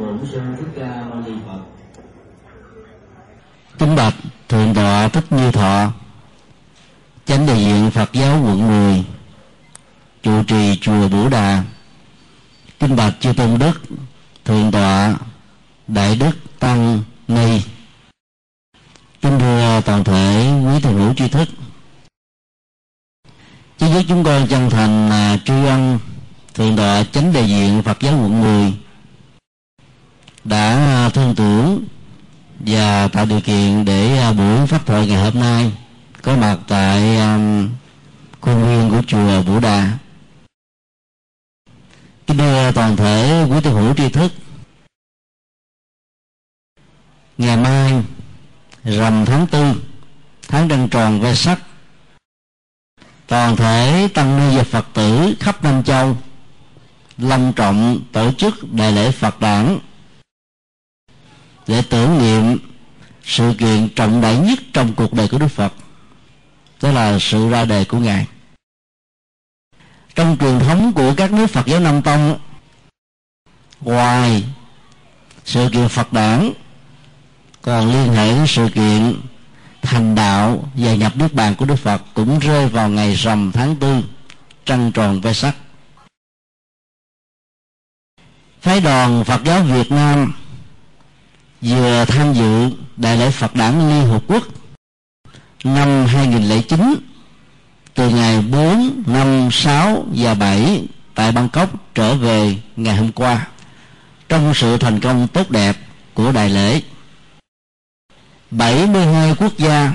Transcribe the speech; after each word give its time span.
bổn 0.00 0.18
sư 0.32 0.40
thích 0.58 0.68
ca 0.76 1.04
mâu 1.10 1.20
ni 1.20 1.32
phật. 1.46 1.60
Kính 3.78 3.96
bạch 3.96 4.14
thượng 4.48 4.74
tọa 4.74 5.08
thích 5.08 5.24
như 5.30 5.50
thọ, 5.52 5.92
chánh 7.24 7.46
đại 7.46 7.64
diện 7.64 7.90
phật 7.90 8.12
giáo 8.12 8.42
quận 8.44 8.68
10 8.68 9.04
trụ 10.22 10.42
trì 10.42 10.78
chùa 10.80 11.08
bửu 11.08 11.28
đà. 11.28 11.64
Kính 12.80 12.96
bạch 12.96 13.14
chư 13.20 13.32
tôn 13.32 13.58
đức, 13.58 13.82
thượng 14.44 14.70
tọa 14.72 15.14
đại 15.88 16.16
đức 16.16 16.32
tăng 16.58 17.02
ni. 17.28 17.60
Kính 19.22 19.38
thưa 19.38 19.80
toàn 19.84 20.04
thể 20.04 20.52
quý 20.66 20.80
thầy 20.82 20.92
hữu 20.92 21.14
tri 21.14 21.28
thức 21.28 21.48
Chứ 23.78 23.88
với 23.88 24.04
chúng 24.08 24.24
con 24.24 24.46
chân 24.48 24.70
thành 24.70 25.10
à, 25.10 25.38
tri 25.44 25.64
ân, 25.66 25.98
Thượng 26.54 26.76
tọa 26.76 27.04
chánh 27.12 27.32
đại 27.32 27.48
diện 27.48 27.82
Phật 27.82 28.00
giáo 28.00 28.12
quận 28.12 28.40
10 28.40 28.74
đã 30.44 30.70
à, 30.70 31.08
thương 31.08 31.34
tưởng 31.34 31.84
Và 32.60 33.08
tạo 33.08 33.26
điều 33.26 33.40
kiện 33.40 33.84
để 33.84 34.18
à, 34.18 34.32
buổi 34.32 34.66
pháp 34.66 34.86
thoại 34.86 35.06
ngày 35.06 35.24
hôm 35.24 35.40
nay 35.40 35.72
Có 36.22 36.36
mặt 36.36 36.58
tại 36.68 37.16
à, 37.16 37.38
khuôn 38.40 38.64
viên 38.64 38.90
của 38.90 39.02
chùa 39.06 39.42
Vũ 39.42 39.60
Đà. 39.60 39.98
Kính 42.26 42.38
thưa 42.38 42.72
toàn 42.74 42.96
thể 42.96 43.46
quý 43.50 43.56
tiêu 43.62 43.72
hữu 43.72 43.94
tri 43.94 44.08
thức, 44.08 44.32
Ngày 47.38 47.56
mai, 47.56 48.02
rằm 48.84 49.24
tháng 49.24 49.46
tư, 49.46 49.74
tháng 50.48 50.68
trăng 50.68 50.88
tròn 50.88 51.20
ve 51.20 51.34
sắc, 51.34 51.58
toàn 53.26 53.56
thể 53.56 54.08
tăng 54.14 54.38
ni 54.38 54.56
và 54.56 54.64
phật 54.64 54.86
tử 54.94 55.34
khắp 55.40 55.64
nam 55.64 55.82
châu 55.82 56.16
long 57.18 57.52
trọng 57.56 58.00
tổ 58.12 58.32
chức 58.32 58.54
đại 58.72 58.92
lễ 58.92 59.10
phật 59.10 59.40
đản 59.40 59.78
để 61.66 61.82
tưởng 61.90 62.18
niệm 62.18 62.58
sự 63.24 63.54
kiện 63.58 63.88
trọng 63.96 64.20
đại 64.20 64.36
nhất 64.36 64.58
trong 64.72 64.94
cuộc 64.94 65.12
đời 65.12 65.28
của 65.28 65.38
đức 65.38 65.48
phật, 65.48 65.72
đó 66.82 66.90
là 66.90 67.18
sự 67.20 67.50
ra 67.50 67.64
đề 67.64 67.84
của 67.84 67.98
ngài. 67.98 68.26
Trong 70.14 70.36
truyền 70.40 70.58
thống 70.58 70.92
của 70.92 71.14
các 71.16 71.32
nước 71.32 71.46
phật 71.46 71.66
giáo 71.66 71.80
nam 71.80 72.02
tông, 72.02 72.38
ngoài 73.80 74.44
sự 75.44 75.68
kiện 75.72 75.88
phật 75.88 76.12
đản, 76.12 76.52
còn 77.62 77.92
liên 77.92 78.12
hệ 78.12 78.28
đến 78.34 78.44
sự 78.46 78.68
kiện 78.74 79.20
thành 79.82 80.14
đạo 80.14 80.70
và 80.74 80.94
nhập 80.94 81.16
nước 81.16 81.34
bàn 81.34 81.54
của 81.54 81.64
đức 81.64 81.76
phật 81.76 82.02
cũng 82.14 82.38
rơi 82.38 82.68
vào 82.68 82.88
ngày 82.88 83.14
rằm 83.14 83.52
tháng 83.52 83.76
tư, 83.76 84.02
trăng 84.64 84.92
tròn 84.92 85.20
ve 85.20 85.32
sắc. 85.32 85.56
Phái 88.60 88.80
đoàn 88.80 89.24
phật 89.24 89.44
giáo 89.44 89.62
việt 89.62 89.90
nam 89.90 90.32
vừa 91.62 92.04
tham 92.04 92.32
dự 92.32 92.70
đại 92.96 93.16
lễ 93.16 93.30
phật 93.30 93.54
đản 93.54 93.88
liên 93.88 94.08
hợp 94.08 94.22
quốc 94.26 94.42
năm 95.64 96.06
2009 96.06 96.94
từ 97.94 98.08
ngày 98.08 98.42
4, 98.42 99.02
5, 99.06 99.48
6 99.52 100.04
và 100.16 100.34
7 100.34 100.84
tại 101.14 101.32
Bangkok 101.32 101.68
trở 101.94 102.14
về 102.14 102.56
ngày 102.76 102.96
hôm 102.96 103.12
qua 103.12 103.46
trong 104.28 104.54
sự 104.54 104.76
thành 104.76 105.00
công 105.00 105.28
tốt 105.28 105.50
đẹp 105.50 105.76
của 106.14 106.32
đại 106.32 106.50
lễ. 106.50 106.80
72 108.50 109.34
quốc 109.38 109.58
gia 109.58 109.92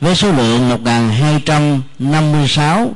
với 0.00 0.16
số 0.16 0.32
lượng 0.32 0.68
1256 0.68 2.94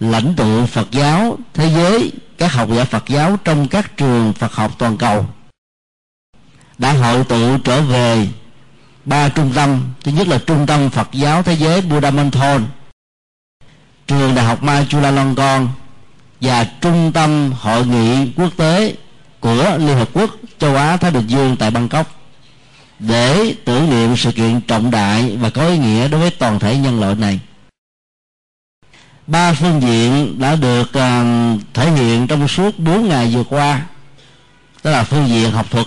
lãnh 0.00 0.34
tụ 0.36 0.66
Phật 0.66 0.90
giáo 0.90 1.38
thế 1.54 1.70
giới 1.74 2.12
các 2.38 2.52
học 2.52 2.68
giả 2.76 2.84
Phật 2.84 3.08
giáo 3.08 3.36
trong 3.44 3.68
các 3.68 3.96
trường 3.96 4.32
Phật 4.32 4.52
học 4.52 4.72
toàn 4.78 4.96
cầu 4.96 5.26
đã 6.78 6.92
hội 6.92 7.24
tụ 7.24 7.58
trở 7.58 7.82
về 7.82 8.28
ba 9.04 9.28
trung 9.28 9.52
tâm 9.54 9.80
thứ 10.04 10.12
nhất 10.12 10.28
là 10.28 10.38
trung 10.46 10.66
tâm 10.66 10.90
Phật 10.90 11.08
giáo 11.12 11.42
thế 11.42 11.54
giới 11.54 11.80
Buddha 11.80 12.10
Thôn, 12.32 12.66
trường 14.06 14.34
đại 14.34 14.44
học 14.44 14.62
Ma 14.62 14.84
Chulalongkorn 14.88 15.68
và 16.40 16.64
trung 16.80 17.12
tâm 17.14 17.52
hội 17.52 17.86
nghị 17.86 18.32
quốc 18.36 18.52
tế 18.56 18.94
của 19.40 19.76
Liên 19.78 19.96
Hợp 19.96 20.08
Quốc 20.12 20.30
châu 20.58 20.76
Á 20.76 20.96
Thái 20.96 21.10
Bình 21.10 21.26
Dương 21.26 21.56
tại 21.56 21.70
Bangkok 21.70 22.06
để 22.98 23.54
tưởng 23.64 23.90
niệm 23.90 24.16
sự 24.16 24.32
kiện 24.32 24.60
trọng 24.60 24.90
đại 24.90 25.36
và 25.36 25.50
có 25.50 25.66
ý 25.66 25.78
nghĩa 25.78 26.08
đối 26.08 26.20
với 26.20 26.30
toàn 26.30 26.58
thể 26.58 26.76
nhân 26.76 27.00
loại 27.00 27.14
này. 27.14 27.40
Ba 29.26 29.52
phương 29.52 29.82
diện 29.82 30.38
đã 30.38 30.56
được 30.56 30.88
uh, 30.88 31.60
thể 31.74 31.90
hiện 31.90 32.26
trong 32.26 32.48
suốt 32.48 32.78
bốn 32.78 33.08
ngày 33.08 33.30
vừa 33.34 33.44
qua 33.44 33.82
đó 34.84 34.90
là 34.90 35.04
phương 35.04 35.28
diện 35.28 35.52
học 35.52 35.66
thuật 35.70 35.86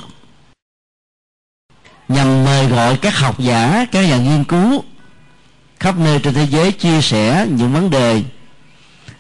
nhằm 2.14 2.46
mời 2.46 2.68
gọi 2.68 2.98
các 2.98 3.18
học 3.18 3.40
giả, 3.40 3.86
các 3.92 4.02
nhà 4.02 4.18
nghiên 4.18 4.44
cứu 4.44 4.84
khắp 5.80 5.96
nơi 5.98 6.20
trên 6.20 6.34
thế 6.34 6.48
giới 6.50 6.72
chia 6.72 7.02
sẻ 7.02 7.48
những 7.50 7.74
vấn 7.74 7.90
đề 7.90 8.24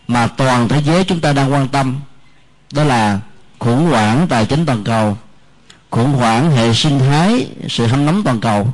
mà 0.07 0.27
toàn 0.27 0.67
thế 0.67 0.81
giới 0.85 1.03
chúng 1.03 1.19
ta 1.19 1.33
đang 1.33 1.53
quan 1.53 1.67
tâm. 1.67 1.99
Đó 2.73 2.83
là 2.83 3.19
khủng 3.59 3.85
hoảng 3.85 4.27
tài 4.29 4.45
chính 4.45 4.65
toàn 4.65 4.83
cầu, 4.83 5.17
khủng 5.89 6.13
hoảng 6.13 6.51
hệ 6.51 6.73
sinh 6.73 6.99
thái, 6.99 7.47
sự 7.69 7.87
hâm 7.87 8.05
nóng 8.05 8.23
toàn 8.23 8.39
cầu, 8.39 8.73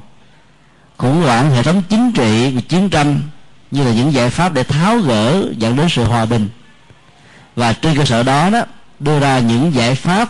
khủng 0.98 1.22
hoảng 1.22 1.52
hệ 1.52 1.64
thống 1.64 1.84
chính 1.90 2.12
trị 2.12 2.52
và 2.56 2.62
chiến 2.62 2.90
tranh 2.90 3.22
như 3.72 3.84
là 3.84 3.92
những 3.92 4.14
giải 4.14 4.30
pháp 4.30 4.54
để 4.54 4.64
tháo 4.64 4.98
gỡ, 4.98 5.44
dẫn 5.58 5.76
đến 5.76 5.88
sự 5.90 6.04
hòa 6.04 6.26
bình. 6.26 6.50
Và 7.56 7.74
trên 7.74 7.98
cơ 7.98 8.06
sở 8.06 8.24
đó 8.24 8.50
đó, 8.50 8.62
đưa 9.00 9.20
ra 9.20 9.40
những 9.40 9.74
giải 9.74 9.96
pháp 9.96 10.30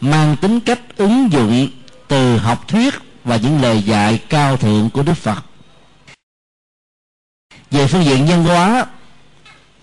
mang 0.00 0.36
tính 0.36 0.60
cách 0.60 0.80
ứng 0.96 1.32
dụng 1.32 1.68
từ 2.08 2.38
học 2.38 2.68
thuyết 2.68 2.94
và 3.24 3.36
những 3.36 3.62
lời 3.62 3.82
dạy 3.82 4.20
cao 4.28 4.56
thượng 4.56 4.90
của 4.90 5.02
Đức 5.02 5.14
Phật. 5.14 5.44
Về 7.70 7.86
phương 7.86 8.04
diện 8.04 8.24
nhân 8.24 8.44
hóa, 8.44 8.86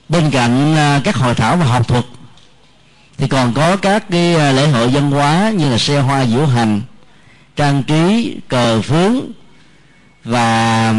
bên 0.10 0.32
cạnh 0.32 0.76
à, 0.76 1.02
các 1.04 1.16
hội 1.16 1.36
thảo 1.36 1.58
và 1.58 1.66
học 1.66 1.88
thuật, 1.88 2.06
thì 3.18 3.28
còn 3.28 3.54
có 3.54 3.78
các 3.78 4.10
cái 4.10 4.36
à, 4.36 4.52
lễ 4.52 4.68
hội 4.68 4.88
văn 4.88 5.12
hóa 5.12 5.52
như 5.58 5.72
là 5.72 5.78
xe 5.78 6.00
hoa 6.00 6.26
diễu 6.26 6.46
hành, 6.46 6.82
trang 7.56 7.84
trí, 7.84 8.36
cờ 8.48 8.82
phướng 8.82 9.22
và 10.24 10.94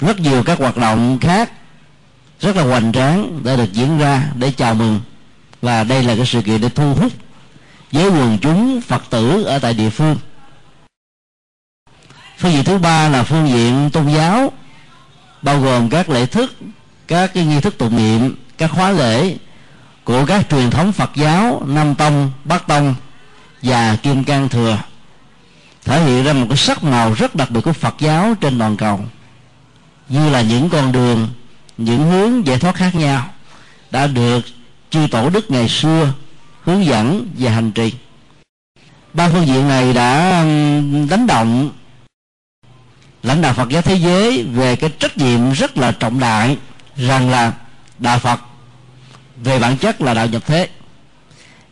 rất 0.00 0.20
nhiều 0.20 0.42
các 0.42 0.58
hoạt 0.58 0.76
động 0.76 1.18
khác 1.20 1.52
rất 2.40 2.56
là 2.56 2.62
hoành 2.62 2.92
tráng 2.92 3.44
đã 3.44 3.56
được 3.56 3.72
diễn 3.72 3.98
ra 3.98 4.28
để 4.34 4.52
chào 4.56 4.74
mừng. 4.74 5.00
Và 5.62 5.84
đây 5.84 6.02
là 6.02 6.16
cái 6.16 6.26
sự 6.26 6.42
kiện 6.42 6.60
để 6.60 6.68
thu 6.68 6.94
hút 6.94 7.12
với 7.92 8.08
quần 8.08 8.38
chúng 8.42 8.80
phật 8.80 9.02
tử 9.10 9.44
ở 9.44 9.58
tại 9.58 9.74
địa 9.74 9.90
phương 9.90 10.16
phương 12.42 12.52
diện 12.52 12.64
thứ 12.64 12.78
ba 12.78 13.08
là 13.08 13.22
phương 13.22 13.48
diện 13.48 13.90
tôn 13.92 14.08
giáo 14.08 14.52
bao 15.42 15.60
gồm 15.60 15.88
các 15.88 16.10
lễ 16.10 16.26
thức 16.26 16.54
các 17.08 17.34
cái 17.34 17.44
nghi 17.44 17.60
thức 17.60 17.78
tụng 17.78 17.96
niệm 17.96 18.36
các 18.58 18.70
khóa 18.70 18.90
lễ 18.90 19.36
của 20.04 20.26
các 20.26 20.46
truyền 20.50 20.70
thống 20.70 20.92
Phật 20.92 21.10
giáo 21.14 21.62
Nam 21.66 21.94
Tông, 21.94 22.32
Bắc 22.44 22.66
Tông 22.66 22.94
và 23.62 23.96
Kim 23.96 24.24
Cang 24.24 24.48
Thừa. 24.48 24.78
Thể 25.84 26.04
hiện 26.04 26.24
ra 26.24 26.32
một 26.32 26.46
cái 26.48 26.56
sắc 26.56 26.84
màu 26.84 27.14
rất 27.14 27.34
đặc 27.34 27.50
biệt 27.50 27.60
của 27.64 27.72
Phật 27.72 27.94
giáo 27.98 28.34
trên 28.40 28.58
toàn 28.58 28.76
cầu 28.76 29.00
như 30.08 30.30
là 30.30 30.42
những 30.42 30.68
con 30.70 30.92
đường 30.92 31.28
những 31.78 32.10
hướng 32.10 32.46
giải 32.46 32.58
thoát 32.58 32.74
khác 32.74 32.94
nhau 32.94 33.30
đã 33.90 34.06
được 34.06 34.40
chư 34.90 35.06
tổ 35.10 35.30
đức 35.30 35.50
ngày 35.50 35.68
xưa 35.68 36.12
hướng 36.64 36.84
dẫn 36.84 37.28
và 37.38 37.50
hành 37.50 37.72
trì. 37.72 37.92
Ba 39.14 39.28
phương 39.28 39.46
diện 39.46 39.68
này 39.68 39.92
đã 39.92 40.42
đánh 41.10 41.26
động 41.26 41.70
lãnh 43.22 43.42
đạo 43.42 43.52
Phật 43.52 43.68
giáo 43.68 43.82
thế 43.82 43.94
giới 43.94 44.42
về 44.42 44.76
cái 44.76 44.90
trách 44.98 45.18
nhiệm 45.18 45.52
rất 45.52 45.78
là 45.78 45.92
trọng 45.92 46.20
đại 46.20 46.56
rằng 46.96 47.30
là 47.30 47.52
đạo 47.98 48.18
Phật 48.18 48.40
về 49.36 49.58
bản 49.58 49.76
chất 49.76 50.00
là 50.00 50.14
đạo 50.14 50.26
nhập 50.26 50.42
thế. 50.46 50.68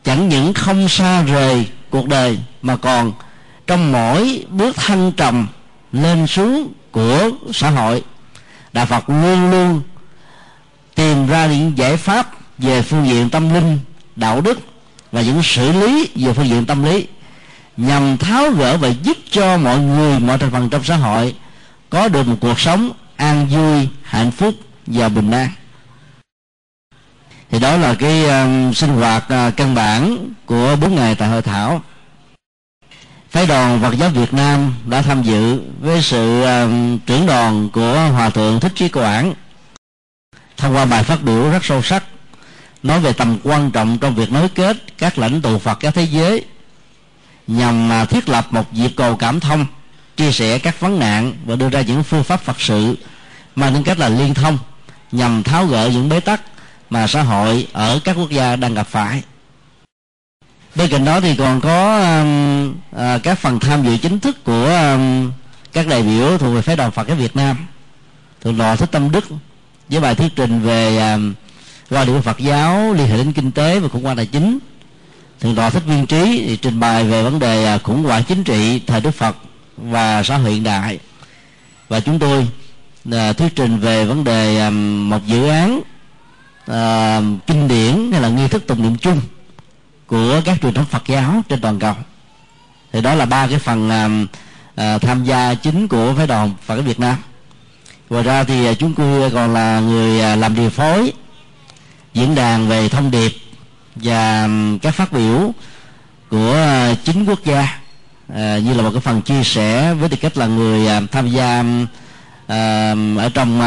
Chẳng 0.04 0.28
những 0.28 0.54
không 0.54 0.88
xa 0.88 1.22
rời 1.22 1.66
cuộc 1.90 2.08
đời 2.08 2.38
mà 2.62 2.76
còn 2.76 3.12
trong 3.66 3.92
mỗi 3.92 4.44
bước 4.48 4.76
thăng 4.76 5.12
trầm 5.12 5.46
lên 5.92 6.26
xuống 6.26 6.72
của 6.90 7.30
xã 7.52 7.70
hội, 7.70 8.02
đạo 8.72 8.86
phật 8.86 9.08
luôn 9.08 9.50
luôn 9.50 9.82
tìm 10.94 11.26
ra 11.26 11.46
những 11.46 11.78
giải 11.78 11.96
pháp 11.96 12.30
về 12.58 12.82
phương 12.82 13.06
diện 13.06 13.30
tâm 13.30 13.54
linh, 13.54 13.78
đạo 14.16 14.40
đức 14.40 14.60
và 15.12 15.20
những 15.22 15.42
xử 15.42 15.72
lý 15.72 16.08
về 16.14 16.32
phương 16.32 16.48
diện 16.48 16.66
tâm 16.66 16.84
lý 16.84 17.06
nhằm 17.80 18.16
tháo 18.18 18.50
gỡ 18.50 18.76
và 18.76 18.88
giúp 18.88 19.16
cho 19.30 19.58
mọi 19.58 19.78
người 19.78 20.18
mọi 20.18 20.38
thành 20.38 20.50
phần 20.50 20.68
trong 20.70 20.84
xã 20.84 20.96
hội 20.96 21.34
có 21.90 22.08
được 22.08 22.28
một 22.28 22.36
cuộc 22.40 22.60
sống 22.60 22.92
an 23.16 23.46
vui 23.46 23.88
hạnh 24.02 24.30
phúc 24.30 24.54
và 24.86 25.08
bình 25.08 25.30
an. 25.30 25.48
Thì 27.50 27.58
đó 27.58 27.76
là 27.76 27.94
cái 27.94 28.24
uh, 28.24 28.76
sinh 28.76 28.90
hoạt 28.90 29.24
uh, 29.24 29.56
căn 29.56 29.74
bản 29.74 30.28
của 30.46 30.76
bốn 30.80 30.94
ngày 30.94 31.14
tại 31.14 31.28
hội 31.28 31.42
thảo. 31.42 31.82
Phái 33.30 33.46
đoàn 33.46 33.80
Phật 33.82 33.94
giáo 33.98 34.08
Việt 34.08 34.34
Nam 34.34 34.74
đã 34.86 35.02
tham 35.02 35.22
dự 35.22 35.60
với 35.80 36.02
sự 36.02 36.42
uh, 36.42 37.00
trưởng 37.06 37.26
đoàn 37.26 37.68
của 37.72 37.94
hòa 37.94 38.30
thượng 38.30 38.60
thích 38.60 38.72
trí 38.74 38.88
quảng 38.88 39.34
thông 40.56 40.76
qua 40.76 40.84
bài 40.84 41.02
phát 41.02 41.22
biểu 41.22 41.50
rất 41.50 41.64
sâu 41.64 41.82
sắc 41.82 42.04
nói 42.82 43.00
về 43.00 43.12
tầm 43.12 43.38
quan 43.44 43.70
trọng 43.70 43.98
trong 43.98 44.14
việc 44.14 44.32
nối 44.32 44.48
kết 44.48 44.76
các 44.98 45.18
lãnh 45.18 45.42
tụ 45.42 45.58
Phật 45.58 45.80
các 45.80 45.94
thế 45.94 46.02
giới 46.02 46.44
nhằm 47.50 48.06
thiết 48.06 48.28
lập 48.28 48.46
một 48.50 48.72
dịp 48.72 48.92
cầu 48.96 49.16
cảm 49.16 49.40
thông 49.40 49.66
chia 50.16 50.32
sẻ 50.32 50.58
các 50.58 50.80
vấn 50.80 50.98
nạn 50.98 51.32
và 51.44 51.56
đưa 51.56 51.68
ra 51.68 51.80
những 51.80 52.02
phương 52.02 52.24
pháp 52.24 52.40
phật 52.40 52.60
sự 52.60 52.96
mang 53.56 53.74
tính 53.74 53.82
cách 53.82 53.98
là 53.98 54.08
liên 54.08 54.34
thông 54.34 54.58
nhằm 55.12 55.42
tháo 55.42 55.66
gỡ 55.66 55.90
những 55.92 56.08
bế 56.08 56.20
tắc 56.20 56.40
mà 56.90 57.06
xã 57.06 57.22
hội 57.22 57.66
ở 57.72 58.00
các 58.04 58.16
quốc 58.16 58.30
gia 58.30 58.56
đang 58.56 58.74
gặp 58.74 58.86
phải. 58.86 59.22
Bên 60.74 60.90
cạnh 60.90 61.04
đó 61.04 61.20
thì 61.20 61.36
còn 61.36 61.60
có 61.60 62.00
um, 62.00 62.74
à, 62.96 63.18
các 63.22 63.38
phần 63.38 63.60
tham 63.60 63.84
dự 63.84 63.96
chính 63.96 64.20
thức 64.20 64.44
của 64.44 64.66
um, 64.92 65.32
các 65.72 65.86
đại 65.86 66.02
biểu 66.02 66.38
thuộc 66.38 66.54
về 66.54 66.62
phái 66.62 66.76
đoàn 66.76 66.90
Phật 66.90 67.08
giáo 67.08 67.16
Việt 67.16 67.36
Nam 67.36 67.56
thuộc 68.40 68.54
lò 68.58 68.76
thích 68.76 68.88
tâm 68.92 69.10
đức 69.10 69.24
với 69.88 70.00
bài 70.00 70.14
thuyết 70.14 70.32
trình 70.36 70.60
về 70.60 71.12
um, 71.12 71.34
quan 71.90 72.06
điểm 72.06 72.22
Phật 72.22 72.38
giáo 72.38 72.94
liên 72.94 73.08
hệ 73.08 73.16
đến 73.16 73.32
kinh 73.32 73.50
tế 73.50 73.80
và 73.80 73.88
khủng 73.88 74.04
hoảng 74.04 74.16
tài 74.16 74.26
chính 74.26 74.58
thượng 75.40 75.54
tọa 75.54 75.70
thích 75.70 75.82
viên 75.86 76.06
trí 76.06 76.44
thì 76.46 76.56
trình 76.56 76.80
bày 76.80 77.04
về 77.04 77.22
vấn 77.22 77.38
đề 77.38 77.64
à, 77.64 77.78
khủng 77.78 78.02
hoảng 78.02 78.24
chính 78.24 78.44
trị 78.44 78.80
thời 78.86 79.00
Đức 79.00 79.10
Phật 79.10 79.36
và 79.76 80.22
xã 80.22 80.36
hội 80.36 80.52
hiện 80.52 80.64
đại. 80.64 80.98
Và 81.88 82.00
chúng 82.00 82.18
tôi 82.18 82.48
à, 83.12 83.32
thuyết 83.32 83.56
trình 83.56 83.78
về 83.78 84.04
vấn 84.04 84.24
đề 84.24 84.58
à, 84.58 84.70
một 84.70 85.26
dự 85.26 85.48
án 85.48 85.80
à, 86.66 87.20
kinh 87.46 87.68
điển 87.68 88.12
hay 88.12 88.20
là 88.20 88.28
nghi 88.28 88.48
thức 88.48 88.66
tụng 88.66 88.82
niệm 88.82 88.96
chung 88.96 89.20
của 90.06 90.40
các 90.44 90.58
truyền 90.62 90.74
thống 90.74 90.84
Phật 90.84 91.02
giáo 91.06 91.42
trên 91.48 91.60
toàn 91.60 91.78
cầu. 91.78 91.94
Thì 92.92 93.00
đó 93.00 93.14
là 93.14 93.26
ba 93.26 93.46
cái 93.46 93.58
phần 93.58 93.90
à, 93.90 94.08
à, 94.74 94.98
tham 94.98 95.24
gia 95.24 95.54
chính 95.54 95.88
của 95.88 96.14
phái 96.16 96.26
đoàn 96.26 96.54
Phật 96.66 96.74
giáo 96.74 96.82
Việt 96.82 97.00
Nam. 97.00 97.16
Ngoài 98.10 98.22
ra 98.22 98.44
thì 98.44 98.74
chúng 98.74 98.94
tôi 98.94 99.30
còn 99.30 99.54
là 99.54 99.80
người 99.80 100.36
làm 100.36 100.54
điều 100.54 100.70
phối 100.70 101.12
diễn 102.14 102.34
đàn 102.34 102.68
về 102.68 102.88
thông 102.88 103.10
điệp 103.10 103.32
và 104.02 104.48
các 104.82 104.94
phát 104.94 105.12
biểu 105.12 105.52
của 106.30 106.54
à, 106.54 106.94
chính 107.04 107.24
quốc 107.24 107.44
gia. 107.44 107.78
À, 108.34 108.58
như 108.58 108.74
là 108.74 108.82
một 108.82 108.90
cái 108.92 109.00
phần 109.00 109.22
chia 109.22 109.42
sẻ 109.44 109.94
với 109.94 110.08
tư 110.08 110.16
cách 110.20 110.36
là 110.36 110.46
người 110.46 110.86
à, 110.86 111.00
tham 111.12 111.28
gia 111.28 111.64
ở 113.16 113.30
trong 113.34 113.60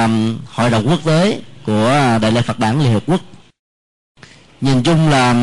hội 0.53 0.69
đồng 0.69 0.87
quốc 0.87 0.99
tế 1.05 1.41
của 1.65 2.17
đại 2.21 2.31
lễ 2.31 2.41
Phật 2.41 2.59
đản 2.59 2.79
Liên 2.79 2.93
Hợp 2.93 3.03
Quốc. 3.07 3.21
Nhìn 4.61 4.83
chung 4.83 5.09
là, 5.09 5.35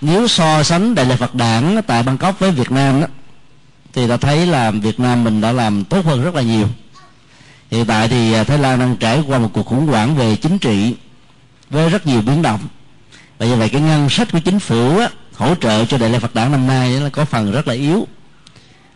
nếu 0.00 0.28
so 0.28 0.62
sánh 0.62 0.94
đại 0.94 1.06
lễ 1.06 1.16
Phật 1.16 1.34
đản 1.34 1.80
tại 1.86 2.02
Bangkok 2.02 2.38
với 2.38 2.50
Việt 2.50 2.70
Nam 2.70 3.00
đó 3.00 3.06
thì 3.92 4.08
ta 4.08 4.16
thấy 4.16 4.46
là 4.46 4.70
Việt 4.70 5.00
Nam 5.00 5.24
mình 5.24 5.40
đã 5.40 5.52
làm 5.52 5.84
tốt 5.84 6.04
hơn 6.04 6.24
rất 6.24 6.34
là 6.34 6.42
nhiều. 6.42 6.68
Hiện 7.70 7.86
tại 7.86 8.08
thì 8.08 8.44
Thái 8.44 8.58
Lan 8.58 8.78
đang 8.78 8.96
trải 8.96 9.22
qua 9.26 9.38
một 9.38 9.50
cuộc 9.52 9.66
khủng 9.66 9.86
hoảng 9.86 10.16
về 10.16 10.36
chính 10.36 10.58
trị 10.58 10.94
với 11.70 11.90
rất 11.90 12.06
nhiều 12.06 12.22
biến 12.22 12.42
động 12.42 12.60
và 13.38 13.46
như 13.46 13.56
vậy 13.56 13.68
cái 13.68 13.80
ngân 13.80 14.10
sách 14.10 14.28
của 14.32 14.38
chính 14.38 14.58
phủ 14.58 14.98
á, 14.98 15.08
hỗ 15.34 15.54
trợ 15.54 15.84
cho 15.84 15.98
đại 15.98 16.10
lễ 16.10 16.18
Phật 16.18 16.34
đản 16.34 16.52
năm 16.52 16.66
nay 16.66 16.90
là 16.90 17.08
có 17.08 17.24
phần 17.24 17.52
rất 17.52 17.68
là 17.68 17.74
yếu 17.74 18.06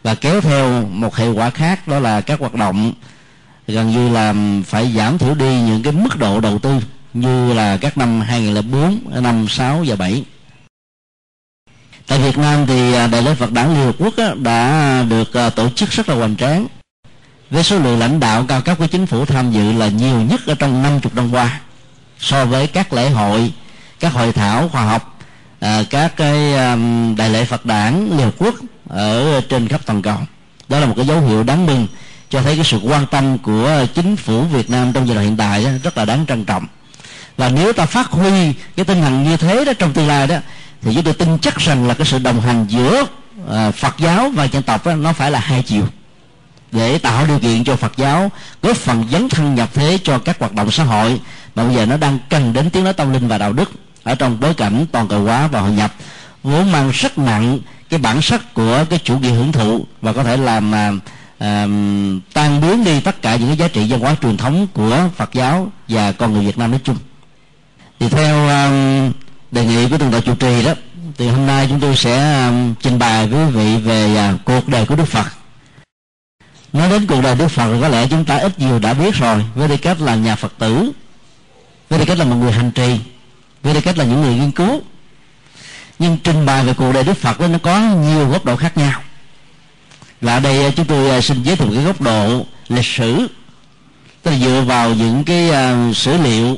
và 0.02 0.14
kéo 0.14 0.40
theo 0.40 0.87
một 0.87 1.16
hệ 1.16 1.28
quả 1.28 1.50
khác 1.50 1.88
đó 1.88 1.98
là 1.98 2.20
các 2.20 2.40
hoạt 2.40 2.54
động 2.54 2.92
gần 3.66 3.90
như 3.90 4.08
là 4.08 4.34
phải 4.64 4.92
giảm 4.96 5.19
thiểu 5.19 5.34
đi 5.34 5.60
những 5.60 5.82
cái 5.82 5.92
mức 5.92 6.19
độ 6.19 6.40
đầu 6.40 6.58
tư 6.58 6.81
như 7.14 7.52
là 7.52 7.76
các 7.76 7.98
năm 7.98 8.20
2004, 8.20 9.22
năm 9.22 9.46
6 9.48 9.84
và 9.87 9.96
7. 9.96 10.25
Tại 12.06 12.19
Việt 12.19 12.38
Nam 12.38 12.66
thì 12.66 12.94
à, 12.94 13.06
Đại 13.06 13.22
lễ 13.22 13.34
Phật 13.34 13.52
đản 13.52 13.75
Liên 13.75 13.84
Hợp 13.84 13.94
Quốc 13.98 14.14
đã 14.43 15.04
được 15.08 15.34
à, 15.34 15.50
tổ 15.50 15.69
chức 15.69 15.90
rất 15.90 16.08
là 16.08 16.14
hoành 16.14 16.36
tráng 16.36 16.66
với 17.50 17.62
số 17.62 17.78
lượng 17.78 17.98
lãnh 17.98 18.20
đạo 18.20 18.44
cao 18.48 18.60
cấp 18.60 18.78
của 18.78 18.86
chính 18.86 19.06
phủ 19.06 19.25
tham 19.25 19.52
dự 19.52 19.72
là 19.72 19.88
nhiều 19.88 20.20
nhất 20.20 20.40
ở 20.46 20.54
trong 20.54 20.82
50 20.82 21.12
năm 21.14 21.32
qua 21.32 21.60
so 22.19 22.44
với 22.44 22.66
các 22.66 22.93
lễ 22.93 23.10
hội, 23.10 23.52
các 24.00 24.12
hội 24.12 24.32
thảo 24.32 24.69
khoa 24.69 24.82
học, 24.82 25.19
à, 25.61 25.82
các 25.91 26.17
cái 26.17 26.52
đại 27.17 27.31
lễ 27.31 27.44
Phật 27.44 27.67
đản 27.67 28.08
Liên 28.11 28.26
Hợp 28.26 28.35
Quốc 28.38 28.55
ở 28.88 29.41
trên 29.41 29.69
khắp 29.69 29.81
toàn 29.87 30.02
cầu. 30.02 30.19
Đó 30.69 30.79
là 30.79 30.87
một 30.87 30.94
cái 30.97 31.06
dấu 31.06 31.20
hiệu 31.20 31.43
đáng 31.43 31.67
mừng 31.67 31.87
cho 32.31 32.43
thấy 32.43 32.55
cái 32.55 32.64
sự 32.64 32.79
quan 32.79 33.06
tâm 33.06 33.38
của 33.38 33.87
chính 33.94 34.17
phủ 34.17 34.43
Việt 34.43 34.70
Nam 34.70 34.93
trong 34.93 35.06
giai 35.06 35.14
đoạn 35.14 35.26
hiện 35.26 35.37
tại 35.37 35.67
rất 35.82 35.99
là 35.99 36.05
đáng 36.05 36.25
trân 36.29 36.44
trọng. 36.44 36.67
Và 37.37 37.49
nếu 37.49 37.73
ta 37.73 37.87
phát 37.87 38.11
huy 38.11 38.52
cái 38.76 38.85
tinh 38.85 39.02
thần 39.02 39.25
như 39.25 39.37
thế 39.37 39.64
đó 39.64 39.73
trong 39.79 39.93
tương 39.93 40.08
lai 40.08 40.26
đó 40.26 40.37
thì 40.82 40.94
chúng 40.94 41.05
tôi 41.05 41.14
tin 41.14 41.38
chắc 41.38 41.58
rằng 41.58 41.88
là 41.88 41.94
cái 41.94 42.06
sự 42.06 42.19
đồng 42.19 42.41
hành 42.41 42.67
giữa 42.69 43.03
uh, 43.03 43.75
Phật 43.75 43.94
giáo 43.99 44.31
và 44.35 44.44
dân 44.44 44.62
tộc 44.62 44.87
đó, 44.87 44.94
nó 44.94 45.12
phải 45.12 45.31
là 45.31 45.38
hai 45.38 45.62
chiều. 45.62 45.87
Để 46.73 46.99
tạo 46.99 47.26
điều 47.26 47.38
kiện 47.38 47.64
cho 47.64 47.76
Phật 47.76 47.93
giáo 47.96 48.31
góp 48.62 48.76
phần 48.76 49.05
dấn 49.12 49.29
thân 49.29 49.55
nhập 49.55 49.69
thế 49.75 49.99
cho 50.05 50.19
các 50.19 50.38
hoạt 50.38 50.53
động 50.55 50.70
xã 50.70 50.85
hội. 50.85 51.20
Mà 51.55 51.64
bây 51.64 51.75
giờ 51.75 51.87
nó 51.87 51.96
đang 51.96 52.19
cần 52.29 52.53
đến 52.53 52.70
tiếng 52.70 52.85
nói 52.85 52.93
tâm 52.93 53.12
linh 53.12 53.29
và 53.29 53.38
đạo 53.38 53.53
đức 53.53 53.70
ở 54.05 54.14
trong 54.14 54.41
bối 54.41 54.55
cảnh 54.55 54.87
toàn 54.93 55.08
cầu 55.08 55.25
hóa 55.25 55.47
và 55.47 55.61
hội 55.61 55.70
nhập 55.70 55.93
vốn 56.43 56.73
mang 56.73 56.91
rất 56.91 57.19
nặng 57.19 57.58
cái 57.91 58.00
bản 58.00 58.23
sắc 58.23 58.55
của 58.55 58.85
cái 58.91 58.99
chủ 59.05 59.19
nghĩa 59.19 59.31
hưởng 59.31 59.52
thụ 59.52 59.87
và 60.02 60.12
có 60.12 60.25
thể 60.25 60.37
làm 60.37 60.73
uh, 60.73 61.43
tan 62.32 62.61
biến 62.61 62.85
đi 62.85 63.00
tất 63.00 63.23
cả 63.23 63.37
những 63.37 63.49
cái 63.49 63.56
giá 63.56 63.69
trị 63.69 63.87
văn 63.88 64.00
hóa 64.00 64.17
truyền 64.23 64.37
thống 64.37 64.67
của 64.75 65.08
Phật 65.17 65.31
giáo 65.32 65.73
và 65.88 66.12
con 66.12 66.32
người 66.32 66.47
Việt 66.47 66.58
Nam 66.58 66.70
nói 66.70 66.81
chung. 66.85 66.97
Thì 68.00 68.08
theo 68.08 68.49
um, 68.49 69.12
đề 69.50 69.64
nghị 69.64 69.88
của 69.88 69.99
từng 69.99 70.11
đạo 70.11 70.20
chủ 70.20 70.35
trì 70.35 70.64
đó 70.64 70.73
thì 71.19 71.29
hôm 71.29 71.46
nay 71.46 71.67
chúng 71.69 71.81
tôi 71.81 71.96
sẽ 71.96 72.46
um, 72.46 72.75
trình 72.75 72.99
bày 72.99 73.26
với 73.26 73.46
quý 73.46 73.53
vị 73.53 73.76
về 73.76 74.31
uh, 74.35 74.41
cuộc 74.44 74.69
đời 74.69 74.87
của 74.87 74.96
Đức 74.96 75.08
Phật. 75.08 75.26
Nói 76.73 76.91
đến 76.91 77.06
cuộc 77.06 77.20
đời 77.23 77.35
Đức 77.35 77.49
Phật 77.49 77.81
có 77.81 77.88
lẽ 77.88 78.06
chúng 78.11 78.25
ta 78.25 78.37
ít 78.37 78.58
nhiều 78.58 78.79
đã 78.79 78.94
biết 78.94 79.14
rồi 79.14 79.44
với 79.55 79.69
tư 79.69 79.76
cách 79.76 80.00
là 80.00 80.14
nhà 80.14 80.37
Phật 80.37 80.53
tử 80.58 80.93
với 81.88 81.99
tư 81.99 82.05
cách 82.05 82.19
là 82.19 82.25
một 82.25 82.37
người 82.37 82.53
hành 82.53 82.70
trì 82.70 82.99
với 83.62 83.74
tư 83.74 83.80
cách 83.80 83.98
là 83.98 84.04
những 84.04 84.20
người 84.22 84.34
nghiên 84.34 84.50
cứu. 84.50 84.82
Nhưng 85.98 86.18
trình 86.24 86.46
bày 86.46 86.64
về 86.64 86.74
cuộc 86.74 86.92
đời 86.92 87.04
Đức 87.04 87.18
Phật 87.18 87.40
đó, 87.40 87.46
nó 87.46 87.58
có 87.58 87.78
nhiều 87.80 88.28
góc 88.28 88.44
độ 88.44 88.56
khác 88.56 88.76
nhau. 88.76 89.00
Và 90.20 90.34
ở 90.34 90.40
đây 90.40 90.64
à, 90.64 90.70
chúng 90.76 90.86
tôi 90.86 91.10
à, 91.10 91.20
xin 91.20 91.42
giới 91.42 91.56
thiệu 91.56 91.70
cái 91.74 91.84
góc 91.84 92.00
độ 92.00 92.46
lịch 92.68 92.84
sử. 92.84 93.26
Tức 94.22 94.30
là 94.30 94.38
dựa 94.38 94.64
vào 94.66 94.94
những 94.94 95.24
cái 95.24 95.50
uh, 95.50 95.96
sử 95.96 96.16
liệu 96.16 96.56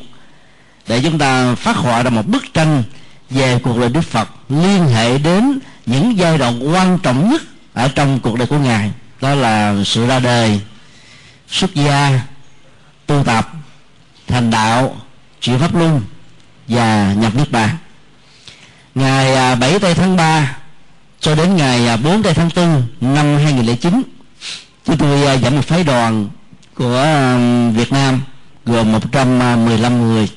để 0.88 1.00
chúng 1.02 1.18
ta 1.18 1.54
phát 1.54 1.76
họa 1.76 2.02
ra 2.02 2.10
một 2.10 2.26
bức 2.26 2.54
tranh 2.54 2.82
về 3.30 3.58
cuộc 3.62 3.78
đời 3.78 3.88
Đức 3.88 4.00
Phật 4.00 4.28
liên 4.48 4.86
hệ 4.86 5.18
đến 5.18 5.58
những 5.86 6.18
giai 6.18 6.38
đoạn 6.38 6.72
quan 6.72 6.98
trọng 6.98 7.30
nhất 7.30 7.42
ở 7.72 7.88
trong 7.88 8.20
cuộc 8.20 8.38
đời 8.38 8.46
của 8.46 8.58
ngài. 8.58 8.90
Đó 9.20 9.34
là 9.34 9.74
sự 9.84 10.06
ra 10.06 10.18
đời 10.18 10.60
xuất 11.48 11.74
gia 11.74 12.20
tu 13.06 13.24
tập 13.24 13.52
thành 14.28 14.50
đạo 14.50 14.96
chuyển 15.40 15.58
pháp 15.58 15.74
luân 15.74 16.02
và 16.72 17.14
nhập 17.18 17.34
nước 17.34 17.50
bàn 17.50 17.76
ngày 18.94 19.34
à, 19.34 19.54
7 19.54 19.78
tây 19.78 19.94
tháng 19.94 20.16
3 20.16 20.56
cho 21.20 21.34
đến 21.34 21.56
ngày 21.56 21.88
à, 21.88 21.96
4 21.96 22.22
tây 22.22 22.34
tháng 22.34 22.50
4 22.56 22.82
năm 23.14 23.36
2009 23.36 24.02
chúng 24.84 24.96
tôi 24.96 25.26
à, 25.26 25.32
dẫn 25.32 25.56
một 25.56 25.64
phái 25.64 25.84
đoàn 25.84 26.28
của 26.74 27.06
Việt 27.74 27.92
Nam 27.92 28.20
gồm 28.66 28.92
115 28.92 30.02
người. 30.02 30.28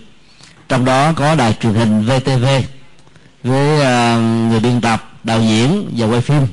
Trong 0.70 0.86
đó 0.86 1.14
có 1.16 1.36
đài 1.36 1.54
truyền 1.62 1.74
hình 1.74 2.06
VTV 2.06 2.46
với 3.44 3.86
người 4.50 4.60
biên 4.60 4.82
tập, 4.82 5.12
đạo 5.24 5.42
diễn 5.42 5.94
và 5.98 6.08
quay 6.08 6.22
phim. 6.22 6.48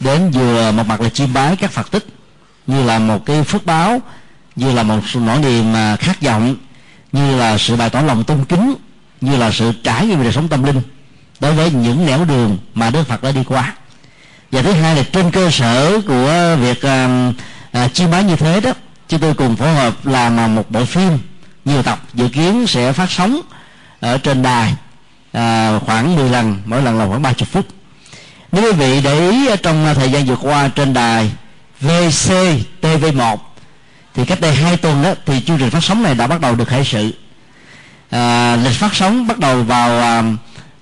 Đến 0.00 0.30
vừa 0.30 0.72
một 0.72 0.86
mặt 0.86 1.00
là 1.00 1.08
chiêm 1.08 1.32
bái 1.32 1.56
các 1.56 1.70
phật 1.70 1.90
tích, 1.90 2.06
như 2.66 2.84
là 2.84 2.98
một 2.98 3.26
cái 3.26 3.42
phước 3.42 3.66
báo, 3.66 4.02
như 4.56 4.72
là 4.72 4.82
một 4.82 5.00
nỗi 5.14 5.38
niềm 5.38 5.74
khát 5.98 6.22
vọng, 6.22 6.56
như 7.12 7.36
là 7.36 7.58
sự 7.58 7.76
bày 7.76 7.90
tỏ 7.90 8.00
lòng 8.00 8.24
tôn 8.24 8.44
kính 8.44 8.74
như 9.20 9.36
là 9.36 9.50
sự 9.52 9.72
trải 9.84 10.06
nghiệm 10.06 10.22
đời 10.22 10.32
sống 10.32 10.48
tâm 10.48 10.62
linh 10.62 10.82
đối 11.40 11.52
với 11.52 11.70
những 11.70 12.06
nẻo 12.06 12.24
đường 12.24 12.58
mà 12.74 12.90
Đức 12.90 13.08
Phật 13.08 13.22
đã 13.22 13.32
đi 13.32 13.44
qua. 13.44 13.74
Và 14.52 14.62
thứ 14.62 14.72
hai 14.72 14.96
là 14.96 15.02
trên 15.12 15.30
cơ 15.30 15.50
sở 15.50 16.00
của 16.06 16.56
việc 16.60 16.82
à, 16.82 17.32
à, 17.72 17.88
chiêm 17.88 18.10
bái 18.10 18.24
như 18.24 18.36
thế 18.36 18.60
đó 18.60 18.72
chúng 19.08 19.20
tôi 19.20 19.34
cùng 19.34 19.56
phối 19.56 19.74
hợp 19.74 20.06
làm 20.06 20.40
à, 20.40 20.46
một 20.46 20.70
bộ 20.70 20.84
phim 20.84 21.18
nhiều 21.64 21.82
tập 21.82 22.00
dự 22.14 22.28
kiến 22.28 22.66
sẽ 22.66 22.92
phát 22.92 23.10
sóng 23.10 23.40
ở 24.00 24.18
trên 24.18 24.42
đài 24.42 24.74
à, 25.32 25.78
khoảng 25.86 26.16
10 26.16 26.30
lần 26.30 26.62
mỗi 26.64 26.82
lần 26.82 26.98
là 26.98 27.06
khoảng 27.06 27.22
30 27.22 27.46
phút. 27.52 27.66
Nếu 28.52 28.62
quý 28.62 28.72
vị 28.72 29.00
để 29.04 29.30
ý 29.30 29.48
trong 29.62 29.86
à, 29.86 29.94
thời 29.94 30.10
gian 30.10 30.24
vừa 30.24 30.36
qua 30.36 30.68
trên 30.68 30.94
đài 30.94 31.30
VCTV1 31.80 33.36
thì 34.14 34.24
cách 34.24 34.40
đây 34.40 34.54
hai 34.54 34.76
tuần 34.76 35.02
đó 35.02 35.14
thì 35.26 35.40
chương 35.40 35.58
trình 35.58 35.70
phát 35.70 35.84
sóng 35.84 36.02
này 36.02 36.14
đã 36.14 36.26
bắt 36.26 36.40
đầu 36.40 36.54
được 36.54 36.68
khởi 36.68 36.84
sự 36.84 37.12
à, 38.10 38.56
lịch 38.56 38.74
phát 38.74 38.94
sóng 38.94 39.26
bắt 39.26 39.38
đầu 39.38 39.62
vào 39.62 39.98
à, 40.00 40.22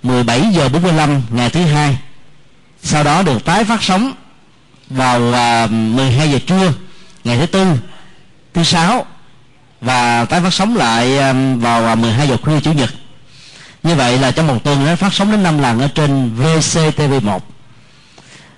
17 0.02 0.42
giờ 0.52 0.68
45 0.68 1.22
ngày 1.30 1.50
thứ 1.50 1.62
hai. 1.64 1.98
Sau 2.82 3.04
đó 3.04 3.22
được 3.22 3.44
tái 3.44 3.64
phát 3.64 3.82
sóng 3.82 4.12
vào 4.90 5.32
à, 5.32 5.66
12 5.66 6.30
giờ 6.30 6.38
trưa 6.46 6.72
ngày 7.24 7.38
thứ 7.38 7.46
tư 7.46 7.66
thứ 8.54 8.62
sáu 8.62 9.06
và 9.80 10.24
tái 10.24 10.40
phát 10.40 10.54
sóng 10.54 10.76
lại 10.76 11.18
à, 11.18 11.34
vào 11.56 11.86
à, 11.86 11.94
12 11.94 12.28
giờ 12.28 12.36
khuya 12.42 12.60
chủ 12.60 12.72
nhật. 12.72 12.90
Như 13.82 13.94
vậy 13.94 14.18
là 14.18 14.30
trong 14.30 14.46
một 14.46 14.64
tuần 14.64 14.86
nó 14.86 14.96
phát 14.96 15.14
sóng 15.14 15.30
đến 15.30 15.42
5 15.42 15.58
lần 15.58 15.80
ở 15.80 15.88
trên 15.94 16.36
VCTV1 16.38 17.38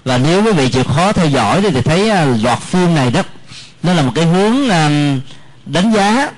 và 0.04 0.18
nếu 0.18 0.44
quý 0.44 0.52
vị 0.52 0.68
chịu 0.68 0.85
khó 0.85 1.12
theo 1.12 1.26
dõi 1.26 1.62
thì 1.62 1.82
thấy 1.82 2.11
à, 2.11 2.25
loạt 2.42 2.58
phim 2.58 2.94
này 2.94 3.11
đó 3.11 3.23
nó 3.82 3.92
là 3.92 4.02
một 4.02 4.12
cái 4.14 4.25
hướng 4.25 4.68
đánh 5.66 5.92
giá 5.92 6.28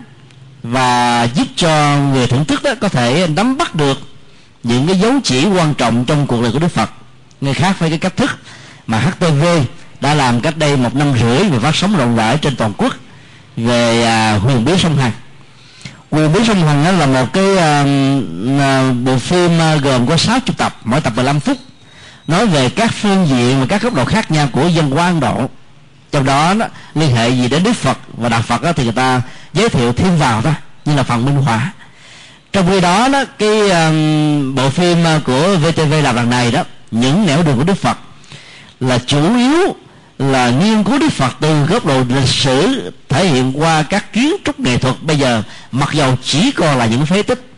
và 0.71 1.23
giúp 1.35 1.47
cho 1.57 1.99
người 2.13 2.27
thưởng 2.27 2.45
thức 2.45 2.63
đó 2.63 2.71
có 2.81 2.89
thể 2.89 3.27
nắm 3.37 3.57
bắt 3.57 3.75
được 3.75 3.99
những 4.63 4.87
cái 4.87 4.99
dấu 4.99 5.13
chỉ 5.25 5.47
quan 5.47 5.75
trọng 5.75 6.05
trong 6.05 6.27
cuộc 6.27 6.43
đời 6.43 6.53
của 6.53 6.59
Đức 6.59 6.69
Phật. 6.69 6.91
Người 7.41 7.55
khác 7.55 7.79
với 7.79 7.91
cái 7.91 7.99
cách 7.99 8.17
thức 8.17 8.31
mà 8.87 8.99
HTV 8.99 9.45
đã 10.01 10.15
làm 10.15 10.41
cách 10.41 10.57
đây 10.57 10.77
một 10.77 10.95
năm 10.95 11.13
rưỡi 11.21 11.45
và 11.45 11.59
phát 11.59 11.77
sóng 11.77 11.97
rộng 11.97 12.17
rãi 12.17 12.39
trên 12.39 12.57
toàn 12.57 12.73
quốc 12.77 12.95
về 13.57 14.05
à, 14.05 14.39
huyền 14.39 14.65
bí 14.65 14.73
sông 14.79 14.97
Hằng. 14.97 15.13
Huyền 16.11 16.33
bí 16.33 16.41
sông 16.47 16.67
Hằng 16.67 16.99
là 16.99 17.07
một 17.07 17.33
cái 17.33 17.51
uh, 17.53 18.97
bộ 19.05 19.19
phim 19.19 19.61
à, 19.61 19.77
gồm 19.77 20.07
có 20.07 20.17
60 20.17 20.55
tập 20.59 20.77
mỗi 20.85 21.01
tập 21.01 21.13
15 21.17 21.41
phút 21.41 21.57
nói 22.27 22.47
về 22.47 22.69
các 22.69 22.91
phương 22.95 23.27
diện 23.27 23.61
và 23.61 23.67
các 23.69 23.83
góc 23.83 23.95
độ 23.95 24.05
khác 24.05 24.31
nhau 24.31 24.49
của 24.53 24.69
dân 24.69 24.95
quan 24.95 25.07
Ấn 25.07 25.21
Độ 25.21 25.49
trong 26.13 26.25
đó, 26.25 26.55
đó 26.55 26.67
liên 26.95 27.17
hệ 27.17 27.29
gì 27.29 27.49
đến 27.49 27.63
Đức 27.63 27.73
Phật 27.73 27.99
và 28.17 28.29
Đạo 28.29 28.43
Phật 28.43 28.63
đó, 28.63 28.73
thì 28.73 28.85
người 28.85 28.93
ta 28.93 29.23
giới 29.53 29.69
thiệu 29.69 29.93
thêm 29.93 30.19
vào 30.19 30.41
đó 30.41 30.51
như 30.85 30.97
là 30.97 31.03
phần 31.03 31.25
minh 31.25 31.37
họa. 31.37 31.73
Trong 32.53 32.69
khi 32.69 32.81
đó 32.81 33.09
đó 33.09 33.25
cái 33.39 33.71
um, 33.71 34.55
bộ 34.55 34.71
phim 34.71 35.05
ờ, 35.05 35.21
của 35.25 35.57
VTV 35.57 35.93
làm 36.03 36.17
lần 36.17 36.31
này 36.31 36.51
đó 36.51 36.65
những 36.91 37.27
nẻo 37.27 37.43
đường 37.43 37.57
của 37.57 37.65
Đức 37.65 37.79
Phật 37.79 37.99
là 38.81 38.99
chủ 39.07 39.37
yếu 39.37 39.77
là 40.19 40.51
nghiên 40.51 40.85
cứu 40.85 40.99
Đức 40.99 41.13
Phật 41.13 41.37
từ 41.41 41.65
góc 41.65 41.87
độ 41.87 42.05
lịch 42.09 42.29
sử 42.29 42.91
thể 43.09 43.27
hiện 43.27 43.53
qua 43.61 43.83
các 43.83 44.13
kiến 44.13 44.37
trúc 44.45 44.61
nghệ 44.61 44.79
thuật. 44.79 44.95
Bây 45.03 45.17
giờ 45.17 45.43
mặc 45.73 45.89
dầu 45.93 46.17
chỉ 46.23 46.51
còn 46.51 46.79
là 46.79 46.87
những 46.87 47.07
phế 47.07 47.23
tích 47.23 47.53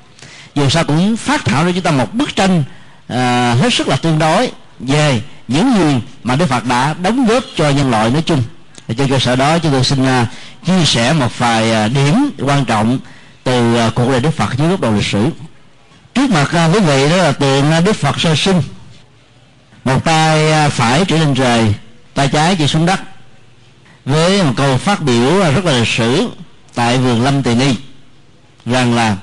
dù 0.54 0.68
sao 0.68 0.84
cũng 0.84 1.16
phát 1.16 1.44
thảo 1.44 1.64
ra 1.64 1.70
chúng 1.74 1.82
ta 1.82 1.90
một 1.90 2.14
bức 2.14 2.36
tranh 2.36 2.64
à, 3.08 3.54
hết 3.60 3.74
sức 3.74 3.88
là 3.88 3.96
tương 3.96 4.18
đối. 4.18 4.50
Về 4.80 5.22
những 5.50 5.72
gì 5.74 6.00
mà 6.24 6.36
Đức 6.36 6.46
Phật 6.46 6.66
đã 6.66 6.94
đóng 7.02 7.26
góp 7.26 7.44
cho 7.56 7.70
nhân 7.70 7.90
loại 7.90 8.10
nói 8.10 8.22
chung. 8.26 8.42
Và 8.88 8.94
trên 8.98 9.08
cơ 9.08 9.18
sở 9.18 9.36
đó, 9.36 9.58
chúng 9.58 9.72
tôi 9.72 9.84
xin 9.84 10.04
à, 10.06 10.26
chia 10.66 10.84
sẻ 10.84 11.12
một 11.12 11.38
vài 11.38 11.72
à, 11.72 11.88
điểm 11.88 12.30
quan 12.38 12.64
trọng 12.64 12.98
từ 13.44 13.76
à, 13.76 13.90
cuộc 13.94 14.10
đời 14.10 14.20
Đức 14.20 14.30
Phật 14.30 14.58
dưới 14.58 14.68
góc 14.68 14.80
độ 14.80 14.90
lịch 14.90 15.04
sử. 15.04 15.28
Trước 16.14 16.30
mặt 16.30 16.70
quý 16.74 16.80
vị 16.80 17.08
đó 17.10 17.16
là 17.16 17.32
tượng 17.32 17.84
Đức 17.84 17.96
Phật 17.96 18.20
sơ 18.20 18.34
sinh. 18.34 18.62
Một 19.84 20.04
tay 20.04 20.52
phải 20.70 21.04
chỉ 21.04 21.18
lên 21.18 21.34
trời, 21.34 21.74
tay 22.14 22.28
trái 22.28 22.56
chỉ 22.58 22.66
xuống 22.66 22.86
đất, 22.86 23.00
với 24.04 24.42
một 24.42 24.52
câu 24.56 24.78
phát 24.78 25.02
biểu 25.02 25.40
rất 25.54 25.64
là 25.64 25.72
lịch 25.72 25.88
sử 25.88 26.28
tại 26.74 26.98
vườn 26.98 27.22
lâm 27.22 27.42
tỳ 27.42 27.54
ni, 27.54 27.74
rằng 28.66 28.94
là 28.94 29.16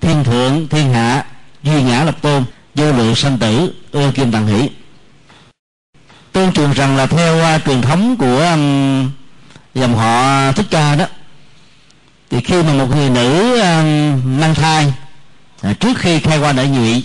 thiên 0.00 0.24
thượng, 0.24 0.68
thiên 0.68 0.92
hạ, 0.92 1.24
duy 1.62 1.82
ngã 1.82 2.04
lập 2.04 2.16
tôn, 2.22 2.44
vô 2.74 2.92
lượng 2.92 3.16
sanh 3.16 3.38
tử, 3.38 3.74
ưa 3.92 4.10
kim 4.10 4.32
tặng 4.32 4.46
hỷ 4.46 4.68
tương 6.32 6.52
truyền 6.52 6.72
rằng 6.72 6.96
là 6.96 7.06
theo 7.06 7.56
uh, 7.56 7.64
truyền 7.66 7.82
thống 7.82 8.16
của 8.16 8.40
um, 8.50 9.10
dòng 9.74 9.96
họ 9.96 10.52
thích 10.52 10.66
ca 10.70 10.94
đó 10.94 11.04
thì 12.30 12.40
khi 12.40 12.62
mà 12.62 12.72
một 12.72 12.96
người 12.96 13.10
nữ 13.10 13.60
um, 13.60 14.40
mang 14.40 14.54
thai 14.54 14.92
à, 15.62 15.72
trước 15.72 15.98
khi 15.98 16.20
khai 16.20 16.38
qua 16.38 16.52
đại 16.52 16.68
nhụy 16.68 17.04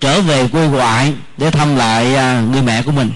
trở 0.00 0.20
về 0.20 0.48
quê 0.48 0.66
ngoại 0.66 1.14
để 1.36 1.50
thăm 1.50 1.76
lại 1.76 2.06
uh, 2.14 2.50
người 2.50 2.62
mẹ 2.62 2.82
của 2.82 2.92
mình. 2.92 3.10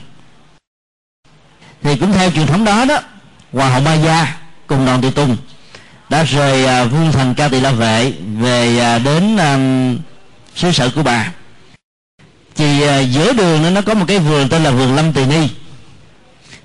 Thì 1.82 1.96
cũng 1.96 2.12
theo 2.12 2.30
truyền 2.30 2.46
thống 2.46 2.64
đó 2.64 2.84
đó 2.84 2.98
hoàng 3.52 3.72
hậu 3.72 3.80
ma 3.80 3.94
gia 3.94 4.36
cùng 4.66 4.86
đoàn 4.86 5.02
tùy 5.02 5.10
tùng 5.10 5.36
đã 6.08 6.22
rời 6.22 6.84
uh, 6.84 6.92
vương 6.92 7.12
thành 7.12 7.34
ca 7.34 7.48
tỳ 7.48 7.60
la 7.60 7.70
vệ 7.70 8.12
về 8.38 8.96
uh, 8.96 9.04
đến 9.04 9.36
um, 9.36 9.98
xứ 10.56 10.72
sở 10.72 10.90
của 10.94 11.02
bà 11.02 11.32
thì 12.54 12.82
à, 12.82 12.98
giữa 12.98 13.32
đường 13.32 13.62
đó, 13.62 13.70
nó 13.70 13.80
có 13.80 13.94
một 13.94 14.04
cái 14.08 14.18
vườn 14.18 14.48
tên 14.48 14.62
là 14.62 14.70
vườn 14.70 14.96
lâm 14.96 15.12
tỳ 15.12 15.26
ni. 15.26 15.48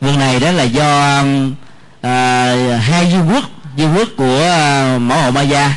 Vườn 0.02 0.20
này 0.20 0.40
đó 0.40 0.52
là 0.52 0.64
do 0.64 1.24
à, 2.02 2.46
hai 2.82 3.12
du 3.12 3.34
quốc 3.34 3.44
du 3.78 3.94
quốc 3.96 4.08
của 4.18 4.42
à, 4.42 4.98
mẫu 4.98 5.22
hậu 5.22 5.32
ma 5.32 5.42
gia 5.42 5.74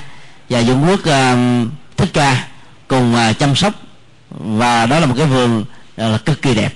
và 0.50 0.62
du 0.62 0.76
quốc 0.88 1.04
à, 1.04 1.36
thích 1.96 2.10
ca 2.12 2.46
cùng 2.88 3.14
à, 3.14 3.32
chăm 3.32 3.56
sóc. 3.56 3.72
Và 4.30 4.86
đó 4.86 5.00
là 5.00 5.06
một 5.06 5.14
cái 5.18 5.26
vườn 5.26 5.64
à, 5.96 6.08
là 6.08 6.18
cực 6.18 6.42
kỳ 6.42 6.54
đẹp. 6.54 6.74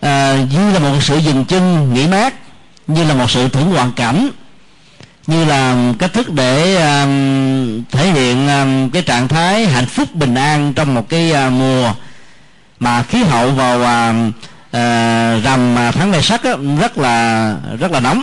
À, 0.00 0.36
như 0.52 0.72
là 0.72 0.78
một 0.78 0.98
sự 1.00 1.18
dừng 1.18 1.44
chân 1.44 1.94
nghỉ 1.94 2.06
mát 2.06 2.34
như 2.86 3.04
là 3.04 3.14
một 3.14 3.30
sự 3.30 3.48
thưởng 3.48 3.66
hoàn 3.66 3.92
cảnh 3.92 4.30
như 5.26 5.44
là 5.44 5.92
cách 5.98 6.12
thức 6.12 6.32
để 6.32 6.76
um, 6.76 7.82
thể 7.90 8.12
hiện 8.12 8.48
um, 8.48 8.90
cái 8.90 9.02
trạng 9.02 9.28
thái 9.28 9.66
hạnh 9.66 9.86
phúc 9.86 10.14
bình 10.14 10.34
an 10.34 10.72
trong 10.72 10.94
một 10.94 11.08
cái 11.08 11.32
uh, 11.46 11.52
mùa 11.52 11.92
mà 12.80 13.02
khí 13.02 13.22
hậu 13.22 13.50
vào 13.50 13.82
à, 13.82 14.14
à 14.70 15.40
rằm 15.44 15.78
à, 15.78 15.90
tháng 15.90 16.10
này 16.10 16.22
sắc 16.22 16.42
rất 16.80 16.98
là 16.98 17.54
rất 17.80 17.90
là 17.92 18.00
nóng. 18.00 18.22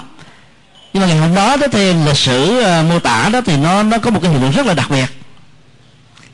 Nhưng 0.93 1.01
mà 1.01 1.07
ngày 1.07 1.17
hôm 1.17 1.35
đó 1.35 1.57
đó 1.57 1.67
thì 1.71 1.93
lịch 1.93 2.17
sử 2.17 2.61
à, 2.61 2.83
mô 2.89 2.99
tả 2.99 3.29
đó 3.29 3.41
thì 3.45 3.57
nó 3.57 3.83
nó 3.83 3.97
có 3.97 4.11
một 4.11 4.19
cái 4.23 4.31
hiện 4.31 4.41
tượng 4.41 4.51
rất 4.51 4.65
là 4.65 4.73
đặc 4.73 4.89
biệt. 4.89 5.05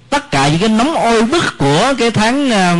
Tất 0.09 0.31
cả 0.31 0.47
những 0.47 0.59
cái 0.59 0.69
nóng 0.69 0.95
oi 0.95 1.21
bức 1.21 1.57
của 1.57 1.93
cái 1.97 2.11
tháng 2.11 2.51
à, 2.51 2.75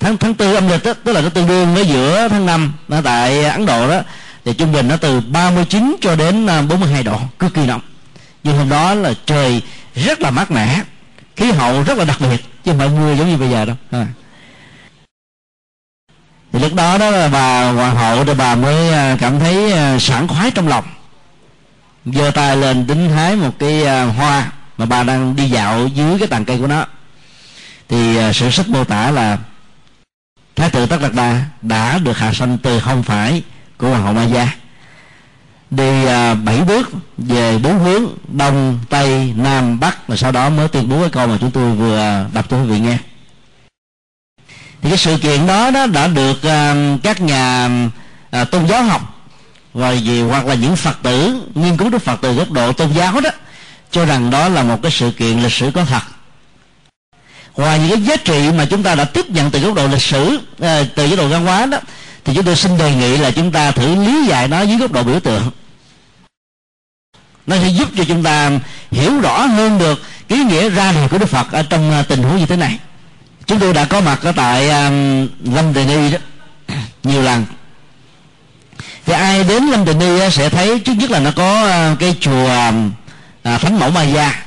tháng 0.00 0.16
tháng 0.16 0.34
tư 0.34 0.54
âm 0.54 0.68
lịch 0.68 0.84
đó, 0.84 0.92
tức 1.04 1.12
là 1.12 1.20
nó 1.20 1.28
tương 1.28 1.46
đương 1.46 1.74
với 1.74 1.86
giữa 1.86 2.28
tháng 2.28 2.46
năm 2.46 2.72
tại 3.04 3.44
Ấn 3.44 3.66
Độ 3.66 3.88
đó 3.88 4.00
thì 4.44 4.52
trung 4.54 4.72
bình 4.72 4.88
nó 4.88 4.96
từ 4.96 5.20
39 5.20 5.96
cho 6.00 6.16
đến 6.16 6.46
à, 6.46 6.62
42 6.62 7.02
độ 7.02 7.18
cực 7.38 7.54
kỳ 7.54 7.66
nóng. 7.66 7.80
Nhưng 8.44 8.58
hôm 8.58 8.68
đó 8.68 8.94
là 8.94 9.14
trời 9.26 9.62
rất 9.94 10.20
là 10.20 10.30
mát 10.30 10.50
mẻ 10.50 10.80
khí 11.36 11.50
hậu 11.50 11.82
rất 11.82 11.98
là 11.98 12.04
đặc 12.04 12.16
biệt 12.20 12.44
chứ 12.64 12.70
không 12.70 12.78
phải 12.78 12.88
mưa 12.88 13.14
giống 13.14 13.28
như 13.28 13.36
bây 13.36 13.50
giờ 13.50 13.64
đâu. 13.64 13.76
À 13.90 14.06
thì 16.52 16.58
lúc 16.58 16.74
đó 16.74 16.98
đó 16.98 17.10
là 17.10 17.28
bà 17.28 17.72
hoàng 17.72 17.96
hậu 17.96 18.24
thì 18.24 18.34
bà 18.34 18.54
mới 18.54 18.92
à, 18.92 19.16
cảm 19.20 19.38
thấy 19.38 19.72
à, 19.72 19.98
sảng 19.98 20.28
khoái 20.28 20.50
trong 20.50 20.68
lòng. 20.68 20.84
Giơ 22.04 22.30
tay 22.30 22.56
lên 22.56 22.86
đính 22.86 23.10
hái 23.10 23.36
một 23.36 23.58
cái 23.58 23.84
à, 23.84 24.04
hoa 24.04 24.52
mà 24.78 24.86
bà 24.86 25.02
đang 25.02 25.36
đi 25.36 25.48
dạo 25.50 25.86
dưới 25.86 26.18
cái 26.18 26.28
tàn 26.28 26.44
cây 26.44 26.58
của 26.58 26.66
nó. 26.66 26.86
Thì 27.88 28.18
sự 28.34 28.50
sách 28.50 28.68
mô 28.68 28.84
tả 28.84 29.10
là 29.10 29.38
thái 30.56 30.70
tử 30.70 30.86
tất 30.86 31.02
đạt 31.02 31.12
đa 31.14 31.44
đã 31.62 31.98
được 31.98 32.18
hạ 32.18 32.32
sanh 32.32 32.58
từ 32.58 32.80
không 32.80 33.02
phải 33.02 33.42
của 33.78 33.88
hoàng 33.88 34.02
hậu 34.02 34.12
ma 34.12 34.24
gia. 34.24 34.48
Đi 35.70 36.04
bảy 36.44 36.60
bước 36.66 36.90
về 37.18 37.58
bốn 37.58 37.78
hướng, 37.78 38.02
đông, 38.28 38.78
tây, 38.88 39.34
nam, 39.36 39.80
bắc 39.80 40.08
và 40.08 40.16
sau 40.16 40.32
đó 40.32 40.50
mới 40.50 40.68
tuyên 40.68 40.88
bố 40.88 41.00
cái 41.00 41.10
câu 41.10 41.26
mà 41.26 41.38
chúng 41.40 41.50
tôi 41.50 41.72
vừa 41.72 42.26
đọc 42.32 42.46
cho 42.50 42.62
quý 42.62 42.68
vị 42.68 42.80
nghe 42.80 42.98
thì 44.82 44.88
cái 44.88 44.98
sự 44.98 45.16
kiện 45.22 45.46
đó 45.46 45.70
đó 45.70 45.86
đã 45.86 46.06
được 46.06 46.36
uh, 46.36 47.02
các 47.02 47.20
nhà 47.20 47.70
uh, 48.40 48.50
tôn 48.50 48.66
giáo 48.66 48.82
học. 48.82 49.02
Và 49.74 49.92
gì 49.92 50.22
hoặc 50.22 50.46
là 50.46 50.54
những 50.54 50.76
phật 50.76 50.98
tử 51.02 51.42
nghiên 51.54 51.76
cứu 51.76 51.90
đức 51.90 51.98
phật 51.98 52.18
từ 52.22 52.34
góc 52.34 52.50
độ 52.50 52.72
tôn 52.72 52.92
giáo 52.92 53.20
đó 53.20 53.30
cho 53.90 54.04
rằng 54.04 54.30
đó 54.30 54.48
là 54.48 54.62
một 54.62 54.78
cái 54.82 54.92
sự 54.92 55.10
kiện 55.10 55.42
lịch 55.42 55.52
sử 55.52 55.70
có 55.74 55.84
thật. 55.84 56.02
Ngoài 57.56 57.78
những 57.78 57.90
cái 57.90 58.02
giá 58.02 58.16
trị 58.16 58.50
mà 58.56 58.64
chúng 58.64 58.82
ta 58.82 58.94
đã 58.94 59.04
tiếp 59.04 59.30
nhận 59.30 59.50
từ 59.50 59.58
góc 59.60 59.74
độ 59.74 59.86
lịch 59.86 60.02
sử 60.02 60.36
uh, 60.36 60.66
từ 60.94 61.06
góc 61.08 61.18
độ 61.18 61.28
văn 61.28 61.46
hóa 61.46 61.66
đó 61.66 61.78
thì 62.24 62.34
chúng 62.34 62.44
tôi 62.44 62.56
xin 62.56 62.78
đề 62.78 62.94
nghị 62.94 63.16
là 63.16 63.30
chúng 63.30 63.52
ta 63.52 63.70
thử 63.70 63.94
lý 63.94 64.26
giải 64.26 64.48
nó 64.48 64.62
dưới 64.62 64.78
góc 64.78 64.92
độ 64.92 65.02
biểu 65.02 65.20
tượng. 65.20 65.50
Nó 67.46 67.56
sẽ 67.56 67.68
giúp 67.68 67.88
cho 67.96 68.04
chúng 68.04 68.22
ta 68.22 68.50
hiểu 68.90 69.20
rõ 69.20 69.46
hơn 69.46 69.78
được 69.78 70.02
ý 70.28 70.44
nghĩa 70.44 70.68
ra 70.68 70.92
đời 70.92 71.08
của 71.08 71.18
Đức 71.18 71.28
Phật 71.28 71.52
ở 71.52 71.62
trong 71.62 72.04
tình 72.08 72.22
huống 72.22 72.36
như 72.36 72.46
thế 72.46 72.56
này 72.56 72.78
chúng 73.46 73.58
tôi 73.58 73.72
đã 73.72 73.84
có 73.84 74.00
mặt 74.00 74.18
ở 74.22 74.32
tại 74.32 74.70
um, 74.70 75.28
Lâm 75.54 75.72
Đề 75.72 75.86
y 75.86 76.10
đó 76.10 76.18
nhiều 77.02 77.22
lần. 77.22 77.44
Thì 79.06 79.12
ai 79.12 79.44
đến 79.44 79.66
Lâm 79.66 79.84
Đề 79.84 79.92
y 79.92 80.30
sẽ 80.30 80.48
thấy 80.48 80.78
trước 80.80 80.92
nhất 80.92 81.10
là 81.10 81.20
nó 81.20 81.30
có 81.36 81.68
uh, 81.92 81.98
cái 81.98 82.16
chùa 82.20 82.70
uh, 83.54 83.60
Thánh 83.60 83.78
Mẫu 83.80 83.90
Ma 83.90 84.02
Gia. 84.02 84.42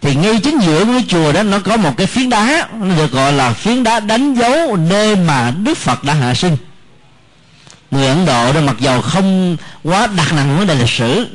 Thì 0.00 0.14
ngay 0.14 0.40
chính 0.42 0.58
giữa 0.58 0.84
cái 0.84 1.04
chùa 1.08 1.32
đó 1.32 1.42
nó 1.42 1.58
có 1.58 1.76
một 1.76 1.96
cái 1.96 2.06
phiến 2.06 2.30
đá 2.30 2.68
nó 2.80 2.94
được 2.94 3.12
gọi 3.12 3.32
là 3.32 3.52
phiến 3.52 3.82
đá 3.82 4.00
đánh 4.00 4.34
dấu 4.34 4.76
nơi 4.76 5.16
mà 5.16 5.52
đức 5.64 5.78
phật 5.78 6.04
đã 6.04 6.14
hạ 6.14 6.34
sinh. 6.34 6.56
Người 7.90 8.06
ấn 8.06 8.26
độ 8.26 8.52
đó 8.52 8.60
mặc 8.60 8.76
dầu 8.80 9.00
không 9.00 9.56
quá 9.82 10.06
đặt 10.06 10.32
nặng 10.32 10.58
vấn 10.58 10.66
đề 10.66 10.74
lịch 10.74 10.88
sử 10.88 11.26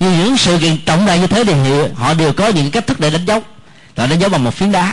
nhưng 0.00 0.18
những 0.18 0.36
sự 0.36 0.58
kiện 0.58 0.78
trọng 0.86 1.06
đại 1.06 1.18
như 1.18 1.26
thế 1.26 1.44
thì 1.44 1.52
họ 1.94 2.14
đều 2.14 2.32
có 2.32 2.48
những 2.48 2.70
cách 2.70 2.86
thức 2.86 3.00
để 3.00 3.10
đánh 3.10 3.24
dấu. 3.24 3.42
Họ 3.96 4.06
đánh 4.06 4.18
dấu 4.18 4.30
bằng 4.30 4.44
một 4.44 4.54
phiến 4.54 4.72
đá 4.72 4.92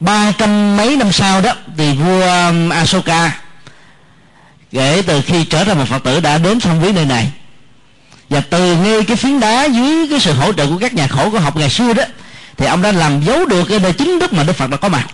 ba 0.00 0.32
trăm 0.38 0.76
mấy 0.76 0.96
năm 0.96 1.12
sau 1.12 1.40
đó 1.40 1.52
thì 1.76 1.92
vua 1.92 2.20
um, 2.20 2.68
Asoka 2.68 3.40
kể 4.72 5.02
từ 5.06 5.22
khi 5.22 5.44
trở 5.44 5.64
thành 5.64 5.78
một 5.78 5.84
phật 5.88 6.02
tử 6.04 6.20
đã 6.20 6.38
đến 6.38 6.60
thăm 6.60 6.80
viếng 6.80 6.94
nơi 6.94 7.04
này. 7.04 7.32
Và 8.30 8.40
từ 8.40 8.76
ngay 8.76 9.02
cái 9.04 9.16
phiến 9.16 9.40
đá 9.40 9.64
dưới 9.64 10.08
cái 10.10 10.20
sự 10.20 10.32
hỗ 10.32 10.52
trợ 10.52 10.66
của 10.66 10.78
các 10.78 10.94
nhà 10.94 11.06
khổ 11.06 11.30
của 11.30 11.38
học 11.38 11.56
ngày 11.56 11.70
xưa 11.70 11.92
đó 11.92 12.04
thì 12.56 12.66
ông 12.66 12.82
đã 12.82 12.92
làm 12.92 13.20
dấu 13.20 13.46
được 13.46 13.64
cái 13.68 13.78
nơi 13.78 13.92
chính 13.92 14.18
đức 14.18 14.32
mà 14.32 14.42
đức 14.42 14.52
phật 14.52 14.70
đã 14.70 14.76
có 14.76 14.88
mặt. 14.88 15.06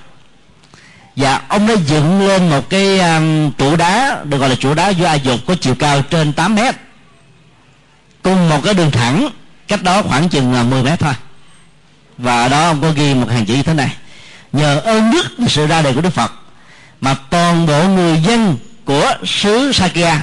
Và 1.17 1.41
ông 1.49 1.67
đã 1.67 1.75
dựng 1.87 2.29
lên 2.29 2.51
một 2.51 2.71
cái 2.71 3.01
um, 3.01 3.51
trụ 3.53 3.77
đá 3.77 4.19
được 4.25 4.39
gọi 4.39 4.49
là 4.49 4.55
trụ 4.55 4.75
đá 4.75 4.89
do 4.89 5.07
a 5.07 5.15
dục 5.15 5.41
có 5.47 5.55
chiều 5.61 5.75
cao 5.75 6.03
trên 6.03 6.33
8 6.33 6.55
mét 6.55 6.75
cùng 8.23 8.49
một 8.49 8.61
cái 8.65 8.75
đường 8.75 8.91
thẳng 8.91 9.29
cách 9.69 9.83
đó 9.83 10.03
khoảng 10.03 10.29
chừng 10.29 10.61
uh, 10.61 10.67
10 10.67 10.83
mét 10.83 11.01
thôi. 11.01 11.15
Và 12.19 12.43
ở 12.43 12.49
đó 12.49 12.67
ông 12.67 12.81
có 12.83 12.91
ghi 12.91 13.15
một 13.15 13.31
hàng 13.31 13.47
chữ 13.47 13.55
như 13.55 13.63
thế 13.63 13.75
này 13.75 13.97
nhờ 14.53 14.81
ơn 14.81 15.11
đức, 15.11 15.27
sự 15.49 15.67
ra 15.67 15.83
đời 15.83 15.95
của 15.95 16.01
đức 16.01 16.11
phật, 16.11 16.33
mà 17.01 17.15
toàn 17.31 17.67
bộ 17.67 17.89
người 17.89 18.21
dân 18.27 18.57
của 18.85 19.15
xứ 19.25 19.73
Sakya 19.73 20.21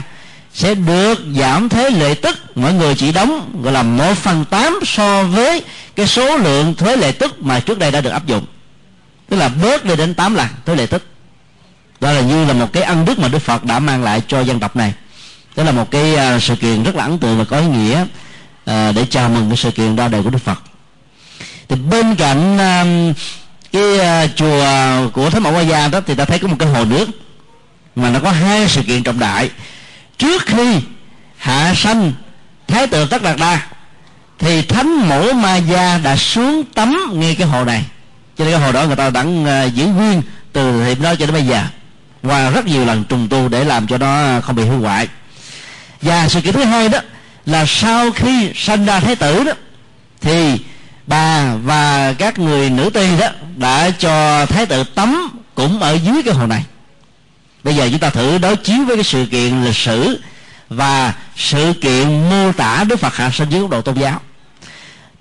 sẽ 0.53 0.75
được 0.75 1.19
giảm 1.35 1.69
thế 1.69 1.89
lệ 1.89 2.13
tức. 2.13 2.57
Mọi 2.57 2.73
người 2.73 2.95
chỉ 2.95 3.11
đóng, 3.11 3.61
gọi 3.63 3.73
là 3.73 3.83
một 3.83 4.13
phần 4.13 4.45
tám 4.45 4.79
so 4.85 5.23
với 5.23 5.63
cái 5.95 6.07
số 6.07 6.37
lượng 6.37 6.75
thuế 6.75 6.95
lệ 6.95 7.11
tức 7.11 7.41
mà 7.41 7.59
trước 7.59 7.79
đây 7.79 7.91
đã 7.91 8.01
được 8.01 8.09
áp 8.09 8.27
dụng. 8.27 8.45
Tức 9.29 9.37
là 9.37 9.47
bớt 9.47 9.85
đi 9.85 9.95
đến 9.95 10.13
8 10.13 10.35
lần 10.35 10.47
thuế 10.65 10.75
lệ 10.75 10.85
tức. 10.85 11.03
Đó 11.99 12.11
là 12.11 12.21
như 12.21 12.45
là 12.45 12.53
một 12.53 12.73
cái 12.73 12.83
ân 12.83 13.05
đức 13.05 13.19
mà 13.19 13.27
đức 13.27 13.39
phật 13.39 13.63
đã 13.63 13.79
mang 13.79 14.03
lại 14.03 14.21
cho 14.27 14.39
dân 14.39 14.59
tộc 14.59 14.75
này. 14.75 14.93
Đó 15.55 15.63
là 15.63 15.71
một 15.71 15.91
cái 15.91 16.15
à, 16.15 16.39
sự 16.39 16.55
kiện 16.55 16.83
rất 16.83 16.95
là 16.95 17.03
ấn 17.03 17.17
tượng 17.17 17.37
và 17.37 17.43
có 17.45 17.59
ý 17.59 17.65
nghĩa 17.65 18.05
à, 18.65 18.91
để 18.91 19.05
chào 19.09 19.29
mừng 19.29 19.49
cái 19.49 19.57
sự 19.57 19.71
kiện 19.71 19.95
ra 19.95 20.07
đời 20.07 20.23
của 20.23 20.29
đức 20.29 20.37
phật. 20.37 20.59
Thì 21.67 21.75
bên 21.75 22.15
cạnh 22.15 22.57
à, 22.57 22.85
cái 23.73 24.25
uh, 24.25 24.35
chùa 24.35 25.09
của 25.13 25.29
thánh 25.29 25.43
mẫu 25.43 25.53
Hoa 25.53 25.61
gia 25.61 25.87
đó 25.87 26.01
thì 26.07 26.15
ta 26.15 26.25
thấy 26.25 26.39
có 26.39 26.47
một 26.47 26.55
cái 26.59 26.69
hồ 26.69 26.85
nước 26.85 27.09
mà 27.95 28.09
nó 28.09 28.19
có 28.19 28.31
hai 28.31 28.67
sự 28.69 28.81
kiện 28.83 29.03
trọng 29.03 29.19
đại. 29.19 29.49
Trước 30.17 30.45
khi 30.45 30.79
hạ 31.37 31.73
sanh 31.75 32.13
thái 32.67 32.87
tử 32.87 33.05
tất 33.05 33.23
đạt 33.23 33.35
đa 33.39 33.59
thì 34.39 34.61
thánh 34.61 35.09
mẫu 35.09 35.33
ma 35.33 35.57
gia 35.57 35.97
đã 35.97 36.15
xuống 36.15 36.63
tắm 36.73 37.11
ngay 37.13 37.35
cái 37.35 37.47
hồ 37.47 37.65
này. 37.65 37.83
Cho 38.37 38.45
nên 38.45 38.53
cái 38.53 38.61
hồ 38.61 38.71
đó 38.71 38.85
người 38.85 38.95
ta 38.95 39.09
đã 39.09 39.21
uh, 39.21 39.47
à, 39.47 39.63
giữ 39.63 39.85
nguyên 39.85 40.21
từ 40.53 40.83
thời 40.83 40.95
đó 40.95 41.15
cho 41.15 41.25
đến 41.25 41.33
bây 41.33 41.45
giờ. 41.45 41.63
Và 42.23 42.49
rất 42.49 42.65
nhiều 42.65 42.85
lần 42.85 43.03
trùng 43.03 43.27
tu 43.27 43.47
để 43.47 43.63
làm 43.63 43.87
cho 43.87 43.97
nó 43.97 44.41
không 44.41 44.55
bị 44.55 44.63
hư 44.63 44.77
hoại. 44.77 45.07
Và 46.01 46.27
sự 46.27 46.41
kiện 46.41 46.53
thứ 46.53 46.63
hai 46.63 46.89
đó 46.89 46.99
là 47.45 47.65
sau 47.67 48.11
khi 48.11 48.51
sanh 48.55 48.85
ra 48.85 48.99
thái 48.99 49.15
tử 49.15 49.43
đó 49.43 49.51
thì 50.21 50.59
bà 51.07 51.55
và 51.55 52.13
các 52.17 52.39
người 52.39 52.69
nữ 52.69 52.89
tỳ 52.93 53.17
đó 53.17 53.27
đã 53.55 53.89
cho 53.99 54.45
thái 54.45 54.65
tử 54.65 54.83
tắm 54.83 55.39
cũng 55.55 55.79
ở 55.79 55.93
dưới 55.93 56.23
cái 56.25 56.33
hồ 56.33 56.47
này. 56.47 56.63
Bây 57.63 57.75
giờ 57.75 57.87
chúng 57.91 57.99
ta 57.99 58.09
thử 58.09 58.37
đối 58.37 58.55
chiếu 58.55 58.85
với 58.85 58.95
cái 58.97 59.03
sự 59.03 59.25
kiện 59.31 59.63
lịch 59.63 59.75
sử 59.75 60.19
và 60.69 61.13
sự 61.35 61.73
kiện 61.81 62.29
mô 62.29 62.51
tả 62.51 62.83
đức 62.87 62.99
phật 62.99 63.15
hạ 63.15 63.31
sinh 63.33 63.49
dưới 63.49 63.61
góc 63.61 63.69
độ 63.69 63.81
tôn 63.81 63.95
giáo. 63.95 64.21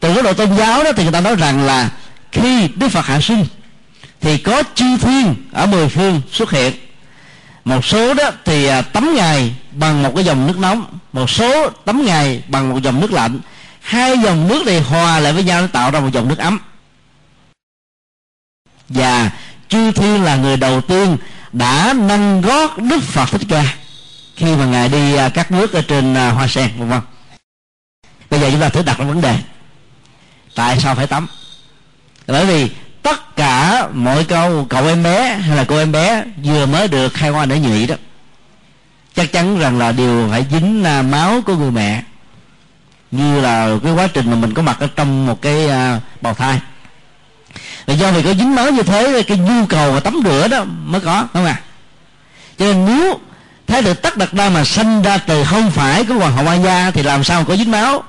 Từ 0.01 0.13
góc 0.13 0.25
độ 0.25 0.33
tôn 0.33 0.57
giáo 0.57 0.85
đó 0.85 0.93
thì 0.97 1.03
người 1.03 1.13
ta 1.13 1.21
nói 1.21 1.37
rằng 1.37 1.67
là 1.67 1.91
khi 2.33 2.69
đức 2.69 2.89
phật 2.89 3.07
hạ 3.07 3.21
sinh 3.21 3.47
thì 4.21 4.39
có 4.39 4.63
chư 4.75 4.97
thiên 4.97 5.35
ở 5.53 5.67
mười 5.67 5.89
phương 5.89 6.21
xuất 6.33 6.51
hiện. 6.51 6.73
Một 7.65 7.85
số 7.85 8.15
đó 8.15 8.31
thì 8.45 8.67
à, 8.67 8.83
tắm 8.83 9.15
ngày 9.15 9.55
bằng 9.73 10.03
một 10.03 10.13
cái 10.15 10.25
dòng 10.25 10.47
nước 10.47 10.59
nóng, 10.59 10.99
một 11.13 11.31
số 11.31 11.71
tắm 11.71 12.05
ngày 12.05 12.43
bằng 12.49 12.71
một 12.71 12.83
dòng 12.83 13.01
nước 13.01 13.13
lạnh 13.13 13.41
hai 13.83 14.19
dòng 14.19 14.49
nước 14.49 14.63
này 14.67 14.81
hòa 14.81 15.19
lại 15.19 15.33
với 15.33 15.45
nhau 15.45 15.61
nó 15.61 15.67
tạo 15.67 15.91
ra 15.91 16.01
một 16.01 16.09
dòng 16.13 16.29
nước 16.29 16.39
ấm. 16.39 16.59
Và 18.89 19.31
chư 19.69 19.93
thiên 19.93 20.23
là 20.23 20.37
người 20.37 20.57
đầu 20.57 20.81
tiên 20.81 21.17
đã 21.53 21.95
nâng 21.97 22.41
gót 22.41 22.79
đức 22.79 23.03
phật 23.03 23.31
thích 23.31 23.47
ca 23.49 23.75
khi 24.37 24.57
mà 24.57 24.65
ngài 24.65 24.89
đi 24.89 25.15
à, 25.15 25.29
cắt 25.29 25.51
nước 25.51 25.73
ở 25.73 25.83
trên 25.83 26.15
à, 26.15 26.31
hoa 26.31 26.49
sen, 26.49 26.71
vân 26.79 26.89
vân. 26.89 27.01
Bây 28.31 28.41
giờ 28.41 28.51
chúng 28.51 28.61
ta 28.61 28.69
thử 28.69 28.83
đặt 28.83 28.99
ra 28.99 29.05
vấn 29.05 29.21
đề. 29.21 29.39
Tại 30.55 30.81
sao 30.81 30.95
phải 30.95 31.07
tắm? 31.07 31.27
Bởi 32.27 32.47
vì 32.47 32.71
tất 33.03 33.37
cả 33.37 33.89
mọi 33.93 34.25
câu, 34.25 34.67
cậu 34.71 34.87
em 34.87 35.03
bé 35.03 35.35
hay 35.35 35.57
là 35.57 35.65
cô 35.65 35.79
em 35.79 35.93
bé 35.93 36.25
vừa 36.45 36.67
mới 36.67 36.89
được 36.89 37.15
khai 37.15 37.31
hoa 37.31 37.47
để 37.47 37.61
nhụy 37.61 37.87
đó, 37.87 37.95
chắc 39.15 39.33
chắn 39.33 39.59
rằng 39.59 39.79
là 39.79 39.93
đều 39.93 40.29
phải 40.31 40.47
dính 40.51 40.85
à, 40.85 41.03
máu 41.03 41.41
của 41.47 41.57
người 41.57 41.71
mẹ 41.71 42.03
như 43.13 43.41
là 43.41 43.79
cái 43.85 43.93
quá 43.93 44.07
trình 44.07 44.31
mà 44.31 44.37
mình 44.37 44.55
có 44.55 44.63
mặt 44.63 44.77
ở 44.81 44.89
trong 44.97 45.27
một 45.27 45.43
cái 45.43 45.69
à, 45.69 46.01
bào 46.21 46.35
thai. 46.35 46.61
Và 47.87 47.95
do 47.95 48.13
vì 48.13 48.23
có 48.23 48.35
dính 48.35 48.55
máu 48.55 48.71
như 48.71 48.83
thế 48.83 49.23
cái 49.23 49.39
nhu 49.39 49.67
cầu 49.67 49.93
mà 49.93 50.01
tắm 50.01 50.21
rửa 50.25 50.49
đó 50.49 50.65
mới 50.65 51.01
có 51.01 51.27
không 51.33 51.45
à 51.45 51.61
cho 52.59 52.65
nên 52.65 52.85
nếu 52.85 53.21
thái 53.67 53.83
được 53.83 54.03
tất 54.03 54.17
đặt 54.17 54.33
ra 54.33 54.51
mà 54.51 54.65
sinh 54.65 55.03
ra 55.03 55.19
từ 55.19 55.45
không 55.45 55.71
phải 55.71 56.05
của 56.05 56.15
hoàng 56.15 56.33
hậu 56.33 56.47
An 56.47 56.65
gia 56.65 56.91
thì 56.91 57.03
làm 57.03 57.25
sao 57.25 57.45
có 57.45 57.57
dính 57.57 57.71
máu? 57.71 58.03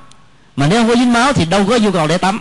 Mà 0.56 0.68
nếu 0.68 0.80
không 0.80 0.90
có 0.90 0.96
dính 0.96 1.14
máu 1.14 1.34
thì 1.34 1.46
đâu 1.46 1.66
có 1.70 1.78
nhu 1.78 1.92
cầu 1.92 2.08
để 2.08 2.18
tắm. 2.18 2.40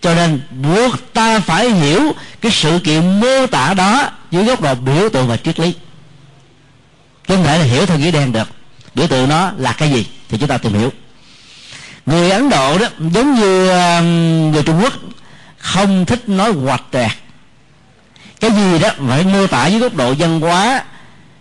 Cho 0.00 0.14
nên 0.14 0.40
buộc 0.50 1.12
ta 1.12 1.38
phải 1.38 1.70
hiểu 1.70 2.12
cái 2.40 2.52
sự 2.52 2.80
kiện 2.84 3.20
mô 3.20 3.46
tả 3.46 3.74
đó 3.74 4.10
dưới 4.30 4.44
góc 4.44 4.60
độ 4.60 4.74
biểu 4.74 5.08
tượng 5.08 5.28
và 5.28 5.36
triết 5.36 5.60
lý. 5.60 5.74
Không 7.28 7.44
thể 7.44 7.58
là 7.58 7.64
hiểu 7.64 7.86
theo 7.86 7.98
nghĩa 7.98 8.10
đen 8.10 8.32
được. 8.32 8.48
Biểu 8.94 9.06
tượng 9.06 9.28
nó 9.28 9.52
là 9.58 9.72
cái 9.72 9.90
gì 9.90 10.06
thì 10.28 10.38
chúng 10.38 10.48
ta 10.48 10.58
tìm 10.58 10.74
hiểu 10.74 10.92
người 12.06 12.30
ấn 12.30 12.50
độ 12.50 12.78
đó 12.78 12.86
giống 12.98 13.34
như 13.34 13.70
người 14.50 14.62
trung 14.62 14.80
quốc 14.82 14.92
không 15.58 16.06
thích 16.06 16.28
nói 16.28 16.52
hoạch 16.52 16.82
toẹt 16.90 17.10
cái 18.40 18.50
gì 18.50 18.78
đó 18.78 18.90
phải 19.08 19.24
mô 19.24 19.46
tả 19.46 19.66
dưới 19.66 19.80
góc 19.80 19.94
độ 19.94 20.14
văn 20.18 20.40
hóa 20.40 20.84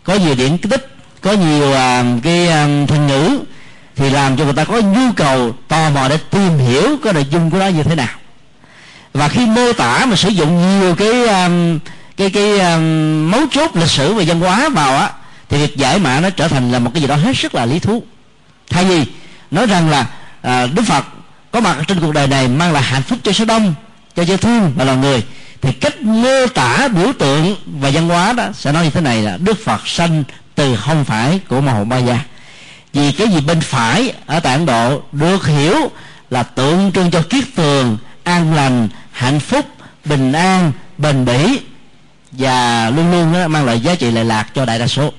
có 0.03 0.15
nhiều 0.15 0.35
điển 0.35 0.57
tích 0.57 0.95
có 1.25 1.31
nhiều 1.31 1.73
à, 1.73 2.03
cái 2.23 2.47
um, 2.47 3.07
ngữ 3.07 3.39
thì 3.95 4.09
làm 4.09 4.37
cho 4.37 4.43
người 4.43 4.53
ta 4.53 4.63
có 4.63 4.79
nhu 4.79 5.11
cầu 5.15 5.55
tò 5.67 5.89
mò 5.89 6.07
để 6.09 6.17
tìm 6.17 6.57
hiểu 6.57 6.97
cái 7.03 7.13
nội 7.13 7.25
dung 7.29 7.51
của 7.51 7.57
nó 7.57 7.67
như 7.67 7.83
thế 7.83 7.95
nào. 7.95 8.07
Và 9.13 9.27
khi 9.27 9.45
mô 9.45 9.73
tả 9.73 10.05
mà 10.05 10.15
sử 10.15 10.29
dụng 10.29 10.79
nhiều 10.79 10.95
cái 10.95 11.27
à, 11.27 11.49
cái 12.17 12.29
cái 12.29 12.59
um, 12.59 13.31
mấu 13.31 13.41
chốt 13.51 13.75
lịch 13.75 13.89
sử 13.89 14.13
và 14.13 14.23
văn 14.27 14.39
hóa 14.39 14.69
vào 14.69 14.97
á 14.97 15.09
thì 15.49 15.57
việc 15.57 15.77
giải 15.77 15.99
mã 15.99 16.19
nó 16.19 16.29
trở 16.29 16.47
thành 16.47 16.71
là 16.71 16.79
một 16.79 16.91
cái 16.93 17.01
gì 17.01 17.07
đó 17.07 17.15
hết 17.15 17.37
sức 17.37 17.55
là 17.55 17.65
lý 17.65 17.79
thú. 17.79 18.03
Thay 18.69 18.85
vì 18.85 19.05
nói 19.51 19.65
rằng 19.65 19.89
là 19.89 20.05
à, 20.45 20.67
đức 20.75 20.83
phật 20.87 21.05
có 21.51 21.59
mặt 21.59 21.77
trên 21.87 21.99
cuộc 21.99 22.13
đời 22.13 22.27
này 22.27 22.47
mang 22.47 22.73
lại 22.73 22.83
hạnh 22.83 23.03
phúc 23.03 23.19
cho 23.23 23.31
số 23.31 23.45
đông 23.45 23.73
cho 24.15 24.25
chư 24.25 24.37
thương 24.37 24.73
và 24.75 24.83
loài 24.85 24.97
người. 24.97 25.23
Thì 25.61 25.71
cách 25.71 26.01
mô 26.01 26.47
tả 26.53 26.87
biểu 26.87 27.13
tượng 27.19 27.55
và 27.65 27.89
văn 27.93 28.09
hóa 28.09 28.33
đó 28.33 28.49
sẽ 28.53 28.71
nói 28.71 28.83
như 28.83 28.89
thế 28.89 29.01
này 29.01 29.21
là 29.21 29.37
đức 29.37 29.57
phật 29.65 29.87
sanh 29.87 30.23
từ 30.55 30.75
không 30.75 31.05
phải 31.05 31.39
của 31.47 31.61
màu 31.61 31.85
ba 31.85 31.97
gia. 31.97 32.19
Vì 32.93 33.11
cái 33.11 33.27
gì 33.27 33.41
bên 33.41 33.61
phải 33.61 34.13
ở 34.25 34.39
tại 34.39 34.53
ấn 34.53 34.65
độ 34.65 35.01
được 35.11 35.45
hiểu 35.45 35.75
là 36.29 36.43
tượng 36.43 36.91
trưng 36.91 37.11
cho 37.11 37.21
kiết 37.29 37.43
tường 37.55 37.97
an 38.23 38.55
lành 38.55 38.89
hạnh 39.11 39.39
phúc 39.39 39.65
bình 40.05 40.31
an 40.31 40.71
bền 40.97 41.25
bỉ 41.25 41.59
và 42.31 42.89
luôn 42.89 43.11
luôn 43.11 43.51
mang 43.51 43.65
lại 43.65 43.79
giá 43.79 43.95
trị 43.95 44.11
lệ 44.11 44.23
lạc 44.23 44.45
cho 44.55 44.65
đại 44.65 44.79
đa 44.79 44.87
số 44.87 45.11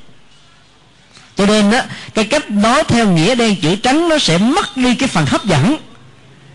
cho 1.37 1.47
nên 1.47 1.71
đó 1.71 1.81
cái 2.15 2.25
cách 2.25 2.51
nói 2.51 2.83
theo 2.89 3.11
nghĩa 3.11 3.35
đen 3.35 3.57
chữ 3.63 3.77
trắng 3.77 4.09
nó 4.09 4.19
sẽ 4.19 4.39
mất 4.39 4.77
đi 4.77 4.95
cái 4.95 5.09
phần 5.09 5.27
hấp 5.27 5.45
dẫn. 5.45 5.77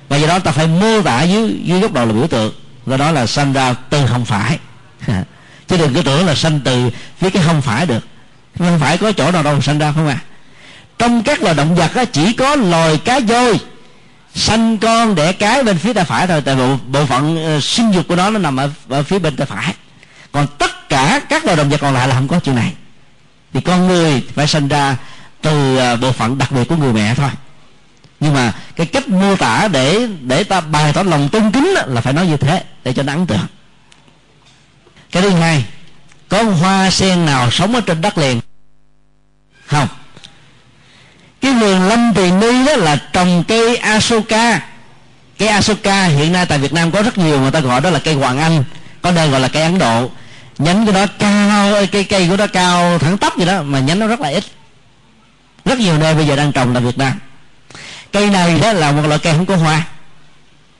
Và 0.09 0.17
do 0.17 0.27
đó 0.27 0.39
ta 0.39 0.51
phải 0.51 0.67
mô 0.67 1.01
tả 1.01 1.23
dưới 1.23 1.59
dưới 1.63 1.79
góc 1.79 1.93
độ 1.93 2.05
là 2.05 2.13
biểu 2.13 2.27
tượng. 2.27 2.53
Do 2.85 2.97
đó 2.97 3.11
là 3.11 3.27
sanh 3.27 3.53
ra 3.53 3.73
từ 3.73 4.05
không 4.05 4.25
phải. 4.25 4.59
Chứ 5.67 5.77
đừng 5.77 5.93
cứ 5.93 6.01
tưởng 6.01 6.25
là 6.25 6.35
sanh 6.35 6.59
từ 6.59 6.89
phía 7.19 7.29
cái 7.29 7.43
không 7.45 7.61
phải 7.61 7.85
được. 7.85 8.07
Không 8.57 8.79
phải 8.79 8.97
có 8.97 9.11
chỗ 9.11 9.31
nào 9.31 9.43
đâu 9.43 9.61
sanh 9.61 9.79
ra 9.79 9.91
không 9.91 10.07
à 10.07 10.17
trong 11.01 11.23
các 11.23 11.41
loài 11.41 11.55
động 11.55 11.75
vật 11.75 11.95
á, 11.95 12.05
chỉ 12.05 12.33
có 12.33 12.55
loài 12.55 12.97
cá 12.97 13.19
voi 13.19 13.59
sanh 14.35 14.77
con 14.77 15.15
đẻ 15.15 15.33
cái 15.33 15.63
bên 15.63 15.77
phía 15.77 15.93
tay 15.93 16.03
phải 16.03 16.27
thôi. 16.27 16.41
Tại 16.45 16.55
bộ, 16.55 16.77
bộ 16.87 17.05
phận 17.05 17.55
uh, 17.57 17.63
sinh 17.63 17.91
dục 17.91 18.07
của 18.07 18.15
nó 18.15 18.29
nó 18.29 18.39
nằm 18.39 18.57
ở, 18.59 18.69
ở 18.89 19.03
phía 19.03 19.19
bên 19.19 19.35
tay 19.35 19.47
phải. 19.47 19.73
Còn 20.31 20.47
tất 20.57 20.89
cả 20.89 21.21
các 21.29 21.45
loài 21.45 21.57
động 21.57 21.69
vật 21.69 21.81
còn 21.81 21.93
lại 21.93 22.07
là 22.07 22.15
không 22.15 22.27
có 22.27 22.39
chuyện 22.39 22.55
này 22.55 22.73
thì 23.53 23.61
con 23.61 23.87
người 23.87 24.23
phải 24.35 24.47
sinh 24.47 24.67
ra 24.67 24.97
từ 25.41 25.77
à, 25.77 25.95
bộ 25.95 26.11
phận 26.11 26.37
đặc 26.37 26.51
biệt 26.51 26.63
của 26.63 26.75
người 26.75 26.93
mẹ 26.93 27.15
thôi. 27.15 27.29
Nhưng 28.19 28.33
mà 28.33 28.53
cái 28.75 28.85
cách 28.85 29.09
mô 29.09 29.35
tả 29.35 29.67
để 29.67 30.07
để 30.21 30.43
ta 30.43 30.61
bày 30.61 30.93
tỏ 30.93 31.03
lòng 31.03 31.29
tôn 31.29 31.51
kính 31.51 31.67
là 31.87 32.01
phải 32.01 32.13
nói 32.13 32.27
như 32.27 32.37
thế, 32.37 32.63
để 32.83 32.93
cho 32.93 33.03
nó 33.03 33.13
ấn 33.13 33.27
tượng. 33.27 33.47
Cái 35.11 35.23
thứ 35.23 35.29
hai, 35.29 35.65
có 36.29 36.43
hoa 36.43 36.89
sen 36.89 37.25
nào 37.25 37.51
sống 37.51 37.75
ở 37.75 37.81
trên 37.81 38.01
đất 38.01 38.17
liền? 38.17 38.41
Không. 39.65 39.87
Cái 41.41 41.53
vườn 41.53 41.87
lâm 41.87 42.13
tỳ 42.13 42.31
ni 42.31 42.65
đó 42.65 42.75
là 42.75 42.95
trồng 43.13 43.43
cây 43.47 43.75
asoka. 43.75 44.61
Cây 45.37 45.47
asoka 45.47 46.03
hiện 46.03 46.33
nay 46.33 46.45
tại 46.45 46.57
việt 46.57 46.73
nam 46.73 46.91
có 46.91 47.01
rất 47.01 47.17
nhiều, 47.17 47.39
người 47.39 47.51
ta 47.51 47.59
gọi 47.59 47.81
đó 47.81 47.89
là 47.89 47.99
cây 47.99 48.13
hoàng 48.13 48.39
anh, 48.39 48.63
có 49.01 49.11
nơi 49.11 49.29
gọi 49.29 49.39
là 49.39 49.47
cây 49.47 49.63
ấn 49.63 49.79
độ 49.79 50.09
nhánh 50.57 50.85
của 50.85 50.91
nó 50.91 51.05
cao 51.19 51.85
cây 51.91 52.03
cây 52.03 52.27
của 52.29 52.37
nó 52.37 52.47
cao 52.47 52.99
thẳng 52.99 53.17
tắp 53.17 53.33
vậy 53.37 53.45
đó 53.45 53.61
mà 53.63 53.79
nhánh 53.79 53.99
nó 53.99 54.07
rất 54.07 54.21
là 54.21 54.29
ít. 54.29 54.43
Rất 55.65 55.79
nhiều 55.79 55.97
nơi 55.97 56.13
bây 56.13 56.25
giờ 56.25 56.35
đang 56.35 56.51
trồng 56.51 56.73
tại 56.73 56.83
việt 56.83 56.97
nam. 56.97 57.13
Cây 58.11 58.29
này 58.29 58.59
đó 58.59 58.73
là 58.73 58.91
một 58.91 59.07
loại 59.07 59.19
cây 59.19 59.33
không 59.33 59.45
có 59.45 59.55
hoa. 59.55 59.83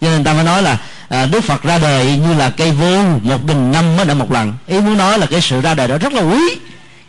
Cho 0.01 0.07
nên 0.07 0.23
ta 0.23 0.33
mới 0.33 0.43
nói 0.43 0.61
là 0.61 0.77
à, 1.09 1.25
đức 1.25 1.43
phật 1.43 1.63
ra 1.63 1.77
đời 1.77 2.17
như 2.17 2.33
là 2.33 2.49
cây 2.49 2.71
vô 2.71 3.03
một 3.23 3.45
nghìn 3.45 3.71
năm 3.71 3.97
mới 3.97 4.05
nở 4.05 4.13
một 4.13 4.31
lần. 4.31 4.53
Ý 4.67 4.79
muốn 4.79 4.97
nói 4.97 5.19
là 5.19 5.25
cái 5.25 5.41
sự 5.41 5.61
ra 5.61 5.73
đời 5.73 5.87
đó 5.87 5.97
rất 5.97 6.13
là 6.13 6.21
quý. 6.21 6.41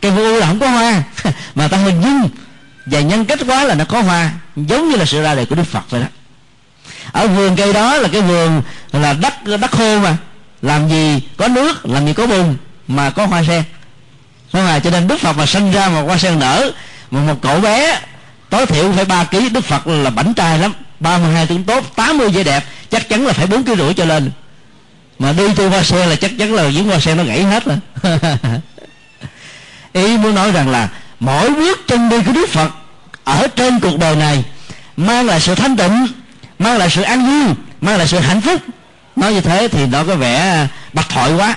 Cây 0.01 0.11
vô 0.11 0.39
là 0.39 0.47
không 0.47 0.59
có 0.59 0.67
hoa 0.67 1.03
mà 1.55 1.67
ta 1.67 1.77
hình 1.77 2.01
dung 2.01 2.29
và 2.85 2.99
nhân 2.99 3.25
cách 3.25 3.39
quá 3.47 3.63
là 3.63 3.75
nó 3.75 3.85
có 3.85 4.01
hoa 4.01 4.31
giống 4.55 4.89
như 4.89 4.95
là 4.95 5.05
sự 5.05 5.23
ra 5.23 5.35
đời 5.35 5.45
của 5.45 5.55
đức 5.55 5.63
phật 5.63 5.89
vậy 5.89 6.01
đó. 6.01 6.07
Ở 7.11 7.27
vườn 7.27 7.55
cây 7.55 7.73
đó 7.73 7.97
là 7.97 8.09
cái 8.11 8.21
vườn 8.21 8.61
là 8.91 9.13
đất 9.13 9.33
đất 9.61 9.71
khô 9.71 9.99
mà 9.99 10.17
làm 10.63 10.89
gì 10.89 11.21
có 11.37 11.47
nước, 11.47 11.85
làm 11.85 12.05
gì 12.05 12.13
có 12.13 12.27
bùn, 12.27 12.55
mà 12.87 13.09
có 13.09 13.25
hoa 13.25 13.43
sen. 13.43 13.63
Không 14.51 14.67
à 14.67 14.79
cho 14.79 14.89
nên 14.89 15.07
đức 15.07 15.19
phật 15.19 15.37
mà 15.37 15.45
sinh 15.45 15.71
ra 15.71 15.89
một 15.89 16.03
hoa 16.05 16.17
sen 16.17 16.39
nở, 16.39 16.71
mà 17.11 17.19
một 17.21 17.35
cậu 17.41 17.59
bé 17.59 17.99
tối 18.49 18.65
thiểu 18.65 18.91
phải 18.91 19.05
ba 19.05 19.23
ký. 19.23 19.49
Đức 19.49 19.65
phật 19.65 19.87
là 19.87 20.09
bảnh 20.09 20.33
trai 20.33 20.59
lắm, 20.59 20.73
ba 20.99 21.17
mươi 21.17 21.33
hai 21.33 21.47
tốt 21.67 21.83
80 21.95 22.29
vẻ 22.29 22.43
đẹp, 22.43 22.63
chắc 22.91 23.09
chắn 23.09 23.27
là 23.27 23.33
phải 23.33 23.47
bốn 23.47 23.63
ký 23.63 23.73
rưỡi 23.77 23.93
trở 23.93 24.05
lên. 24.05 24.31
Mà 25.19 25.31
đi 25.31 25.43
theo 25.55 25.69
hoa 25.69 25.83
sen 25.83 26.09
là 26.09 26.15
chắc 26.15 26.31
chắn 26.39 26.53
là 26.53 26.69
những 26.69 26.85
hoa 26.85 26.99
sen 26.99 27.17
nó 27.17 27.23
gãy 27.23 27.43
hết 27.43 27.63
rồi. 27.65 27.77
Ý 29.93 30.17
muốn 30.17 30.35
nói 30.35 30.51
rằng 30.51 30.69
là 30.69 30.89
mỗi 31.19 31.49
bước 31.49 31.87
chân 31.87 32.09
đi 32.09 32.17
của 32.25 32.31
đức 32.31 32.49
phật 32.49 32.71
ở 33.23 33.47
trên 33.55 33.79
cuộc 33.79 33.99
đời 33.99 34.15
này 34.15 34.43
mang 34.97 35.25
lại 35.25 35.39
sự 35.39 35.55
thanh 35.55 35.77
tịnh, 35.77 36.07
mang 36.59 36.77
lại 36.77 36.89
sự 36.89 37.01
an 37.01 37.25
vui, 37.25 37.55
mang 37.81 37.97
lại 37.97 38.07
sự 38.07 38.19
hạnh 38.19 38.41
phúc 38.41 38.61
nói 39.15 39.33
như 39.33 39.41
thế 39.41 39.67
thì 39.67 39.85
nó 39.85 40.03
có 40.03 40.15
vẻ 40.15 40.67
bạch 40.93 41.09
thoại 41.09 41.33
quá. 41.33 41.55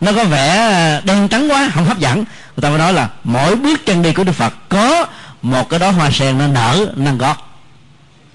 Nó 0.00 0.12
có 0.12 0.24
vẻ 0.24 1.00
đen 1.04 1.28
trắng 1.28 1.50
quá, 1.50 1.70
không 1.74 1.84
hấp 1.84 1.98
dẫn. 1.98 2.16
Người 2.16 2.62
ta 2.62 2.68
mới 2.68 2.78
nói 2.78 2.92
là 2.92 3.08
mỗi 3.24 3.56
bước 3.56 3.86
chân 3.86 4.02
đi 4.02 4.12
của 4.12 4.24
đức 4.24 4.32
phật 4.32 4.54
có 4.68 5.06
một 5.42 5.68
cái 5.68 5.78
đó 5.80 5.90
hoa 5.90 6.10
sen 6.10 6.38
nó 6.38 6.46
nở 6.46 6.86
nâng 6.96 7.18
gót 7.18 7.48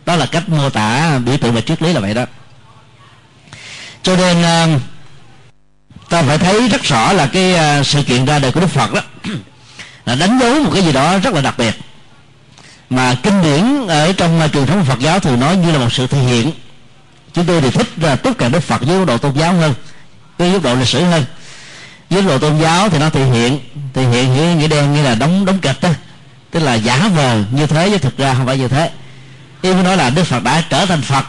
đó 0.05 0.15
là 0.15 0.25
cách 0.25 0.49
mô 0.49 0.69
tả 0.69 1.19
biểu 1.25 1.37
tượng 1.37 1.55
và 1.55 1.61
triết 1.61 1.81
lý 1.81 1.93
là 1.93 1.99
vậy 1.99 2.13
đó. 2.13 2.25
Cho 4.03 4.15
nên 4.15 4.43
ờ, 4.43 4.67
ta 6.09 6.23
phải 6.23 6.37
thấy 6.37 6.67
rất 6.67 6.83
rõ 6.83 7.13
là 7.13 7.27
cái 7.27 7.55
ờ, 7.55 7.83
sự 7.83 8.03
kiện 8.03 8.25
ra 8.25 8.39
đời 8.39 8.51
của 8.51 8.59
đức 8.59 8.69
phật 8.69 8.93
đó 8.93 9.01
là 10.05 10.15
đánh 10.15 10.39
dấu 10.39 10.63
một 10.63 10.71
cái 10.73 10.83
gì 10.83 10.91
đó 10.91 11.17
rất 11.17 11.33
là 11.33 11.41
đặc 11.41 11.57
biệt. 11.57 11.75
Mà 12.89 13.15
kinh 13.23 13.41
điển 13.41 13.87
ở 13.87 14.13
trong 14.13 14.39
ờ, 14.39 14.47
truyền 14.47 14.65
thống 14.65 14.85
Phật 14.85 14.99
giáo 14.99 15.19
thường 15.19 15.39
nói 15.39 15.57
như 15.57 15.71
là 15.71 15.79
một 15.79 15.93
sự 15.93 16.07
thể 16.07 16.17
hiện 16.17 16.51
chúng 17.37 17.45
tôi 17.45 17.61
thì 17.61 17.71
thích 17.71 17.87
là 17.97 18.15
tiếp 18.15 18.31
cận 18.37 18.51
Đức 18.51 18.59
Phật 18.59 18.81
với 18.81 18.97
góc 18.97 19.07
độ 19.07 19.17
tôn 19.17 19.33
giáo 19.33 19.53
hơn 19.53 19.73
với 20.37 20.51
góc 20.51 20.63
độ 20.63 20.75
lịch 20.75 20.87
sử 20.87 21.03
hơn. 21.03 21.25
Với 22.09 22.21
góc 22.21 22.31
độ 22.31 22.37
tôn 22.37 22.59
giáo 22.61 22.89
thì 22.89 22.99
nó 22.99 23.09
thể 23.09 23.25
hiện 23.25 23.59
thể 23.93 24.03
hiện 24.03 24.33
nghĩa, 24.33 24.55
nghĩa 24.55 24.67
đen 24.67 24.93
như 24.93 25.03
là 25.03 25.15
đóng 25.15 25.45
đóng 25.45 25.59
kịch 25.59 25.81
đó 25.81 25.89
tức 26.51 26.59
là 26.59 26.73
giả 26.73 27.09
vờ 27.15 27.43
như 27.51 27.67
thế 27.67 27.89
chứ 27.89 27.97
thực 27.97 28.17
ra 28.17 28.33
không 28.33 28.45
phải 28.45 28.57
như 28.57 28.67
thế. 28.67 28.91
Ý 29.61 29.73
muốn 29.73 29.83
nói 29.83 29.97
là 29.97 30.09
Đức 30.09 30.23
Phật 30.23 30.43
đã 30.43 30.63
trở 30.69 30.85
thành 30.85 31.01
Phật 31.01 31.25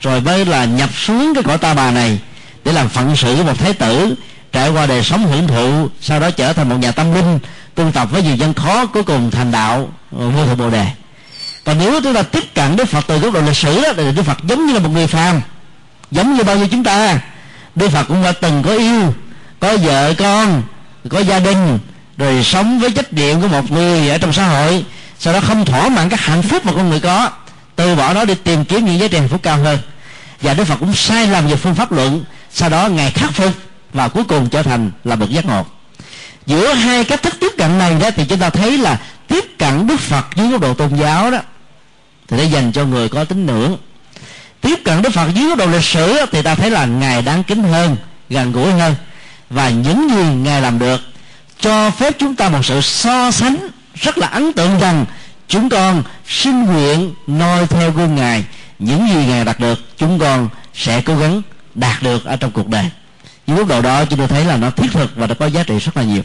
rồi 0.00 0.20
mới 0.20 0.44
là 0.44 0.64
nhập 0.64 0.90
xuống 0.94 1.32
cái 1.34 1.42
cõi 1.42 1.58
ta 1.58 1.74
bà 1.74 1.90
này 1.90 2.18
để 2.64 2.72
làm 2.72 2.88
phận 2.88 3.16
sự 3.16 3.36
của 3.36 3.44
một 3.44 3.58
thái 3.58 3.72
tử 3.72 4.14
trải 4.52 4.70
qua 4.70 4.86
đời 4.86 5.02
sống 5.02 5.26
hưởng 5.26 5.46
thụ 5.46 5.88
sau 6.00 6.20
đó 6.20 6.30
trở 6.30 6.52
thành 6.52 6.68
một 6.68 6.76
nhà 6.76 6.92
tâm 6.92 7.14
linh 7.14 7.38
tu 7.74 7.90
tập 7.90 8.08
với 8.10 8.22
nhiều 8.22 8.36
dân 8.36 8.54
khó 8.54 8.86
cuối 8.86 9.02
cùng 9.02 9.30
thành 9.30 9.52
đạo 9.52 9.88
vô 10.10 10.46
thượng 10.46 10.58
bồ 10.58 10.70
đề 10.70 10.86
còn 11.64 11.78
nếu 11.78 12.00
chúng 12.02 12.14
ta 12.14 12.22
tiếp 12.22 12.54
cận 12.54 12.76
đức 12.76 12.84
phật 12.88 13.04
từ 13.06 13.18
góc 13.18 13.34
độ 13.34 13.40
lịch 13.40 13.56
sử 13.56 13.82
đó, 13.82 13.88
thì 13.96 14.12
đức 14.12 14.22
phật 14.22 14.38
giống 14.44 14.66
như 14.66 14.72
là 14.72 14.78
một 14.78 14.90
người 14.92 15.06
phàm. 15.06 15.40
Giống 16.10 16.34
như 16.34 16.44
bao 16.44 16.56
nhiêu 16.56 16.68
chúng 16.70 16.84
ta. 16.84 17.20
Đức 17.74 17.88
phật 17.88 18.04
cũng 18.08 18.22
đã 18.22 18.32
từng 18.32 18.62
có 18.62 18.72
yêu 18.72 19.14
có 19.60 19.76
vợ 19.76 20.14
con 20.18 20.62
có 21.10 21.18
gia 21.18 21.38
đình 21.38 21.78
rồi 22.16 22.44
sống 22.44 22.80
với 22.80 22.90
trách 22.90 23.12
nhiệm 23.12 23.40
của 23.40 23.48
một 23.48 23.70
người 23.70 24.08
ở 24.08 24.18
trong 24.18 24.32
xã 24.32 24.46
hội. 24.46 24.84
Sau 25.18 25.32
đó 25.32 25.40
không 25.40 25.64
thỏa 25.64 25.88
mãn 25.88 26.08
các 26.08 26.20
hạnh 26.20 26.42
phúc 26.42 26.66
mà 26.66 26.72
con 26.72 26.90
người 26.90 27.00
có 27.00 27.30
từ 27.76 27.94
bỏ 27.94 28.14
nó 28.14 28.24
đi 28.24 28.34
tìm 28.34 28.64
kiếm 28.64 28.84
những 28.84 28.98
giá 29.00 29.08
trị 29.08 29.18
hạnh 29.18 29.28
phúc 29.28 29.40
cao 29.42 29.56
hơn. 29.56 29.78
Và 30.40 30.54
đức 30.54 30.64
phật 30.64 30.76
cũng 30.80 30.94
sai 30.94 31.26
lầm 31.26 31.46
về 31.46 31.56
phương 31.56 31.74
pháp 31.74 31.92
luận 31.92 32.24
sau 32.52 32.68
đó 32.68 32.88
ngài 32.88 33.10
khắc 33.10 33.32
phục 33.32 33.52
và 33.92 34.08
cuối 34.08 34.24
cùng 34.24 34.48
trở 34.48 34.62
thành 34.62 34.90
là 35.04 35.16
bậc 35.16 35.30
giác 35.30 35.46
ngộ. 35.46 35.66
Giữa 36.46 36.72
hai 36.72 37.04
cách 37.04 37.22
thức 37.22 37.34
tiếp 37.40 37.50
cận 37.58 37.78
này 37.78 37.94
đó 38.00 38.10
thì 38.16 38.24
chúng 38.24 38.38
ta 38.38 38.50
thấy 38.50 38.78
là 38.78 38.98
tiếp 39.28 39.44
cận 39.58 39.86
đức 39.86 40.00
phật 40.00 40.26
dưới 40.36 40.48
góc 40.48 40.60
độ 40.60 40.74
tôn 40.74 40.96
giáo 40.96 41.30
đó 41.30 41.38
thì 42.32 42.38
để 42.38 42.44
dành 42.44 42.72
cho 42.72 42.84
người 42.84 43.08
có 43.08 43.24
tín 43.24 43.46
ngưỡng. 43.46 43.76
Tiếp 44.60 44.78
cận 44.84 45.02
đức 45.02 45.12
phật 45.12 45.34
dưới 45.34 45.48
góc 45.48 45.58
độ 45.58 45.66
lịch 45.66 45.84
sử 45.84 46.16
thì 46.32 46.42
ta 46.42 46.54
thấy 46.54 46.70
là 46.70 46.84
ngài 46.84 47.22
đáng 47.22 47.42
kính 47.42 47.62
hơn, 47.62 47.96
gần 48.28 48.52
gũi 48.52 48.72
hơn. 48.72 48.94
Và 49.50 49.70
những 49.70 50.08
gì 50.10 50.24
ngài 50.34 50.62
làm 50.62 50.78
được 50.78 51.00
cho 51.60 51.90
phép 51.90 52.14
chúng 52.18 52.34
ta 52.34 52.48
một 52.48 52.64
sự 52.64 52.80
so 52.80 53.30
sánh 53.30 53.56
rất 53.94 54.18
là 54.18 54.26
ấn 54.26 54.52
tượng 54.52 54.78
rằng 54.78 55.04
chúng 55.48 55.68
con 55.68 56.02
xin 56.28 56.64
nguyện 56.64 57.14
noi 57.26 57.66
theo 57.66 57.90
gương 57.90 58.14
ngài. 58.14 58.44
Những 58.78 59.08
gì 59.08 59.26
ngài 59.26 59.44
đạt 59.44 59.60
được, 59.60 59.78
chúng 59.98 60.18
con 60.18 60.48
sẽ 60.74 61.00
cố 61.00 61.16
gắng 61.16 61.42
đạt 61.74 62.02
được 62.02 62.24
ở 62.24 62.36
trong 62.36 62.50
cuộc 62.50 62.68
đời. 62.68 62.90
Những 63.46 63.56
góc 63.56 63.68
độ 63.68 63.82
đó, 63.82 64.04
chúng 64.04 64.18
tôi 64.18 64.28
thấy 64.28 64.44
là 64.44 64.56
nó 64.56 64.70
thiết 64.70 64.92
thực 64.92 65.16
và 65.16 65.26
nó 65.26 65.34
có 65.34 65.46
giá 65.46 65.62
trị 65.62 65.78
rất 65.78 65.96
là 65.96 66.02
nhiều. 66.02 66.22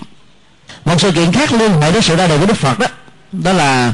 Một 0.85 1.01
sự 1.01 1.11
kiện 1.11 1.31
khác 1.31 1.51
liên 1.51 1.81
hệ 1.81 1.91
đến 1.91 2.01
sự 2.01 2.15
ra 2.15 2.27
đời 2.27 2.39
của 2.39 2.45
đức 2.45 2.57
phật 2.57 2.79
đó 2.79 2.87
đó 3.31 3.53
là 3.53 3.93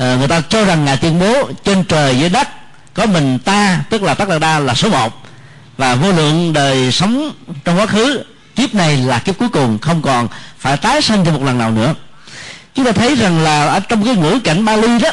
à, 0.00 0.16
người 0.16 0.28
ta 0.28 0.40
cho 0.48 0.64
rằng 0.64 0.84
ngài 0.84 0.96
tuyên 0.96 1.18
bố 1.18 1.50
trên 1.64 1.84
trời 1.84 2.18
dưới 2.18 2.28
đất 2.28 2.48
có 2.94 3.06
mình 3.06 3.38
ta 3.38 3.80
tức 3.90 4.02
là 4.02 4.14
tất 4.14 4.24
cả 4.28 4.38
đa 4.38 4.58
là 4.58 4.74
số 4.74 4.88
một 4.88 5.22
và 5.76 5.94
vô 5.94 6.12
lượng 6.12 6.52
đời 6.52 6.92
sống 6.92 7.32
trong 7.64 7.78
quá 7.78 7.86
khứ 7.86 8.24
kiếp 8.56 8.74
này 8.74 8.96
là 8.96 9.18
kiếp 9.18 9.38
cuối 9.38 9.48
cùng 9.48 9.78
không 9.78 10.02
còn 10.02 10.28
phải 10.58 10.76
tái 10.76 11.02
sinh 11.02 11.24
thêm 11.24 11.34
một 11.34 11.42
lần 11.42 11.58
nào 11.58 11.70
nữa. 11.70 11.94
Chúng 12.74 12.84
ta 12.84 12.92
thấy 12.92 13.14
rằng 13.14 13.42
là 13.42 13.66
ở 13.66 13.80
trong 13.80 14.04
cái 14.04 14.16
ngữ 14.16 14.38
cảnh 14.44 14.64
Bali 14.64 14.98
đó 14.98 15.10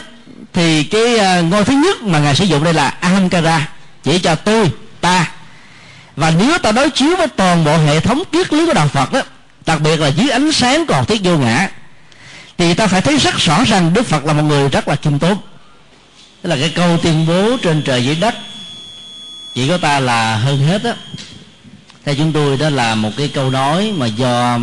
thì 0.53 0.83
cái 0.83 1.17
ờ, 1.17 1.41
ngôi 1.41 1.63
thứ 1.63 1.73
nhất 1.73 2.01
mà 2.01 2.19
ngài 2.19 2.35
sử 2.35 2.45
dụng 2.45 2.63
đây 2.63 2.73
là 2.73 2.93
ahamkara 2.99 3.69
chỉ 4.03 4.19
cho 4.19 4.35
tôi 4.35 4.71
ta. 5.01 5.31
Và 6.15 6.31
nếu 6.31 6.57
ta 6.57 6.71
đối 6.71 6.89
chiếu 6.89 7.15
với 7.15 7.27
toàn 7.27 7.63
bộ 7.63 7.77
hệ 7.77 7.99
thống 7.99 8.23
triết 8.31 8.53
lý 8.53 8.65
của 8.65 8.73
đạo 8.73 8.87
phật 8.87 9.13
đó 9.13 9.21
đặc 9.65 9.81
biệt 9.81 9.99
là 9.99 10.07
dưới 10.07 10.29
ánh 10.29 10.51
sáng 10.51 10.85
còn 10.85 11.05
thiết 11.05 11.21
vô 11.23 11.37
ngã 11.37 11.69
thì 12.57 12.73
ta 12.73 12.87
phải 12.87 13.01
thấy 13.01 13.17
rất 13.17 13.35
rõ 13.35 13.63
rằng 13.63 13.93
đức 13.93 14.05
phật 14.05 14.25
là 14.25 14.33
một 14.33 14.43
người 14.43 14.69
rất 14.69 14.87
là 14.87 14.95
khiêm 14.95 15.19
tốn. 15.19 15.37
Tức 16.41 16.49
là 16.49 16.55
cái 16.55 16.71
câu 16.75 16.97
tuyên 16.97 17.25
bố 17.27 17.57
trên 17.57 17.81
trời 17.81 18.05
dưới 18.05 18.15
đất 18.15 18.35
chỉ 19.55 19.67
có 19.67 19.77
ta 19.77 19.99
là 19.99 20.35
hơn 20.35 20.67
hết 20.67 20.83
á. 20.83 20.95
Theo 22.05 22.15
chúng 22.15 22.33
tôi 22.33 22.57
đó 22.57 22.69
là 22.69 22.95
một 22.95 23.11
cái 23.17 23.27
câu 23.27 23.49
nói 23.49 23.93
mà 23.97 24.05
do 24.05 24.59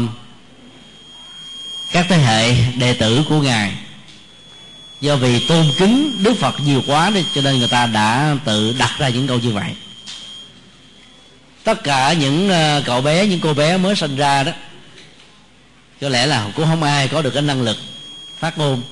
các 1.92 2.06
thế 2.08 2.16
hệ 2.16 2.54
đệ 2.78 2.94
tử 2.94 3.24
của 3.28 3.40
ngài, 3.40 3.72
do 5.00 5.16
vì 5.16 5.46
tôn 5.48 5.66
kính 5.78 6.22
đức 6.22 6.34
phật 6.40 6.54
nhiều 6.60 6.82
quá 6.86 7.10
nên 7.14 7.24
cho 7.34 7.40
nên 7.42 7.58
người 7.58 7.68
ta 7.68 7.86
đã 7.86 8.36
tự 8.44 8.74
đặt 8.78 8.90
ra 8.98 9.08
những 9.08 9.26
câu 9.26 9.38
như 9.38 9.50
vậy. 9.50 9.70
Tất 11.64 11.84
cả 11.84 12.12
những 12.12 12.48
ờ, 12.48 12.82
cậu 12.86 13.00
bé, 13.00 13.26
những 13.26 13.40
cô 13.40 13.54
bé 13.54 13.76
mới 13.76 13.96
sinh 13.96 14.16
ra 14.16 14.42
đó 14.42 14.52
có 16.04 16.10
lẽ 16.10 16.26
là 16.26 16.50
cũng 16.56 16.66
không 16.66 16.82
ai 16.82 17.08
có 17.08 17.22
được 17.22 17.30
cái 17.30 17.42
năng 17.42 17.62
lực 17.62 17.76
phát 18.38 18.58
ngôn. 18.58 18.82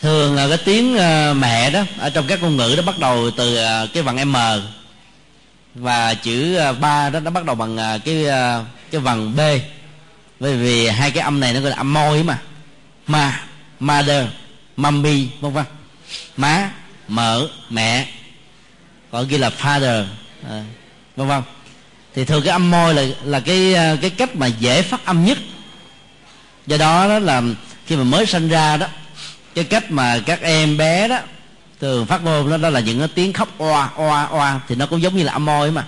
Thường 0.00 0.34
là 0.34 0.48
cái 0.48 0.58
tiếng 0.58 0.96
ờ, 0.96 1.34
mẹ 1.34 1.70
đó, 1.70 1.82
ở 1.98 2.10
trong 2.10 2.26
các 2.26 2.42
ngôn 2.42 2.56
ngữ 2.56 2.74
đó 2.76 2.82
bắt 2.86 2.98
đầu 2.98 3.30
từ 3.30 3.56
ờ, 3.56 3.86
cái 3.92 4.02
vần 4.02 4.32
m. 4.32 4.36
Và 5.74 6.14
chữ 6.14 6.56
ờ, 6.56 6.72
ba 6.72 7.10
đó, 7.10 7.20
nó 7.20 7.30
bắt 7.30 7.44
đầu 7.44 7.54
bằng 7.54 7.76
cái 8.04 8.24
cái 8.90 9.00
vần 9.00 9.36
b. 9.36 9.40
Bởi 10.40 10.56
vì 10.56 10.88
hai 10.88 11.10
cái 11.10 11.22
âm 11.22 11.40
này 11.40 11.52
nó 11.52 11.60
gọi 11.60 11.70
là 11.70 11.76
âm 11.76 11.92
môi 11.92 12.22
mà. 12.22 12.38
Ma, 13.06 13.44
mother, 13.80 14.26
mommy, 14.76 15.28
vân 15.40 15.52
vân. 15.52 15.64
Má, 16.36 16.70
mở, 17.08 17.48
mẹ. 17.70 18.08
Còn 19.10 19.28
kia 19.28 19.38
là 19.38 19.50
father 19.60 20.04
vân 21.16 21.28
vân 21.28 21.42
thì 22.14 22.24
thường 22.24 22.42
cái 22.42 22.52
âm 22.52 22.70
môi 22.70 22.94
là 22.94 23.02
là 23.24 23.40
cái 23.40 23.74
à, 23.74 23.96
cái 24.00 24.10
cách 24.10 24.36
mà 24.36 24.46
dễ 24.46 24.82
phát 24.82 25.04
âm 25.04 25.24
nhất. 25.24 25.38
Do 26.66 26.76
đó 26.76 27.08
đó 27.08 27.18
là 27.18 27.42
khi 27.86 27.96
mà 27.96 28.04
mới 28.04 28.26
sinh 28.26 28.48
ra 28.48 28.76
đó 28.76 28.86
cái 29.54 29.64
cách 29.64 29.90
mà 29.90 30.18
các 30.26 30.40
em 30.42 30.76
bé 30.76 31.08
đó 31.08 31.18
thường 31.80 32.06
phát 32.06 32.24
ngôn 32.24 32.50
đó, 32.50 32.56
đó 32.56 32.70
là 32.70 32.80
những 32.80 32.98
cái 32.98 33.08
tiếng 33.08 33.32
khóc 33.32 33.48
oa 33.58 33.90
oa 33.96 34.24
oa 34.24 34.60
thì 34.68 34.74
nó 34.74 34.86
cũng 34.86 35.02
giống 35.02 35.16
như 35.16 35.22
là 35.22 35.32
âm 35.32 35.44
môi 35.44 35.70
mà. 35.70 35.84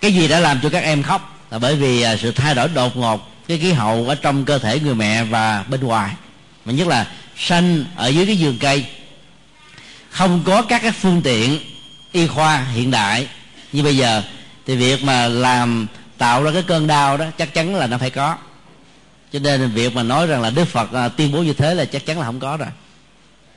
Cái 0.00 0.14
gì 0.14 0.28
đã 0.28 0.40
làm 0.40 0.60
cho 0.62 0.68
các 0.68 0.82
em 0.82 1.02
khóc 1.02 1.46
là 1.50 1.58
bởi 1.58 1.76
vì 1.76 2.02
à, 2.02 2.16
sự 2.16 2.32
thay 2.32 2.54
đổi 2.54 2.68
đột 2.68 2.96
ngột 2.96 3.30
cái 3.48 3.58
khí 3.58 3.72
hậu 3.72 4.08
ở 4.08 4.14
trong 4.14 4.44
cơ 4.44 4.58
thể 4.58 4.80
người 4.80 4.94
mẹ 4.94 5.24
và 5.24 5.64
bên 5.68 5.80
ngoài. 5.80 6.12
Mà 6.64 6.72
nhất 6.72 6.86
là 6.86 7.06
sanh 7.36 7.84
ở 7.96 8.08
dưới 8.08 8.26
cái 8.26 8.36
giường 8.36 8.58
cây. 8.60 8.84
Không 10.10 10.42
có 10.44 10.62
các 10.62 10.82
cái 10.82 10.92
phương 10.92 11.22
tiện 11.22 11.60
y 12.12 12.26
khoa 12.26 12.64
hiện 12.72 12.90
đại. 12.90 13.26
Như 13.72 13.82
bây 13.82 13.96
giờ 13.96 14.22
thì 14.68 14.76
việc 14.76 15.04
mà 15.04 15.28
làm 15.28 15.86
tạo 16.18 16.42
ra 16.42 16.50
cái 16.52 16.62
cơn 16.62 16.86
đau 16.86 17.16
đó 17.16 17.26
chắc 17.38 17.54
chắn 17.54 17.74
là 17.74 17.86
nó 17.86 17.98
phải 17.98 18.10
có. 18.10 18.36
Cho 19.32 19.38
nên 19.38 19.70
việc 19.70 19.94
mà 19.94 20.02
nói 20.02 20.26
rằng 20.26 20.42
là 20.42 20.50
đức 20.50 20.64
phật 20.64 20.92
à, 20.92 21.08
tuyên 21.08 21.32
bố 21.32 21.42
như 21.42 21.52
thế 21.52 21.74
là 21.74 21.84
chắc 21.84 22.06
chắn 22.06 22.18
là 22.18 22.26
không 22.26 22.40
có 22.40 22.56
rồi. 22.56 22.68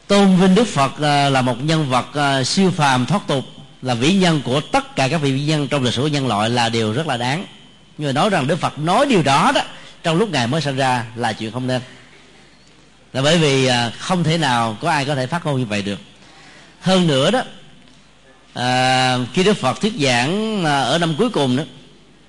Tôn 0.07 0.35
vinh 0.35 0.55
đức 0.55 0.67
phật 0.67 0.91
à, 1.01 1.29
là 1.29 1.41
một 1.41 1.63
nhân 1.63 1.89
vật 1.89 2.05
à, 2.13 2.43
siêu 2.43 2.71
phàm 2.71 3.05
thoát 3.05 3.27
tục 3.27 3.45
là 3.81 3.93
vĩ 3.93 4.13
nhân 4.13 4.41
của 4.45 4.61
tất 4.61 4.95
cả 4.95 5.07
các 5.07 5.17
vị 5.17 5.31
vĩ 5.31 5.43
nhân 5.43 5.67
trong 5.67 5.83
lịch 5.83 5.93
sử 5.93 6.05
nhân 6.05 6.27
loại 6.27 6.49
là 6.49 6.69
điều 6.69 6.93
rất 6.93 7.07
là 7.07 7.17
đáng. 7.17 7.45
Nhưng 7.97 8.09
mà 8.09 8.13
nói 8.13 8.29
rằng 8.29 8.47
đức 8.47 8.59
phật 8.59 8.79
nói 8.79 9.05
điều 9.05 9.23
đó 9.23 9.51
đó 9.55 9.61
trong 10.03 10.17
lúc 10.17 10.29
ngài 10.29 10.47
mới 10.47 10.61
sinh 10.61 10.75
ra 10.75 11.05
là 11.15 11.33
chuyện 11.33 11.51
không 11.51 11.67
nên. 11.67 11.81
Là 13.13 13.21
bởi 13.21 13.37
vì 13.37 13.65
à, 13.65 13.91
không 13.99 14.23
thể 14.23 14.37
nào 14.37 14.77
có 14.81 14.91
ai 14.91 15.05
có 15.05 15.15
thể 15.15 15.27
phát 15.27 15.45
ngôn 15.45 15.59
như 15.59 15.65
vậy 15.65 15.81
được. 15.81 15.99
Hơn 16.81 17.07
nữa 17.07 17.31
đó 17.31 17.41
à, 18.53 19.17
khi 19.33 19.43
đức 19.43 19.57
phật 19.57 19.81
thuyết 19.81 19.93
giảng 19.99 20.63
à, 20.65 20.81
ở 20.81 20.97
năm 20.97 21.15
cuối 21.17 21.29
cùng 21.29 21.57
đó 21.57 21.63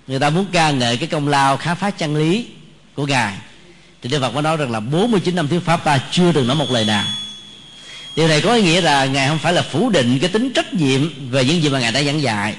người 0.06 0.18
ta 0.18 0.30
muốn 0.30 0.46
ca 0.52 0.70
ngợi 0.70 0.96
cái 0.96 1.08
công 1.08 1.28
lao 1.28 1.56
khám 1.56 1.76
phá 1.76 1.90
chân 1.90 2.16
lý 2.16 2.46
của 2.94 3.06
ngài. 3.06 3.34
Thì 4.02 4.08
đức 4.08 4.20
phật 4.20 4.34
mới 4.34 4.42
nói 4.42 4.56
rằng 4.56 4.70
là 4.70 4.80
49 4.80 5.34
năm 5.34 5.48
thuyết 5.48 5.64
pháp 5.64 5.84
ta 5.84 5.98
chưa 6.10 6.32
từng 6.32 6.46
nói 6.46 6.56
một 6.56 6.70
lời 6.70 6.84
nào. 6.84 7.04
Điều 8.16 8.28
này 8.28 8.40
có 8.40 8.54
ý 8.54 8.62
nghĩa 8.62 8.80
là 8.80 9.04
ngài 9.04 9.28
không 9.28 9.38
phải 9.38 9.52
là 9.52 9.62
phủ 9.62 9.90
định 9.90 10.18
cái 10.18 10.30
tính 10.30 10.52
trách 10.52 10.74
nhiệm 10.74 11.30
về 11.30 11.44
những 11.44 11.62
gì 11.62 11.68
mà 11.68 11.80
ngài 11.80 11.92
đã 11.92 12.02
giảng 12.02 12.22
dạy. 12.22 12.54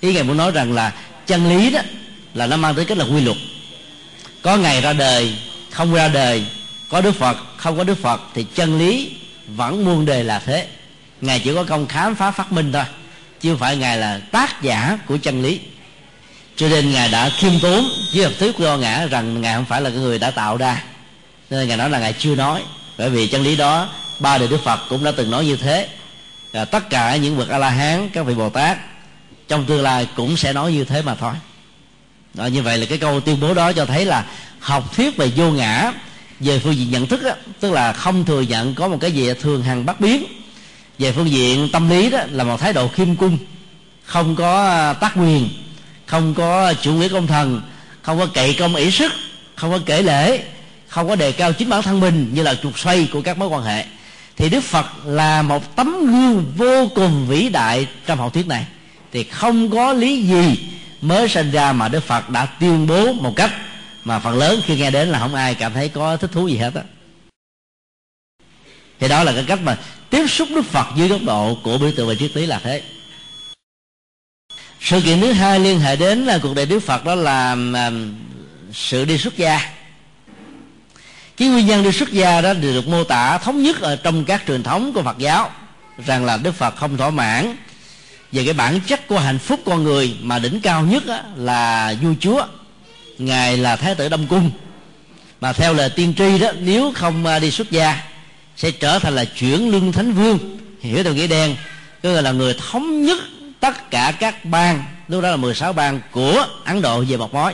Ý 0.00 0.14
ngài 0.14 0.22
muốn 0.22 0.36
nói 0.36 0.50
rằng 0.50 0.72
là 0.72 0.92
chân 1.26 1.48
lý 1.48 1.70
đó 1.70 1.80
là 2.34 2.46
nó 2.46 2.56
mang 2.56 2.74
tới 2.74 2.84
cách 2.84 2.98
là 2.98 3.04
quy 3.04 3.20
luật. 3.20 3.36
Có 4.42 4.56
ngày 4.56 4.80
ra 4.80 4.92
đời 4.92 5.34
không 5.70 5.94
ra 5.94 6.08
đời 6.08 6.46
có 6.88 7.00
đức 7.00 7.12
phật 7.12 7.36
không 7.56 7.76
có 7.78 7.84
đức 7.84 7.98
phật 8.02 8.20
thì 8.34 8.46
chân 8.54 8.78
lý 8.78 9.16
vẫn 9.46 9.84
muôn 9.84 10.06
đời 10.06 10.24
là 10.24 10.38
thế 10.38 10.66
ngài 11.20 11.40
chỉ 11.40 11.54
có 11.54 11.64
công 11.64 11.86
khám 11.86 12.14
phá 12.14 12.30
phát 12.30 12.52
minh 12.52 12.72
thôi 12.72 12.84
chứ 13.40 13.50
không 13.50 13.58
phải 13.58 13.76
ngài 13.76 13.96
là 13.98 14.20
tác 14.32 14.62
giả 14.62 14.98
của 15.06 15.16
chân 15.16 15.42
lý. 15.42 15.60
Cho 16.56 16.68
nên 16.68 16.92
ngài 16.92 17.08
đã 17.08 17.28
khiêm 17.28 17.52
tốn 17.62 17.88
với 18.14 18.24
học 18.24 18.32
thuyết 18.38 18.58
do 18.58 18.76
ngã 18.76 19.06
rằng 19.06 19.40
ngài 19.40 19.54
không 19.54 19.64
phải 19.64 19.82
là 19.82 19.90
cái 19.90 19.98
người 19.98 20.18
đã 20.18 20.30
tạo 20.30 20.56
ra. 20.56 20.82
Nên 21.50 21.68
ngài 21.68 21.76
nói 21.76 21.90
là 21.90 21.98
ngài 21.98 22.12
chưa 22.12 22.34
nói 22.34 22.62
bởi 22.98 23.10
vì 23.10 23.26
chân 23.26 23.42
lý 23.42 23.56
đó 23.56 23.88
ba 24.20 24.38
đời 24.38 24.48
đức 24.48 24.64
phật 24.64 24.80
cũng 24.88 25.04
đã 25.04 25.12
từng 25.16 25.30
nói 25.30 25.46
như 25.46 25.56
thế. 25.56 25.88
Và 26.52 26.64
tất 26.64 26.90
cả 26.90 27.16
những 27.16 27.38
bậc 27.38 27.48
a 27.48 27.58
la 27.58 27.70
hán 27.70 28.08
các 28.12 28.22
vị 28.22 28.34
bồ 28.34 28.50
tát 28.50 28.78
trong 29.48 29.64
tương 29.64 29.82
lai 29.82 30.08
cũng 30.16 30.36
sẽ 30.36 30.52
nói 30.52 30.72
như 30.72 30.84
thế 30.84 31.02
mà 31.02 31.14
thôi. 31.14 31.32
Đó, 32.34 32.46
như 32.46 32.62
vậy 32.62 32.78
là 32.78 32.86
cái 32.86 32.98
câu 32.98 33.20
tuyên 33.20 33.40
bố 33.40 33.54
đó 33.54 33.72
cho 33.72 33.86
thấy 33.86 34.04
là 34.04 34.24
học 34.60 34.96
thuyết 34.96 35.16
về 35.16 35.30
vô 35.36 35.50
ngã 35.50 35.92
về 36.40 36.58
phương 36.58 36.76
diện 36.76 36.90
nhận 36.90 37.06
thức 37.06 37.22
đó, 37.22 37.30
tức 37.60 37.72
là 37.72 37.92
không 37.92 38.24
thừa 38.24 38.40
nhận 38.40 38.74
có 38.74 38.88
một 38.88 38.98
cái 39.00 39.12
gì 39.12 39.34
thường 39.40 39.62
hằng 39.62 39.86
bất 39.86 40.00
biến 40.00 40.24
về 40.98 41.12
phương 41.12 41.30
diện 41.30 41.68
tâm 41.72 41.90
lý 41.90 42.10
đó 42.10 42.18
là 42.30 42.44
một 42.44 42.60
thái 42.60 42.72
độ 42.72 42.88
khiêm 42.88 43.16
cung, 43.16 43.38
không 44.04 44.36
có 44.36 44.66
à, 44.66 44.92
tác 44.92 45.12
quyền, 45.16 45.48
không 46.06 46.34
có 46.34 46.74
chủ 46.82 46.92
nghĩa 46.92 47.08
công 47.08 47.26
thần, 47.26 47.62
không 48.02 48.18
có 48.18 48.26
cậy 48.26 48.54
công 48.58 48.74
ý 48.74 48.90
sức, 48.90 49.12
không 49.54 49.70
có 49.70 49.78
kể 49.86 50.02
lễ, 50.02 50.42
không 50.88 51.08
có 51.08 51.16
đề 51.16 51.32
cao 51.32 51.52
chính 51.52 51.68
bản 51.68 51.82
thân 51.82 52.00
mình 52.00 52.30
như 52.34 52.42
là 52.42 52.54
trục 52.54 52.78
xoay 52.78 53.08
của 53.12 53.22
các 53.22 53.38
mối 53.38 53.48
quan 53.48 53.62
hệ. 53.62 53.84
Thì 54.36 54.48
đức 54.48 54.64
phật 54.64 54.86
là 55.04 55.42
một 55.42 55.76
tấm 55.76 56.06
gương 56.06 56.52
vô 56.56 56.88
cùng 56.94 57.26
vĩ 57.28 57.48
đại 57.48 57.86
trong 58.06 58.18
học 58.18 58.34
thuyết 58.34 58.46
này. 58.46 58.66
Thì 59.12 59.24
không 59.24 59.70
có 59.70 59.92
lý 59.92 60.22
gì 60.22 60.58
mới 61.00 61.28
sinh 61.28 61.50
ra 61.50 61.72
mà 61.72 61.88
đức 61.88 62.04
phật 62.04 62.30
đã 62.30 62.46
tuyên 62.46 62.86
bố 62.86 63.12
một 63.12 63.36
cách 63.36 63.50
mà 64.04 64.18
phần 64.18 64.38
lớn 64.38 64.60
khi 64.66 64.76
nghe 64.76 64.90
đến 64.90 65.08
là 65.08 65.18
không 65.18 65.34
ai 65.34 65.54
cảm 65.54 65.72
thấy 65.72 65.88
có 65.88 66.16
thích 66.16 66.30
thú 66.32 66.48
gì 66.48 66.56
hết 66.56 66.74
á 66.74 66.82
thì 69.00 69.08
đó 69.08 69.24
là 69.24 69.32
cái 69.32 69.44
cách 69.46 69.58
mà 69.62 69.78
tiếp 70.10 70.26
xúc 70.28 70.48
đức 70.54 70.62
phật 70.62 70.86
dưới 70.96 71.08
góc 71.08 71.20
độ 71.26 71.58
của 71.62 71.78
biểu 71.78 71.90
tượng 71.96 72.08
về 72.08 72.16
triết 72.16 72.36
lý 72.36 72.46
là 72.46 72.60
thế. 72.64 72.82
Sự 74.80 75.00
kiện 75.00 75.20
thứ 75.20 75.32
hai 75.32 75.60
liên 75.60 75.80
hệ 75.80 75.96
đến 75.96 76.24
là 76.24 76.38
cuộc 76.38 76.54
đời 76.54 76.66
đức 76.66 76.80
phật, 76.80 77.04
đó 77.04 77.14
là 77.14 77.56
sự 78.72 79.04
đi 79.04 79.18
xuất 79.18 79.36
gia. 79.36 79.60
Cái 81.36 81.48
nguyên 81.48 81.66
nhân 81.66 81.82
đi 81.82 81.92
xuất 81.92 82.12
gia 82.12 82.40
đó 82.40 82.54
được 82.54 82.88
mô 82.88 83.04
tả 83.04 83.38
thống 83.38 83.62
nhất 83.62 83.80
ở 83.80 83.96
trong 83.96 84.24
các 84.24 84.42
truyền 84.46 84.62
thống 84.62 84.92
của 84.92 85.02
phật 85.02 85.18
giáo, 85.18 85.50
rằng 86.06 86.24
là 86.24 86.36
đức 86.36 86.54
phật 86.54 86.76
không 86.76 86.96
thỏa 86.96 87.10
mãn 87.10 87.56
về 88.32 88.44
cái 88.44 88.54
bản 88.54 88.80
chất 88.86 89.08
của 89.08 89.18
hạnh 89.18 89.38
phúc 89.38 89.60
con 89.64 89.84
người, 89.84 90.16
mà 90.20 90.38
đỉnh 90.38 90.60
cao 90.60 90.82
nhất 90.82 91.02
là 91.36 91.94
vua 92.02 92.14
chúa, 92.20 92.46
ngài 93.18 93.56
là 93.56 93.76
thái 93.76 93.94
tử 93.94 94.08
đông 94.08 94.26
cung. 94.26 94.50
Mà 95.40 95.52
theo 95.52 95.74
lời 95.74 95.90
tiên 95.90 96.14
tri 96.18 96.38
đó, 96.38 96.52
nếu 96.60 96.92
không 96.94 97.26
à, 97.26 97.38
đi 97.38 97.50
xuất 97.50 97.70
gia 97.70 98.02
sẽ 98.56 98.70
trở 98.70 98.98
thành 98.98 99.14
là 99.14 99.24
chuyển 99.24 99.70
lương 99.70 99.92
thánh 99.92 100.12
vương. 100.12 100.38
Hiểu 100.80 101.04
theo 101.04 101.14
nghĩa 101.14 101.26
đen, 101.26 101.56
tức 102.02 102.20
là 102.20 102.32
người 102.32 102.56
thống 102.70 103.02
nhất 103.02 103.18
tất 103.60 103.90
cả 103.90 104.12
các 104.20 104.44
bang, 104.44 104.84
lúc 105.08 105.22
đó 105.22 105.30
là 105.30 105.36
16 105.36 105.72
bang 105.72 106.00
của 106.10 106.46
Ấn 106.64 106.82
Độ 106.82 107.04
về 107.08 107.16
một 107.16 107.34
mối 107.34 107.52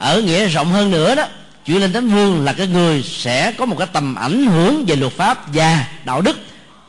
ở 0.00 0.22
nghĩa 0.22 0.48
rộng 0.48 0.72
hơn 0.72 0.90
nữa 0.90 1.14
đó, 1.14 1.26
chuyển 1.66 1.80
lên 1.80 1.92
thánh 1.92 2.08
vương 2.08 2.44
là 2.44 2.52
cái 2.52 2.66
người 2.66 3.02
sẽ 3.02 3.52
có 3.52 3.66
một 3.66 3.76
cái 3.78 3.88
tầm 3.92 4.14
ảnh 4.14 4.46
hưởng 4.46 4.84
về 4.86 4.96
luật 4.96 5.12
pháp 5.12 5.54
và 5.54 5.86
đạo 6.04 6.20
đức 6.20 6.38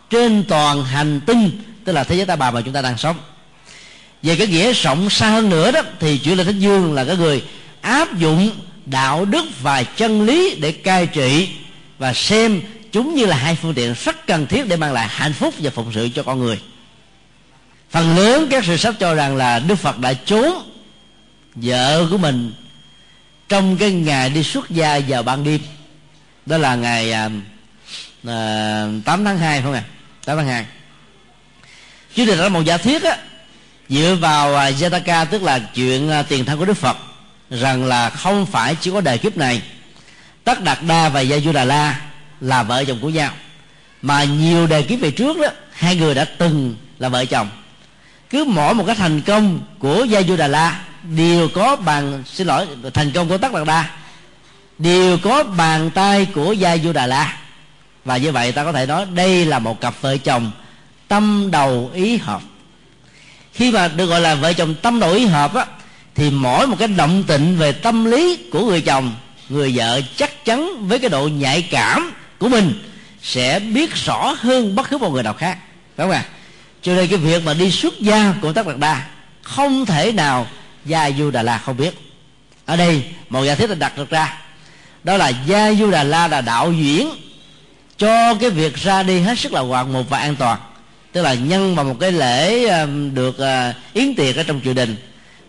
trên 0.10 0.44
toàn 0.44 0.84
hành 0.84 1.22
tinh, 1.26 1.62
tức 1.86 1.94
là 1.94 2.04
thế 2.04 2.16
giới 2.16 2.26
ta 2.26 2.36
bà 2.36 2.52
mà 2.52 2.62
chúng 2.62 2.74
ta 2.74 2.82
đang 2.82 2.98
sống. 2.98 3.16
Về 4.24 4.36
cái 4.36 4.48
nghĩa 4.48 4.74
rộng 4.74 5.10
xa 5.10 5.30
hơn 5.30 5.50
nữa 5.50 5.72
đó, 5.72 5.82
thì 6.00 6.18
chuyển 6.18 6.38
lên 6.38 6.46
thánh 6.46 6.60
vương 6.60 6.94
là 6.94 7.06
cái 7.06 7.18
người 7.18 7.44
áp 7.82 8.18
dụng 8.18 8.52
đạo 8.86 9.26
đức 9.26 9.46
và 9.62 9.84
chân 9.84 10.22
lý 10.22 10.56
để 10.62 10.72
cai 10.72 11.08
trị 11.08 11.50
và 12.00 12.14
xem 12.14 12.62
chúng 12.92 13.16
như 13.16 13.26
là 13.26 13.38
hai 13.38 13.56
phương 13.56 13.74
tiện 13.74 13.96
rất 14.04 14.28
cần 14.28 14.48
thiết 14.48 14.68
để 14.68 14.76
mang 14.76 14.94
lại 14.94 15.08
hạnh 15.10 15.34
phúc 15.34 15.54
và 15.60 15.70
phụng 15.70 15.92
sự 15.94 16.10
cho 16.16 16.24
con 16.24 16.40
người. 16.40 16.62
Phần 17.90 18.16
lớn 18.16 18.48
các 18.52 18.66
sự 18.66 18.78
sách 18.78 18.96
cho 19.00 19.16
rằng 19.16 19.36
là 19.36 19.60
đức 19.60 19.76
phật 19.76 20.00
đã 20.00 20.14
trốn 20.14 20.72
vợ 21.56 22.08
của 22.12 22.18
mình 22.18 22.54
trong 23.50 23.78
cái 23.78 23.92
ngày 23.92 24.30
đi 24.30 24.44
xuất 24.44 24.70
gia 24.70 25.00
vào 25.00 25.24
ban 25.24 25.44
đêm. 25.44 25.62
Đó 26.46 26.58
là 26.58 26.76
ngày 26.76 27.12
à, 27.12 27.30
à, 28.28 28.88
8 29.06 29.26
tháng 29.26 29.38
2 29.38 29.62
không 29.62 29.74
ạ? 29.74 29.84
À? 29.88 29.90
8 30.26 30.38
tháng 30.38 30.48
2 30.48 30.66
chứ 32.16 32.26
đề 32.26 32.36
ra 32.36 32.50
một 32.50 32.62
giả 32.62 32.78
thuyết 32.78 33.04
á 33.04 33.18
dựa 33.90 34.18
vào 34.22 34.56
à, 34.56 34.70
Jataka 34.70 35.26
tức 35.26 35.44
là 35.44 35.60
chuyện 35.60 36.10
à, 36.10 36.24
tiền 36.24 36.46
thân 36.46 36.60
của 36.60 36.66
Đức 36.66 36.78
Phật 36.78 36.98
rằng 37.50 37.86
là 37.86 38.10
không 38.10 38.46
phải 38.46 38.76
chỉ 38.76 38.92
có 38.92 39.02
đời 39.02 39.18
kiếp 39.18 39.38
này 39.38 39.62
Tất 40.44 40.64
Đạt 40.64 40.78
Đa 40.88 41.10
và 41.10 41.22
Gia 41.22 41.40
Du 41.40 41.52
Đà 41.52 41.66
La 41.66 42.02
là 42.42 42.64
vợ 42.64 42.84
chồng 42.84 42.98
của 43.02 43.10
nhau. 43.10 43.32
Mà 44.02 44.24
nhiều 44.24 44.68
đề 44.68 44.82
kiếp 44.82 45.00
về 45.00 45.12
trước 45.12 45.38
đó, 45.38 45.48
hai 45.72 45.96
người 45.96 46.16
đã 46.16 46.26
từng 46.26 46.76
là 47.00 47.10
vợ 47.10 47.26
chồng. 47.26 47.50
Cứ 48.30 48.44
mỗi 48.44 48.74
một 48.74 48.84
cái 48.88 48.96
thành 48.96 49.22
công 49.22 49.60
của 49.80 50.04
Gia 50.04 50.22
Du 50.22 50.36
Đà 50.36 50.48
La, 50.48 50.82
đều 51.04 51.50
có 51.50 51.76
bàn, 51.76 52.24
xin 52.26 52.48
lỗi, 52.48 52.68
thành 52.94 53.12
công 53.12 53.30
của 53.30 53.38
Tất 53.38 53.54
Đạt 53.54 53.68
Đa 53.68 53.90
đều 54.78 55.18
có 55.18 55.44
bàn 55.44 55.92
tay 55.92 56.26
của 56.26 56.54
Gia 56.54 56.78
Du 56.78 56.94
Đà 56.94 57.08
La. 57.08 57.38
Và 58.06 58.18
như 58.18 58.32
vậy 58.32 58.52
ta 58.52 58.64
có 58.64 58.72
thể 58.72 58.86
nói 58.86 59.06
đây 59.14 59.46
là 59.46 59.60
một 59.60 59.82
cặp 59.82 59.94
vợ 60.02 60.18
chồng 60.18 60.52
tâm 61.08 61.50
đầu 61.52 61.92
ý 61.94 62.18
hợp. 62.18 62.42
Khi 63.54 63.72
mà 63.72 63.88
được 63.88 64.06
gọi 64.06 64.22
là 64.22 64.36
vợ 64.36 64.54
chồng 64.54 64.76
tâm 64.82 65.00
đầu 65.00 65.12
ý 65.12 65.26
hợp 65.26 65.54
á, 65.54 65.66
thì 66.16 66.32
mỗi 66.32 66.68
một 66.68 66.76
cái 66.80 66.88
động 66.88 67.24
tịnh 67.28 67.58
về 67.58 67.72
tâm 67.72 68.06
lý 68.06 68.38
của 68.52 68.66
người 68.66 68.82
chồng, 68.82 69.16
người 69.50 69.72
vợ 69.76 70.02
chắc 70.16 70.46
chắn 70.46 70.88
với 70.88 71.00
cái 71.00 71.10
độ 71.10 71.28
nhạy 71.28 71.62
cảm 71.62 72.12
của 72.42 72.50
mình 72.50 72.74
sẽ 73.24 73.60
biết 73.60 73.96
rõ 73.96 74.36
hơn 74.40 74.76
bất 74.76 74.90
cứ 74.90 74.98
một 74.98 75.10
người 75.10 75.24
nào 75.24 75.34
khác. 75.34 75.58
Phải 75.96 76.06
không 76.06 76.12
ạ? 76.12 76.26
À? 76.28 76.30
cho 76.82 76.96
nên 76.96 77.08
cái 77.08 77.18
việc 77.18 77.46
mà 77.46 77.54
đi 77.54 77.72
xuất 77.72 78.00
gia 78.00 78.34
của 78.42 78.54
tất 78.54 78.68
đạt 78.68 78.78
đa 78.78 79.08
không 79.42 79.86
thể 79.86 80.12
nào 80.12 80.48
gia 80.86 81.12
du 81.12 81.32
đà 81.32 81.44
la 81.44 81.58
không 81.58 81.78
biết. 81.78 81.94
Ở 82.66 82.76
đây, 82.76 83.04
một 83.30 83.44
giả 83.44 83.56
thiết 83.56 83.68
đã 83.68 83.76
đặt 83.76 83.94
ra. 84.10 84.42
Đó 85.04 85.18
là 85.18 85.30
gia 85.30 85.74
du 85.74 85.92
đà 85.92 86.04
la 86.04 86.28
là 86.28 86.42
đạo 86.42 86.72
diễn 86.72 87.10
cho 87.98 88.34
cái 88.34 88.50
việc 88.50 88.76
ra 88.76 89.04
đi 89.04 89.20
hết 89.20 89.40
sức 89.40 89.54
là 89.54 89.62
hoàn 89.62 89.94
một 89.94 90.10
và 90.10 90.20
an 90.20 90.36
toàn. 90.36 90.60
Tức 91.12 91.22
là 91.22 91.34
nhân 91.34 91.76
vào 91.76 91.86
một 91.86 91.96
cái 92.00 92.12
lễ 92.12 92.68
được 93.14 93.38
ờ, 93.38 93.74
yến 93.94 94.16
tiệc 94.16 94.36
ở 94.36 94.44
trong 94.44 94.62
triều 94.64 94.74
đình, 94.74 94.96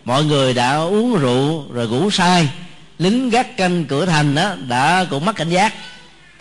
mọi 0.05 0.23
người 0.23 0.53
đã 0.53 0.75
uống 0.75 1.15
rượu 1.15 1.65
rồi 1.71 1.87
ngủ 1.87 2.11
sai 2.11 2.49
lính 2.97 3.29
gác 3.29 3.57
canh 3.57 3.85
cửa 3.85 4.05
thành 4.05 4.35
đó 4.35 4.55
đã 4.67 5.05
cũng 5.09 5.25
mất 5.25 5.35
cảnh 5.35 5.49
giác 5.49 5.73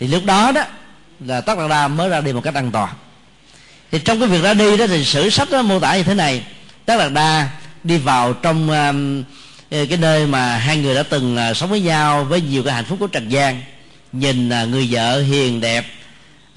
thì 0.03 0.09
lúc 0.09 0.25
đó 0.25 0.53
đó 0.53 0.65
là 1.21 1.41
tất 1.41 1.59
đạt 1.59 1.71
đa 1.71 1.88
mới 1.88 2.09
ra 2.09 2.21
đi 2.21 2.33
một 2.33 2.41
cách 2.41 2.55
an 2.55 2.71
toàn. 2.71 2.95
Thì 3.91 3.99
trong 3.99 4.21
cái 4.21 4.29
việc 4.29 4.43
ra 4.43 4.55
đi 4.55 4.77
đó 4.77 4.87
thì 4.87 5.05
sử 5.05 5.31
sách 5.31 5.49
nó 5.51 5.62
mô 5.62 5.81
tả 5.81 5.97
như 5.97 6.03
thế 6.03 6.15
này. 6.15 6.45
Tất 6.87 6.97
đạt 6.99 7.12
đa 7.12 7.49
đi 7.85 7.99
vào 7.99 8.33
trong 8.33 8.71
um, 8.71 9.23
ờ, 9.71 9.87
cái 9.88 9.99
nơi 9.99 10.27
mà 10.27 10.57
hai 10.57 10.77
người 10.77 10.95
đã 10.95 11.03
từng 11.03 11.37
uh, 11.51 11.57
sống 11.57 11.71
với 11.71 11.81
nhau 11.81 12.25
với 12.25 12.41
nhiều 12.41 12.62
cái 12.62 12.75
hạnh 12.75 12.85
phúc 12.85 12.99
của 13.01 13.07
trần 13.07 13.29
gian. 13.29 13.62
Nhìn 14.12 14.49
uh, 14.49 14.69
người 14.69 14.88
vợ 14.91 15.21
hiền 15.21 15.61
đẹp 15.61 15.87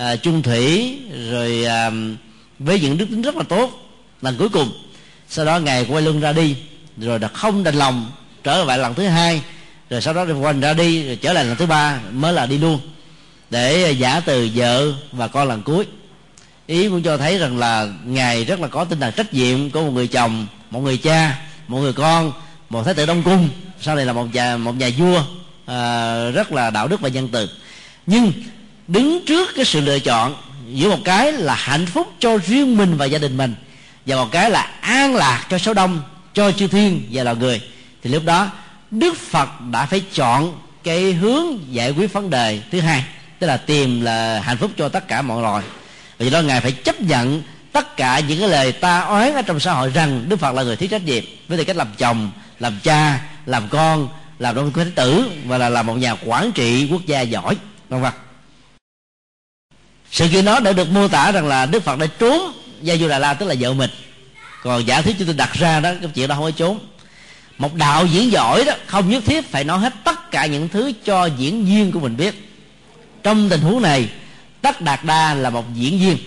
uh, 0.01 0.21
chung 0.21 0.41
thủy 0.41 0.97
rồi 1.31 1.65
uh, 1.65 1.93
với 2.59 2.79
những 2.79 2.97
đức 2.97 3.05
tính 3.09 3.21
rất 3.21 3.35
là 3.35 3.43
tốt. 3.49 3.71
Lần 4.21 4.37
cuối 4.37 4.49
cùng 4.49 4.71
sau 5.29 5.45
đó 5.45 5.59
ngày 5.59 5.85
quay 5.89 6.01
lưng 6.01 6.19
ra 6.19 6.33
đi 6.33 6.55
rồi 6.97 7.19
đã 7.19 7.27
không 7.27 7.63
đành 7.63 7.75
lòng 7.75 8.11
trở 8.43 8.63
lại 8.63 8.77
lần 8.77 8.93
thứ 8.93 9.07
hai 9.07 9.41
rồi 9.89 10.01
sau 10.01 10.13
đó 10.13 10.25
quay 10.41 10.53
ra 10.61 10.73
đi 10.73 11.07
rồi 11.07 11.15
trở 11.21 11.33
lại 11.33 11.45
lần 11.45 11.55
thứ 11.55 11.65
ba 11.65 11.99
mới 12.11 12.33
là 12.33 12.45
đi 12.45 12.57
luôn 12.57 12.79
để 13.49 13.83
à, 13.83 13.89
giả 13.89 14.19
từ 14.19 14.49
vợ 14.55 14.93
và 15.11 15.27
con 15.27 15.47
lần 15.47 15.61
cuối. 15.63 15.85
Ý 16.67 16.89
cũng 16.89 17.03
cho 17.03 17.17
thấy 17.17 17.37
rằng 17.37 17.57
là 17.57 17.87
ngài 18.05 18.45
rất 18.45 18.59
là 18.59 18.67
có 18.67 18.85
tinh 18.85 18.99
thần 18.99 19.13
trách 19.13 19.33
nhiệm 19.33 19.69
của 19.69 19.81
một 19.81 19.91
người 19.91 20.07
chồng 20.07 20.47
một 20.71 20.79
người 20.79 20.97
cha 20.97 21.39
một 21.67 21.79
người 21.79 21.93
con 21.93 22.31
một 22.69 22.83
thái 22.83 22.93
tử 22.93 23.05
đông 23.05 23.23
cung. 23.23 23.49
Sau 23.81 23.95
này 23.95 24.05
là 24.05 24.13
một 24.13 24.33
nhà 24.33 24.57
một 24.57 24.75
nhà 24.75 24.89
vua 24.97 25.23
à, 25.65 26.29
rất 26.29 26.51
là 26.51 26.69
đạo 26.69 26.87
đức 26.87 27.01
và 27.01 27.09
nhân 27.09 27.29
từ. 27.31 27.49
Nhưng 28.05 28.31
đứng 28.87 29.25
trước 29.25 29.49
cái 29.55 29.65
sự 29.65 29.81
lựa 29.81 29.99
chọn 29.99 30.35
giữa 30.73 30.89
một 30.89 30.99
cái 31.03 31.31
là 31.31 31.55
hạnh 31.55 31.85
phúc 31.85 32.07
cho 32.19 32.37
riêng 32.37 32.77
mình 32.77 32.97
và 32.97 33.05
gia 33.05 33.17
đình 33.17 33.37
mình 33.37 33.55
và 34.05 34.15
một 34.15 34.27
cái 34.31 34.49
là 34.49 34.61
an 34.81 35.15
lạc 35.15 35.45
cho 35.49 35.57
số 35.57 35.73
đông 35.73 36.01
cho 36.33 36.51
chư 36.51 36.67
thiên 36.67 37.07
và 37.11 37.23
loài 37.23 37.35
người 37.35 37.61
thì 38.03 38.09
lúc 38.09 38.25
đó 38.25 38.51
đức 38.91 39.17
phật 39.17 39.49
đã 39.71 39.85
phải 39.85 40.01
chọn 40.13 40.59
cái 40.83 41.13
hướng 41.13 41.73
giải 41.73 41.91
quyết 41.91 42.13
vấn 42.13 42.29
đề 42.29 42.61
thứ 42.71 42.79
hai 42.79 43.03
tức 43.39 43.47
là 43.47 43.57
tìm 43.57 44.01
là 44.01 44.39
hạnh 44.39 44.57
phúc 44.57 44.71
cho 44.77 44.89
tất 44.89 45.07
cả 45.07 45.21
mọi 45.21 45.41
loài. 45.41 45.63
Vì 46.17 46.29
đó, 46.29 46.41
ngài 46.41 46.61
phải 46.61 46.71
chấp 46.71 47.01
nhận 47.01 47.43
tất 47.71 47.97
cả 47.97 48.19
những 48.19 48.39
cái 48.39 48.49
lời 48.49 48.71
ta 48.71 48.99
oán 48.99 49.33
ở 49.33 49.41
trong 49.41 49.59
xã 49.59 49.73
hội 49.73 49.89
rằng 49.89 50.25
đức 50.29 50.39
phật 50.39 50.55
là 50.55 50.63
người 50.63 50.75
thiếu 50.75 50.89
trách 50.89 51.03
nhiệm 51.03 51.23
với 51.47 51.57
tư 51.57 51.63
cách 51.63 51.75
làm 51.75 51.87
chồng, 51.97 52.31
làm 52.59 52.79
cha, 52.83 53.19
làm 53.45 53.67
con, 53.69 54.09
làm 54.39 54.55
đông 54.55 54.73
thái 54.73 54.85
tử 54.95 55.31
và 55.45 55.57
là 55.57 55.69
làm 55.69 55.85
một 55.85 55.95
nhà 55.95 56.15
quản 56.25 56.51
trị 56.51 56.87
quốc 56.91 57.05
gia 57.05 57.21
giỏi, 57.21 57.57
vân 57.89 58.01
vân. 58.01 58.13
Sự 60.11 60.27
kiện 60.27 60.45
đó 60.45 60.59
đã 60.59 60.73
được 60.73 60.89
mô 60.89 61.07
tả 61.07 61.31
rằng 61.31 61.47
là 61.47 61.65
đức 61.65 61.83
phật 61.83 61.99
đã 61.99 62.05
trốn 62.19 62.53
gia 62.81 62.95
du 62.95 63.07
đà 63.07 63.19
la, 63.19 63.33
tức 63.33 63.45
là 63.45 63.55
vợ 63.59 63.73
mình. 63.73 63.89
Còn 64.63 64.87
giả 64.87 65.01
thuyết 65.01 65.15
chúng 65.17 65.27
tôi 65.27 65.35
đặt 65.35 65.53
ra 65.53 65.79
đó, 65.79 65.91
cái 66.01 66.09
chuyện 66.15 66.27
đó 66.27 66.35
không 66.35 66.43
có 66.43 66.51
trốn. 66.51 66.79
Một 67.57 67.75
đạo 67.75 68.05
diễn 68.05 68.31
giỏi 68.31 68.65
đó, 68.65 68.73
không 68.85 69.09
nhất 69.09 69.23
thiết 69.25 69.51
phải 69.51 69.63
nói 69.63 69.79
hết 69.79 69.93
tất 70.03 70.31
cả 70.31 70.45
những 70.45 70.69
thứ 70.69 70.91
cho 71.05 71.25
diễn 71.25 71.65
viên 71.65 71.91
của 71.91 71.99
mình 71.99 72.17
biết 72.17 72.44
trong 73.25 73.49
tình 73.49 73.61
huống 73.61 73.81
này, 73.81 74.09
tất 74.61 74.81
đạt 74.81 75.03
đa 75.03 75.33
là 75.33 75.49
một 75.49 75.73
diễn 75.73 75.99
viên. 75.99 76.17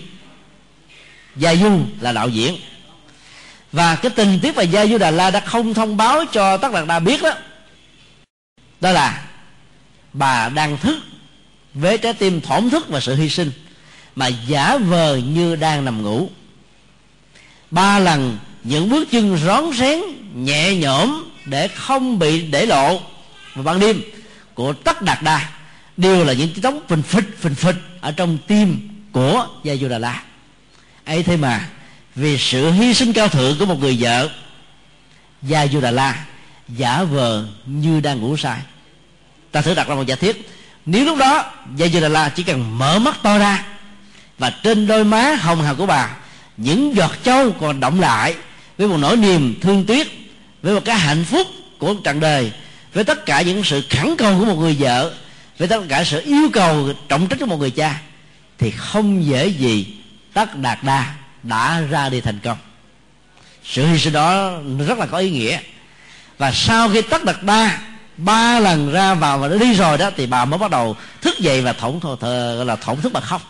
Gia 1.35 1.55
du 1.55 1.79
là 1.99 2.11
đạo 2.11 2.29
diễn. 2.29 2.57
Và 3.71 3.95
cái 3.95 4.11
tình 4.15 4.39
tiết 4.41 4.55
về 4.55 4.63
gia 4.63 4.85
du 4.85 4.97
đà 4.97 5.11
la 5.11 5.31
đã 5.31 5.39
không 5.39 5.73
thông 5.73 5.97
báo 5.97 6.25
cho 6.31 6.57
tất 6.57 6.73
đạt 6.73 6.87
đa 6.87 6.99
biết 6.99 7.21
đó 7.21 7.31
đó 8.81 8.91
là 8.91 9.25
bà 10.13 10.49
đang 10.49 10.77
thức 10.77 10.97
với 11.73 11.97
trái 11.97 12.13
tim 12.13 12.41
thổn 12.41 12.69
thức 12.69 12.89
và 12.89 12.99
sự 12.99 13.15
hy 13.15 13.29
sinh 13.29 13.51
mà 14.15 14.27
giả 14.27 14.77
vờ 14.77 15.15
như 15.15 15.55
đang 15.55 15.85
nằm 15.85 16.03
ngủ. 16.03 16.29
Ba 17.71 17.99
lần 17.99 18.37
những 18.63 18.89
bước 18.89 19.07
chân 19.11 19.37
rón 19.45 19.63
rén, 19.73 20.01
nhẹ 20.35 20.75
nhõm 20.75 21.31
để 21.45 21.67
không 21.67 22.19
bị 22.19 22.41
để 22.41 22.65
lộ 22.65 22.99
vào 23.55 23.63
ban 23.63 23.79
đêm 23.79 24.01
của 24.53 24.73
tất 24.73 25.01
đạt 25.01 25.23
đa 25.23 25.49
đều 25.99 26.23
là 26.25 26.33
những 26.33 26.49
tiếng 26.53 26.61
trống 26.61 26.79
phình 26.87 27.01
phịch 27.01 27.37
phình 27.39 27.55
phịch 27.55 27.75
ở 28.01 28.11
trong 28.11 28.37
tim 28.47 28.89
của 29.11 29.47
gia 29.63 29.75
du 29.75 29.87
đà 29.87 29.97
la 29.97 30.23
ấy 31.05 31.23
thế 31.23 31.37
mà, 31.37 31.67
vì 32.15 32.37
sự 32.37 32.71
hy 32.71 32.93
sinh 32.93 33.13
cao 33.13 33.27
thượng 33.27 33.57
của 33.59 33.65
một 33.65 33.79
người 33.79 33.97
vợ 33.99 34.29
gia 35.41 35.67
du 35.67 35.81
đà 35.81 35.91
la 35.91 36.25
giả 36.69 37.03
vờ 37.03 37.45
như 37.65 37.99
đang 37.99 38.21
ngủ 38.21 38.37
say. 38.37 38.57
Ta 39.51 39.61
thử 39.61 39.73
đặt 39.73 39.87
ra 39.87 39.95
một 39.95 40.07
giả 40.07 40.15
thiết. 40.15 40.49
Nếu 40.85 41.05
lúc 41.05 41.17
đó 41.17 41.51
gia 41.75 41.87
du 41.87 41.99
đà 41.99 42.07
la 42.07 42.29
chỉ 42.29 42.43
cần 42.43 42.77
mở 42.77 42.99
mắt 42.99 43.17
to 43.23 43.37
ra 43.37 43.65
và 44.37 44.49
trên 44.49 44.87
đôi 44.87 45.03
má 45.05 45.35
hồng 45.39 45.61
hào 45.61 45.75
của 45.75 45.85
bà, 45.85 46.09
những 46.57 46.95
giọt 46.95 47.11
châu 47.23 47.51
còn 47.51 47.79
động 47.79 47.99
lại 47.99 48.35
với 48.77 48.87
một 48.87 48.97
nỗi 48.97 49.17
niềm 49.17 49.59
thương 49.61 49.85
tiếc, 49.85 50.31
với 50.61 50.73
một 50.73 50.81
cái 50.85 50.97
hạnh 50.97 51.23
phúc 51.23 51.47
của 51.79 51.95
trần 52.03 52.19
đời, 52.19 52.51
với 52.93 53.03
tất 53.03 53.25
cả 53.25 53.41
những 53.41 53.63
sự 53.63 53.83
khẳng 53.89 54.15
cầu 54.17 54.39
của 54.39 54.45
một 54.45 54.55
người 54.55 54.75
vợ 54.79 55.13
với 55.59 55.67
tất 55.67 55.81
cả 55.89 56.03
sự 56.03 56.21
yêu 56.25 56.49
cầu 56.53 56.89
trọng 57.09 57.27
trách 57.27 57.39
của 57.39 57.45
một 57.45 57.57
người 57.57 57.71
cha 57.71 58.01
thì 58.57 58.71
không 58.71 59.25
dễ 59.25 59.47
gì 59.47 59.97
tất 60.33 60.55
đạt 60.55 60.83
đa 60.83 61.15
đã 61.43 61.81
ra 61.89 62.09
đi 62.09 62.21
thành 62.21 62.39
công. 62.39 62.57
Sự 63.63 63.87
hy 63.87 63.99
sinh 63.99 64.13
đó 64.13 64.51
rất 64.87 64.97
là 64.97 65.05
có 65.05 65.17
ý 65.17 65.29
nghĩa. 65.29 65.59
Và 66.37 66.51
sau 66.51 66.89
khi 66.89 67.01
tất 67.01 67.25
đạt 67.25 67.43
đa 67.43 67.81
ba 68.17 68.59
lần 68.59 68.91
ra 68.91 69.13
vào 69.13 69.37
và 69.37 69.47
đi 69.47 69.73
rồi 69.73 69.97
đó 69.97 70.11
thì 70.17 70.25
bà 70.25 70.45
mới 70.45 70.57
bắt 70.57 70.71
đầu 70.71 70.95
thức 71.21 71.39
dậy 71.39 71.61
và 71.61 71.73
thổn 71.73 71.99
thờ, 72.19 72.55
gọi 72.55 72.65
là 72.65 72.75
thổn 72.75 73.01
thức 73.01 73.13
mà 73.13 73.19
khóc. 73.19 73.41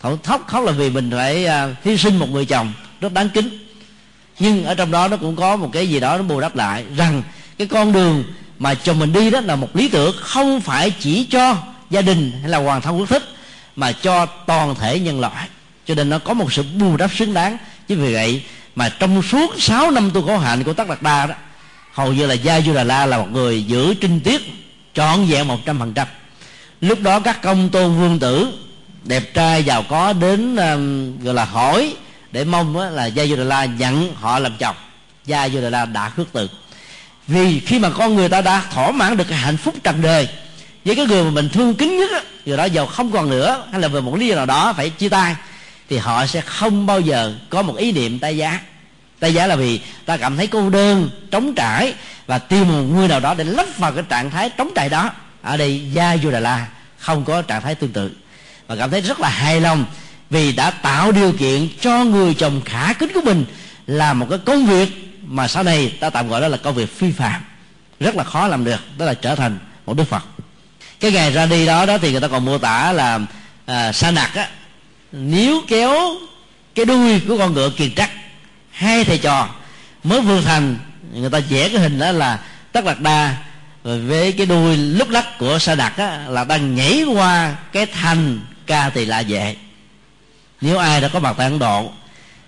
Thổn 0.00 0.18
thóc 0.22 0.44
khóc 0.46 0.64
là 0.64 0.72
vì 0.72 0.90
mình 0.90 1.10
phải 1.10 1.46
uh, 1.46 1.84
hy 1.84 1.96
sinh 1.96 2.18
một 2.18 2.28
người 2.30 2.44
chồng 2.44 2.72
rất 3.00 3.12
đáng 3.12 3.28
kính. 3.28 3.66
Nhưng 4.38 4.64
ở 4.64 4.74
trong 4.74 4.90
đó 4.90 5.08
nó 5.08 5.16
cũng 5.16 5.36
có 5.36 5.56
một 5.56 5.70
cái 5.72 5.88
gì 5.88 6.00
đó 6.00 6.16
nó 6.16 6.22
bù 6.22 6.40
đắp 6.40 6.56
lại 6.56 6.84
rằng 6.96 7.22
cái 7.58 7.66
con 7.66 7.92
đường 7.92 8.24
mà 8.58 8.74
chồng 8.74 8.98
mình 8.98 9.12
đi 9.12 9.30
đó 9.30 9.40
là 9.40 9.56
một 9.56 9.76
lý 9.76 9.88
tưởng 9.88 10.16
không 10.20 10.60
phải 10.60 10.90
chỉ 10.90 11.24
cho 11.24 11.56
gia 11.90 12.02
đình 12.02 12.32
hay 12.40 12.50
là 12.50 12.58
hoàn 12.58 12.82
thân 12.82 12.98
quốc 12.98 13.08
thích 13.08 13.22
mà 13.76 13.92
cho 13.92 14.26
toàn 14.26 14.74
thể 14.74 15.00
nhân 15.00 15.20
loại. 15.20 15.48
Cho 15.86 15.94
nên 15.94 16.08
nó 16.08 16.18
có 16.18 16.34
một 16.34 16.52
sự 16.52 16.64
bù 16.78 16.96
đắp 16.96 17.10
xứng 17.14 17.34
đáng. 17.34 17.58
Chứ 17.88 17.96
vì 17.96 18.12
vậy 18.12 18.42
mà 18.74 18.88
trong 18.88 19.22
suốt 19.22 19.50
6 19.58 19.90
năm 19.90 20.10
tu 20.10 20.26
khổ 20.26 20.38
hạnh 20.38 20.64
của 20.64 20.72
tất 20.72 20.88
đạt 20.88 21.02
đa 21.02 21.26
đó 21.26 21.34
hầu 21.92 22.12
như 22.12 22.26
là 22.26 22.34
gia 22.34 22.60
du 22.60 22.74
đà 22.74 22.84
la 22.84 23.06
là 23.06 23.18
một 23.18 23.28
người 23.32 23.62
giữ 23.62 23.94
trinh 23.94 24.20
tiết 24.20 24.42
trọn 24.94 25.26
vẹn 25.26 25.48
một 25.48 25.58
trăm 25.64 25.78
phần 25.78 25.94
trăm. 25.94 26.08
Lúc 26.80 27.00
đó 27.00 27.20
các 27.20 27.42
công 27.42 27.68
tôn 27.68 27.98
vương 27.98 28.18
tử 28.18 28.48
đẹp 29.04 29.34
trai 29.34 29.64
giàu 29.64 29.84
có 29.88 30.12
đến 30.12 30.56
um, 30.56 31.18
gọi 31.24 31.34
là 31.34 31.44
hỏi 31.44 31.96
để 32.32 32.44
mong 32.44 32.76
là 32.76 33.06
gia 33.06 33.26
du 33.26 33.36
đà 33.36 33.44
la 33.44 33.64
nhận 33.64 34.14
họ 34.14 34.38
làm 34.38 34.52
chồng. 34.58 34.76
Gia 35.26 35.48
du 35.48 35.60
đà 35.60 35.70
la 35.70 35.84
đã 35.84 36.08
khước 36.08 36.26
từ 36.32 36.48
vì 37.28 37.60
khi 37.60 37.78
mà 37.78 37.90
con 37.90 38.14
người 38.14 38.28
ta 38.28 38.40
đã 38.40 38.62
thỏa 38.72 38.92
mãn 38.92 39.16
được 39.16 39.28
cái 39.28 39.38
hạnh 39.38 39.56
phúc 39.56 39.74
trần 39.84 40.02
đời, 40.02 40.28
với 40.84 40.96
cái 40.96 41.06
người 41.06 41.24
mà 41.24 41.30
mình 41.30 41.48
thương 41.48 41.74
kính 41.74 41.98
nhất 41.98 42.24
người 42.46 42.56
đó 42.56 42.64
giàu 42.64 42.86
không 42.86 43.12
còn 43.12 43.30
nữa, 43.30 43.66
hay 43.72 43.80
là 43.80 43.88
về 43.88 44.00
một 44.00 44.16
lý 44.16 44.28
do 44.28 44.36
nào 44.36 44.46
đó 44.46 44.72
phải 44.72 44.90
chia 44.90 45.08
tay, 45.08 45.36
thì 45.88 45.96
họ 45.96 46.26
sẽ 46.26 46.40
không 46.40 46.86
bao 46.86 47.00
giờ 47.00 47.34
có 47.50 47.62
một 47.62 47.76
ý 47.76 47.92
niệm 47.92 48.18
tay 48.18 48.36
giá. 48.36 48.60
Tay 49.20 49.34
giá 49.34 49.46
là 49.46 49.56
vì 49.56 49.80
ta 50.06 50.16
cảm 50.16 50.36
thấy 50.36 50.46
cô 50.46 50.70
đơn, 50.70 51.10
trống 51.30 51.54
trải, 51.54 51.94
và 52.26 52.38
tìm 52.38 52.68
một 52.68 52.82
người 52.82 53.08
nào 53.08 53.20
đó 53.20 53.34
để 53.34 53.44
lấp 53.44 53.66
vào 53.78 53.92
cái 53.92 54.04
trạng 54.08 54.30
thái 54.30 54.50
trống 54.50 54.70
trải 54.74 54.88
đó. 54.88 55.10
Ở 55.42 55.56
đây, 55.56 55.82
gia 55.92 56.16
vô 56.22 56.30
đà 56.30 56.40
la 56.40 56.66
không 56.98 57.24
có 57.24 57.42
trạng 57.42 57.62
thái 57.62 57.74
tương 57.74 57.92
tự. 57.92 58.10
Và 58.66 58.76
cảm 58.76 58.90
thấy 58.90 59.00
rất 59.00 59.20
là 59.20 59.28
hài 59.28 59.60
lòng 59.60 59.84
vì 60.30 60.52
đã 60.52 60.70
tạo 60.70 61.12
điều 61.12 61.32
kiện 61.32 61.68
cho 61.80 62.04
người 62.04 62.34
chồng 62.34 62.60
khả 62.64 62.92
kính 62.92 63.10
của 63.14 63.20
mình 63.24 63.44
làm 63.86 64.18
một 64.18 64.26
cái 64.30 64.38
công 64.38 64.66
việc 64.66 65.07
mà 65.30 65.48
sau 65.48 65.62
này 65.62 65.96
ta 66.00 66.10
tạm 66.10 66.28
gọi 66.28 66.40
đó 66.40 66.48
là 66.48 66.56
công 66.56 66.74
việc 66.74 66.98
phi 66.98 67.12
phạm. 67.12 67.42
Rất 68.00 68.16
là 68.16 68.24
khó 68.24 68.46
làm 68.46 68.64
được 68.64 68.80
đó 68.98 69.04
là 69.06 69.14
trở 69.14 69.34
thành 69.34 69.58
một 69.86 69.96
đức 69.96 70.04
phật. 70.04 70.22
Cái 71.00 71.12
ngày 71.12 71.32
ra 71.32 71.46
đi 71.46 71.66
đó 71.66 71.86
đó 71.86 71.98
thì 71.98 72.12
người 72.12 72.20
ta 72.20 72.28
còn 72.28 72.44
mô 72.44 72.58
tả 72.58 72.92
là 72.92 73.20
à, 73.66 73.92
sa 73.92 74.10
nặc 74.10 74.34
á 74.34 74.48
nếu 75.12 75.62
kéo 75.68 76.14
cái 76.74 76.84
đuôi 76.84 77.20
của 77.28 77.38
con 77.38 77.54
ngựa 77.54 77.70
kiền 77.70 77.94
trắc 77.94 78.10
hai 78.70 79.04
thầy 79.04 79.18
trò 79.18 79.48
mới 80.04 80.20
vương 80.20 80.42
thành. 80.44 80.76
Người 81.12 81.30
ta 81.30 81.38
vẽ 81.38 81.68
cái 81.68 81.80
hình 81.80 81.98
đó 81.98 82.12
là 82.12 82.38
tất 82.72 82.84
lạc 82.84 83.00
đa 83.00 83.36
với 83.82 84.32
cái 84.32 84.46
đuôi 84.46 84.76
lúc 84.76 85.08
lắc 85.10 85.38
của 85.38 85.58
sa 85.58 85.74
đặc 85.74 85.96
á, 85.96 86.24
là 86.28 86.44
đang 86.44 86.74
nhảy 86.74 87.04
qua 87.04 87.56
cái 87.72 87.86
thành 87.86 88.40
ca 88.66 88.90
tỳ 88.90 89.04
lạ 89.04 89.22
vệ. 89.28 89.56
Nếu 90.60 90.78
ai 90.78 91.00
đã 91.00 91.08
có 91.08 91.20
mặt 91.20 91.34
tại 91.38 91.46
ấn 91.46 91.58
độ 91.58 91.92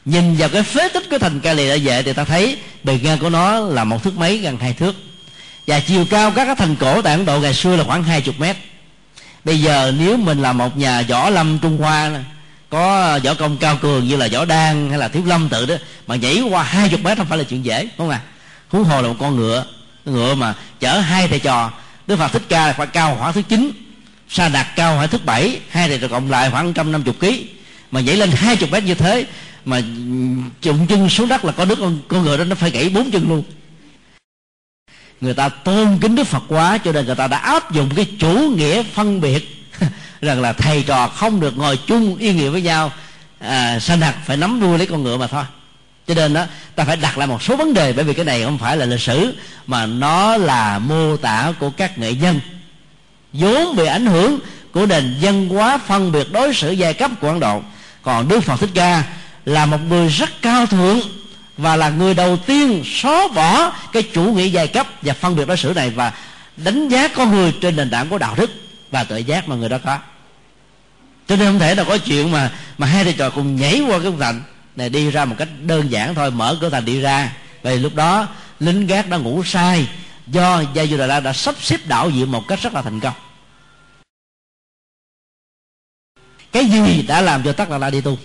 nhìn 0.04 0.36
vào 0.36 0.48
cái 0.48 0.62
phế 0.62 0.88
tích 0.88 1.10
của 1.10 1.18
thành 1.18 1.40
ca 1.40 1.52
lì 1.52 1.68
đã 1.68 1.76
vệ 1.82 2.02
thì 2.02 2.12
ta 2.12 2.24
thấy 2.24 2.56
bề 2.84 2.98
ngang 3.02 3.18
của 3.18 3.30
nó 3.30 3.58
là 3.58 3.84
một 3.84 4.02
thước 4.02 4.16
mấy 4.16 4.38
gần 4.38 4.56
hai 4.56 4.72
thước. 4.72 4.96
Và 5.66 5.80
chiều 5.80 6.04
cao 6.10 6.30
các 6.30 6.44
cái 6.44 6.54
thành 6.58 6.76
cổ 6.76 7.02
tại 7.02 7.14
ấn 7.14 7.24
độ 7.24 7.40
ngày 7.40 7.54
xưa 7.54 7.76
là 7.76 7.84
khoảng 7.84 8.02
hai 8.02 8.20
chục 8.20 8.40
mét. 8.40 8.56
Bây 9.44 9.60
giờ 9.60 9.92
nếu 9.98 10.16
mình 10.16 10.42
là 10.42 10.52
một 10.52 10.76
nhà 10.76 11.02
võ 11.08 11.30
lâm 11.30 11.58
trung 11.58 11.78
hoa, 11.78 12.10
có 12.70 13.18
võ 13.24 13.34
công 13.34 13.56
cao 13.56 13.76
cường 13.76 14.08
như 14.08 14.16
là 14.16 14.28
võ 14.32 14.44
đan 14.44 14.90
hay 14.90 14.98
là 14.98 15.08
thiếu 15.08 15.22
lâm 15.26 15.48
tự 15.48 15.66
đó, 15.66 15.74
mà 16.06 16.16
nhảy 16.16 16.40
qua 16.50 16.62
hai 16.62 16.88
chục 16.88 17.00
mét 17.04 17.18
không 17.18 17.26
phải 17.26 17.38
là 17.38 17.44
chuyện 17.44 17.64
dễ, 17.64 17.82
đúng 17.82 17.90
không 17.96 18.10
ạ? 18.10 18.20
Huống 18.68 18.84
hồ 18.84 19.02
là 19.02 19.08
một 19.08 19.16
con 19.20 19.36
ngựa 19.36 19.64
ngựa 20.04 20.34
mà 20.34 20.54
chở 20.80 20.98
hai 20.98 21.28
thầy 21.28 21.38
trò. 21.38 21.70
Đức 22.06 22.16
phật 22.16 22.32
thích 22.32 22.42
ca 22.48 22.72
khoảng 22.72 22.90
cao 22.90 23.16
khoảng 23.18 23.32
thứ 23.32 23.42
chín, 23.42 23.72
sa 24.28 24.48
đạt 24.48 24.66
cao 24.76 24.96
khoảng 24.96 25.08
thứ 25.08 25.18
bảy, 25.24 25.60
hai 25.70 25.88
thầy 25.88 25.98
trò 25.98 26.08
cộng 26.08 26.30
lại 26.30 26.50
khoảng 26.50 26.72
trăm 26.72 26.92
năm 26.92 27.02
chục 27.02 27.20
ký. 27.20 27.46
Mà 27.90 28.00
nhảy 28.00 28.16
lên 28.16 28.30
hai 28.30 28.56
chục 28.56 28.70
mét 28.70 28.84
như 28.84 28.94
thế 28.94 29.26
mà 29.64 29.80
trụng 30.60 30.86
chân 30.86 31.08
xuống 31.08 31.28
đất 31.28 31.44
là 31.44 31.52
có 31.52 31.64
đứa 31.64 31.74
con, 31.74 31.98
con 32.08 32.22
ngựa 32.22 32.36
đó 32.36 32.44
nó 32.44 32.54
phải 32.54 32.70
gãy 32.70 32.88
bốn 32.88 33.10
chân 33.10 33.28
luôn. 33.28 33.42
Người 35.20 35.34
ta 35.34 35.48
tôn 35.48 35.98
kính 36.00 36.14
đức 36.14 36.24
phật 36.24 36.42
quá 36.48 36.78
cho 36.78 36.92
nên 36.92 37.06
người 37.06 37.14
ta 37.14 37.26
đã 37.26 37.38
áp 37.38 37.72
dụng 37.72 37.90
cái 37.96 38.06
chủ 38.18 38.32
nghĩa 38.56 38.82
phân 38.82 39.20
biệt. 39.20 39.66
Rằng 40.20 40.40
là 40.40 40.52
thầy 40.52 40.82
trò 40.82 41.08
không 41.08 41.40
được 41.40 41.56
ngồi 41.56 41.78
chung 41.86 42.16
yên 42.16 42.36
nghĩa 42.36 42.48
với 42.48 42.62
nhau. 42.62 42.92
À, 43.38 43.78
sanh 43.80 44.00
hạt 44.00 44.14
phải 44.26 44.36
nắm 44.36 44.60
đuôi 44.60 44.78
lấy 44.78 44.86
con 44.86 45.02
ngựa 45.02 45.16
mà 45.16 45.26
thôi. 45.26 45.44
Cho 46.06 46.14
nên 46.14 46.34
đó 46.34 46.44
ta 46.74 46.84
phải 46.84 46.96
đặt 46.96 47.18
lại 47.18 47.26
một 47.26 47.42
số 47.42 47.56
vấn 47.56 47.74
đề 47.74 47.92
bởi 47.92 48.04
vì 48.04 48.14
cái 48.14 48.24
này 48.24 48.44
không 48.44 48.58
phải 48.58 48.76
là 48.76 48.86
lịch 48.86 49.00
sử 49.00 49.34
mà 49.66 49.86
nó 49.86 50.36
là 50.36 50.78
mô 50.78 51.16
tả 51.16 51.52
của 51.58 51.70
các 51.70 51.98
nghệ 51.98 52.14
nhân. 52.14 52.40
Vốn 53.32 53.76
bị 53.76 53.86
ảnh 53.86 54.06
hưởng 54.06 54.38
của 54.72 54.86
nền 54.86 55.16
dân 55.20 55.48
hóa 55.48 55.78
phân 55.78 56.12
biệt 56.12 56.32
đối 56.32 56.54
xử 56.54 56.70
giai 56.70 56.94
cấp 56.94 57.10
của 57.20 57.28
ấn 57.28 57.40
độ. 57.40 57.62
Còn 58.02 58.28
đức 58.28 58.40
phật 58.40 58.60
thích 58.60 58.70
ca 58.74 59.04
là 59.44 59.66
một 59.66 59.78
người 59.88 60.08
rất 60.08 60.30
cao 60.42 60.66
thượng 60.66 61.00
và 61.56 61.76
là 61.76 61.90
người 61.90 62.14
đầu 62.14 62.36
tiên 62.36 62.82
xóa 62.86 63.28
bỏ 63.34 63.72
cái 63.92 64.02
chủ 64.02 64.22
nghĩa 64.22 64.46
giai 64.46 64.68
cấp 64.68 64.86
và 65.02 65.14
phân 65.14 65.36
biệt 65.36 65.48
đối 65.48 65.56
xử 65.56 65.72
này 65.76 65.90
và 65.90 66.12
đánh 66.56 66.88
giá 66.88 67.08
con 67.08 67.30
người 67.30 67.54
trên 67.60 67.76
nền 67.76 67.90
tảng 67.90 68.08
của 68.08 68.18
đạo 68.18 68.34
đức 68.38 68.50
và 68.90 69.04
tự 69.04 69.16
giác 69.16 69.48
mà 69.48 69.56
người 69.56 69.68
đó 69.68 69.78
có. 69.84 69.98
Cho 71.26 71.36
nên 71.36 71.46
không 71.46 71.58
thể 71.58 71.74
nào 71.74 71.84
có 71.84 71.98
chuyện 71.98 72.30
mà 72.30 72.52
mà 72.78 72.86
hai 72.86 73.04
thầy 73.04 73.12
trò 73.12 73.30
cùng 73.30 73.56
nhảy 73.56 73.80
qua 73.80 73.98
cái 74.02 74.12
thành 74.20 74.42
này 74.76 74.88
đi 74.88 75.10
ra 75.10 75.24
một 75.24 75.34
cách 75.38 75.48
đơn 75.62 75.90
giản 75.90 76.14
thôi, 76.14 76.30
mở 76.30 76.58
cửa 76.60 76.70
thành 76.70 76.84
đi 76.84 77.00
ra. 77.00 77.32
Vì 77.62 77.78
lúc 77.78 77.94
đó, 77.94 78.28
lính 78.60 78.86
gác 78.86 79.08
đã 79.08 79.16
ngủ 79.16 79.44
sai 79.44 79.88
do 80.26 80.62
gia 80.74 80.86
du 80.86 80.96
đà 80.96 81.06
la 81.06 81.20
đã 81.20 81.32
sắp 81.32 81.54
xếp 81.60 81.80
đạo 81.84 82.10
diện 82.10 82.32
một 82.32 82.48
cách 82.48 82.62
rất 82.62 82.74
là 82.74 82.82
thành 82.82 83.00
công. 83.00 83.14
Cái 86.52 86.64
gì 86.64 87.02
đã 87.02 87.20
làm 87.20 87.42
cho 87.42 87.52
tất 87.52 87.70
đạt 87.70 87.80
la 87.80 87.90
đi 87.90 88.00
tu? 88.00 88.18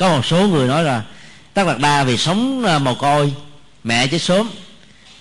Có 0.00 0.08
một 0.08 0.26
số 0.26 0.48
người 0.48 0.68
nói 0.68 0.84
là 0.84 1.02
tất 1.54 1.64
đạt 1.66 1.78
đa 1.78 2.04
vì 2.04 2.16
sống 2.16 2.64
à, 2.64 2.78
mồ 2.78 2.94
côi, 2.94 3.32
mẹ 3.84 4.06
chết 4.06 4.18
sớm. 4.18 4.50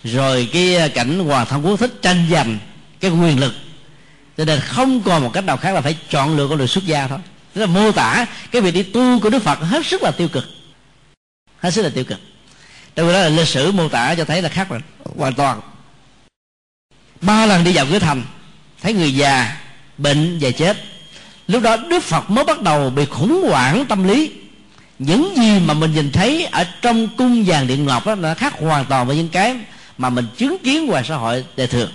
Rồi 0.04 0.50
cái 0.54 0.76
à, 0.76 0.88
cảnh 0.88 1.20
hoàng 1.20 1.46
thân 1.46 1.66
quốc 1.66 1.80
thích 1.80 1.94
tranh 2.02 2.28
giành 2.32 2.58
cái 3.00 3.12
quyền 3.12 3.40
lực. 3.40 3.54
Cho 4.38 4.46
nên 4.46 4.60
không 4.60 5.02
còn 5.02 5.24
một 5.24 5.32
cách 5.34 5.44
nào 5.44 5.58
khác 5.58 5.72
là 5.72 5.82
phải 5.82 5.98
chọn 6.10 6.38
lựa 6.38 6.48
con 6.48 6.58
đường 6.58 6.68
xuất 6.68 6.86
gia 6.86 7.08
thôi. 7.08 7.20
Tức 7.54 7.62
là 7.62 7.68
mô 7.68 7.92
tả 7.92 8.26
cái 8.52 8.62
việc 8.62 8.72
đi 8.72 8.84
tu 8.84 9.20
của 9.20 9.30
đức 9.30 9.44
phật 9.44 9.60
hết 9.60 9.86
sức 9.86 10.04
là 10.04 10.12
tiêu 10.12 10.28
cực. 10.28 10.46
Hết 11.60 11.72
sức 11.72 11.82
là 11.82 11.90
tiêu 11.90 12.04
cực. 12.04 12.20
Trong 12.96 13.08
đó 13.08 13.14
là 13.14 13.30
lịch 13.30 13.48
sử 13.48 13.72
mô 13.72 13.90
tả 13.90 14.16
cho 14.16 14.26
thấy 14.26 14.42
là 14.42 14.50
khác 14.50 14.70
rồi, 14.70 14.80
hoàn 15.18 15.34
toàn. 15.34 15.62
Ba 17.22 17.46
lần 17.46 17.64
đi 17.64 17.74
vào 17.74 17.86
cửa 17.92 18.00
thành, 18.00 18.24
thấy 18.82 18.94
người 18.94 19.16
già, 19.16 19.58
bệnh 19.98 20.38
và 20.42 20.52
chết. 20.52 20.78
Lúc 21.48 21.64
đó 21.64 21.78
đức 21.78 22.04
phật 22.04 22.30
mới 22.30 22.44
bắt 22.46 22.62
đầu 22.62 22.90
bị 22.90 23.06
khủng 23.06 23.46
hoảng 23.50 23.86
tâm 23.86 24.08
lý 24.08 24.32
những 25.00 25.34
gì 25.38 25.60
mà 25.60 25.74
mình 25.74 25.94
nhìn 25.94 26.12
thấy 26.12 26.46
ở 26.46 26.66
trong 26.82 27.08
cung 27.08 27.44
vàng 27.46 27.68
điện 27.68 27.86
ngọc 27.86 28.06
đó, 28.06 28.16
nó 28.16 28.34
khác 28.34 28.54
hoàn 28.60 28.86
toàn 28.86 29.08
với 29.08 29.16
những 29.16 29.30
cái 29.30 29.56
mà 29.98 30.10
mình 30.10 30.28
chứng 30.38 30.58
kiến 30.64 30.86
ngoài 30.86 31.04
xã 31.08 31.16
hội 31.16 31.46
đời 31.58 31.68
thường. 31.68 31.90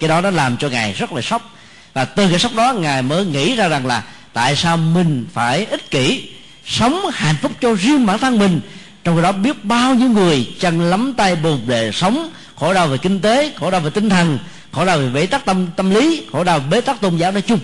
Cái 0.00 0.08
đó 0.08 0.20
nó 0.20 0.30
làm 0.30 0.56
cho 0.56 0.68
ngài 0.68 0.92
rất 0.92 1.12
là 1.12 1.22
sốc. 1.22 1.54
Và 1.94 2.04
từ 2.04 2.28
cái 2.30 2.38
sốc 2.38 2.54
đó, 2.54 2.72
ngài 2.72 3.02
mới 3.02 3.24
nghĩ 3.24 3.56
ra 3.56 3.68
rằng 3.68 3.86
là 3.86 4.02
tại 4.32 4.56
sao 4.56 4.76
mình 4.76 5.26
phải 5.32 5.64
ích 5.64 5.90
kỷ, 5.90 6.30
sống 6.66 7.00
hạnh 7.12 7.36
phúc 7.42 7.52
cho 7.60 7.74
riêng 7.74 8.06
bản 8.06 8.18
thân 8.18 8.38
mình, 8.38 8.60
trong 9.04 9.16
khi 9.16 9.22
đó 9.22 9.32
biết 9.32 9.64
bao 9.64 9.94
nhiêu 9.94 10.08
người 10.08 10.54
chân 10.60 10.80
lắm 10.80 11.14
tay 11.16 11.36
bùn 11.36 11.60
để 11.66 11.90
sống, 11.92 12.30
khổ 12.56 12.74
đau 12.74 12.86
về 12.86 12.98
kinh 12.98 13.20
tế, 13.20 13.52
khổ 13.56 13.70
đau 13.70 13.80
về 13.80 13.90
tinh 13.90 14.10
thần, 14.10 14.38
khổ 14.72 14.84
đau 14.84 14.98
về 14.98 15.08
bế 15.08 15.26
tắc 15.26 15.44
tâm 15.44 15.66
tâm 15.76 15.90
lý, 15.90 16.26
khổ 16.32 16.44
đau 16.44 16.60
bế 16.70 16.80
tắc 16.80 17.00
tôn 17.00 17.16
giáo 17.16 17.32
nói 17.32 17.42
chung. 17.42 17.58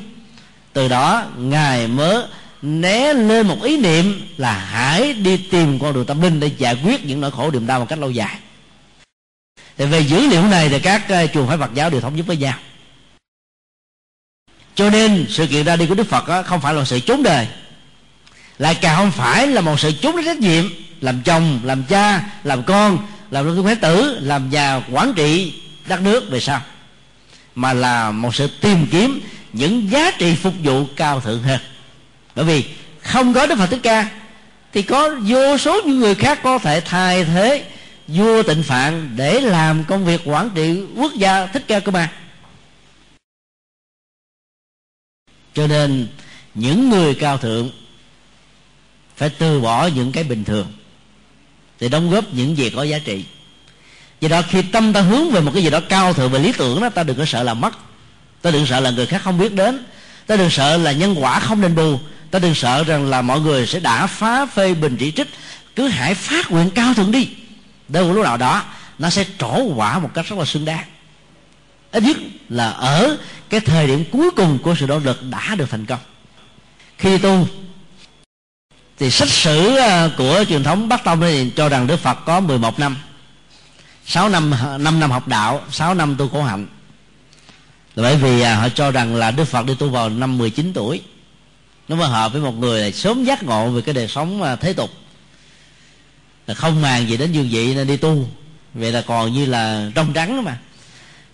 Từ 0.72 0.88
đó, 0.88 1.24
ngài 1.36 1.86
mới 1.86 2.22
né 2.64 3.14
lên 3.14 3.46
một 3.46 3.62
ý 3.62 3.76
niệm 3.76 4.28
là 4.36 4.52
hãy 4.52 5.12
đi 5.12 5.36
tìm 5.36 5.78
con 5.78 5.92
đường 5.92 6.06
tâm 6.06 6.20
linh 6.22 6.40
để 6.40 6.50
giải 6.58 6.76
quyết 6.84 7.04
những 7.04 7.20
nỗi 7.20 7.30
khổ 7.30 7.50
niềm 7.50 7.66
đau 7.66 7.80
một 7.80 7.86
cách 7.88 7.98
lâu 7.98 8.10
dài. 8.10 8.38
Thì 9.76 9.86
về 9.86 10.00
dữ 10.00 10.26
liệu 10.26 10.42
này 10.42 10.68
thì 10.68 10.80
các 10.80 11.08
ờ, 11.08 11.26
chùa 11.26 11.46
phái 11.46 11.58
Phật 11.58 11.74
giáo 11.74 11.90
đều 11.90 12.00
thống 12.00 12.16
nhất 12.16 12.26
với 12.26 12.36
nhau. 12.36 12.58
Cho 14.74 14.90
nên 14.90 15.26
sự 15.28 15.46
kiện 15.46 15.64
ra 15.64 15.76
đi 15.76 15.86
của 15.86 15.94
Đức 15.94 16.08
Phật 16.08 16.44
không 16.44 16.60
phải 16.60 16.74
là 16.74 16.84
sự 16.84 17.00
trốn 17.00 17.22
đời 17.22 17.46
lại 18.58 18.74
càng 18.74 18.96
không 18.96 19.10
phải 19.10 19.46
là 19.46 19.60
một 19.60 19.80
sự 19.80 19.92
trốn 19.92 20.16
trách 20.24 20.38
nhiệm, 20.38 20.64
làm 21.00 21.22
chồng, 21.22 21.60
làm 21.64 21.84
cha, 21.84 22.24
làm 22.44 22.62
con, 22.62 22.98
làm 23.30 23.44
đương 23.44 23.64
thái 23.64 23.76
tử, 23.76 24.18
làm 24.20 24.50
nhà 24.50 24.82
quản 24.90 25.12
trị 25.14 25.54
đất 25.86 26.00
nước 26.02 26.30
về 26.30 26.40
sau, 26.40 26.60
mà 27.54 27.72
là 27.72 28.10
một 28.10 28.34
sự 28.34 28.48
tìm 28.60 28.86
kiếm 28.90 29.20
những 29.52 29.90
giá 29.90 30.10
trị 30.10 30.34
phục 30.34 30.54
vụ 30.62 30.86
cao 30.96 31.20
thượng 31.20 31.42
hơn 31.42 31.60
bởi 32.34 32.44
vì 32.44 32.64
không 33.00 33.34
có 33.34 33.46
đức 33.46 33.58
phật 33.58 33.66
thích 33.66 33.80
ca, 33.82 34.10
thì 34.72 34.82
có 34.82 35.16
vô 35.26 35.58
số 35.58 35.82
những 35.82 36.00
người 36.00 36.14
khác 36.14 36.40
có 36.42 36.58
thể 36.58 36.80
thay 36.80 37.24
thế 37.24 37.64
vua 38.08 38.42
tịnh 38.42 38.62
phạn 38.62 39.10
để 39.16 39.40
làm 39.40 39.84
công 39.84 40.04
việc 40.04 40.20
quản 40.24 40.50
trị 40.54 40.82
quốc 40.96 41.12
gia 41.14 41.46
thích 41.46 41.64
ca 41.68 41.80
cơ 41.80 41.92
mà 41.92 42.12
cho 45.54 45.66
nên, 45.66 46.06
những 46.54 46.90
người 46.90 47.14
cao 47.14 47.38
thượng 47.38 47.70
phải 49.16 49.30
từ 49.30 49.60
bỏ 49.60 49.86
những 49.86 50.12
cái 50.12 50.24
bình 50.24 50.44
thường 50.44 50.72
để 51.80 51.88
đóng 51.88 52.10
góp 52.10 52.24
những 52.34 52.56
gì 52.56 52.70
có 52.70 52.82
giá 52.82 52.98
trị. 52.98 53.24
Do 54.20 54.28
đó, 54.28 54.42
khi 54.48 54.62
tâm 54.62 54.92
ta 54.92 55.00
hướng 55.00 55.30
về 55.30 55.40
một 55.40 55.50
cái 55.54 55.62
gì 55.62 55.70
đó 55.70 55.80
cao 55.88 56.12
thượng 56.12 56.30
về 56.30 56.38
lý 56.38 56.52
tưởng 56.52 56.80
đó, 56.80 56.88
ta 56.88 57.02
đừng 57.02 57.16
có 57.16 57.24
sợ 57.24 57.42
là 57.42 57.54
mất, 57.54 57.74
ta 58.42 58.50
đừng 58.50 58.66
sợ 58.66 58.80
là 58.80 58.90
người 58.90 59.06
khác 59.06 59.22
không 59.24 59.38
biết 59.38 59.52
đến, 59.52 59.84
ta 60.26 60.36
đừng 60.36 60.50
sợ 60.50 60.76
là 60.76 60.92
nhân 60.92 61.14
quả 61.18 61.40
không 61.40 61.60
nên 61.60 61.74
bù 61.74 61.98
ta 62.34 62.40
đừng 62.40 62.54
sợ 62.54 62.84
rằng 62.84 63.06
là 63.06 63.22
mọi 63.22 63.40
người 63.40 63.66
sẽ 63.66 63.80
đã 63.80 64.06
phá 64.06 64.46
phê 64.46 64.74
bình 64.74 64.96
chỉ 64.96 65.12
trích. 65.12 65.28
Cứ 65.76 65.88
hãy 65.88 66.14
phát 66.14 66.50
nguyện 66.50 66.70
cao 66.70 66.94
thượng 66.94 67.10
đi. 67.12 67.28
Đâu 67.88 68.12
lúc 68.12 68.24
nào 68.24 68.36
đó, 68.36 68.62
nó 68.98 69.10
sẽ 69.10 69.24
trổ 69.38 69.62
quả 69.62 69.98
một 69.98 70.10
cách 70.14 70.26
rất 70.28 70.38
là 70.38 70.44
xứng 70.44 70.64
đáng. 70.64 70.84
Ít 71.92 72.02
nhất 72.02 72.16
là 72.48 72.70
ở 72.70 73.16
cái 73.50 73.60
thời 73.60 73.86
điểm 73.86 74.04
cuối 74.12 74.30
cùng 74.30 74.58
của 74.62 74.74
sự 74.74 74.86
nỗ 74.86 74.98
lực 74.98 75.22
đã 75.30 75.54
được 75.54 75.70
thành 75.70 75.86
công. 75.86 75.98
Khi 76.98 77.18
tu, 77.18 77.48
thì 78.98 79.10
sách 79.10 79.28
sử 79.28 79.76
à, 79.76 80.10
của 80.18 80.44
truyền 80.48 80.62
thống 80.62 80.88
Bắc 80.88 81.04
Tông 81.04 81.20
thì 81.20 81.50
cho 81.56 81.68
rằng 81.68 81.86
Đức 81.86 82.00
Phật 82.00 82.18
có 82.26 82.40
11 82.40 82.78
năm. 82.78 82.96
6 84.06 84.28
năm 84.28 84.54
5 84.78 85.00
năm 85.00 85.10
học 85.10 85.28
đạo 85.28 85.64
6 85.70 85.94
năm 85.94 86.16
tu 86.16 86.28
khổ 86.28 86.42
hạnh. 86.42 86.66
Là 87.94 88.02
bởi 88.02 88.16
vì 88.16 88.40
à, 88.40 88.54
họ 88.54 88.68
cho 88.68 88.90
rằng 88.90 89.14
là 89.14 89.30
Đức 89.30 89.44
Phật 89.44 89.66
đi 89.66 89.74
tu 89.74 89.88
vào 89.88 90.08
năm 90.08 90.38
19 90.38 90.72
tuổi 90.74 91.02
nó 91.88 91.96
mới 91.96 92.08
hợp 92.08 92.32
với 92.32 92.42
một 92.42 92.54
người 92.54 92.80
là 92.80 92.90
sớm 92.90 93.24
giác 93.24 93.42
ngộ 93.42 93.68
về 93.68 93.82
cái 93.82 93.94
đời 93.94 94.08
sống 94.08 94.42
à, 94.42 94.56
thế 94.56 94.72
tục. 94.72 94.90
Là 96.46 96.54
không 96.54 96.82
màng 96.82 97.08
gì 97.08 97.16
đến 97.16 97.32
dương 97.32 97.48
vị 97.50 97.74
nên 97.74 97.86
đi 97.86 97.96
tu. 97.96 98.28
Vậy 98.74 98.92
là 98.92 99.02
còn 99.06 99.32
như 99.32 99.46
là 99.46 99.90
trong 99.94 100.12
trắng 100.12 100.44
mà. 100.44 100.58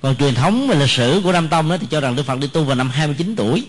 Còn 0.03 0.17
truyền 0.17 0.35
thống 0.35 0.69
về 0.69 0.75
lịch 0.75 0.91
sử 0.91 1.21
của 1.25 1.33
Nam 1.33 1.49
Tông 1.49 1.69
đó 1.69 1.77
thì 1.81 1.87
cho 1.91 2.01
rằng 2.01 2.17
Đức 2.17 2.23
Phật 2.23 2.39
đi 2.39 2.47
tu 2.47 2.65
vào 2.65 2.77
năm 2.77 2.91
29 2.91 3.37
tuổi. 3.37 3.67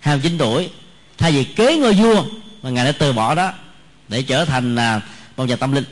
29 0.00 0.38
tuổi, 0.38 0.70
thay 1.18 1.32
vì 1.32 1.44
kế 1.44 1.76
ngôi 1.76 1.92
vua 1.92 2.24
mà 2.62 2.70
ngài 2.70 2.84
đã 2.84 2.92
từ 2.92 3.12
bỏ 3.12 3.34
đó 3.34 3.52
để 4.08 4.22
trở 4.22 4.44
thành 4.44 4.74
là 4.74 5.00
một 5.36 5.44
nhà 5.44 5.56
tâm 5.56 5.72
linh. 5.72 5.84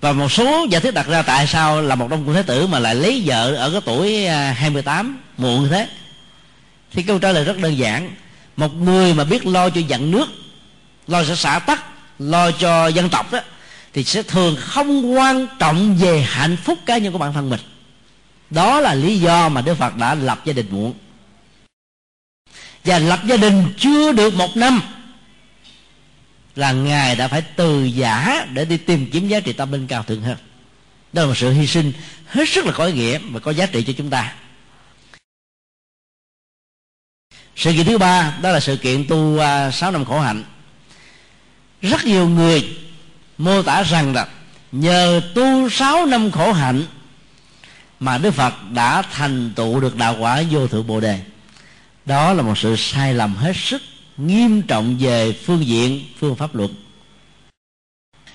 Và 0.00 0.12
một 0.12 0.32
số 0.32 0.66
giả 0.70 0.80
thuyết 0.80 0.94
đặt 0.94 1.06
ra 1.06 1.22
tại 1.22 1.46
sao 1.46 1.82
là 1.82 1.94
một 1.94 2.10
đông 2.10 2.24
cung 2.24 2.34
thế 2.34 2.42
tử 2.42 2.66
mà 2.66 2.78
lại 2.78 2.94
lấy 2.94 3.22
vợ 3.24 3.54
ở 3.54 3.70
cái 3.70 3.80
tuổi 3.84 4.26
à, 4.26 4.52
28 4.52 5.18
muộn 5.38 5.62
như 5.62 5.68
thế 5.68 5.88
thì 6.94 7.02
câu 7.02 7.18
trả 7.18 7.32
lời 7.32 7.44
rất 7.44 7.58
đơn 7.58 7.78
giản. 7.78 8.14
Một 8.56 8.74
người 8.74 9.14
mà 9.14 9.24
biết 9.24 9.46
lo 9.46 9.70
cho 9.70 9.80
dặn 9.88 10.10
nước, 10.10 10.26
lo 11.06 11.24
cho 11.24 11.34
xã 11.34 11.58
tắc, 11.58 11.84
lo 12.18 12.50
cho 12.50 12.86
dân 12.86 13.08
tộc 13.08 13.32
đó, 13.32 13.40
thì 13.92 14.04
sẽ 14.04 14.22
thường 14.22 14.56
không 14.60 15.16
quan 15.16 15.46
trọng 15.58 15.96
về 15.96 16.22
hạnh 16.22 16.56
phúc 16.56 16.78
cá 16.86 16.98
nhân 16.98 17.12
của 17.12 17.18
bản 17.18 17.32
thân 17.32 17.50
mình. 17.50 17.60
Đó 18.50 18.80
là 18.80 18.94
lý 18.94 19.18
do 19.18 19.48
mà 19.48 19.60
đức 19.60 19.74
phật 19.74 19.96
đã 19.96 20.14
lập 20.14 20.40
gia 20.44 20.52
đình 20.52 20.66
muộn. 20.70 20.94
Và 22.84 22.98
lập 22.98 23.20
gia 23.26 23.36
đình 23.36 23.72
chưa 23.78 24.12
được 24.12 24.34
một 24.34 24.56
năm 24.56 24.80
là 26.56 26.72
ngài 26.72 27.16
đã 27.16 27.28
phải 27.28 27.42
từ 27.56 27.84
giả 27.84 28.46
để 28.52 28.64
đi 28.64 28.76
tìm 28.76 29.10
kiếm 29.10 29.28
giá 29.28 29.40
trị 29.40 29.52
tâm 29.52 29.72
linh 29.72 29.86
cao 29.86 30.02
thượng 30.02 30.22
hơn. 30.22 30.36
Đó 31.12 31.22
là 31.22 31.28
một 31.28 31.36
sự 31.36 31.52
hy 31.52 31.66
sinh 31.66 31.92
hết 32.26 32.48
sức 32.48 32.66
là 32.66 32.72
có 32.72 32.84
ý 32.84 32.92
nghĩa 32.92 33.18
và 33.18 33.40
có 33.40 33.50
giá 33.50 33.66
trị 33.66 33.84
cho 33.86 33.92
chúng 33.96 34.10
ta. 34.10 34.34
Sự 37.56 37.72
kiện 37.72 37.86
thứ 37.86 37.98
ba 37.98 38.32
đó 38.42 38.50
là 38.50 38.60
sự 38.60 38.76
kiện 38.76 39.06
tu 39.08 39.38
à, 39.38 39.66
uh, 39.66 39.74
6 39.74 39.90
năm 39.90 40.04
khổ 40.04 40.20
hạnh. 40.20 40.44
Rất 41.82 42.04
nhiều 42.04 42.28
người 42.28 42.76
mô 43.38 43.62
tả 43.62 43.82
rằng 43.82 44.14
là 44.14 44.28
nhờ 44.72 45.20
tu 45.34 45.70
6 45.70 46.06
năm 46.06 46.30
khổ 46.30 46.52
hạnh 46.52 46.84
mà 48.00 48.18
Đức 48.18 48.30
Phật 48.30 48.54
đã 48.72 49.02
thành 49.02 49.52
tựu 49.56 49.80
được 49.80 49.96
đạo 49.96 50.16
quả 50.18 50.42
vô 50.50 50.66
thượng 50.66 50.86
Bồ 50.86 51.00
đề. 51.00 51.20
Đó 52.06 52.32
là 52.32 52.42
một 52.42 52.58
sự 52.58 52.76
sai 52.76 53.14
lầm 53.14 53.34
hết 53.34 53.56
sức 53.56 53.82
nghiêm 54.16 54.62
trọng 54.62 54.96
về 55.00 55.32
phương 55.32 55.66
diện 55.66 56.04
phương 56.20 56.36
pháp 56.36 56.54
luận 56.54 56.74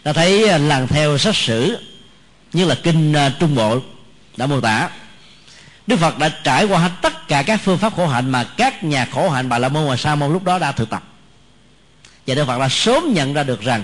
ta 0.03 0.13
thấy 0.13 0.49
à, 0.49 0.57
lần 0.57 0.87
theo 0.87 1.17
sách 1.17 1.35
sử 1.35 1.77
như 2.53 2.65
là 2.65 2.75
kinh 2.83 3.13
à, 3.13 3.35
trung 3.39 3.55
bộ 3.55 3.79
đã 4.37 4.45
mô 4.45 4.61
tả 4.61 4.89
đức 5.89 5.99
phật 5.99 6.17
đã 6.17 6.29
trải 6.43 6.65
qua 6.65 6.79
hết 6.79 6.91
tất 7.01 7.27
cả 7.27 7.43
các 7.43 7.61
phương 7.63 7.77
pháp 7.77 7.95
khổ 7.95 8.07
hạnh 8.07 8.29
mà 8.29 8.43
các 8.43 8.83
nhà 8.83 9.05
khổ 9.05 9.29
hạnh 9.29 9.49
bà 9.49 9.57
la 9.57 9.69
môn 9.69 9.87
và 9.87 9.95
sa 9.95 10.15
môn 10.15 10.33
lúc 10.33 10.43
đó 10.43 10.59
đã 10.59 10.71
thực 10.71 10.89
tập. 10.89 11.03
Và 12.27 12.35
đức 12.35 12.45
phật 12.45 12.59
đã 12.59 12.69
sớm 12.69 13.13
nhận 13.13 13.33
ra 13.33 13.43
được 13.43 13.61
rằng 13.61 13.83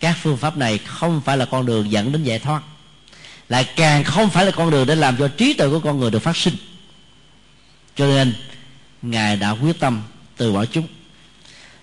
các 0.00 0.16
phương 0.22 0.36
pháp 0.36 0.56
này 0.56 0.78
không 0.78 1.20
phải 1.24 1.36
là 1.36 1.44
con 1.44 1.66
đường 1.66 1.90
dẫn 1.90 2.12
đến 2.12 2.24
giải 2.24 2.38
thoát, 2.38 2.62
lại 3.48 3.64
càng 3.76 4.04
không 4.04 4.30
phải 4.30 4.44
là 4.44 4.50
con 4.50 4.70
đường 4.70 4.86
để 4.86 4.94
làm 4.94 5.16
cho 5.16 5.28
trí 5.28 5.54
tuệ 5.54 5.68
của 5.68 5.80
con 5.80 6.00
người 6.00 6.10
được 6.10 6.18
phát 6.18 6.36
sinh. 6.36 6.54
Cho 7.96 8.06
nên, 8.06 8.34
ngài 9.02 9.36
đã 9.36 9.50
quyết 9.50 9.80
tâm 9.80 10.02
từ 10.36 10.52
bỏ 10.52 10.64
chúng. 10.64 10.88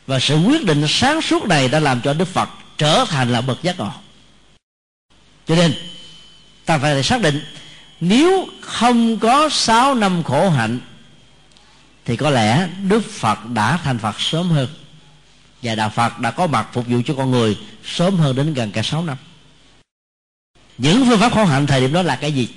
Và 0.08 0.20
sự 0.20 0.38
quyết 0.38 0.66
định 0.66 0.86
sáng 0.88 1.22
suốt 1.22 1.46
này 1.46 1.68
đã 1.68 1.80
làm 1.80 2.02
cho 2.02 2.14
đức 2.14 2.28
phật 2.28 2.50
trở 2.78 3.06
thành 3.10 3.32
là 3.32 3.42
bậc 3.42 3.64
giác 3.64 3.80
ngộ. 3.80 3.92
Cho 5.48 5.56
nên, 5.56 5.74
ta 6.66 6.78
phải 6.78 7.04
xác 7.04 7.22
định 7.22 7.44
nếu 8.02 8.48
không 8.62 9.20
có 9.20 9.50
sáu 9.50 9.96
năm 9.96 10.24
khổ 10.24 10.50
hạnh 10.50 10.80
thì 12.06 12.18
có 12.18 12.30
lẽ 12.30 12.68
đức 12.88 13.12
phật 13.12 13.46
đã 13.46 13.80
thành 13.84 13.98
phật 13.98 14.22
sớm 14.22 14.50
hơn. 14.50 14.68
Và 15.64 15.76
đạo 15.76 15.90
phật 15.90 16.20
đã 16.20 16.32
có 16.32 16.48
mặt 16.48 16.68
phục 16.74 16.88
vụ 16.88 17.02
cho 17.06 17.14
con 17.14 17.32
người 17.32 17.58
sớm 17.86 18.16
hơn 18.16 18.36
đến 18.36 18.54
gần 18.54 18.72
cả 18.72 18.82
sáu 18.84 19.04
năm. 19.04 19.18
Những 20.78 21.06
phương 21.10 21.20
pháp 21.20 21.34
khổ 21.34 21.46
hạnh 21.46 21.68
thời 21.68 21.82
điểm 21.82 21.94
đó 21.94 22.02
là 22.02 22.16
cái 22.16 22.32
gì? 22.32 22.48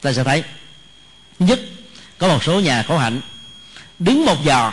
Ta 0.00 0.12
sẽ 0.12 0.24
thấy. 0.24 0.44
Nhất 1.38 1.60
có 2.18 2.28
một 2.28 2.44
số 2.44 2.60
nhà 2.60 2.82
khổ 2.82 2.98
hạnh 2.98 3.20
đứng 3.98 4.24
một 4.24 4.44
giờ 4.44 4.72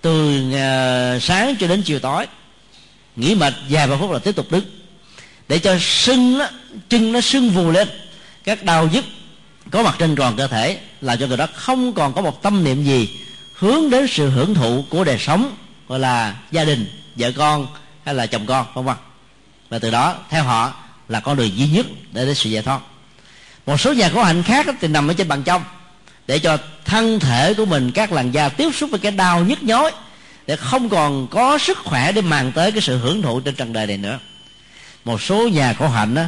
từ 0.00 0.38
uh, 0.48 1.22
sáng 1.22 1.56
cho 1.60 1.66
đến 1.66 1.82
chiều 1.82 1.98
tối 1.98 2.26
nghỉ 3.16 3.34
mệt 3.34 3.54
vài 3.68 3.86
ba 3.86 3.96
phút 3.96 4.10
là 4.10 4.18
tiếp 4.18 4.36
tục 4.36 4.46
đứng. 4.50 4.64
Để 5.48 5.58
cho 5.58 5.76
sưng 5.80 6.38
nó, 6.38 6.48
chân 6.88 7.12
nó 7.12 7.20
sưng 7.20 7.50
vù 7.50 7.70
lên 7.70 7.88
các 8.44 8.64
đau 8.64 8.88
nhức 8.92 9.04
có 9.70 9.82
mặt 9.82 9.94
trên 9.98 10.16
toàn 10.16 10.36
cơ 10.36 10.46
thể 10.46 10.78
là 11.00 11.16
cho 11.16 11.26
người 11.26 11.36
đó 11.36 11.46
không 11.54 11.92
còn 11.92 12.12
có 12.12 12.22
một 12.22 12.42
tâm 12.42 12.64
niệm 12.64 12.84
gì 12.84 13.20
hướng 13.54 13.90
đến 13.90 14.06
sự 14.08 14.30
hưởng 14.30 14.54
thụ 14.54 14.84
của 14.90 15.04
đời 15.04 15.18
sống 15.18 15.56
gọi 15.88 15.98
là 15.98 16.36
gia 16.50 16.64
đình 16.64 16.86
vợ 17.16 17.32
con 17.36 17.66
hay 18.04 18.14
là 18.14 18.26
chồng 18.26 18.46
con 18.46 18.66
vân 18.74 18.84
vân. 18.84 18.96
Và 19.68 19.78
từ 19.78 19.90
đó 19.90 20.14
theo 20.30 20.44
họ 20.44 20.74
là 21.08 21.20
con 21.20 21.36
đường 21.36 21.56
duy 21.56 21.66
nhất 21.66 21.86
để 22.12 22.26
đến 22.26 22.34
sự 22.34 22.50
giải 22.50 22.62
thoát. 22.62 22.80
Một 23.66 23.80
số 23.80 23.92
nhà 23.92 24.08
khổ 24.08 24.22
hạnh 24.22 24.42
khác 24.42 24.66
thì 24.80 24.88
nằm 24.88 25.08
ở 25.08 25.14
trên 25.14 25.28
bàn 25.28 25.42
trong 25.42 25.64
để 26.26 26.38
cho 26.38 26.58
thân 26.84 27.20
thể 27.20 27.54
của 27.54 27.64
mình 27.64 27.90
các 27.90 28.12
làn 28.12 28.30
da 28.30 28.48
tiếp 28.48 28.74
xúc 28.74 28.90
với 28.90 29.00
cái 29.00 29.12
đau 29.12 29.44
nhức 29.44 29.62
nhói 29.62 29.90
để 30.46 30.56
không 30.56 30.88
còn 30.88 31.26
có 31.26 31.58
sức 31.58 31.78
khỏe 31.78 32.12
để 32.12 32.20
mang 32.20 32.52
tới 32.52 32.72
cái 32.72 32.80
sự 32.80 32.98
hưởng 32.98 33.22
thụ 33.22 33.40
trên 33.40 33.54
trần 33.54 33.72
đời 33.72 33.86
này 33.86 33.96
nữa. 33.96 34.18
Một 35.04 35.22
số 35.22 35.48
nhà 35.48 35.72
khổ 35.72 35.88
hạnh 35.88 36.14
đó, 36.14 36.22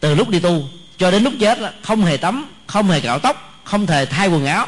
từ 0.00 0.14
lúc 0.14 0.28
đi 0.28 0.38
tu 0.38 0.68
cho 0.98 1.10
đến 1.10 1.24
lúc 1.24 1.32
chết 1.40 1.58
là 1.58 1.72
không 1.82 2.04
hề 2.04 2.16
tắm 2.16 2.46
không 2.66 2.88
hề 2.88 3.00
cạo 3.00 3.18
tóc 3.18 3.60
không 3.64 3.86
hề 3.86 4.06
thay 4.06 4.28
quần 4.28 4.46
áo. 4.46 4.66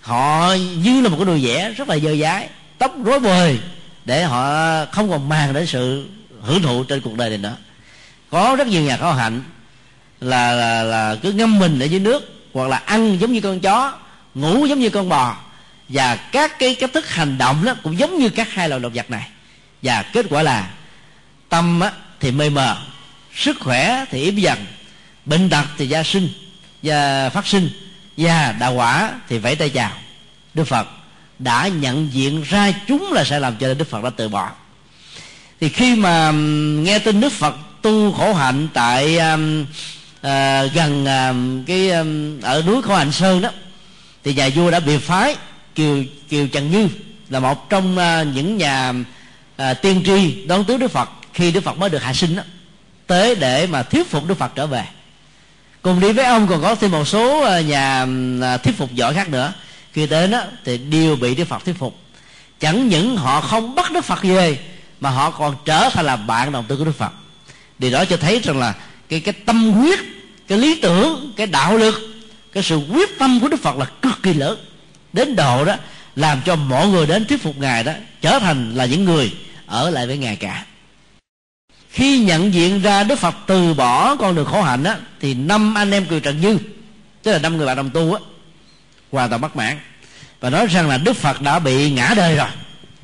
Họ 0.00 0.54
như 0.54 1.00
là 1.00 1.08
một 1.08 1.16
cái 1.16 1.26
đồ 1.26 1.38
vẽ 1.42 1.70
rất 1.76 1.88
là 1.88 1.98
dơ 1.98 2.16
dái 2.16 2.48
tóc 2.78 2.94
rối 3.04 3.20
bời 3.20 3.58
để 4.04 4.24
họ 4.24 4.44
không 4.86 5.10
còn 5.10 5.28
mang 5.28 5.52
đến 5.52 5.66
sự 5.66 6.08
hưởng 6.42 6.62
thụ 6.62 6.84
trên 6.84 7.00
cuộc 7.00 7.16
đời 7.16 7.28
này 7.28 7.38
nữa. 7.38 7.56
Có 8.30 8.56
rất 8.58 8.66
nhiều 8.66 8.82
nhà 8.82 8.96
khảo 8.96 9.12
hạnh 9.12 9.42
là, 10.20 10.52
là 10.52 10.82
là 10.82 11.16
cứ 11.22 11.32
ngâm 11.32 11.58
mình 11.58 11.80
ở 11.80 11.84
dưới 11.84 12.00
nước 12.00 12.48
hoặc 12.52 12.68
là 12.68 12.76
ăn 12.76 13.20
giống 13.20 13.32
như 13.32 13.40
con 13.40 13.60
chó 13.60 13.92
ngủ 14.34 14.66
giống 14.66 14.80
như 14.80 14.90
con 14.90 15.08
bò. 15.08 15.36
Và 15.88 16.16
các 16.16 16.58
cái 16.58 16.74
cách 16.74 16.90
thức 16.92 17.10
hành 17.10 17.38
động 17.38 17.64
đó 17.64 17.74
cũng 17.82 17.98
giống 17.98 18.18
như 18.18 18.28
các 18.28 18.52
hai 18.52 18.68
loại 18.68 18.80
động 18.80 18.92
vật 18.94 19.10
này. 19.10 19.28
Và 19.82 20.02
kết 20.02 20.26
quả 20.30 20.42
là 20.42 20.70
tâm 21.48 21.80
á, 21.80 21.92
thì 22.20 22.30
mê 22.30 22.50
mờ 22.50 22.76
sức 23.34 23.56
khỏe 23.60 24.04
thì 24.10 24.22
yếu 24.22 24.32
dần 24.32 24.58
bệnh 25.24 25.50
tật 25.50 25.64
thì 25.78 25.86
gia 25.86 26.02
sinh 26.02 26.28
và 26.82 27.30
phát 27.30 27.46
sinh 27.46 27.70
và 28.16 28.52
đạo 28.52 28.74
quả 28.74 29.12
thì 29.28 29.38
vẫy 29.38 29.56
tay 29.56 29.70
chào. 29.70 29.92
Đức 30.54 30.64
phật 30.64 30.88
đã 31.38 31.68
nhận 31.68 32.12
diện 32.12 32.42
ra 32.42 32.72
chúng 32.88 33.12
là 33.12 33.24
sai 33.24 33.40
lầm 33.40 33.56
cho 33.56 33.68
nên 33.68 33.78
đức 33.78 33.90
phật 33.90 34.04
đã 34.04 34.10
từ 34.16 34.28
bỏ. 34.28 34.50
Thì 35.60 35.68
khi 35.68 35.96
mà 35.96 36.32
nghe 36.82 36.98
tin 36.98 37.20
đức 37.20 37.32
phật 37.32 37.54
tu 37.82 38.12
khổ 38.12 38.34
hạnh 38.34 38.68
tại 38.74 39.18
um, 39.18 39.66
à, 40.22 40.64
gần 40.64 41.06
à, 41.06 41.34
cái 41.66 41.90
à, 41.90 42.04
ở 42.42 42.62
núi 42.66 42.82
khổ 42.82 42.94
hạnh 42.94 43.12
sơn 43.12 43.40
đó 43.40 43.50
thì 44.24 44.34
nhà 44.34 44.48
vua 44.54 44.70
đã 44.70 44.80
bị 44.80 44.98
phái 44.98 45.36
kiều 45.74 46.02
kiều 46.28 46.46
trần 46.46 46.70
như 46.70 46.88
là 47.28 47.40
một 47.40 47.70
trong 47.70 47.98
à, 47.98 48.22
những 48.22 48.56
nhà 48.56 48.92
à, 49.56 49.74
tiên 49.74 50.02
tri 50.06 50.46
đón 50.46 50.64
tứ 50.64 50.76
đức 50.76 50.90
phật. 50.90 51.08
Khi 51.34 51.50
đức 51.50 51.64
phật 51.64 51.78
mới 51.78 51.90
được 51.90 52.02
hạ 52.02 52.12
sinh 52.12 52.36
đó 52.36 52.42
tới 53.06 53.34
để 53.34 53.66
mà 53.66 53.82
thuyết 53.82 54.10
phục 54.10 54.28
đức 54.28 54.38
phật 54.38 54.52
trở 54.54 54.66
về 54.66 54.84
cùng 55.82 56.00
đi 56.00 56.12
với 56.12 56.24
ông 56.24 56.46
còn 56.46 56.62
có 56.62 56.74
thêm 56.74 56.90
một 56.90 57.08
số 57.08 57.40
ờ, 57.42 57.60
nhà 57.60 58.06
ờ, 58.40 58.56
thuyết 58.56 58.76
phục 58.76 58.92
giỏi 58.92 59.14
khác 59.14 59.28
nữa. 59.28 59.52
Khi 59.92 60.06
đến 60.06 60.30
đó 60.30 60.42
thì 60.64 60.78
đều 60.78 61.16
bị 61.16 61.34
đức 61.34 61.44
phật 61.44 61.64
thuyết 61.64 61.78
phục. 61.78 61.98
Chẳng 62.60 62.88
những 62.88 63.16
họ 63.16 63.40
không 63.40 63.74
bắt 63.74 63.92
đức 63.92 64.04
phật 64.04 64.22
về, 64.22 64.58
mà 65.00 65.10
họ 65.10 65.30
còn 65.30 65.56
trở 65.64 65.88
thành 65.92 66.06
là 66.06 66.16
bạn 66.16 66.52
đồng 66.52 66.64
tư 66.68 66.76
của 66.76 66.84
đức 66.84 66.98
phật. 66.98 67.12
Điều 67.78 67.90
đó 67.90 68.04
cho 68.04 68.16
thấy 68.16 68.40
rằng 68.44 68.58
là 68.58 68.74
cái 69.08 69.20
cái 69.20 69.32
tâm 69.32 69.72
huyết, 69.72 69.98
cái 70.48 70.58
lý 70.58 70.80
tưởng, 70.80 71.32
cái 71.36 71.46
đạo 71.46 71.76
lực, 71.76 71.94
cái 72.52 72.62
sự 72.62 72.80
quyết 72.92 73.18
tâm 73.18 73.40
của 73.40 73.48
đức 73.48 73.62
phật 73.62 73.76
là 73.76 73.84
cực 74.02 74.22
kỳ 74.22 74.34
lớn. 74.34 74.58
Đến 75.12 75.36
độ 75.36 75.64
đó, 75.64 75.76
làm 76.16 76.40
cho 76.44 76.56
mọi 76.56 76.88
người 76.88 77.06
đến 77.06 77.24
thuyết 77.24 77.42
phục 77.42 77.58
ngài 77.58 77.84
đó 77.84 77.92
trở 78.20 78.38
thành 78.38 78.74
là 78.74 78.84
những 78.84 79.04
người 79.04 79.32
ở 79.66 79.90
lại 79.90 80.06
với 80.06 80.18
ngài 80.18 80.36
cả 80.36 80.64
khi 81.92 82.18
nhận 82.18 82.54
diện 82.54 82.82
ra 82.82 83.02
đức 83.02 83.18
phật 83.18 83.34
từ 83.46 83.74
bỏ 83.74 84.16
con 84.16 84.34
đường 84.34 84.46
khổ 84.46 84.62
hạnh 84.62 84.84
á 84.84 84.96
thì 85.20 85.34
năm 85.34 85.74
anh 85.74 85.90
em 85.90 86.06
cười 86.06 86.20
trần 86.20 86.40
như 86.40 86.58
tức 87.22 87.32
là 87.32 87.38
năm 87.38 87.56
người 87.56 87.66
bạn 87.66 87.76
đồng 87.76 87.90
tu 87.90 88.14
á 88.14 88.20
hoàn 89.12 89.28
toàn 89.28 89.40
bất 89.40 89.56
mãn. 89.56 89.78
Và 90.40 90.50
nói 90.50 90.66
rằng 90.66 90.88
là 90.88 90.98
đức 90.98 91.16
phật 91.16 91.42
đã 91.42 91.58
bị 91.58 91.90
ngã 91.90 92.14
đời 92.16 92.36
rồi 92.36 92.48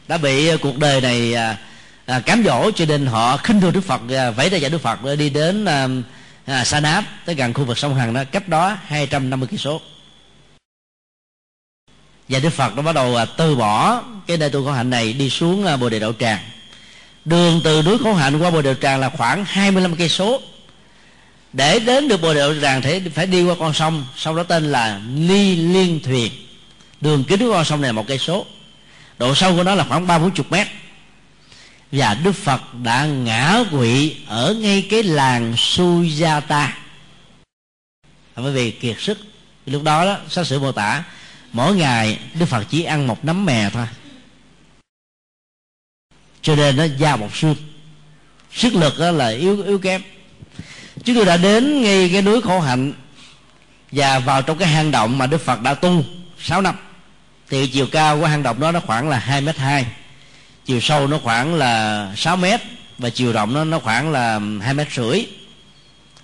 đã 0.09 0.19
bị 0.19 0.47
ờ, 0.47 0.57
cuộc 0.57 0.79
đời 0.79 1.01
này 1.01 1.35
à, 1.35 1.59
à, 2.07 2.21
cám 2.21 2.43
dỗ 2.45 2.71
cho 2.71 2.85
nên 2.85 3.07
họ 3.07 3.37
khinh 3.37 3.61
thường 3.61 3.73
đức 3.73 3.81
phật 3.81 4.01
à, 4.11 4.31
vẫy 4.31 4.51
tay 4.51 4.61
chào 4.61 4.71
đức 4.71 4.79
phật 4.79 4.99
ờ, 5.05 5.17
đi 5.17 5.31
đến 5.31 5.65
à, 5.65 5.89
à, 6.47 6.65
sa 6.65 6.81
náp 6.81 7.05
tới 7.25 7.35
gần 7.35 7.55
khu 7.55 7.65
vực 7.65 7.79
sông 7.79 7.95
hằng 7.95 8.15
đó 8.15 8.25
cách 8.33 8.49
đó 8.49 8.77
250 8.87 9.49
cây 9.51 9.59
số 9.59 9.81
và 12.29 12.39
đức 12.39 12.51
phật 12.51 12.77
nó 12.77 12.83
bắt 12.83 12.95
đầu 12.95 13.17
à, 13.17 13.25
từ 13.25 13.57
bỏ 13.57 14.03
cái 14.27 14.37
nơi 14.37 14.51
tu 14.51 14.65
khổ 14.65 14.73
hạnh 14.73 14.91
này 14.91 15.13
đi 15.13 15.31
xuống 15.31 15.67
à, 15.67 15.77
bồ 15.77 15.89
đề 15.89 15.99
đậu 15.99 16.13
tràng 16.13 16.39
đường 17.29 17.61
từ 17.65 17.83
núi 17.83 17.99
khổ 17.99 18.15
hạnh 18.15 18.39
qua 18.39 18.51
bồ 18.51 18.63
đề 18.63 18.75
tràng 18.83 19.01
là 19.01 19.09
khoảng 19.09 19.45
25 19.45 19.97
cây 19.97 20.09
số. 20.09 20.41
Để 21.53 21.79
đến 21.79 22.09
được 22.09 22.23
bồ 22.23 22.35
đề 22.35 22.61
tràng 22.63 22.83
thì 22.83 23.01
phải 23.15 23.27
đi 23.27 23.43
qua 23.43 23.55
con 23.59 23.75
sông 23.75 24.07
sông 24.17 24.37
đó 24.37 24.43
tên 24.43 24.73
là 24.73 25.01
ly 25.15 25.57
liên 25.57 26.01
thuyền. 26.05 26.33
Đường 27.01 27.25
kính 27.25 27.41
của 27.41 27.53
con 27.53 27.65
sông 27.65 27.81
này 27.81 27.93
một 27.93 28.07
cây 28.07 28.19
số. 28.19 28.47
Độ 29.19 29.35
sâu 29.35 29.57
của 29.57 29.63
nó 29.63 29.75
là 29.75 29.85
khoảng 29.85 30.07
ba 30.07 30.19
bốn 30.19 30.31
chục 30.31 30.53
mét. 30.53 30.67
Và 31.93 32.15
đức 32.15 32.33
phật 32.33 32.75
đã 32.83 33.07
ngã 33.07 33.65
quỵ 33.71 34.17
ở 34.27 34.55
ngay 34.61 34.87
cái 34.91 35.03
làng 35.03 35.55
sujata. 35.55 36.69
Bởi 38.37 38.53
vì 38.53 38.71
kiệt 38.71 38.97
sức, 39.01 39.19
lúc 39.67 39.83
đó 39.83 40.05
đó 40.05 40.17
sách 40.29 40.47
sử 40.47 40.61
mô 40.61 40.73
tả, 40.73 41.05
mỗi 41.53 41.77
ngày 41.77 42.19
đức 42.35 42.47
phật 42.47 42.65
chỉ 42.71 42.83
ăn 42.83 43.07
một 43.07 43.25
nắm 43.25 43.47
mè 43.47 43.71
thôi 43.71 43.87
cho 46.49 46.57
nên 46.57 46.77
nó 46.77 46.85
da 46.85 47.17
bọc 47.17 47.37
xương. 47.37 47.57
Sức 48.53 48.75
lực 48.75 48.99
đó 48.99 49.11
là 49.11 49.29
yếu 49.29 49.63
yếu 49.63 49.79
kém. 49.79 50.03
Chúng 51.05 51.17
tôi 51.17 51.25
đã 51.25 51.37
đến 51.37 51.83
ngay 51.83 52.11
cái 52.13 52.23
núi 52.23 52.41
khổ 52.41 52.61
hạnh 52.61 52.93
và 53.93 54.19
vào 54.19 54.43
trong 54.43 54.59
cái 54.59 54.69
hang 54.69 54.91
động 54.91 55.19
mà 55.19 55.27
đức 55.27 55.45
phật 55.45 55.63
đã 55.63 55.75
tu 55.75 56.05
6 56.41 56.63
năm. 56.63 56.75
Thì 57.49 57.67
chiều 57.67 57.87
cao 57.93 58.21
của 58.21 58.27
hang 58.27 58.43
động 58.43 58.61
đó 58.61 58.73
nó 58.73 58.81
khoảng 58.81 59.09
là 59.09 59.19
hai 59.19 59.41
mét 59.41 59.57
hai 59.57 59.87
chiều 60.65 60.81
sâu 60.81 61.07
nó 61.07 61.19
khoảng 61.23 61.55
là 61.55 62.13
6 62.17 62.37
mét 62.37 62.61
và 62.99 63.11
chiều 63.11 63.33
rộng 63.33 63.55
nó 63.55 63.65
nó 63.65 63.79
khoảng 63.79 64.13
là 64.13 64.41
hai 64.63 64.75
mét 64.75 64.89
rưỡi. 64.93 65.27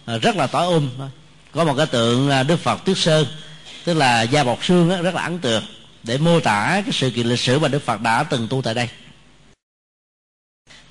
À, 0.07 0.19
rất 0.19 0.37
là 0.37 0.47
tối 0.47 0.67
um. 0.67 0.91
Có 1.53 1.65
một 1.65 1.75
cái 1.77 1.87
tượng 1.87 2.31
à, 2.31 2.43
đức 2.43 2.61
phật 2.61 2.85
tuyết 2.85 2.99
sơn 2.99 3.27
tức 3.85 3.95
là 3.95 4.23
da 4.23 4.45
bọc 4.45 4.65
xương 4.65 4.89
đó, 4.89 5.03
rất 5.03 5.15
là 5.15 5.23
ấn 5.23 5.39
tượng 5.39 5.65
để 6.03 6.19
mô 6.19 6.41
tả 6.41 6.83
cái 6.85 6.93
sự 6.93 7.11
kiện 7.11 7.27
lịch 7.27 7.41
sử 7.41 7.59
mà 7.59 7.69
đức 7.69 7.83
phật 7.87 8.01
đã 8.01 8.23
từng 8.23 8.49
tu 8.49 8.63
tại 8.63 8.75
đây 8.75 8.89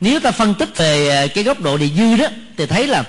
nếu 0.04 0.20
ta 0.20 0.32
phân 0.32 0.54
tích 0.54 0.78
về 0.78 1.08
ờ, 1.08 1.28
cái 1.28 1.44
góc 1.44 1.62
độ 1.62 1.78
địa 1.78 1.88
dư 1.88 2.16
đó, 2.16 2.26
thì 2.58 2.66
thấy 2.66 2.88
là 2.88 3.04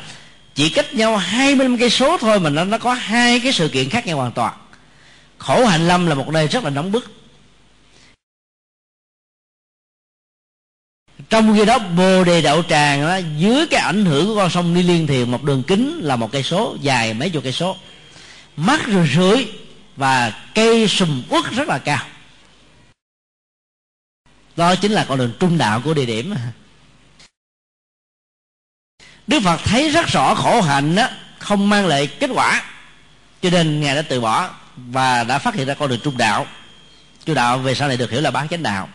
chỉ 0.55 0.69
cách 0.69 0.95
nhau 0.95 1.17
25 1.17 1.79
cây 1.79 1.91
số 1.91 2.19
thôi 2.19 2.41
mà 2.41 2.51
nó 2.51 2.65
nó 2.65 2.79
có 2.79 2.95
hai 2.95 3.41
cái 3.41 3.53
sự 3.53 3.69
kiện 3.69 3.89
khác 3.89 4.07
nhau 4.07 4.17
hoàn 4.17 4.33
toàn. 4.33 4.55
Khổ 5.39 5.65
hạnh 5.65 5.89
lâm 5.89 6.07
là 6.07 6.15
một 6.15 6.29
nơi 6.29 6.49
rất 6.49 6.65
là 6.65 6.71
nóng 6.71 6.93
bức. 6.93 7.13
Trong 11.31 11.55
khi 11.57 11.65
đó, 11.65 11.79
bồ 11.79 12.25
đề 12.25 12.43
đậu 12.43 12.63
tràng 12.63 13.03
đó 13.03 13.17
dưới 13.39 13.67
cái 13.67 13.81
ảnh 13.81 14.05
hưởng 14.05 14.27
của 14.27 14.37
con 14.37 14.51
sông 14.51 14.75
ni 14.75 14.83
liên 14.83 15.07
thiền, 15.07 15.31
một 15.31 15.43
đường 15.43 15.63
kính 15.63 16.01
là 16.03 16.17
một 16.17 16.33
cây 16.33 16.43
số, 16.43 16.77
dài 16.81 17.15
mấy 17.15 17.31
chục 17.31 17.43
cây 17.43 17.53
số. 17.53 17.77
Mắt 18.57 18.87
rồi 18.87 19.09
rưỡi 19.15 19.47
và 19.97 20.33
cây 20.55 20.89
sùm 20.89 21.23
uất 21.29 21.45
rất 21.51 21.69
là 21.69 21.79
cao. 21.79 22.07
Đó 24.57 24.75
chính 24.75 24.93
là 24.93 25.05
con 25.09 25.19
đường 25.19 25.33
trung 25.41 25.59
đạo 25.59 25.81
của 25.85 25.95
địa 25.95 26.07
điểm 26.07 26.35
đức 29.27 29.41
phật 29.45 29.61
thấy 29.65 29.91
rất 29.91 30.07
rõ 30.07 30.35
khổ 30.35 30.61
hạnh 30.61 30.95
đó 30.95 31.09
không 31.39 31.69
mang 31.69 31.87
lại 31.87 32.07
kết 32.07 32.31
quả. 32.35 32.63
Cho 33.43 33.51
nên 33.51 33.81
ngài 33.81 33.95
đã 33.95 34.03
từ 34.03 34.21
bỏ 34.21 34.51
và 34.77 35.25
đã 35.25 35.39
phát 35.39 35.55
hiện 35.55 35.67
ra 35.67 35.75
con 35.75 35.89
đường 35.89 36.01
trung 36.05 36.17
đạo. 36.17 36.47
Trung 37.25 37.35
đạo 37.35 37.59
về 37.59 37.75
sau 37.75 37.89
này 37.89 37.97
được 37.97 38.11
hiểu 38.11 38.21
là 38.21 38.31
bán 38.31 38.49
chánh 38.49 38.63
đạo. 38.63 38.89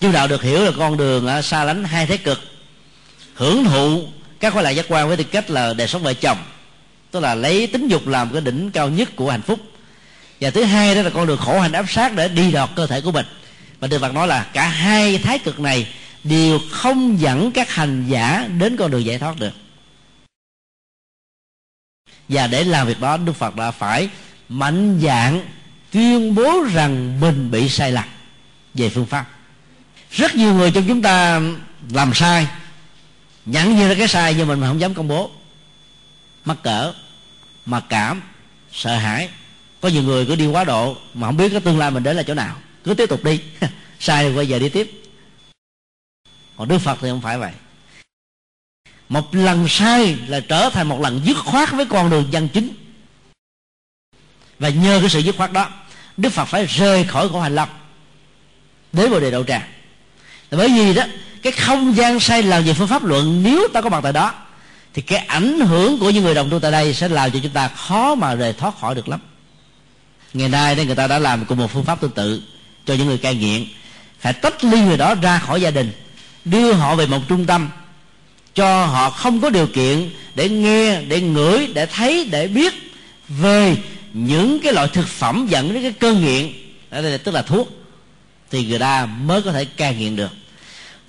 Trung 0.00 0.12
đạo 0.12 0.28
được 0.28 0.42
hiểu 0.42 0.64
là 0.64 0.70
con 0.78 0.96
đường 0.96 1.26
à, 1.26 1.42
xa 1.42 1.64
lánh 1.64 1.84
hai 1.84 2.06
thế 2.06 2.16
cực. 2.16 2.40
Hưởng 3.34 3.64
thụ 3.64 4.02
các 4.40 4.52
khoái 4.52 4.64
lạc 4.64 4.70
giác 4.70 4.86
quan 4.88 5.08
với 5.08 5.16
tư 5.16 5.24
cách 5.24 5.50
là 5.50 5.74
đời 5.74 5.88
sống 5.88 6.02
vợ 6.02 6.14
chồng. 6.14 6.38
Tức 7.10 7.20
là 7.20 7.34
lấy 7.34 7.66
tính 7.66 7.88
dục 7.88 8.06
làm 8.06 8.32
cái 8.32 8.40
đỉnh 8.40 8.70
cao 8.70 8.88
nhất 8.88 9.08
của 9.16 9.30
hạnh 9.30 9.42
phúc. 9.42 9.60
Và 10.40 10.50
thứ 10.50 10.64
hai 10.64 10.94
đó 10.94 11.02
là 11.02 11.10
con 11.10 11.26
đường 11.26 11.38
khổ 11.38 11.60
hành 11.60 11.72
áp 11.72 11.84
sát 11.88 12.14
để 12.14 12.28
đi 12.28 12.52
đọt 12.52 12.70
cơ 12.76 12.86
thể 12.86 13.00
của 13.00 13.12
mình. 13.12 13.26
Và 13.80 13.88
Đức 13.88 13.98
Phật 13.98 14.14
nói 14.14 14.26
là 14.26 14.46
cả 14.52 14.68
hai 14.68 15.18
thái 15.18 15.38
cực 15.38 15.60
này 15.60 15.86
đều 16.24 16.58
không 16.70 17.20
dẫn 17.20 17.52
các 17.52 17.70
hành 17.70 18.04
giả 18.08 18.48
đến 18.58 18.76
con 18.76 18.90
đường 18.90 19.04
giải 19.04 19.18
thoát 19.18 19.40
được. 19.40 19.52
Và 22.28 22.46
để 22.46 22.64
làm 22.64 22.86
việc 22.86 23.00
đó, 23.00 23.16
Đức 23.16 23.32
Phật 23.32 23.56
đã 23.56 23.70
phải 23.70 24.08
mạnh 24.48 25.00
dạng 25.02 25.48
tuyên 25.90 26.34
bố 26.34 26.62
rằng 26.72 27.20
mình 27.20 27.50
bị 27.50 27.68
sai 27.68 27.92
lạc 27.92 28.08
về 28.74 28.88
phương 28.88 29.06
pháp. 29.06 29.26
Rất 30.10 30.34
nhiều 30.34 30.54
người 30.54 30.70
trong 30.70 30.84
chúng 30.88 31.02
ta 31.02 31.40
làm 31.90 32.14
sai 32.14 32.46
nhận 33.46 33.76
như 33.76 33.88
là 33.88 33.94
cái 33.94 34.08
sai 34.08 34.34
nhưng 34.38 34.48
mình 34.48 34.60
không 34.60 34.80
dám 34.80 34.94
công 34.94 35.08
bố. 35.08 35.30
Mắc 36.44 36.56
cỡ, 36.62 36.92
mặc 37.66 37.84
cảm, 37.88 38.22
sợ 38.72 38.96
hãi. 38.96 39.28
Có 39.80 39.88
nhiều 39.88 40.02
người 40.02 40.26
cứ 40.26 40.36
đi 40.36 40.46
quá 40.46 40.64
độ 40.64 40.96
mà 41.14 41.26
không 41.26 41.36
biết 41.36 41.48
cái 41.48 41.60
tương 41.60 41.78
lai 41.78 41.90
mình 41.90 42.02
đến 42.02 42.16
là 42.16 42.22
chỗ 42.22 42.34
nào. 42.34 42.56
Cứ 42.84 42.94
tiếp 42.94 43.08
tục 43.08 43.24
đi. 43.24 43.40
Sai 44.00 44.24
rồi 44.24 44.34
quay 44.34 44.46
về 44.46 44.58
đi 44.58 44.68
tiếp 44.68 45.03
còn 46.56 46.68
đức 46.68 46.78
phật 46.78 46.98
thì 47.00 47.08
không 47.08 47.20
phải 47.20 47.38
vậy. 47.38 47.52
Một 49.08 49.34
lần 49.34 49.68
sai 49.68 50.16
là 50.28 50.40
trở 50.40 50.70
thành 50.70 50.88
một 50.88 51.00
lần 51.00 51.20
dứt 51.24 51.36
khoát 51.36 51.72
với 51.72 51.86
con 51.86 52.10
đường 52.10 52.28
dân 52.30 52.48
chính. 52.48 52.74
Và 54.58 54.68
nhờ 54.68 54.98
cái 55.00 55.10
sự 55.10 55.18
dứt 55.18 55.36
khoát 55.36 55.52
đó, 55.52 55.68
đức 56.16 56.30
phật 56.30 56.44
phải 56.44 56.66
rời 56.66 57.04
khỏi 57.04 57.28
khổ 57.28 57.40
hành 57.40 57.54
lâm, 57.54 57.68
đến 58.92 59.10
vào 59.10 59.20
đề 59.20 59.30
đậu 59.30 59.44
tràng. 59.44 59.62
Bởi 60.50 60.68
vì 60.68 60.94
đó, 60.94 61.04
cái 61.42 61.52
không 61.52 61.96
gian 61.96 62.20
sai 62.20 62.42
lầm 62.42 62.64
về 62.64 62.74
phương 62.74 62.88
pháp 62.88 63.04
luận, 63.04 63.42
nếu 63.42 63.68
ta 63.72 63.80
có 63.80 63.88
mặt 63.88 64.00
tại 64.02 64.12
đó, 64.12 64.34
thì 64.94 65.02
cái 65.02 65.18
ảnh 65.18 65.60
hưởng 65.60 65.98
của 65.98 66.10
những 66.10 66.24
người 66.24 66.34
đồng 66.34 66.50
tu 66.50 66.60
tại 66.60 66.72
đây 66.72 66.94
sẽ 66.94 67.08
làm 67.08 67.30
cho 67.30 67.38
chúng 67.42 67.52
ta 67.52 67.68
khó 67.68 68.14
mà 68.14 68.34
rời 68.34 68.52
thoát 68.52 68.78
khỏi 68.78 68.94
được 68.94 69.08
lắm. 69.08 69.20
Ngày 70.32 70.48
nay 70.48 70.74
đây 70.74 70.86
người 70.86 70.96
ta 70.96 71.06
đã 71.06 71.18
làm 71.18 71.44
cùng 71.44 71.58
một 71.58 71.70
phương 71.72 71.84
pháp 71.84 72.00
tương 72.00 72.10
tự 72.10 72.42
cho 72.86 72.94
những 72.94 73.06
người 73.06 73.18
cai 73.18 73.34
nghiện. 73.34 73.66
Phải 74.18 74.32
tách 74.32 74.64
ly 74.64 74.80
người 74.80 74.96
đó 74.96 75.14
ra 75.14 75.38
khỏi 75.38 75.60
gia 75.60 75.70
đình 75.70 75.92
đưa 76.44 76.72
họ 76.72 76.96
về 76.96 77.06
một 77.06 77.20
trung 77.28 77.46
tâm, 77.46 77.68
cho 78.54 78.86
họ 78.86 79.10
không 79.10 79.40
có 79.40 79.50
điều 79.50 79.66
kiện 79.66 80.10
để 80.34 80.48
nghe, 80.48 81.02
để 81.02 81.20
ngửi, 81.20 81.66
để 81.74 81.86
thấy, 81.86 82.28
để 82.30 82.48
biết 82.48 82.74
về 83.28 83.76
những 84.12 84.60
cái 84.60 84.72
loại 84.72 84.88
thực 84.88 85.08
phẩm 85.08 85.46
dẫn 85.50 85.74
đến 85.74 85.82
cái 85.82 85.92
cơn 85.92 86.24
nghiện. 86.24 86.52
Ở 86.90 87.02
đây 87.02 87.18
tức 87.18 87.34
là 87.34 87.42
thuốc. 87.42 87.68
Thì 88.50 88.66
người 88.66 88.78
ta 88.78 89.06
mới 89.06 89.42
có 89.42 89.52
thể 89.52 89.64
cai 89.64 89.94
nghiện 89.94 90.16
được. 90.16 90.30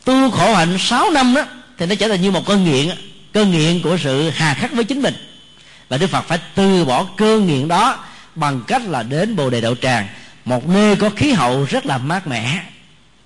Tu 0.06 0.32
khổ 0.32 0.54
hạnh 0.54 0.78
6 0.80 1.12
năm 1.12 1.34
đó, 1.34 1.46
thì 1.78 1.86
nó 1.86 1.96
trở 1.96 2.08
thành 2.08 2.22
như 2.22 2.32
một 2.32 2.46
cơn 2.46 2.64
nghiện 2.64 2.90
cơn 3.36 3.52
nghiện 3.52 3.82
của 3.82 3.98
sự 3.98 4.30
hà 4.30 4.54
khắc 4.54 4.74
với 4.74 4.84
chính 4.84 5.02
mình. 5.02 5.14
Và 5.90 5.98
đức 5.98 6.08
phật 6.08 6.22
phải 6.28 6.40
từ 6.56 6.86
bỏ 6.86 7.04
cơn 7.18 7.48
nghiện 7.48 7.68
đó 7.68 8.06
bằng 8.36 8.62
cách 8.68 8.82
là 8.86 9.04
đến 9.04 9.36
bồ 9.36 9.50
đề 9.50 9.62
đậu 9.62 9.76
tràng, 9.76 10.08
một 10.46 10.68
nơi 10.68 10.96
có 10.96 11.10
khí 11.10 11.32
hậu 11.32 11.66
rất 11.70 11.86
là 11.86 11.98
mát 11.98 12.28
mẻ 12.28 12.64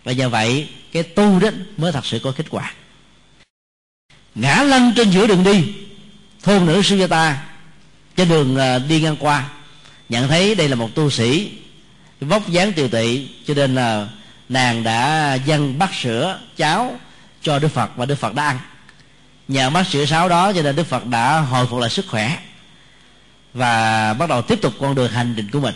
và 0.09 0.13
nhờ 0.13 0.29
vậy, 0.29 0.67
cái 0.91 1.03
tu 1.03 1.39
đó 1.39 1.49
mới 1.77 1.91
thật 1.91 2.05
sự 2.05 2.19
có 2.19 2.31
kết 2.31 2.45
quả. 2.49 2.73
Ngã 4.35 4.63
lăn 4.63 4.93
trên 4.95 5.09
giữa 5.09 5.27
đường 5.27 5.43
đi, 5.43 5.63
thôn 6.43 6.65
nữ 6.65 6.81
sư 6.81 7.07
ta 7.07 7.43
trên 8.15 8.29
đường 8.29 8.57
à, 8.57 8.79
đi 8.79 9.01
ngang 9.01 9.15
qua, 9.19 9.49
nhận 10.09 10.27
thấy 10.27 10.55
đây 10.55 10.69
là 10.69 10.75
một 10.75 10.95
tu 10.95 11.09
sĩ 11.09 11.51
vóc 12.21 12.49
dáng 12.49 12.73
tiều 12.73 12.87
tị 12.87 13.27
cho 13.45 13.53
nên 13.53 13.75
là 13.75 14.07
nàng 14.49 14.83
đã 14.83 15.33
dâng 15.33 15.79
bát 15.79 15.93
sữa 15.93 16.39
cháo 16.57 16.99
cho 17.41 17.59
đức 17.59 17.67
phật 17.67 17.91
và 17.95 18.05
đức 18.05 18.15
phật 18.15 18.33
đã 18.33 18.45
ăn. 18.45 18.59
Nhờ 19.47 19.69
bát 19.69 19.87
sữa 19.87 20.05
sáu 20.05 20.29
đó 20.29 20.53
cho 20.53 20.61
nên 20.61 20.75
đức 20.75 20.87
phật 20.87 21.05
đã 21.05 21.39
hồi 21.39 21.67
phục 21.67 21.79
lại 21.79 21.89
sức 21.89 22.05
khỏe 22.07 22.39
và 23.53 24.13
bắt 24.13 24.29
đầu 24.29 24.41
tiếp 24.41 24.61
tục 24.61 24.73
con 24.79 24.95
đường 24.95 25.11
hành 25.11 25.33
trình 25.37 25.49
của 25.51 25.59
mình. 25.59 25.75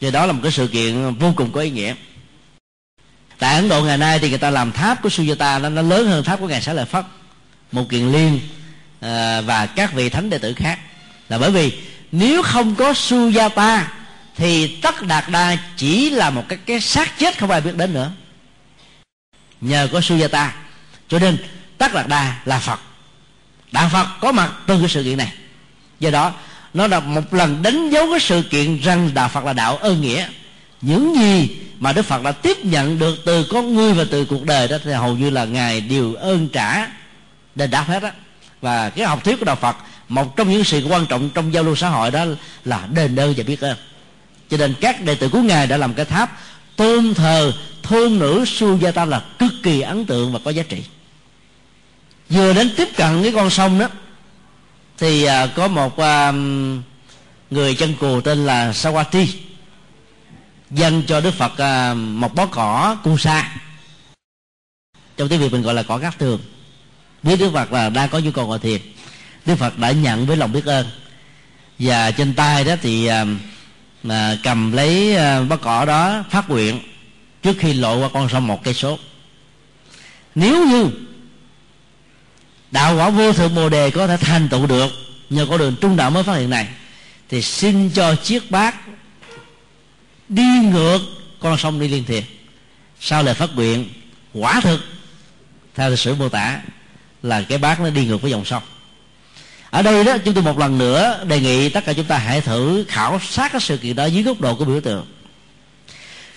Do 0.00 0.10
đó 0.10 0.26
là 0.26 0.32
một 0.32 0.40
cái 0.42 0.52
sự 0.52 0.66
kiện 0.66 1.14
vô 1.14 1.32
cùng 1.36 1.52
có 1.52 1.60
ý 1.60 1.70
nghĩa 1.70 1.94
tại 3.38 3.54
ấn 3.54 3.68
độ 3.68 3.84
ngày 3.84 3.98
nay 3.98 4.18
thì 4.18 4.28
người 4.28 4.38
ta 4.38 4.50
làm 4.50 4.72
tháp 4.72 5.02
của 5.02 5.08
sujata 5.08 5.60
nó, 5.60 5.68
nó 5.68 5.82
lớn 5.82 6.06
hơn 6.06 6.24
tháp 6.24 6.40
của 6.40 6.48
ngài 6.48 6.62
xá 6.62 6.72
lợi 6.72 6.84
phất. 6.84 7.04
Một 7.72 7.88
kiền 7.88 8.12
liên 8.12 8.40
à, 9.00 9.40
và 9.40 9.66
các 9.66 9.92
vị 9.92 10.08
thánh 10.08 10.30
đệ 10.30 10.38
tử 10.38 10.54
khác. 10.54 10.78
Là 11.28 11.38
bởi 11.38 11.50
vì 11.50 11.72
nếu 12.12 12.42
không 12.42 12.74
có 12.74 12.92
sujata 12.92 13.82
thì 14.36 14.76
tất 14.82 15.02
đạt 15.02 15.24
đa 15.28 15.56
chỉ 15.76 16.10
là 16.10 16.30
một 16.30 16.44
cái 16.48 16.58
cái 16.66 16.80
xác 16.80 17.18
chết 17.18 17.38
không 17.38 17.50
ai 17.50 17.60
biết 17.60 17.76
đến 17.76 17.94
nữa. 17.94 18.10
Nhờ 19.60 19.88
có 19.92 20.00
sujata 20.00 20.48
cho 21.08 21.18
nên 21.18 21.36
tất 21.78 21.94
đạt 21.94 22.08
đa 22.08 22.40
là 22.44 22.58
phật. 22.58 22.80
Đạo 23.72 23.88
phật 23.92 24.06
có 24.20 24.32
mặt 24.32 24.52
từ 24.66 24.80
cái 24.80 24.88
sự 24.88 25.02
kiện 25.04 25.18
này. 25.18 25.32
Do 26.00 26.10
đó 26.10 26.32
nó 26.74 26.86
là 26.86 27.00
một 27.00 27.34
lần 27.34 27.62
đánh 27.62 27.90
dấu 27.90 28.06
cái 28.10 28.20
sự 28.20 28.42
kiện 28.42 28.80
rằng 28.80 29.10
đạo 29.14 29.28
phật 29.28 29.44
là 29.44 29.52
đạo 29.52 29.76
ơn 29.76 30.00
nghĩa 30.00 30.28
những 30.80 31.14
gì 31.14 31.56
mà 31.78 31.92
đức 31.92 32.02
phật 32.02 32.22
đã 32.22 32.32
tiếp 32.32 32.64
nhận 32.64 32.98
được 32.98 33.18
từ 33.24 33.44
con 33.50 33.74
người 33.74 33.92
và 33.92 34.04
từ 34.10 34.24
cuộc 34.24 34.44
đời 34.44 34.68
đó 34.68 34.76
thì 34.84 34.92
hầu 34.92 35.16
như 35.16 35.30
là 35.30 35.44
ngài 35.44 35.80
đều 35.80 36.14
ơn 36.14 36.48
trả 36.48 36.86
đền 37.54 37.70
đáp 37.70 37.84
hết 37.88 38.02
á. 38.02 38.12
Và 38.60 38.90
cái 38.90 39.06
học 39.06 39.24
thuyết 39.24 39.38
của 39.38 39.44
đạo 39.44 39.56
phật, 39.56 39.76
một 40.08 40.36
trong 40.36 40.50
những 40.50 40.64
sự 40.64 40.86
quan 40.88 41.06
trọng 41.06 41.30
trong 41.30 41.54
giao 41.54 41.62
lưu 41.62 41.76
xã 41.76 41.88
hội 41.88 42.10
đó 42.10 42.24
là 42.64 42.88
đền 42.92 43.16
ơn 43.16 43.34
và 43.36 43.44
biết 43.46 43.60
ơn. 43.60 43.76
Cho 44.50 44.56
nên 44.56 44.74
các 44.80 45.04
đệ 45.04 45.14
tử 45.14 45.28
của 45.28 45.42
ngài 45.42 45.66
đã 45.66 45.76
làm 45.76 45.94
cái 45.94 46.04
tháp 46.04 46.40
tôn 46.76 47.14
thờ, 47.14 47.52
thôn 47.82 48.18
nữ 48.18 48.44
suy 48.46 48.66
gia 48.80 48.90
ta 48.90 49.04
là 49.04 49.22
cực 49.38 49.52
kỳ 49.62 49.80
ấn 49.80 50.04
tượng 50.04 50.32
và 50.32 50.38
có 50.44 50.50
giá 50.50 50.62
trị. 50.62 50.82
Vừa 52.28 52.52
đến 52.52 52.70
tiếp 52.76 52.88
cận 52.96 53.22
cái 53.22 53.32
con 53.32 53.50
sông 53.50 53.78
đó, 53.78 53.88
thì 54.98 55.24
à, 55.24 55.46
có 55.46 55.68
một 55.68 55.98
à, 55.98 56.32
người 57.50 57.74
chân 57.74 57.94
cù 57.94 58.20
tên 58.20 58.46
là 58.46 58.70
Sawati 58.70 59.26
dâng 60.70 61.02
cho 61.06 61.20
Đức 61.20 61.34
Phật 61.34 61.58
à, 61.58 61.94
một 61.94 62.34
bó 62.34 62.46
cỏ 62.46 62.96
cu 63.04 63.18
sa. 63.18 63.56
Trong 65.16 65.28
tiếng 65.28 65.40
Việt 65.40 65.52
mình 65.52 65.62
gọi 65.62 65.74
là 65.74 65.82
cỏ 65.82 65.98
cát 65.98 66.18
tường. 66.18 66.40
Biết 67.22 67.36
Đức 67.36 67.50
Phật 67.54 67.72
là 67.72 67.90
đang 67.90 68.08
có 68.08 68.18
nhu 68.18 68.30
cầu 68.30 68.46
ngồi 68.46 68.58
thiền 68.58 68.80
Đức 69.46 69.56
Phật 69.56 69.78
đã 69.78 69.90
nhận 69.90 70.26
với 70.26 70.36
lòng 70.36 70.52
biết 70.52 70.64
ơn. 70.64 70.86
Và 71.78 72.10
trên 72.10 72.34
tay 72.34 72.64
đó 72.64 72.74
thì 72.82 73.06
à, 74.08 74.36
cầm 74.42 74.72
lấy 74.72 75.16
à, 75.16 75.42
bó 75.42 75.56
cỏ 75.56 75.84
đó 75.84 76.24
phát 76.30 76.50
nguyện 76.50 76.80
trước 77.42 77.56
khi 77.58 77.72
lộ 77.72 78.00
qua 78.00 78.08
con 78.12 78.28
sông 78.28 78.46
một 78.46 78.64
cây 78.64 78.74
số. 78.74 78.98
Nếu 80.34 80.66
như 80.66 80.90
đạo 82.70 82.96
quả 82.96 83.10
vô 83.10 83.32
thượng 83.32 83.54
bồ 83.54 83.68
đề 83.68 83.90
có 83.90 84.06
thể 84.06 84.16
thành 84.16 84.48
tựu 84.48 84.66
được 84.66 84.90
nhờ 85.30 85.46
con 85.50 85.58
đường 85.58 85.76
trung 85.80 85.96
đạo 85.96 86.10
mới 86.10 86.22
phát 86.22 86.36
hiện 86.36 86.50
này 86.50 86.68
thì 87.28 87.42
xin 87.42 87.90
cho 87.90 88.14
chiếc 88.14 88.50
bát 88.50 88.74
đi 90.28 90.58
ngược 90.72 90.98
con 91.40 91.58
sông 91.58 91.80
đi 91.80 91.88
liên 91.88 92.04
thiền 92.04 92.22
sau 93.00 93.22
lời 93.22 93.34
phát 93.34 93.50
nguyện 93.54 93.88
quả 94.34 94.60
thực 94.60 94.80
theo 95.74 95.90
lịch 95.90 95.98
sử 95.98 96.14
mô 96.14 96.28
tả 96.28 96.60
là 97.22 97.42
cái 97.42 97.58
bát 97.58 97.80
nó 97.80 97.90
đi 97.90 98.06
ngược 98.06 98.22
với 98.22 98.30
dòng 98.30 98.44
sông. 98.44 98.62
Ở 99.70 99.82
đây 99.82 100.04
đó 100.04 100.16
chúng 100.24 100.34
tôi 100.34 100.44
một 100.44 100.58
lần 100.58 100.78
nữa 100.78 101.24
đề 101.28 101.40
nghị 101.40 101.68
tất 101.68 101.84
cả 101.84 101.92
chúng 101.92 102.04
ta 102.04 102.18
hãy 102.18 102.40
thử 102.40 102.84
khảo 102.88 103.20
sát 103.30 103.52
cái 103.52 103.60
sự 103.60 103.76
kiện 103.76 103.96
đó 103.96 104.06
dưới 104.06 104.22
góc 104.22 104.40
độ 104.40 104.54
của 104.54 104.64
biểu 104.64 104.80
tượng. 104.80 105.06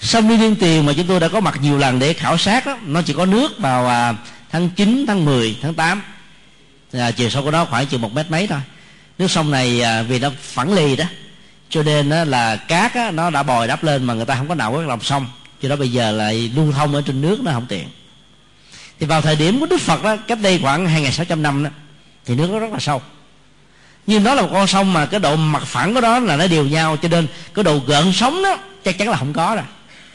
Sông 0.02 0.30
đi 0.30 0.38
liên 0.38 0.56
tiền 0.56 0.86
mà 0.86 0.94
chúng 0.98 1.08
tôi 1.08 1.20
đã 1.20 1.28
có 1.28 1.40
mặt 1.40 1.60
nhiều 1.62 1.78
lần 1.78 2.00
để 2.00 2.14
khảo 2.14 2.38
sát 2.38 2.66
đó, 2.66 2.78
nó 2.86 3.02
chỉ 3.02 3.14
có 3.14 3.26
nước 3.26 3.60
vào 3.60 3.88
à, 3.88 4.14
tháng 4.52 4.70
9, 4.70 5.06
tháng 5.08 5.26
10, 5.26 5.58
tháng 5.62 5.74
8 5.74 6.02
à, 6.94 7.12
chiều 7.12 7.30
sâu 7.30 7.44
của 7.44 7.52
nó 7.52 7.66
khoảng 7.66 7.88
chừng 7.88 8.02
một 8.02 8.14
mét 8.14 8.32
mấy 8.32 8.48
thôi. 8.48 8.60
Nước 9.18 9.32
sông 9.32 9.52
này 9.52 9.82
à, 9.82 10.02
vì 10.02 10.20
nó 10.20 10.32
phẳng 10.42 10.74
lì 10.74 10.96
đó 10.96 11.06
cho 11.72 11.84
nên 11.84 12.10
đó 12.10 12.24
là 12.24 12.56
cát 12.56 12.94
á, 12.94 13.12
nó 13.12 13.30
đã 13.30 13.44
bồi 13.44 13.68
đắp 13.68 13.84
lên 13.84 14.04
mà 14.04 14.14
người 14.14 14.26
ta 14.26 14.36
không 14.36 14.48
có 14.48 14.56
nào 14.56 14.74
có 14.74 14.82
lòng 14.82 15.02
sông. 15.02 15.26
Cho 15.62 15.70
đó 15.70 15.76
bây 15.76 15.92
giờ 15.92 16.12
lại 16.12 16.52
lưu 16.56 16.72
thông 16.72 16.96
ở 16.96 17.02
trên 17.06 17.22
nước 17.22 17.40
nó 17.44 17.52
không 17.52 17.66
tiện. 17.70 17.88
Thì 19.00 19.06
vào 19.06 19.22
thời 19.22 19.36
điểm 19.36 19.60
của 19.60 19.66
đức 19.66 19.82
phật 19.82 20.04
đó 20.04 20.16
cách 20.28 20.40
đây 20.42 20.60
khoảng 20.62 20.88
hai 20.88 21.02
nghìn 21.02 21.12
sáu 21.12 21.26
trăm 21.26 21.44
năm 21.44 21.64
đó 21.64 21.70
thì 22.26 22.36
nước 22.36 22.50
nó 22.52 22.60
rất 22.60 22.72
là 22.74 22.80
sâu. 22.80 23.02
Nhưng 24.08 24.24
nó 24.24 24.34
là 24.34 24.42
một 24.42 24.50
con 24.52 24.68
sông 24.68 24.94
mà 24.94 25.06
cái 25.06 25.20
độ 25.20 25.36
mặt 25.36 25.64
phẳng 25.66 25.94
của 25.94 26.02
đó 26.02 26.20
là 26.20 26.38
nó 26.38 26.48
đều 26.48 26.66
nhau 26.66 26.98
cho 27.02 27.10
nên 27.10 27.28
cái 27.54 27.64
độ 27.64 27.80
gợn 27.88 28.14
sóng 28.14 28.44
đó 28.44 28.58
chắc 28.84 28.98
chắn 28.98 29.10
là 29.10 29.18
không 29.18 29.34
có 29.34 29.56
rồi. 29.56 29.66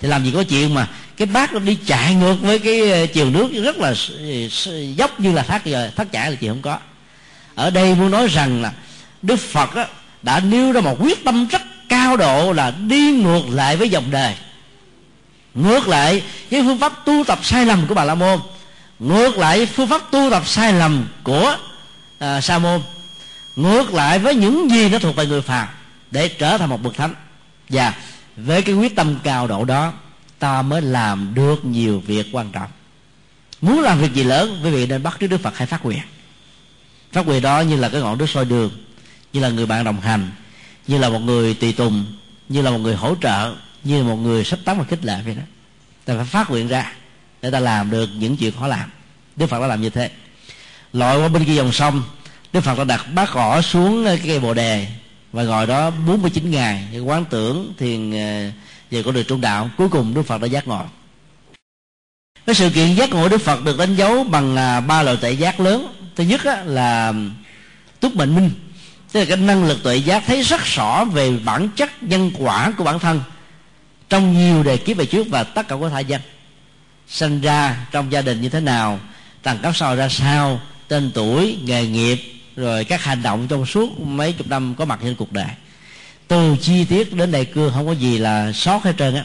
Thì 0.01 0.09
làm 0.09 0.25
gì 0.25 0.33
có 0.35 0.45
chuyện 0.45 0.75
mà 0.75 0.89
cái 1.17 1.27
bát 1.27 1.53
nó 1.53 1.59
đi 1.59 1.79
chạy 1.87 2.15
ngược 2.15 2.37
với 2.41 2.59
cái 2.59 2.91
ờ, 2.91 3.07
chiều 3.07 3.31
nước 3.31 3.49
rất 3.65 3.77
là 3.79 3.95
dốc 4.97 5.21
như 5.21 5.33
là 5.33 5.43
thác 5.43 5.65
giờ 5.65 5.91
thác 5.97 6.13
chảy 6.13 6.31
là 6.31 6.37
chuyện 6.37 6.51
không 6.51 6.63
có. 6.63 6.79
Ở 7.55 7.71
đây 7.71 7.95
muốn 7.95 8.11
nói 8.11 8.29
rằng 8.29 8.63
là 8.63 8.73
đức 9.23 9.37
phật 9.37 9.75
đó, 9.75 9.85
đã 10.27 10.41
nêu 10.41 10.73
ra 10.73 10.81
một 10.81 10.97
quyết 11.01 11.25
tâm 11.25 11.47
rất 11.47 11.63
cao 11.89 12.17
độ 12.17 12.53
là 12.53 12.71
đi 12.71 13.13
ngược 13.13 13.43
lại 13.51 13.77
với 13.77 13.89
dòng 13.89 14.11
đời. 14.11 14.35
Ngược 15.55 15.89
lại 15.89 16.23
với 16.51 16.63
phương 16.63 16.79
pháp 16.79 16.93
tu 17.05 17.25
tập 17.27 17.39
sai 17.43 17.67
lầm 17.67 17.87
của 17.87 17.95
bà 17.95 18.05
la 18.05 18.15
môn. 18.15 18.39
Ngược 18.99 19.39
lại 19.39 19.67
phương 19.67 19.89
pháp 19.89 20.11
tu 20.11 20.31
tập 20.31 20.43
sai 20.47 20.73
lầm 20.73 21.07
của 21.23 21.57
à, 22.19 22.41
sa 22.41 22.59
môn. 22.59 22.81
Ngược 23.57 23.95
lại 23.95 24.19
với 24.19 24.35
những 24.35 24.71
gì 24.71 24.89
nó 24.89 24.99
thuộc 24.99 25.17
về 25.17 25.27
người 25.27 25.43
phàm 25.43 25.69
để 26.11 26.29
trở 26.29 26.59
thành 26.59 26.69
một 26.69 26.83
bậc 26.83 26.95
thánh. 26.95 27.15
Và 27.69 27.95
với 28.37 28.63
cái 28.63 28.75
quyết 28.75 28.97
tâm 28.97 29.19
cao 29.23 29.47
độ 29.47 29.65
đó 29.65 29.93
ta 30.39 30.63
mới 30.63 30.83
làm 30.83 31.35
được 31.35 31.65
nhiều 31.65 32.03
việc 32.07 32.27
quan 32.33 32.51
trọng. 32.53 32.71
Muốn 33.61 33.81
làm 33.81 33.99
việc 33.99 34.15
gì 34.15 34.25
lớn 34.25 34.61
quý 34.65 34.71
vị 34.71 34.87
nên 34.87 35.03
bắt 35.03 35.17
trước 35.21 35.27
đức 35.27 35.41
phật 35.43 35.59
hay 35.59 35.67
phát 35.67 35.85
nguyện. 35.85 36.03
Phát 37.13 37.27
nguyện 37.27 37.43
đó 37.43 37.61
như 37.61 37.77
là 37.77 37.89
cái 37.89 38.01
ngọn 38.01 38.19
đuốc 38.19 38.31
soi 38.31 38.45
đường 38.45 38.86
như 39.37 39.43
là 39.43 39.49
người 39.49 39.67
bạn 39.67 39.85
đồng 39.85 40.01
hành, 40.01 40.31
như 40.87 40.99
là 40.99 41.09
một 41.09 41.19
người 41.19 41.55
tùy 41.55 41.73
tùng, 41.73 42.07
như 42.49 42.63
là 42.63 42.71
một 42.71 42.79
người 42.79 42.95
hỗ 42.95 43.15
trợ, 43.23 43.55
như 43.85 44.03
là 44.03 44.09
một 44.09 44.17
người 44.17 44.45
sắp 44.45 44.59
tắm 44.65 44.79
và 44.79 44.85
khích 44.85 45.05
lệ 45.05 45.21
vậy 45.25 45.35
đó. 45.35 45.43
Ta 46.05 46.15
phải 46.17 46.25
phát 46.25 46.51
nguyện 46.51 46.69
ra 46.69 46.93
để 47.43 47.51
ta 47.51 47.61
làm 47.61 47.91
được 47.91 48.11
những 48.19 48.37
chuyện 48.37 48.53
khó 48.59 48.67
làm. 48.67 48.91
Đức 49.37 49.47
phật 49.47 49.61
đã 49.61 49.67
làm 49.67 49.83
như 49.83 49.91
thế. 49.91 50.11
Lội 50.93 51.21
qua 51.21 51.29
bên 51.29 51.45
kia 51.45 51.55
dòng 51.55 51.73
sông, 51.73 52.03
đức 52.53 52.61
phật 52.61 52.79
đã 52.79 52.85
đặt 52.85 53.07
bát 53.15 53.29
cỏ 53.33 53.63
xuống 53.63 54.05
cái 54.05 54.21
cây 54.27 54.41
bồ 54.41 54.55
đề 54.55 54.87
và 55.33 55.43
ngồi 55.43 55.67
đó 55.67 55.91
49 55.91 56.51
ngày. 56.51 57.01
Quán 57.05 57.25
tưởng 57.31 57.75
thiền 57.79 58.11
ờ, 58.13 58.51
về 58.91 59.03
con 59.03 59.15
đường 59.15 59.25
trung 59.29 59.41
đạo, 59.41 59.71
cuối 59.77 59.89
cùng 59.89 60.15
đức 60.15 60.23
phật 60.23 60.41
đã 60.41 60.47
giác 60.47 60.69
ngộ. 60.69 60.83
Cái 62.47 62.55
sự 62.55 62.71
kiện 62.71 62.95
giác 62.95 63.11
ngộ 63.11 63.29
đức 63.29 63.41
phật 63.41 63.65
được 63.65 63.79
đánh 63.79 63.95
dấu 63.95 64.25
bằng 64.25 64.57
à, 64.57 64.81
ba 64.81 65.03
loại 65.03 65.17
tệ 65.21 65.33
giác 65.33 65.61
lớn. 65.61 65.93
Thứ 66.17 66.25
nhất 66.25 66.41
là 66.65 67.13
túc 68.01 68.17
mệnh 68.17 68.35
minh 68.35 68.51
tức 69.13 69.21
là 69.21 69.27
cái 69.27 69.37
năng 69.37 69.65
lực 69.65 69.83
tuệ 69.83 69.97
giác 69.97 70.23
thấy 70.27 70.43
rất 70.43 70.61
rõ 70.65 71.05
về 71.05 71.39
bản 71.45 71.69
chất 71.77 72.03
nhân 72.03 72.31
quả 72.39 72.73
của 72.79 72.85
bản 72.85 72.99
thân 72.99 73.21
trong 74.09 74.39
nhiều 74.39 74.63
đề 74.63 74.77
kiếp 74.77 74.97
về 74.97 75.07
trước 75.07 75.27
và 75.31 75.45
tất 75.45 75.69
cả 75.69 75.77
của 75.77 75.89
thai 75.89 76.05
dân 76.05 76.21
sinh 77.09 77.41
ra 77.41 77.87
trong 77.91 78.13
gia 78.13 78.23
đình 78.23 78.41
như 78.41 78.49
thế 78.49 78.61
nào 78.61 79.01
tầng 79.43 79.59
cấp 79.63 79.77
sau 79.77 79.97
ra 79.97 80.09
sao 80.09 80.61
tên 80.89 81.11
tuổi 81.15 81.59
nghề 81.65 81.87
nghiệp 81.87 82.19
rồi 82.57 82.85
các 82.85 83.05
hành 83.05 83.23
động 83.23 83.47
trong 83.49 83.67
suốt 83.67 84.01
mấy 84.01 84.33
chục 84.33 84.47
năm 84.47 84.75
có 84.79 84.85
mặt 84.85 84.99
trên 85.03 85.15
cuộc 85.15 85.33
đời. 85.33 85.47
Từ 86.29 86.57
chi 86.61 86.85
tiết 86.85 87.13
đến 87.13 87.33
đại 87.33 87.45
cương 87.45 87.73
không 87.75 87.87
có 87.87 87.93
gì 87.93 88.19
là 88.19 88.53
sót 88.53 88.85
hết 88.85 88.93
trơn 88.99 89.15
á. 89.15 89.25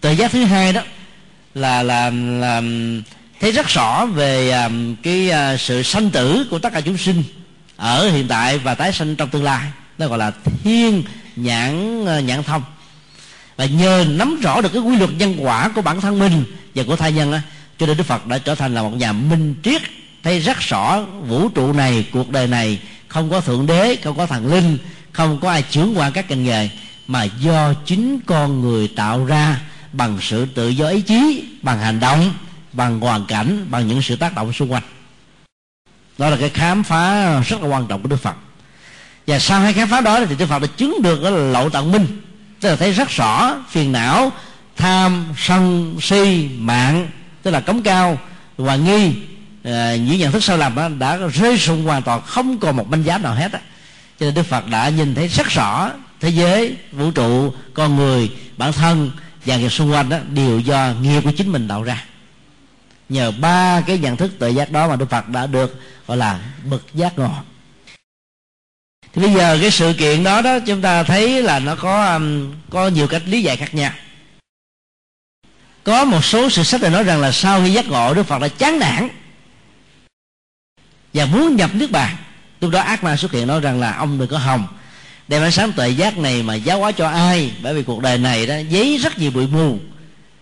Tuệ 0.00 0.12
giác 0.12 0.30
thứ 0.30 0.44
hai 0.44 0.72
đó 0.72 0.82
là 1.54 1.82
là, 1.82 2.10
là 2.10 2.62
thấy 3.40 3.52
rất 3.52 3.66
rõ 3.68 4.06
về 4.06 4.50
um, 4.50 4.96
cái 5.02 5.30
uh, 5.54 5.60
sự 5.60 5.82
sanh 5.82 6.10
tử 6.10 6.46
của 6.50 6.58
tất 6.58 6.72
cả 6.72 6.80
chúng 6.80 6.96
sinh 6.96 7.22
ở 7.80 8.10
hiện 8.10 8.28
tại 8.28 8.58
và 8.58 8.74
tái 8.74 8.92
sanh 8.92 9.16
trong 9.16 9.28
tương 9.28 9.44
lai. 9.44 9.66
Nó 9.98 10.08
gọi 10.08 10.18
là 10.18 10.32
thiên 10.64 11.02
nhãn 11.36 12.04
ờ, 12.06 12.20
nhãn 12.20 12.42
thông. 12.42 12.62
Và 13.56 13.64
nhờ 13.64 14.04
nắm 14.08 14.40
rõ 14.40 14.60
được 14.60 14.72
cái 14.72 14.82
quy 14.82 14.96
luật 14.96 15.10
nhân 15.10 15.36
quả 15.38 15.68
của 15.68 15.82
bản 15.82 16.00
thân 16.00 16.18
mình 16.18 16.44
và 16.74 16.82
của 16.86 16.96
thai 16.96 17.12
nhân 17.12 17.32
á, 17.32 17.42
cho 17.78 17.86
nên 17.86 17.96
đức 17.96 18.04
phật 18.04 18.26
đã 18.26 18.38
trở 18.38 18.54
thành 18.54 18.74
là 18.74 18.82
một 18.82 18.90
nhà 18.90 19.12
minh 19.12 19.54
triết, 19.62 19.82
thấy 20.22 20.40
rất 20.40 20.58
rõ 20.60 21.00
vũ 21.00 21.48
trụ 21.48 21.72
này, 21.72 22.06
cuộc 22.12 22.30
đời 22.30 22.46
này, 22.46 22.78
không 23.08 23.30
có 23.30 23.40
thượng 23.40 23.66
đế, 23.66 23.96
không 24.04 24.16
có 24.16 24.26
thần 24.26 24.54
linh, 24.54 24.78
không 25.12 25.40
có 25.40 25.50
ai 25.50 25.62
trưởng 25.70 25.98
qua 25.98 26.10
các 26.10 26.30
ngành 26.30 26.44
nghề, 26.44 26.68
mà 27.06 27.24
do 27.24 27.74
chính 27.86 28.20
con 28.26 28.60
người 28.60 28.88
tạo 28.88 29.24
ra 29.24 29.60
bằng 29.92 30.18
sự 30.20 30.46
tự 30.54 30.68
do 30.68 30.88
ý 30.88 31.00
chí, 31.00 31.44
bằng 31.62 31.78
hành 31.78 32.00
động, 32.00 32.32
bằng 32.72 33.00
hoàn 33.00 33.26
cảnh, 33.26 33.66
bằng 33.70 33.88
những 33.88 34.02
sự 34.02 34.16
tác 34.16 34.34
động 34.34 34.52
xung 34.52 34.72
quanh 34.72 34.82
đó 36.20 36.30
là 36.30 36.36
cái 36.36 36.48
khám 36.48 36.82
phá 36.82 37.40
rất 37.40 37.62
là 37.62 37.68
quan 37.68 37.86
trọng 37.86 38.02
của 38.02 38.08
đức 38.08 38.22
phật. 38.22 38.34
Và 39.26 39.38
sau 39.38 39.60
hai 39.60 39.72
khám 39.72 39.88
phá 39.88 40.00
đó 40.00 40.20
thì 40.28 40.34
đức 40.38 40.46
phật 40.46 40.58
đã 40.58 40.68
chứng 40.76 41.02
được 41.02 41.20
cái 41.22 41.32
lậu 41.32 41.70
tận 41.70 41.92
minh. 41.92 42.06
Tức 42.60 42.68
là 42.68 42.76
thấy 42.76 42.92
rất 42.92 43.08
rõ 43.08 43.56
phiền 43.70 43.92
não 43.92 44.32
tham 44.76 45.24
sân 45.36 45.96
si 46.00 46.48
mạng 46.58 47.08
tức 47.42 47.50
là 47.50 47.60
cống 47.60 47.82
cao 47.82 48.18
và 48.56 48.76
nghi 48.76 49.12
à, 49.64 49.96
những 49.96 50.18
nhận 50.18 50.32
thức 50.32 50.44
sai 50.44 50.58
lầm 50.58 50.74
đó 50.74 50.88
đã 50.88 51.16
rơi 51.16 51.58
sụn 51.58 51.84
hoàn 51.84 52.02
toàn 52.02 52.22
không 52.26 52.58
còn 52.58 52.76
một 52.76 52.90
manh 52.90 53.04
giá 53.04 53.18
nào 53.18 53.34
hết 53.34 53.52
á. 53.52 53.60
Cho 54.20 54.26
nên 54.26 54.34
đức 54.34 54.46
phật 54.46 54.66
đã 54.66 54.88
nhìn 54.88 55.14
thấy 55.14 55.28
rất 55.28 55.46
rõ 55.46 55.90
thế 56.20 56.28
giới 56.28 56.76
vũ 56.92 57.10
trụ 57.10 57.52
con 57.74 57.96
người 57.96 58.30
bản 58.56 58.72
thân 58.72 59.10
và 59.46 59.56
người 59.56 59.70
xung 59.70 59.92
quanh 59.92 60.08
đó 60.08 60.18
đều 60.34 60.58
do 60.58 60.92
nghiệp 61.02 61.20
của 61.24 61.32
chính 61.36 61.52
mình 61.52 61.68
tạo 61.68 61.82
ra 61.82 62.04
nhờ 63.10 63.30
ba 63.30 63.80
cái 63.86 63.98
nhận 63.98 64.16
thức 64.16 64.30
tự 64.38 64.48
giác 64.48 64.72
đó 64.72 64.88
mà 64.88 64.96
đức 64.96 65.10
phật 65.10 65.28
đã 65.28 65.46
được, 65.46 65.80
gọi 66.06 66.16
là, 66.16 66.40
bậc 66.64 66.82
giác 66.94 67.18
ngộ. 67.18 67.30
Thì 69.12 69.22
bây 69.22 69.32
giờ 69.34 69.58
cái 69.60 69.70
sự 69.70 69.94
kiện 69.98 70.24
đó 70.24 70.42
đó, 70.42 70.58
chúng 70.66 70.82
ta 70.82 71.02
thấy 71.02 71.42
là 71.42 71.58
nó 71.58 71.76
có 71.76 72.14
um, 72.14 72.52
có 72.70 72.88
nhiều 72.88 73.06
cách 73.06 73.22
lý 73.26 73.42
giải 73.42 73.56
khác 73.56 73.74
nhau. 73.74 73.92
Có 75.84 76.04
một 76.04 76.24
số 76.24 76.50
sự 76.50 76.62
sách 76.62 76.80
này 76.80 76.90
nói 76.90 77.04
rằng 77.04 77.20
là 77.20 77.32
sau 77.32 77.62
khi 77.64 77.72
giác 77.72 77.86
ngộ, 77.88 78.14
đức 78.14 78.22
phật 78.22 78.38
đã 78.38 78.48
chán 78.48 78.78
nản 78.78 79.08
và 81.14 81.24
muốn 81.24 81.56
nhập 81.56 81.70
nước 81.74 81.90
bàn. 81.90 82.16
Lúc 82.60 82.70
đó 82.70 82.80
ác 82.80 83.04
ma 83.04 83.16
xuất 83.16 83.32
hiện 83.32 83.46
nói 83.46 83.60
rằng 83.60 83.80
là, 83.80 83.96
ông 83.96 84.18
đừng 84.18 84.28
có 84.28 84.38
hồng 84.38 84.66
đem 85.28 85.42
ánh 85.42 85.52
sáng 85.52 85.72
tuệ 85.72 85.88
giác 85.88 86.18
này 86.18 86.42
mà 86.42 86.54
giáo 86.54 86.78
hóa 86.78 86.92
cho 86.92 87.08
ai? 87.08 87.52
Bởi 87.62 87.74
vì 87.74 87.82
cuộc 87.82 88.02
đời 88.02 88.18
này 88.18 88.46
đó, 88.46 88.54
giấy 88.68 88.98
rất 88.98 89.18
nhiều 89.18 89.30
bụi 89.30 89.46
mù 89.46 89.78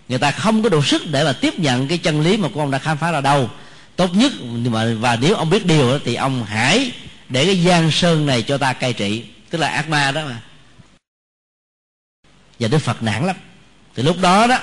người 0.09 0.19
ta 0.19 0.31
không 0.31 0.63
có 0.63 0.69
đủ 0.69 0.83
sức 0.83 1.03
để 1.11 1.25
mà 1.25 1.33
tiếp 1.33 1.59
nhận 1.59 1.89
cái 1.89 1.99
chân 1.99 2.21
lý 2.21 2.37
mà 2.37 2.49
của 2.49 2.61
ông 2.61 2.71
đã 2.71 2.79
khám 2.79 2.99
phá 2.99 3.11
ra 3.11 3.21
đâu. 3.21 3.51
Tốt 3.97 4.15
nhất 4.15 4.33
mà 4.43 4.95
và 5.01 5.17
nếu 5.17 5.35
ông 5.35 5.51
biết 5.51 5.67
điều 5.67 5.91
đó, 5.93 5.99
thì 6.05 6.15
ông 6.15 6.45
hãy 6.45 6.93
để 7.29 7.47
cái 7.47 7.63
gian 7.63 7.91
sơn 7.91 8.27
này 8.27 8.43
cho 8.43 8.59
ta 8.59 8.73
cai 8.73 8.93
trị. 8.93 9.25
Tức 9.51 9.59
là 9.59 9.69
ác 9.69 9.89
ma 9.89 10.11
đó 10.11 10.23
mà. 10.25 10.41
Và 12.61 12.69
đức 12.69 12.79
phật 12.79 13.03
nản 13.03 13.27
lắm. 13.27 13.37
Thì 13.97 14.03
lúc 14.03 14.17
đó 14.21 14.47
đó 14.47 14.59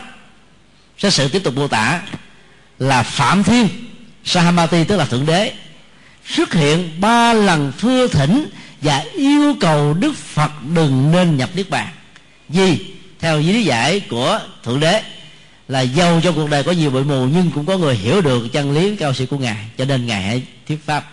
sẽ 0.98 1.10
sự 1.10 1.28
tiếp 1.28 1.44
tục 1.44 1.56
mô 1.56 1.68
tả 1.68 2.02
là 2.80 3.04
phạm 3.04 3.44
thiên 3.44 3.68
sahamati 4.24 4.84
tức 4.84 4.98
là 4.98 5.06
thượng 5.06 5.26
đế 5.26 5.54
xuất 6.26 6.54
hiện 6.54 7.02
ba 7.02 7.34
lần 7.34 7.72
thưa 7.80 8.08
thỉnh 8.08 8.50
và 8.82 9.04
yêu 9.14 9.56
cầu 9.60 9.94
đức 9.94 10.16
phật 10.16 10.52
đừng 10.74 11.12
nên 11.12 11.38
nhập 11.38 11.50
niết 11.56 11.70
bàn. 11.70 11.88
Vì 12.50 12.86
theo 13.20 13.38
lý 13.40 13.64
giải 13.64 14.00
của 14.00 14.40
thượng 14.64 14.80
đế 14.80 15.04
là 15.68 15.82
giàu 15.82 16.22
trong 16.24 16.36
cuộc 16.36 16.50
đời 16.50 16.64
có 16.64 16.72
nhiều 16.72 16.92
bụi 16.92 17.04
mù, 17.04 17.26
nhưng 17.26 17.52
cũng 17.52 17.66
có 17.66 17.78
người 17.78 17.96
hiểu 17.96 18.22
được 18.22 18.48
chân 18.54 18.72
lý 18.72 18.96
cao 18.96 19.14
siêu 19.14 19.28
của 19.28 19.38
ngài, 19.38 19.66
cho 19.78 19.86
nên 19.86 20.06
ngài 20.06 20.22
hãy 20.22 20.44
thuyết 20.68 20.86
pháp. 20.86 21.12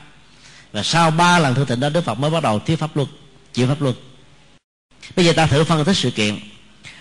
Và 0.72 0.82
sau 0.82 1.10
ba 1.10 1.38
lần 1.38 1.54
thưa 1.54 1.64
thỉnh 1.64 1.80
đó, 1.80 1.88
đức 1.88 2.04
phật 2.04 2.14
mới 2.14 2.30
bắt 2.30 2.42
đầu 2.42 2.58
thuyết 2.58 2.76
pháp 2.76 2.96
luật, 2.96 3.08
chịu 3.52 3.66
pháp 3.66 3.82
luật. 3.82 3.94
Bây 5.16 5.24
giờ 5.24 5.32
ta 5.32 5.46
thử 5.46 5.64
phân 5.64 5.84
tích 5.84 5.96
sự 5.96 6.10
kiện. 6.10 6.38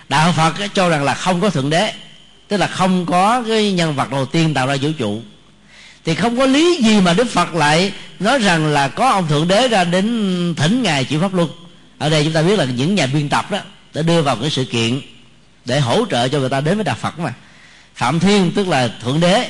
Đạo 0.09 0.33
phật 0.37 0.53
cho 0.73 0.89
rằng 0.89 1.03
là 1.03 1.13
không 1.13 1.41
có 1.41 1.49
thượng 1.49 1.69
đế, 1.69 1.93
tức 2.47 2.57
là 2.57 2.67
không 2.67 3.05
có 3.05 3.43
cái 3.47 3.71
nhân 3.71 3.95
vật 3.95 4.11
đầu 4.11 4.25
tiên 4.25 4.53
tạo 4.53 4.67
ra 4.67 4.75
vũ 4.81 4.89
trụ. 4.97 5.21
Thì 6.05 6.15
không 6.15 6.37
có 6.37 6.45
lý 6.45 6.81
gì 6.83 7.01
mà 7.01 7.13
đức 7.13 7.29
phật 7.29 7.53
lại 7.53 7.93
nói 8.19 8.39
rằng 8.39 8.67
là 8.67 8.87
có 8.87 9.09
ông 9.09 9.27
thượng 9.27 9.47
đế 9.47 9.67
ra 9.67 9.83
đến 9.83 10.53
thỉnh 10.57 10.83
ngài 10.83 11.05
chịu 11.05 11.19
pháp 11.19 11.33
luật. 11.33 11.49
Ở 11.97 12.09
đây 12.09 12.23
chúng 12.23 12.33
ta 12.33 12.41
biết 12.41 12.59
là 12.59 12.65
những 12.65 12.95
nhà 12.95 13.07
biên 13.07 13.29
tập 13.29 13.51
đó 13.51 13.59
đã 13.93 14.01
đưa 14.01 14.21
vào 14.21 14.35
cái 14.35 14.49
sự 14.49 14.65
kiện 14.65 15.01
để 15.65 15.79
hỗ 15.79 16.05
trợ 16.05 16.27
cho 16.27 16.39
người 16.39 16.49
ta 16.49 16.61
đến 16.61 16.77
với 16.77 16.83
đạo 16.83 16.95
phật 16.99 17.19
mà. 17.19 17.33
Phạm 17.95 18.19
thiên 18.19 18.51
tức 18.55 18.67
là 18.67 18.89
thượng 19.03 19.19
đế 19.19 19.47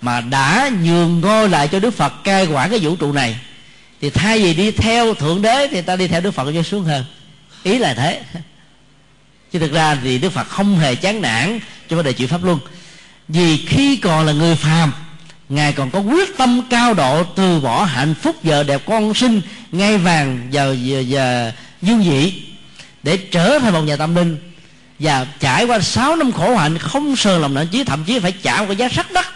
mà 0.00 0.20
đã 0.20 0.70
nhường 0.82 1.20
ngôi 1.20 1.48
lại 1.48 1.68
cho 1.68 1.80
đức 1.80 1.90
phật 1.90 2.12
cai 2.24 2.46
quản 2.46 2.70
cái 2.70 2.78
vũ 2.78 2.96
trụ 2.96 3.12
này 3.12 3.36
thì 4.00 4.10
thay 4.10 4.38
vì 4.38 4.54
đi 4.54 4.70
theo 4.70 5.14
thượng 5.14 5.42
đế 5.42 5.68
thì 5.70 5.82
ta 5.82 5.96
đi 5.96 6.08
theo 6.08 6.20
đức 6.20 6.30
phật 6.30 6.52
cho 6.54 6.62
xuống 6.62 6.84
hơn. 6.84 7.04
Ý 7.62 7.78
là 7.78 7.94
thế. 7.94 8.22
Chứ 9.52 9.58
thực 9.58 9.72
ra 9.72 9.98
thì 10.02 10.18
đức 10.18 10.32
phật 10.32 10.48
không 10.48 10.78
hề 10.78 10.94
chán 10.94 11.22
nản 11.22 11.60
cho 11.88 11.96
vấn 11.96 12.04
đề 12.04 12.12
chịu 12.12 12.28
pháp 12.28 12.44
luân. 12.44 12.58
Vì 13.28 13.56
khi 13.56 13.96
còn 13.96 14.26
là 14.26 14.32
người 14.32 14.56
phàm 14.56 14.92
ngài 15.48 15.72
còn 15.72 15.90
có 15.90 15.98
quyết 15.98 16.36
tâm 16.38 16.62
cao 16.70 16.94
độ 16.94 17.24
từ 17.24 17.60
bỏ 17.60 17.84
hạnh 17.84 18.14
phúc 18.14 18.36
vợ 18.42 18.62
đẹp 18.62 18.82
con 18.86 19.14
sinh 19.14 19.40
ngay 19.72 19.98
vàng 19.98 20.48
giờ 20.50 20.76
giờ, 20.82 21.00
giờ 21.00 21.52
dương 21.82 22.04
dị 22.04 22.42
để 23.02 23.16
trở 23.16 23.58
thành 23.58 23.72
một 23.72 23.82
nhà 23.82 23.96
tâm 23.96 24.14
linh 24.14 24.53
và 24.98 25.26
trải 25.40 25.64
qua 25.64 25.80
6 25.80 26.16
năm 26.16 26.32
khổ 26.32 26.56
hạnh 26.56 26.78
không 26.78 27.16
sờ 27.16 27.38
lòng 27.38 27.54
nặng 27.54 27.66
chí 27.68 27.84
thậm 27.84 28.04
chí 28.04 28.18
phải 28.18 28.32
trả 28.32 28.60
một 28.60 28.64
cái 28.68 28.76
giá 28.76 28.88
rất 28.88 29.12
đắt. 29.12 29.26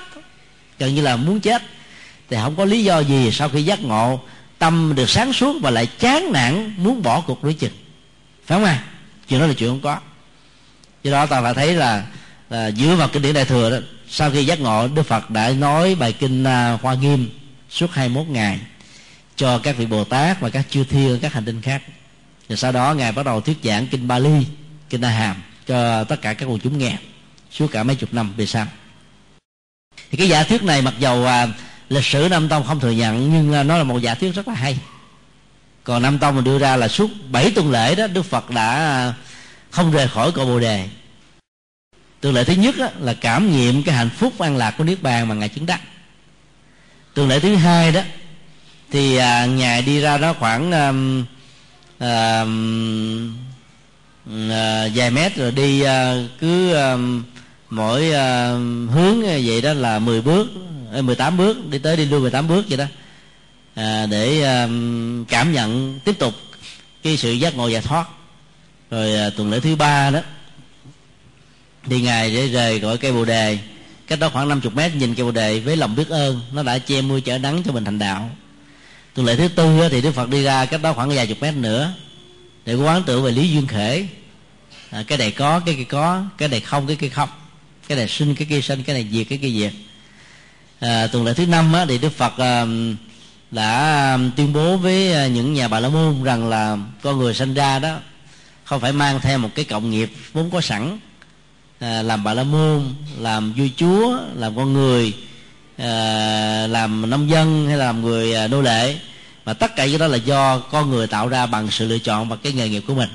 Gần 0.78 0.94
như 0.94 1.02
là 1.02 1.16
muốn 1.16 1.40
chết. 1.40 1.62
Thì 2.30 2.36
không 2.42 2.56
có 2.56 2.64
lý 2.64 2.84
do 2.84 2.98
gì 2.98 3.30
sau 3.32 3.48
khi 3.48 3.62
giác 3.62 3.80
ngộ 3.82 4.20
tâm 4.58 4.92
được 4.94 5.10
sáng 5.10 5.32
suốt 5.32 5.56
và 5.62 5.70
lại 5.70 5.86
chán 5.86 6.32
nản 6.32 6.74
muốn 6.76 7.02
bỏ 7.02 7.20
cuộc 7.20 7.44
đối 7.44 7.54
chừng. 7.54 7.72
Phải 8.46 8.58
không 8.58 8.64
à 8.64 8.84
chuyện 9.28 9.40
đó 9.40 9.46
là 9.46 9.54
chuyện 9.54 9.68
không 9.68 9.80
có. 9.80 9.98
Do 11.02 11.12
đó 11.12 11.26
ta 11.26 11.42
phải 11.42 11.54
thấy 11.54 11.74
là, 11.74 12.02
là 12.50 12.70
dựa 12.70 12.94
vào 12.94 13.08
kinh 13.08 13.22
điển 13.22 13.34
đại 13.34 13.44
thừa 13.44 13.70
đó 13.70 13.76
sau 14.10 14.30
khi 14.30 14.44
giác 14.44 14.60
ngộ 14.60 14.88
đức 14.88 15.02
phật 15.02 15.30
đã 15.30 15.50
nói 15.50 15.94
bài 15.94 16.12
kinh 16.12 16.44
à, 16.44 16.78
hoa 16.82 16.94
nghiêm 16.94 17.30
suốt 17.70 17.90
21 17.92 18.26
ngày 18.26 18.60
cho 19.36 19.58
các 19.58 19.76
vị 19.76 19.86
bồ 19.86 20.04
tát 20.04 20.40
và 20.40 20.50
các 20.50 20.66
chư 20.70 20.84
thiên 20.84 21.18
các 21.22 21.32
hành 21.32 21.44
tinh 21.44 21.62
khác. 21.62 21.82
Rồi 22.48 22.56
sau 22.56 22.72
đó 22.72 22.94
ngài 22.94 23.12
bắt 23.12 23.26
đầu 23.26 23.40
thuyết 23.40 23.56
giảng 23.62 23.86
kinh 23.86 24.08
bali 24.08 24.46
kinh 24.90 25.04
a 25.04 25.10
hàm 25.10 25.36
cho 25.68 26.04
tất 26.04 26.22
cả 26.22 26.34
các 26.34 26.46
quần 26.46 26.60
chúng 26.60 26.78
nghe 26.78 26.98
suốt 27.50 27.66
cả 27.72 27.82
mấy 27.82 27.96
chục 27.96 28.14
năm 28.14 28.32
về 28.36 28.46
sau. 28.46 28.66
Thì 30.10 30.18
cái 30.18 30.28
giả 30.28 30.42
thuyết 30.42 30.62
này 30.62 30.82
mặc 30.82 30.94
dầu 30.98 31.26
à, 31.26 31.48
lịch 31.88 32.04
sử 32.04 32.28
nam 32.30 32.48
tông 32.48 32.64
không 32.64 32.80
thừa 32.80 32.90
nhận 32.90 33.32
nhưng 33.32 33.52
à, 33.52 33.62
nó 33.62 33.78
là 33.78 33.84
một 33.84 33.98
giả 33.98 34.14
thuyết 34.14 34.34
rất 34.34 34.48
là 34.48 34.54
hay. 34.54 34.78
Còn 35.84 36.02
nam 36.02 36.18
tông 36.18 36.34
mình 36.34 36.44
đưa 36.44 36.58
ra 36.58 36.76
là 36.76 36.88
suốt 36.88 37.10
bảy 37.30 37.50
tuần 37.50 37.70
lễ 37.70 37.94
đó 37.94 38.06
đức 38.06 38.22
phật 38.22 38.50
đã 38.50 38.70
à, 38.76 39.14
không 39.70 39.92
rời 39.92 40.08
khỏi 40.08 40.32
cội 40.32 40.46
bồ 40.46 40.60
đề. 40.60 40.88
Tuần 42.20 42.34
lễ 42.34 42.44
thứ 42.44 42.52
nhất 42.52 42.74
đó, 42.78 42.88
là 42.98 43.14
cảm 43.14 43.52
nghiệm 43.52 43.82
cái 43.82 43.94
hạnh 43.94 44.10
phúc 44.10 44.38
an 44.38 44.56
lạc 44.56 44.74
của 44.78 44.84
niết 44.84 45.02
bàn 45.02 45.28
mà 45.28 45.34
ngài 45.34 45.48
chứng 45.48 45.66
đắc. 45.66 45.80
Tuần 47.14 47.28
lễ 47.28 47.40
thứ 47.40 47.54
hai 47.54 47.92
đó 47.92 48.00
thì 48.90 49.16
à, 49.16 49.46
ngài 49.46 49.82
đi 49.82 50.00
ra 50.00 50.18
đó 50.18 50.32
khoảng 50.32 50.72
à, 50.72 50.92
à, 51.98 52.44
Ờ, 54.50 54.88
vài 54.94 55.10
mét 55.10 55.36
rồi 55.36 55.52
đi 55.52 55.80
ờ, 55.80 56.24
cứ 56.40 56.72
ờ, 56.72 56.98
mỗi 57.70 58.04
hướng 58.92 59.22
vậy 59.22 59.60
đó 59.62 59.72
là 59.72 59.98
10 59.98 60.22
bước 60.22 60.48
18 61.02 61.36
bước 61.36 61.70
đi 61.70 61.78
tới 61.78 61.96
đi 61.96 62.04
lui 62.04 62.20
18 62.20 62.48
bước 62.48 62.64
vậy 62.68 62.78
đó. 62.78 62.84
À, 63.74 64.06
để 64.06 64.40
cảm 65.28 65.52
nhận 65.52 66.00
tiếp 66.04 66.18
tục 66.18 66.34
cái 67.02 67.16
sự 67.16 67.32
giác 67.32 67.56
ngộ 67.56 67.68
giải 67.68 67.82
thoát. 67.82 68.08
Rồi 68.90 69.30
tuần 69.36 69.50
lễ 69.50 69.60
thứ 69.60 69.76
ba 69.76 70.10
đó 70.10 70.20
đi 71.86 72.00
ngài 72.00 72.30
để 72.30 72.48
rời 72.48 72.78
gọi 72.78 72.98
cây 72.98 73.12
bồ 73.12 73.24
đề. 73.24 73.58
Cách 74.06 74.18
đó 74.18 74.28
khoảng 74.28 74.48
50 74.48 74.72
mét 74.74 74.94
nhìn 74.94 75.14
cây 75.14 75.24
bồ 75.24 75.30
đề 75.30 75.60
với 75.60 75.76
lòng 75.76 75.96
biết 75.96 76.08
ơn 76.08 76.40
nó 76.52 76.62
đã 76.62 76.78
che 76.78 77.00
mưa 77.00 77.20
chở 77.20 77.38
nắng 77.38 77.62
cho 77.62 77.72
mình 77.72 77.84
thành 77.84 77.98
đạo. 77.98 78.30
Tuần 79.14 79.26
lễ 79.26 79.36
thứ 79.36 79.48
tư 79.48 79.88
thì 79.90 80.00
đức 80.00 80.14
phật 80.14 80.28
đi 80.28 80.42
ra 80.42 80.66
cách 80.66 80.82
đó 80.82 80.92
khoảng 80.92 81.08
vài 81.08 81.26
chục 81.26 81.38
mét 81.40 81.54
nữa 81.54 81.92
để 82.68 82.74
quán 82.74 83.02
tưởng 83.06 83.22
về 83.22 83.30
lý 83.30 83.50
duyên 83.50 83.66
khể. 83.66 84.06
À, 84.90 85.04
cái 85.06 85.18
này 85.18 85.30
có 85.30 85.60
cái 85.60 85.74
kia 85.74 85.84
có 85.84 86.22
cái 86.38 86.48
này 86.48 86.60
không 86.60 86.86
cái 86.86 86.96
kia 86.96 87.08
không. 87.08 87.28
Cái 87.88 87.98
này 87.98 88.08
sinh 88.08 88.34
cái 88.34 88.46
kia 88.50 88.60
sinh 88.60 88.82
cái 88.82 88.94
này 88.94 89.06
diệt 89.12 89.26
cái 89.28 89.38
kia 89.38 89.50
diệt. 89.50 89.72
À, 90.80 91.06
tuần 91.06 91.24
lễ 91.24 91.34
thứ 91.34 91.46
năm 91.46 91.72
á, 91.72 91.84
thì 91.88 91.98
đức 91.98 92.12
phật 92.12 92.38
à, 92.38 92.66
đã 93.50 93.70
à, 93.70 94.18
tuyên 94.36 94.52
bố 94.52 94.76
với 94.76 95.12
à, 95.12 95.26
những 95.26 95.54
nhà 95.54 95.68
bà 95.68 95.80
la 95.80 95.88
môn 95.88 96.22
rằng 96.22 96.48
là 96.48 96.76
con 97.02 97.18
người 97.18 97.34
sinh 97.34 97.54
ra 97.54 97.78
đó 97.78 97.96
không 98.64 98.80
phải 98.80 98.92
mang 98.92 99.20
theo 99.20 99.38
một 99.38 99.50
cái 99.54 99.64
cộng 99.64 99.90
nghiệp 99.90 100.12
vốn 100.32 100.50
có 100.50 100.60
sẵn 100.60 100.98
à, 101.78 102.02
làm 102.02 102.24
bà 102.24 102.34
la 102.34 102.42
môn 102.42 102.94
làm 103.18 103.52
vua 103.52 103.66
chúa 103.76 104.18
làm 104.34 104.56
con 104.56 104.72
người 104.72 105.12
à, 105.76 106.66
làm 106.66 107.10
nông 107.10 107.30
dân 107.30 107.66
hay 107.68 107.76
làm 107.76 108.02
người 108.02 108.34
à, 108.34 108.46
nô 108.46 108.62
lệ 108.62 108.96
mà 109.48 109.54
tất 109.54 109.76
cả 109.76 109.86
cái 109.86 109.98
đó 109.98 110.06
là 110.06 110.16
do 110.16 110.58
con 110.58 110.90
người 110.90 111.06
tạo 111.06 111.28
ra 111.28 111.46
bằng 111.46 111.70
sự 111.70 111.88
lựa 111.88 111.98
chọn 111.98 112.28
và 112.28 112.36
cái 112.36 112.52
nghề 112.52 112.68
nghiệp 112.68 112.82
của 112.86 112.94
mình. 112.94 113.08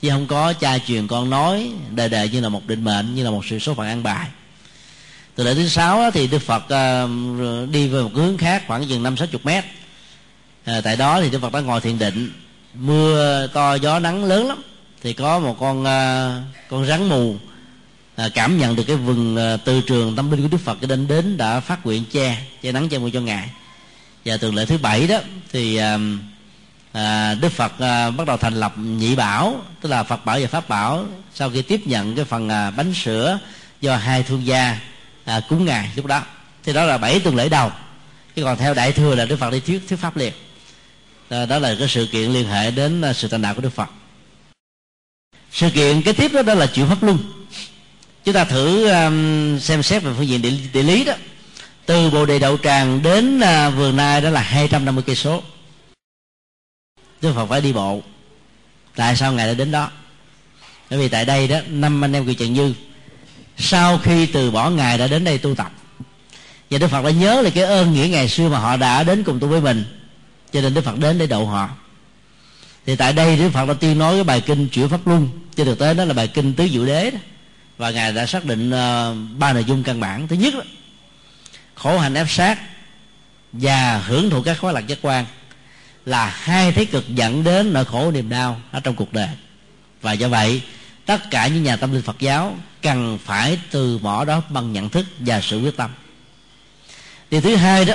Chứ 0.00 0.10
không 0.10 0.26
có 0.26 0.52
cha 0.52 0.78
truyền 0.78 1.06
con 1.06 1.30
nói 1.30 1.70
đời 1.90 2.08
đời 2.08 2.28
như 2.28 2.40
là 2.40 2.48
một 2.48 2.66
định 2.66 2.84
mệnh 2.84 3.14
như 3.14 3.24
là 3.24 3.30
một 3.30 3.46
sự 3.46 3.58
số 3.58 3.74
phận 3.74 3.86
an 3.86 4.02
bài. 4.02 4.28
Từ 5.34 5.44
lễ 5.44 5.54
thứ 5.54 5.68
sáu 5.68 6.10
thì 6.10 6.26
đức 6.26 6.38
phật 6.38 6.68
ờ, 6.68 7.08
đi 7.70 7.88
về 7.88 8.02
một 8.02 8.10
hướng 8.14 8.38
khác 8.38 8.62
khoảng 8.66 8.88
chừng 8.88 9.02
năm 9.02 9.16
sáu 9.16 9.26
chục 9.26 9.46
mét. 9.46 9.64
À, 10.64 10.80
tại 10.84 10.96
đó 10.96 11.20
thì 11.20 11.30
đức 11.30 11.38
phật 11.42 11.52
đã 11.52 11.60
ngồi 11.60 11.80
thiền 11.80 11.98
định. 11.98 12.32
Mưa 12.74 13.46
to 13.46 13.74
gió 13.74 13.98
nắng 13.98 14.24
lớn 14.24 14.48
lắm. 14.48 14.62
Thì 15.02 15.12
có 15.12 15.38
một 15.38 15.56
con 15.60 15.84
ờ, 15.84 16.40
con 16.68 16.86
rắn 16.86 17.08
mù 17.08 17.36
à, 18.16 18.28
cảm 18.34 18.58
nhận 18.58 18.76
được 18.76 18.84
cái 18.86 18.96
vừng 18.96 19.36
từ 19.64 19.80
trường 19.80 20.16
tâm 20.16 20.30
linh 20.30 20.42
của 20.42 20.48
đức 20.48 20.60
phật 20.64 20.78
cho 20.80 20.86
đến 20.86 21.08
đến 21.08 21.36
đã 21.36 21.60
phát 21.60 21.86
nguyện 21.86 22.04
che 22.12 22.38
che 22.62 22.72
nắng 22.72 22.88
che 22.88 22.98
mưa 22.98 23.10
cho 23.10 23.20
ngài 23.20 23.48
và 24.26 24.36
tuần 24.36 24.54
lễ 24.54 24.66
thứ 24.66 24.78
bảy 24.78 25.06
đó 25.06 25.18
thì 25.52 25.76
um, 25.76 26.18
à, 26.92 27.34
đức 27.34 27.52
phật 27.52 27.72
à, 27.78 28.10
bắt 28.10 28.26
đầu 28.26 28.36
thành 28.36 28.54
lập 28.54 28.74
nhị 28.78 29.16
bảo 29.16 29.60
tức 29.80 29.88
là 29.88 30.02
phật 30.02 30.24
bảo 30.24 30.38
và 30.40 30.48
pháp 30.48 30.68
bảo. 30.68 31.06
Sau 31.34 31.50
khi 31.50 31.62
tiếp 31.62 31.80
nhận 31.84 32.16
cái 32.16 32.24
phần 32.24 32.48
à, 32.48 32.70
bánh 32.70 32.94
sữa 32.94 33.38
do 33.80 33.96
hai 33.96 34.22
thương 34.22 34.46
gia 34.46 34.78
à, 35.24 35.40
cúng 35.48 35.64
ngài 35.64 35.90
lúc 35.96 36.06
đó. 36.06 36.22
Thì 36.64 36.72
đó 36.72 36.84
là 36.84 36.98
bảy 36.98 37.20
tuần 37.20 37.36
lễ 37.36 37.48
đầu. 37.48 37.70
Chứ 38.36 38.44
còn 38.44 38.58
theo 38.58 38.74
đại 38.74 38.92
thừa 38.92 39.14
là 39.14 39.24
đức 39.24 39.36
phật 39.36 39.50
đi 39.50 39.60
thuyết 39.60 39.88
thuyết 39.88 39.98
pháp 40.00 40.16
liền. 40.16 40.32
Đó, 41.30 41.46
đó 41.46 41.58
là 41.58 41.74
cái 41.78 41.88
sự 41.88 42.08
kiện 42.12 42.30
liên 42.30 42.48
hệ 42.48 42.70
đến 42.70 43.02
à, 43.02 43.12
sự 43.12 43.28
thành 43.28 43.42
đạo 43.42 43.54
của 43.54 43.60
đức 43.60 43.72
phật. 43.74 43.88
Sự 45.52 45.70
kiện 45.70 46.02
kế 46.02 46.12
tiếp 46.12 46.32
đó, 46.32 46.42
đó 46.42 46.54
là 46.54 46.66
chịu 46.66 46.86
pháp 46.86 47.02
luân. 47.02 47.18
Chúng 48.24 48.34
ta 48.34 48.44
thử 48.44 48.88
um, 48.88 49.58
xem 49.58 49.82
xét 49.82 50.02
về 50.02 50.12
phương 50.16 50.28
diện 50.28 50.42
địa, 50.42 50.52
địa 50.72 50.82
lý 50.82 51.04
đó 51.04 51.14
từ 51.86 52.10
bồ 52.10 52.26
đề 52.26 52.38
đậu 52.38 52.58
tràng 52.58 53.02
đến 53.02 53.40
à, 53.40 53.70
vườn 53.70 53.96
nai 53.96 54.20
đó 54.20 54.30
là 54.30 54.40
250 54.40 55.04
cây 55.06 55.16
số. 55.16 55.42
Đức 57.22 57.32
Phật 57.34 57.46
phải 57.46 57.60
đi 57.60 57.72
bộ. 57.72 58.02
Tại 58.96 59.16
sao 59.16 59.32
Ngài 59.32 59.46
đã 59.46 59.54
đến 59.54 59.70
đó? 59.70 59.90
Bởi 60.90 60.98
vì 60.98 61.08
tại 61.08 61.24
đây 61.24 61.48
đó 61.48 61.58
Năm 61.68 62.04
anh 62.04 62.12
em 62.12 62.24
kiều 62.24 62.34
Trần 62.34 62.52
Như 62.52 62.74
Sau 63.58 63.98
khi 63.98 64.26
từ 64.26 64.50
bỏ 64.50 64.70
Ngài 64.70 64.98
đã 64.98 65.06
đến 65.06 65.24
đây 65.24 65.38
tu 65.38 65.54
tập. 65.54 65.72
Và 66.70 66.78
đức 66.78 66.88
phật 66.88 67.04
đã 67.04 67.10
nhớ 67.10 67.42
là 67.42 67.50
cái 67.50 67.64
ơn 67.64 67.94
nghĩa 67.94 68.08
ngày 68.08 68.28
xưa 68.28 68.48
mà 68.48 68.58
họ 68.58 68.76
đã 68.76 69.02
đến 69.02 69.24
cùng 69.24 69.40
tu 69.40 69.48
với 69.48 69.60
mình. 69.60 69.84
Cho 70.52 70.60
nên 70.60 70.74
đức 70.74 70.84
phật 70.84 70.98
đến 70.98 71.18
để 71.18 71.26
độ 71.26 71.44
họ. 71.44 71.68
Thì 72.86 72.96
tại 72.96 73.12
đây 73.12 73.36
đức 73.36 73.50
phật 73.50 73.66
đã 73.66 73.74
tiên 73.74 73.98
nói 73.98 74.14
cái 74.14 74.24
bài 74.24 74.40
kinh 74.40 74.68
chuyển 74.68 74.88
pháp 74.88 75.06
luân. 75.06 75.28
Cho 75.56 75.64
thực 75.64 75.78
tế 75.78 75.94
đó 75.94 76.04
là 76.04 76.14
bài 76.14 76.28
kinh 76.28 76.54
tứ 76.54 76.68
diệu 76.68 76.86
đế 76.86 77.10
đó. 77.10 77.18
Và 77.78 77.90
ngài 77.90 78.12
đã 78.12 78.26
xác 78.26 78.44
định 78.44 78.68
uh, 78.68 79.38
ba 79.38 79.52
nội 79.52 79.64
dung 79.64 79.82
căn 79.82 80.00
bản. 80.00 80.28
Thứ 80.28 80.36
nhất 80.36 80.54
đó, 80.54 80.60
khổ 81.76 81.98
hạnh 81.98 82.14
ép 82.14 82.30
sát 82.30 82.58
và 83.52 83.98
hưởng 83.98 84.30
thụ 84.30 84.42
các 84.42 84.58
khóa 84.60 84.72
lạc 84.72 84.86
giác 84.86 84.98
quan 85.02 85.24
là 86.06 86.26
hai 86.26 86.72
thế 86.72 86.84
cực 86.84 87.08
dẫn 87.08 87.44
đến 87.44 87.72
nỗi 87.72 87.84
khổ 87.84 88.10
niềm 88.10 88.28
đau 88.28 88.60
ở 88.72 88.80
trong 88.80 88.94
cuộc 88.94 89.12
đời. 89.12 89.28
Và 90.02 90.12
do 90.12 90.28
vậy, 90.28 90.62
tất 91.06 91.30
cả 91.30 91.46
những 91.46 91.62
nhà 91.62 91.76
tâm 91.76 91.92
linh 91.92 92.02
Phật 92.02 92.16
giáo 92.18 92.56
cần 92.82 93.18
phải 93.24 93.58
từ 93.70 93.98
bỏ 93.98 94.24
đó 94.24 94.42
bằng 94.48 94.72
nhận 94.72 94.88
thức 94.88 95.06
và 95.18 95.40
sự 95.40 95.60
quyết 95.60 95.76
tâm. 95.76 95.90
Điều 97.30 97.40
thứ 97.40 97.56
hai 97.56 97.84
đó, 97.84 97.94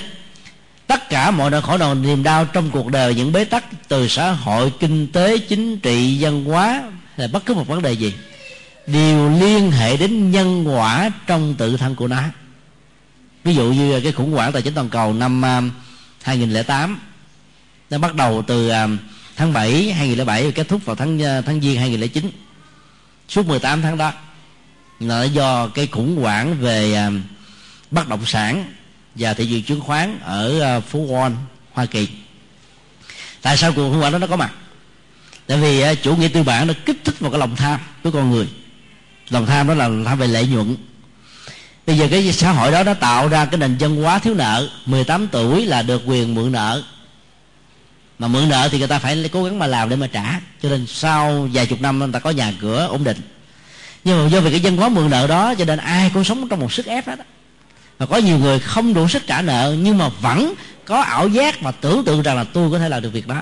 tất 0.87 1.09
cả 1.09 1.31
mọi 1.31 1.51
nỗi 1.51 1.61
khổ 1.61 1.77
đau 1.77 1.95
niềm 1.95 2.23
đau 2.23 2.45
trong 2.45 2.71
cuộc 2.71 2.87
đời, 2.91 3.15
những 3.15 3.31
bế 3.31 3.43
tắc 3.43 3.65
từ 3.87 4.07
xã 4.07 4.31
hội, 4.31 4.73
kinh 4.79 5.07
tế, 5.07 5.37
chính 5.37 5.79
trị, 5.79 6.17
văn 6.19 6.43
hóa, 6.43 6.83
hay 7.17 7.27
bất 7.27 7.45
cứ 7.45 7.53
một 7.53 7.67
vấn 7.67 7.81
đề 7.81 7.91
gì, 7.91 8.13
đều 8.87 9.29
liên 9.29 9.71
hệ 9.71 9.97
đến 9.97 10.31
nhân 10.31 10.67
quả 10.67 11.11
trong 11.27 11.55
tự 11.55 11.77
thân 11.77 11.95
của 11.95 12.07
nó 12.07 12.23
ví 13.43 13.55
dụ 13.55 13.71
như 13.73 14.01
cái 14.01 14.11
khủng 14.11 14.31
hoảng 14.31 14.51
tài 14.51 14.61
chính 14.61 14.73
toàn 14.73 14.89
cầu 14.89 15.13
năm 15.13 15.45
à, 15.45 15.61
2008 16.23 16.99
nó 17.89 17.97
bắt 17.97 18.15
đầu 18.15 18.43
từ 18.47 18.69
à, 18.69 18.87
tháng 19.35 19.53
7 19.53 19.91
2007 19.91 20.43
và 20.43 20.51
kết 20.51 20.67
thúc 20.67 20.85
vào 20.85 20.95
tháng 20.95 21.23
à, 21.23 21.41
tháng 21.41 21.61
giêng 21.61 21.79
2009 21.79 22.31
suốt 23.29 23.45
18 23.45 23.81
tháng 23.81 23.97
đó, 23.97 24.11
là 24.99 25.23
do 25.23 25.67
cái 25.67 25.87
khủng 25.87 26.15
hoảng 26.15 26.57
về 26.59 27.09
bất 27.91 28.07
động 28.07 28.25
sản 28.25 28.73
và 29.15 29.33
thị 29.33 29.47
trường 29.49 29.63
chứng 29.63 29.81
khoán 29.81 30.19
ở 30.23 30.81
phố 30.81 30.99
Wall, 30.99 31.35
Hoa 31.73 31.85
Kỳ. 31.85 32.07
Tại 33.41 33.57
sao 33.57 33.71
cuộc 33.71 33.89
khủng 33.89 33.99
hoảng 33.99 34.11
đó 34.11 34.17
nó 34.17 34.27
có 34.27 34.35
mặt? 34.35 34.51
Tại 35.47 35.57
vì 35.57 35.95
chủ 35.95 36.15
nghĩa 36.15 36.27
tư 36.27 36.43
bản 36.43 36.67
nó 36.67 36.73
kích 36.85 36.97
thích 37.03 37.19
vào 37.19 37.31
cái 37.31 37.39
lòng 37.39 37.55
tham 37.55 37.79
của 38.03 38.11
con 38.11 38.31
người. 38.31 38.47
Lòng 39.29 39.45
tham 39.45 39.67
đó 39.67 39.73
là 39.73 39.89
tham 40.05 40.19
về 40.19 40.27
lợi 40.27 40.47
nhuận 40.47 40.75
bây 41.87 41.97
giờ 41.97 42.07
cái 42.11 42.33
xã 42.33 42.51
hội 42.51 42.71
đó 42.71 42.83
nó 42.83 42.93
tạo 42.93 43.27
ra 43.27 43.45
cái 43.45 43.57
nền 43.57 43.77
dân 43.77 44.03
hóa 44.03 44.19
thiếu 44.19 44.33
nợ. 44.33 44.69
18 44.85 45.27
tuổi 45.27 45.65
là 45.65 45.81
được 45.81 46.01
quyền 46.05 46.35
mượn 46.35 46.51
nợ. 46.51 46.83
Mà 48.19 48.27
mượn 48.27 48.49
nợ 48.49 48.69
thì 48.71 48.79
người 48.79 48.87
ta 48.87 48.99
phải 48.99 49.29
cố 49.31 49.43
gắng 49.43 49.59
mà 49.59 49.67
làm 49.67 49.89
để 49.89 49.95
mà 49.95 50.07
trả. 50.07 50.39
Cho 50.61 50.69
nên 50.69 50.85
sau 50.87 51.49
vài 51.53 51.65
chục 51.65 51.81
năm 51.81 51.99
người 51.99 52.09
ta 52.13 52.19
có 52.19 52.29
nhà 52.29 52.53
cửa 52.61 52.87
ổn 52.87 53.03
định. 53.03 53.17
Nhưng 54.03 54.23
mà 54.23 54.29
do 54.29 54.39
vì 54.39 54.51
cái 54.51 54.59
dân 54.59 54.77
hóa 54.77 54.89
mượn 54.89 55.09
nợ 55.09 55.27
đó 55.27 55.53
cho 55.57 55.65
nên 55.65 55.79
ai 55.79 56.11
cũng 56.13 56.23
sống 56.23 56.47
trong 56.49 56.59
một 56.59 56.73
sức 56.73 56.85
ép 56.85 57.07
đó, 57.07 57.15
đó 57.15 57.23
và 58.01 58.07
có 58.07 58.17
nhiều 58.17 58.37
người 58.37 58.59
không 58.59 58.93
đủ 58.93 59.07
sức 59.07 59.27
trả 59.27 59.41
nợ 59.41 59.75
nhưng 59.79 59.97
mà 59.97 60.09
vẫn 60.21 60.53
có 60.85 61.01
ảo 61.01 61.27
giác 61.27 61.61
và 61.61 61.71
tưởng 61.71 62.03
tượng 62.05 62.21
rằng 62.21 62.35
là 62.35 62.43
tôi 62.43 62.71
có 62.71 62.79
thể 62.79 62.89
làm 62.89 63.01
được 63.01 63.13
việc 63.13 63.27
đó. 63.27 63.41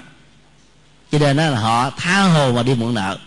Cho 1.12 1.20
nên 1.20 1.38
là 1.38 1.60
họ 1.60 1.90
tha 1.98 2.22
hồ 2.22 2.52
mà 2.52 2.64
đi 2.64 2.74
mượn 2.76 2.94
nợ. 2.94 3.18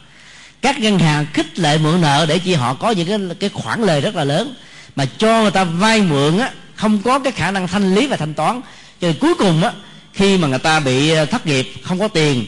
Các 0.63 0.79
ngân 0.79 0.99
hàng 0.99 1.27
khích 1.33 1.59
lệ 1.59 1.79
mượn 1.79 2.01
nợ 2.01 2.27
để 2.29 2.39
chi 2.39 2.55
họ 2.55 2.75
có 2.75 2.91
những 2.91 3.09
cái 3.09 3.37
cái 3.41 3.51
khoản 3.51 3.83
lời 3.83 4.01
rất 4.01 4.15
là 4.15 4.25
lớn 4.25 4.55
mà 4.97 5.07
cho 5.19 5.43
người 5.43 5.51
ta 5.51 5.65
vay 5.65 6.03
mượn 6.03 6.39
á 6.39 6.51
không 6.75 7.03
có 7.03 7.19
cái 7.19 7.33
khả 7.33 7.51
năng 7.51 7.69
thanh 7.69 7.95
lý 7.95 8.07
và 8.07 8.17
thanh 8.17 8.35
toán. 8.35 8.61
Cho 9.01 9.09
nên 9.09 9.17
cuối 9.21 9.35
cùng 9.35 9.63
á 9.63 9.73
khi 10.13 10.39
mà 10.39 10.49
người 10.49 10.59
ta 10.59 10.81
bị 10.81 11.11
ờ, 11.11 11.25
thất 11.25 11.47
nghiệp 11.47 11.73
không 11.83 11.99
có 11.99 12.09
tiền 12.09 12.47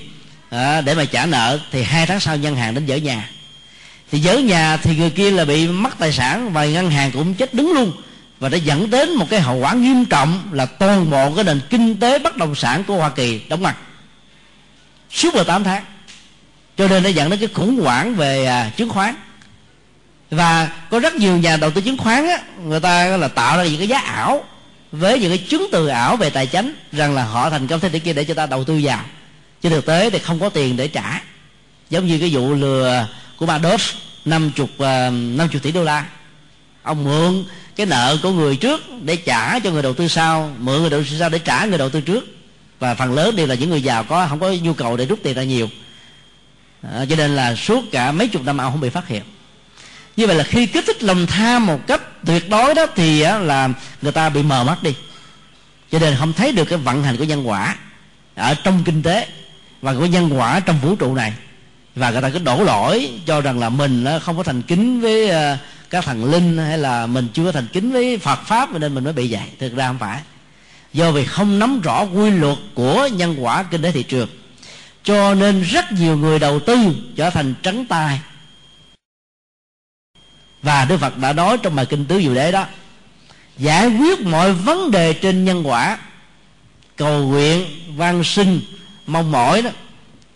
à, 0.50 0.80
để 0.80 0.94
mà 0.94 1.04
trả 1.04 1.26
nợ 1.26 1.58
thì 1.70 1.82
hai 1.82 2.06
tháng 2.06 2.20
sau 2.20 2.36
ngân 2.36 2.56
hàng 2.56 2.74
đến 2.74 2.86
dỡ 2.86 2.96
nhà. 2.96 3.30
Thì 4.10 4.20
dỡ 4.20 4.38
nhà 4.38 4.76
thì 4.76 4.96
người 4.96 5.10
kia 5.10 5.30
là 5.30 5.44
bị 5.44 5.68
mất 5.68 5.98
tài 5.98 6.12
sản 6.12 6.52
và 6.52 6.64
ngân 6.64 6.90
hàng 6.90 7.12
cũng 7.12 7.34
chết 7.34 7.54
đứng 7.54 7.72
luôn. 7.72 7.92
Và 8.40 8.48
đã 8.48 8.56
dẫn 8.56 8.90
đến 8.90 9.14
một 9.14 9.26
cái 9.30 9.40
hậu 9.40 9.56
quả 9.56 9.74
nghiêm 9.74 10.04
trọng 10.04 10.48
là 10.52 10.66
toàn 10.66 11.10
bộ 11.10 11.34
cái 11.34 11.44
nền 11.44 11.60
kinh 11.70 12.00
tế 12.00 12.18
bất 12.18 12.36
động 12.36 12.54
sản 12.54 12.84
của 12.84 12.96
Hoa 12.96 13.10
Kỳ 13.10 13.40
đóng 13.48 13.62
mặt 13.62 13.76
suốt 15.10 15.34
18 15.34 15.64
tháng. 15.64 15.84
Cho 16.76 16.88
nên 16.88 17.02
nó 17.02 17.08
dẫn 17.08 17.30
đến 17.30 17.38
cái 17.38 17.48
khủng 17.54 17.80
hoảng 17.80 18.14
về 18.14 18.46
à, 18.46 18.70
chứng 18.76 18.88
khoán 18.88 19.14
và 20.30 20.70
có 20.90 20.98
rất 20.98 21.14
nhiều 21.14 21.36
nhà 21.36 21.56
đầu 21.56 21.70
tư 21.70 21.80
chứng 21.80 21.98
khoán 21.98 22.26
á, 22.26 22.38
người 22.64 22.80
ta 22.80 23.16
là 23.16 23.28
tạo 23.28 23.58
ra 23.58 23.64
những 23.64 23.78
cái 23.78 23.88
giá 23.88 23.98
ảo 23.98 24.44
với 24.92 25.20
những 25.20 25.30
cái 25.30 25.46
chứng 25.48 25.66
từ 25.72 25.86
ảo 25.86 26.16
về 26.16 26.30
tài 26.30 26.46
chính 26.46 26.74
rằng 26.92 27.14
là 27.14 27.24
họ 27.24 27.50
thành 27.50 27.66
công 27.66 27.80
thế 27.80 27.88
thế 27.88 27.98
kia 27.98 28.12
để 28.12 28.24
cho 28.24 28.34
ta 28.34 28.46
đầu 28.46 28.64
tư 28.64 28.80
vào. 28.82 29.04
Chứ 29.62 29.68
thực 29.68 29.86
tế 29.86 30.10
thì 30.10 30.18
không 30.18 30.40
có 30.40 30.48
tiền 30.48 30.76
để 30.76 30.88
trả. 30.88 31.20
Giống 31.90 32.06
như 32.06 32.18
cái 32.18 32.30
vụ 32.32 32.54
lừa 32.54 33.08
của 33.36 33.46
bà 33.46 33.58
Đốt 33.58 33.80
năm 34.24 34.50
chục 34.56 34.70
ờ, 34.78 35.10
năm 35.10 35.48
chục 35.48 35.62
tỷ 35.62 35.72
đô 35.72 35.84
la. 35.84 36.06
Ông 36.82 37.04
mượn 37.04 37.44
cái 37.76 37.86
nợ 37.86 38.16
của 38.22 38.30
người 38.30 38.56
trước 38.56 38.80
để 39.02 39.16
trả 39.16 39.58
cho 39.58 39.70
người 39.70 39.82
đầu 39.82 39.94
tư 39.94 40.08
sau 40.08 40.50
mượn 40.58 40.80
người 40.80 40.90
đầu 40.90 41.02
tư 41.02 41.16
sau 41.18 41.28
để 41.28 41.38
trả 41.38 41.64
người 41.64 41.78
đầu 41.78 41.90
tư 41.90 42.00
trước. 42.00 42.24
Và 42.78 42.94
phần 42.94 43.14
lớn 43.14 43.36
đều 43.36 43.46
là 43.46 43.54
những 43.54 43.70
người 43.70 43.82
giàu 43.82 44.04
có 44.04 44.26
không 44.28 44.40
có 44.40 44.52
nhu 44.62 44.72
cầu 44.72 44.96
để 44.96 45.06
rút 45.06 45.18
tiền 45.22 45.34
ra 45.34 45.42
nhiều. 45.42 45.68
À, 46.82 47.04
cho 47.10 47.16
nên 47.16 47.36
là 47.36 47.54
suốt 47.54 47.84
cả 47.92 48.12
mấy 48.12 48.28
chục 48.28 48.42
năm 48.44 48.58
ông 48.58 48.72
không 48.72 48.80
bị 48.80 48.90
phát 48.90 49.08
hiện 49.08 49.22
như 50.16 50.26
vậy 50.26 50.36
là 50.36 50.44
khi 50.44 50.66
kích 50.66 50.84
thích 50.86 51.02
lòng 51.02 51.26
tham 51.26 51.66
một 51.66 51.86
cách 51.86 52.00
tuyệt 52.26 52.48
đối 52.48 52.74
đó 52.74 52.86
thì 52.96 53.20
là 53.20 53.68
người 54.02 54.12
ta 54.12 54.28
bị 54.28 54.42
mờ 54.42 54.64
mắt 54.64 54.82
đi. 54.82 54.94
Cho 55.92 55.98
nên 55.98 56.16
không 56.18 56.32
thấy 56.32 56.52
được 56.52 56.64
cái 56.64 56.78
vận 56.78 57.04
hành 57.04 57.16
của 57.16 57.24
nhân 57.24 57.48
quả 57.48 57.76
ở 58.34 58.54
trong 58.54 58.84
kinh 58.84 59.02
tế 59.02 59.28
và 59.82 59.94
của 59.94 60.06
nhân 60.06 60.38
quả 60.38 60.60
trong 60.60 60.78
vũ 60.80 60.96
trụ 60.96 61.14
này. 61.14 61.32
Và 61.94 62.10
người 62.10 62.22
ta 62.22 62.30
cứ 62.30 62.38
đổ 62.38 62.64
lỗi 62.64 63.10
cho 63.26 63.40
rằng 63.40 63.58
là 63.58 63.68
mình 63.68 64.06
không 64.22 64.36
có 64.36 64.42
thành 64.42 64.62
kính 64.62 65.00
với 65.00 65.28
ờ, 65.28 65.56
các 65.90 66.04
thần 66.04 66.24
linh 66.24 66.58
hay 66.58 66.78
là 66.78 67.06
mình 67.06 67.28
chưa 67.34 67.52
thành 67.52 67.66
kính 67.72 67.92
với 67.92 68.18
Phật 68.18 68.46
pháp 68.46 68.72
nên 68.72 68.94
mình 68.94 69.04
mới 69.04 69.12
bị 69.12 69.32
vậy 69.32 69.42
thực 69.58 69.76
ra 69.76 69.86
không 69.86 69.98
phải. 69.98 70.20
Do 70.92 71.10
vì 71.10 71.24
không 71.24 71.58
nắm 71.58 71.80
rõ 71.80 72.02
quy 72.02 72.30
luật 72.30 72.58
của 72.74 73.08
nhân 73.12 73.36
quả 73.38 73.62
kinh 73.62 73.82
tế 73.82 73.92
thị 73.92 74.02
trường, 74.02 74.28
cho 75.04 75.34
nên 75.34 75.62
rất 75.62 75.92
nhiều 75.92 76.16
người 76.16 76.38
đầu 76.38 76.60
tư 76.60 76.76
trở 77.16 77.30
thành 77.30 77.54
trắng 77.62 77.86
tay 77.86 78.20
và 80.64 80.84
đức 80.84 80.96
phật 80.96 81.18
đã 81.18 81.32
nói 81.32 81.58
trong 81.58 81.76
bài 81.76 81.86
kinh 81.86 82.04
tứ 82.04 82.20
diệu 82.22 82.34
đế 82.34 82.52
đó, 82.52 82.66
giải 83.58 83.88
quyết 83.88 84.20
mọi 84.20 84.52
vấn 84.52 84.90
đề 84.90 85.12
trên 85.12 85.44
nhân 85.44 85.68
quả, 85.68 85.98
cầu 86.96 87.24
nguyện, 87.24 87.66
van 87.96 88.24
sinh 88.24 88.60
mong 89.06 89.32
mỏi 89.32 89.62
đó, 89.62 89.70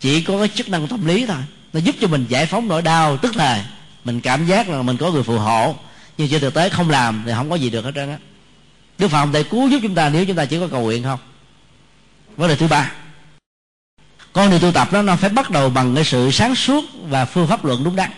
chỉ 0.01 0.23
có 0.23 0.39
cái 0.39 0.49
chức 0.49 0.69
năng 0.69 0.89
tâm 0.89 1.07
lý 1.07 1.27
thôi. 1.27 1.37
Nó 1.73 1.81
giúp 1.81 1.95
cho 2.01 2.09
mình 2.09 2.27
giải 2.29 2.47
phóng 2.47 2.69
nỗi 2.69 2.83
đau, 2.83 3.17
tức 3.17 3.37
là 3.37 3.65
mình 4.05 4.21
cảm 4.21 4.47
giác 4.47 4.69
là 4.69 4.83
mình 4.83 4.97
có 4.97 5.11
người 5.11 5.23
phù 5.23 5.39
hộ, 5.39 5.77
nhưng 6.19 6.29
trên 6.29 6.41
thực 6.41 6.55
tế 6.55 6.69
không 6.69 6.91
làm 6.91 7.23
thì 7.27 7.33
không 7.35 7.51
có 7.51 7.57
gì 7.57 7.71
được 7.71 7.85
hết 7.85 7.93
trơn 7.95 8.11
á. 8.11 8.19
Đức 8.99 9.09
phật 9.09 9.21
không 9.21 9.33
thể 9.33 9.43
cứu 9.43 9.69
giúp 9.69 9.79
chúng 9.83 9.95
ta 9.95 10.09
nếu 10.09 10.25
chúng 10.25 10.37
ta 10.37 10.45
chỉ 10.45 10.59
có 10.61 10.69
cầu 10.69 10.83
nguyện 10.83 11.03
không? 11.03 11.19
Vấn 12.37 12.49
đề 12.49 12.57
thứ 12.57 12.69
ba, 12.69 12.93
con 14.33 14.51
đường 14.51 14.61
tu 14.61 14.73
tập 14.73 14.93
đó, 14.93 15.03
nó 15.03 15.17
phải 15.17 15.31
bắt 15.31 15.51
đầu 15.51 15.71
bằng 15.71 15.95
cái 15.95 16.05
sự 16.05 16.31
sáng 16.31 16.55
suốt 16.55 16.85
và 17.03 17.25
phương 17.25 17.47
pháp 17.47 17.65
luận 17.65 17.85
đúng 17.85 17.97
đắn. 17.97 18.11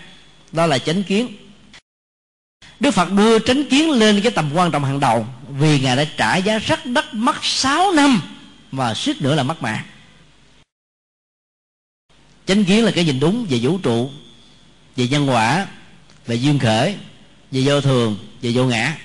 Đó 0.51 0.65
là 0.65 0.79
chánh 0.79 1.03
kiến. 1.03 1.27
Đức 2.81 2.91
Phật 2.91 3.11
đưa 3.11 3.39
chánh 3.39 3.63
kiến 3.69 3.91
lên 3.91 4.21
cái 4.21 4.31
tầm 4.31 4.51
quan 4.53 4.71
trọng 4.71 4.83
hàng 4.83 4.99
đầu 4.99 5.27
Vì 5.59 5.79
Ngài 5.79 5.95
đã 5.95 6.05
trả 6.17 6.35
giá 6.35 6.57
rất 6.57 6.85
đắt 6.85 7.13
mất 7.13 7.35
6 7.41 7.91
năm 7.91 8.21
Và 8.71 8.93
suýt 8.93 9.21
nữa 9.21 9.35
là 9.35 9.43
mất 9.43 9.61
mạng. 9.61 9.83
Chánh 12.45 12.65
kiến 12.65 12.85
là 12.85 12.91
cái 12.91 13.05
nhìn 13.05 13.19
đúng 13.19 13.45
về 13.49 13.59
vũ 13.61 13.77
trụ, 13.77 14.09
Về 14.95 15.07
nhân 15.07 15.29
quả, 15.29 15.67
Về 16.27 16.35
duyên 16.35 16.59
khởi, 16.59 16.95
Về 17.51 17.61
vô 17.65 17.81
thường, 17.81 18.17
Về 18.41 18.51
vô 18.53 18.65
ngã. 18.65 18.97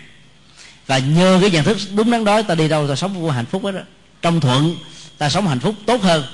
Và 0.87 0.99
nhờ 0.99 1.39
cái 1.41 1.51
nhận 1.51 1.65
thức 1.65 1.79
đúng 1.95 2.11
đắn 2.11 2.25
đó, 2.25 2.43
Ta 2.43 2.55
đi 2.55 2.69
đâu 2.69 2.89
ta 2.89 2.95
sống 2.95 3.23
vô 3.23 3.31
hạnh 3.31 3.47
phúc 3.47 3.65
hết 3.65 3.73
đó 3.73 3.81
Trong 4.23 4.41
thuận, 4.41 4.77
ta 5.19 5.29
sống 5.29 5.49
hạnh 5.49 5.61
phúc 5.61 5.75
tốt 5.87 6.03
hơn. 6.03 6.25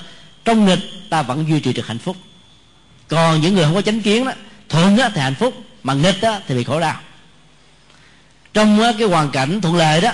Trong 0.45 0.65
nghịch, 0.65 0.79
ta 1.09 1.21
vẫn 1.21 1.45
duy 1.49 1.59
trì 1.59 1.73
được 1.73 1.87
hạnh 1.87 1.99
phúc. 1.99 2.17
Còn 3.07 3.41
những 3.41 3.53
người 3.53 3.63
không 3.63 3.75
có 3.75 3.81
chánh 3.81 4.01
kiến 4.01 4.25
đó, 4.25 4.31
Thuận 4.69 4.95
đó 4.97 5.09
thì 5.13 5.21
hạnh 5.21 5.35
phúc, 5.35 5.53
Mà 5.83 5.93
nghịch 5.93 6.21
đó 6.21 6.39
thì 6.47 6.55
bị 6.55 6.63
khổ 6.63 6.79
đau 6.79 6.99
trong 8.53 8.79
cái 8.99 9.07
hoàn 9.07 9.29
cảnh 9.29 9.61
thuận 9.61 9.75
lợi 9.75 10.01
đó, 10.01 10.11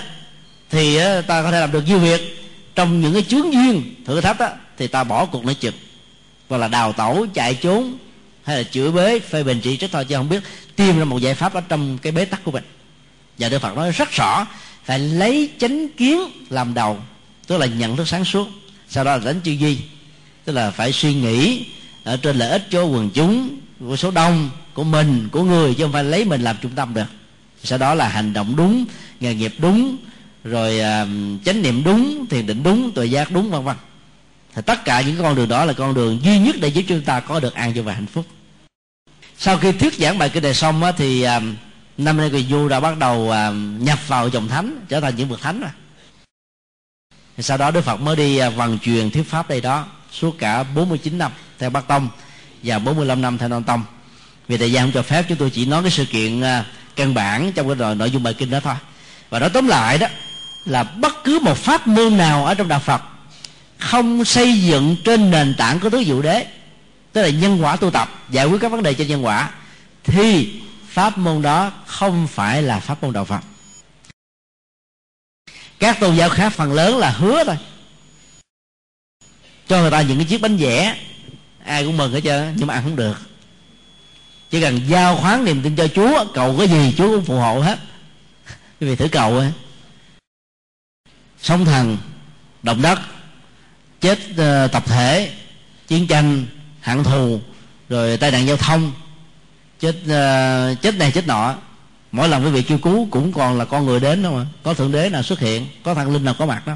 thì 0.69 0.97
ta 1.27 1.43
có 1.43 1.51
thể 1.51 1.59
làm 1.59 1.71
được 1.71 1.83
nhiều 1.87 1.99
việc. 1.99 2.35
Trong 2.75 3.01
những 3.01 3.13
cái 3.13 3.23
chướng 3.23 3.53
duyên, 3.53 3.95
thử 4.05 4.21
thách 4.21 4.39
đó 4.39 4.49
thì 4.77 4.87
ta 4.87 5.03
bỏ 5.03 5.25
cuộc 5.25 5.45
nói 5.45 5.55
chừng. 5.55 5.75
Hoặc 6.49 6.57
là 6.57 6.67
đào 6.67 6.93
tẩu, 6.93 7.25
chạy 7.33 7.55
trốn, 7.55 7.97
hay 8.43 8.57
là 8.57 8.63
chửi 8.63 8.91
bế, 8.91 9.19
phê 9.19 9.43
bình 9.43 9.59
chỉ 9.63 9.77
trích 9.77 9.91
thôi, 9.91 10.05
chứ 10.05 10.15
không 10.15 10.29
biết. 10.29 10.43
Tìm 10.75 10.99
ra 10.99 11.05
một 11.05 11.17
giải 11.17 11.35
pháp 11.35 11.53
ở 11.53 11.61
trong 11.61 11.97
cái 11.97 12.11
bế 12.11 12.25
tắc 12.25 12.43
của 12.43 12.51
mình. 12.51 12.63
Và 13.37 13.49
đức 13.49 13.59
phật 13.59 13.75
nói 13.75 13.91
rất 13.91 14.11
rõ, 14.11 14.47
phải 14.83 14.99
lấy 14.99 15.49
chánh 15.59 15.89
kiến 15.97 16.19
làm 16.49 16.73
đầu, 16.73 16.97
tức 17.47 17.57
là 17.57 17.65
nhận 17.65 17.97
thức 17.97 18.07
sáng 18.07 18.25
suốt. 18.25 18.47
Sau 18.89 19.03
đó 19.03 19.17
là 19.17 19.25
đánh 19.25 19.41
tư 19.43 19.51
duy 19.51 19.77
tức 20.45 20.53
là 20.53 20.71
phải 20.71 20.91
suy 20.91 21.13
nghĩ 21.13 21.65
ở 22.03 22.17
trên 22.17 22.37
lợi 22.37 22.49
ích 22.49 22.67
cho 22.69 22.83
quần 22.83 23.09
chúng, 23.09 23.57
của 23.79 23.95
số 23.95 24.11
đông, 24.11 24.49
của 24.73 24.83
mình, 24.83 25.29
của 25.31 25.43
người, 25.43 25.73
chứ 25.73 25.83
không 25.83 25.91
phải 25.91 26.03
lấy 26.03 26.25
mình 26.25 26.41
làm 26.41 26.55
trung 26.61 26.71
tâm 26.75 26.93
được 26.93 27.05
sau 27.63 27.77
đó 27.77 27.95
là 27.95 28.07
hành 28.07 28.33
động 28.33 28.55
đúng 28.55 28.85
nghề 29.19 29.35
nghiệp 29.35 29.53
đúng 29.57 29.97
rồi 30.43 30.75
uh, 30.75 31.45
chánh 31.45 31.61
niệm 31.61 31.83
đúng 31.83 32.25
thiền 32.29 32.45
định 32.45 32.63
đúng 32.63 32.91
tuệ 32.91 33.05
giác 33.05 33.31
đúng 33.31 33.51
vân 33.51 33.63
vân. 33.63 33.75
Thì 34.55 34.61
tất 34.65 34.85
cả 34.85 35.01
những 35.01 35.17
con 35.21 35.35
đường 35.35 35.49
đó 35.49 35.65
là 35.65 35.73
con 35.73 35.93
đường 35.93 36.19
duy 36.23 36.39
nhất 36.39 36.55
để 36.61 36.67
giúp 36.67 36.83
chúng 36.87 37.01
ta 37.01 37.19
có 37.19 37.39
được 37.39 37.53
an 37.53 37.73
vui 37.73 37.83
và 37.83 37.93
hạnh 37.93 38.05
phúc. 38.05 38.25
Sau 39.37 39.57
khi 39.57 39.71
thuyết 39.71 39.93
giảng 39.93 40.17
bài 40.17 40.29
kinh 40.29 40.43
này 40.43 40.53
xong 40.53 40.83
á, 40.83 40.91
thì 40.91 41.25
uh, 41.25 41.43
năm 41.99 42.17
nay 42.17 42.29
người 42.29 42.45
du 42.49 42.67
đã 42.67 42.79
bắt 42.79 42.97
đầu 42.97 43.31
à, 43.31 43.51
nhập 43.79 44.07
vào 44.07 44.27
dòng 44.27 44.47
thánh 44.47 44.85
trở 44.89 44.99
thành 44.99 45.15
những 45.15 45.29
bậc 45.29 45.41
thánh 45.41 45.61
rồi. 45.61 45.69
Sau 47.37 47.57
đó 47.57 47.71
Đức 47.71 47.81
Phật 47.81 48.01
mới 48.01 48.15
đi 48.15 48.37
à, 48.37 48.49
vận 48.49 48.79
truyền 48.79 49.11
thuyết 49.11 49.29
pháp 49.29 49.49
đây 49.49 49.61
đó 49.61 49.87
suốt 50.11 50.35
cả 50.39 50.63
49 50.63 51.17
năm 51.17 51.31
theo 51.59 51.69
Bắc 51.69 51.87
Tông 51.87 52.09
và 52.63 52.79
45 52.79 53.21
năm 53.21 53.37
theo 53.37 53.49
Nam 53.49 53.63
Tông. 53.63 53.83
Vì 54.47 54.57
thời 54.57 54.71
gian 54.71 54.85
không 54.85 54.91
cho 54.93 55.01
phép 55.01 55.25
chúng 55.29 55.37
tôi 55.37 55.49
chỉ 55.49 55.65
nói 55.65 55.81
cái 55.81 55.91
sự 55.91 56.05
kiện 56.05 56.39
uh, 56.39 56.45
căn 56.95 57.13
bản 57.13 57.51
trong 57.51 57.67
cái 57.67 57.95
nội 57.95 58.11
dung 58.11 58.23
bài 58.23 58.33
kinh 58.33 58.49
đó 58.49 58.59
thôi. 58.59 58.75
Và 59.29 59.39
nói 59.39 59.49
tóm 59.49 59.67
lại 59.67 59.97
đó, 59.97 60.07
là 60.65 60.83
bất 60.83 61.23
cứ 61.23 61.39
một 61.39 61.57
pháp 61.57 61.87
môn 61.87 62.17
nào 62.17 62.45
ở 62.45 62.53
trong 62.53 62.67
đạo 62.67 62.79
Phật 62.79 63.01
không 63.77 64.25
xây 64.25 64.61
dựng 64.61 64.95
trên 65.05 65.31
nền 65.31 65.55
tảng 65.57 65.79
của 65.79 65.89
tứ 65.89 66.03
diệu 66.03 66.21
đế, 66.21 66.47
tức 67.13 67.21
là 67.21 67.29
nhân 67.29 67.63
quả 67.63 67.75
tu 67.75 67.91
tập, 67.91 68.09
giải 68.29 68.45
quyết 68.45 68.61
các 68.61 68.71
vấn 68.71 68.83
đề 68.83 68.93
trên 68.93 69.07
nhân 69.07 69.25
quả, 69.25 69.49
thì 70.03 70.53
pháp 70.87 71.17
môn 71.17 71.41
đó 71.41 71.71
không 71.85 72.27
phải 72.27 72.61
là 72.61 72.79
pháp 72.79 73.03
môn 73.03 73.13
đạo 73.13 73.25
Phật. 73.25 73.39
Các 75.79 75.99
tôn 75.99 76.15
giáo 76.15 76.29
khác 76.29 76.53
phần 76.53 76.73
lớn 76.73 76.97
là 76.97 77.09
hứa 77.09 77.43
thôi. 77.43 77.57
Cho 79.67 79.81
người 79.81 79.91
ta 79.91 80.01
những 80.01 80.17
cái 80.17 80.25
chiếc 80.25 80.41
bánh 80.41 80.57
vẽ, 80.57 80.97
ai 81.65 81.83
cũng 81.83 81.97
mừng 81.97 82.13
hết 82.13 82.21
trơn, 82.23 82.53
nhưng 82.55 82.67
mà 82.67 82.73
ăn 82.73 82.83
không 82.83 82.95
được 82.95 83.28
chỉ 84.49 84.61
cần 84.61 84.79
giao 84.87 85.15
khoán 85.15 85.45
niềm 85.45 85.61
tin 85.63 85.75
cho 85.75 85.87
chúa 85.87 86.25
cầu 86.33 86.55
cái 86.57 86.67
gì 86.67 86.93
chúa 86.97 87.15
cũng 87.15 87.25
phù 87.25 87.35
hộ 87.35 87.59
hết. 87.59 87.79
Quý 88.81 88.87
vị 88.87 88.95
thử 88.95 89.07
cầu 89.07 89.37
ấy. 89.37 89.51
Sóng 91.41 91.65
thần 91.65 91.97
động 92.63 92.81
đất 92.81 92.99
chết 94.01 94.19
uh, 94.31 94.71
tập 94.71 94.83
thể 94.85 95.31
chiến 95.87 96.07
tranh 96.07 96.45
hạng 96.79 97.03
thù 97.03 97.41
rồi 97.89 98.17
tai 98.17 98.31
nạn 98.31 98.47
giao 98.47 98.57
thông 98.57 98.91
chết 99.79 99.95
uh, 99.95 100.81
chết 100.81 100.95
này 100.95 101.11
chết 101.11 101.27
nọ 101.27 101.55
mỗi 102.11 102.29
lần 102.29 102.43
quý 102.43 102.51
vị 102.51 102.61
kêu 102.61 102.77
cứu 102.77 103.07
cũng 103.11 103.33
còn 103.33 103.57
là 103.57 103.65
con 103.65 103.85
người 103.85 103.99
đến 103.99 104.23
đâu 104.23 104.33
mà. 104.33 104.45
Có 104.63 104.73
thượng 104.73 104.91
đế 104.91 105.09
nào 105.09 105.23
xuất 105.23 105.39
hiện 105.39 105.67
có 105.83 105.93
thằng 105.93 106.13
linh 106.13 106.25
nào 106.25 106.35
có 106.39 106.45
mặt 106.45 106.67
đó. 106.67 106.73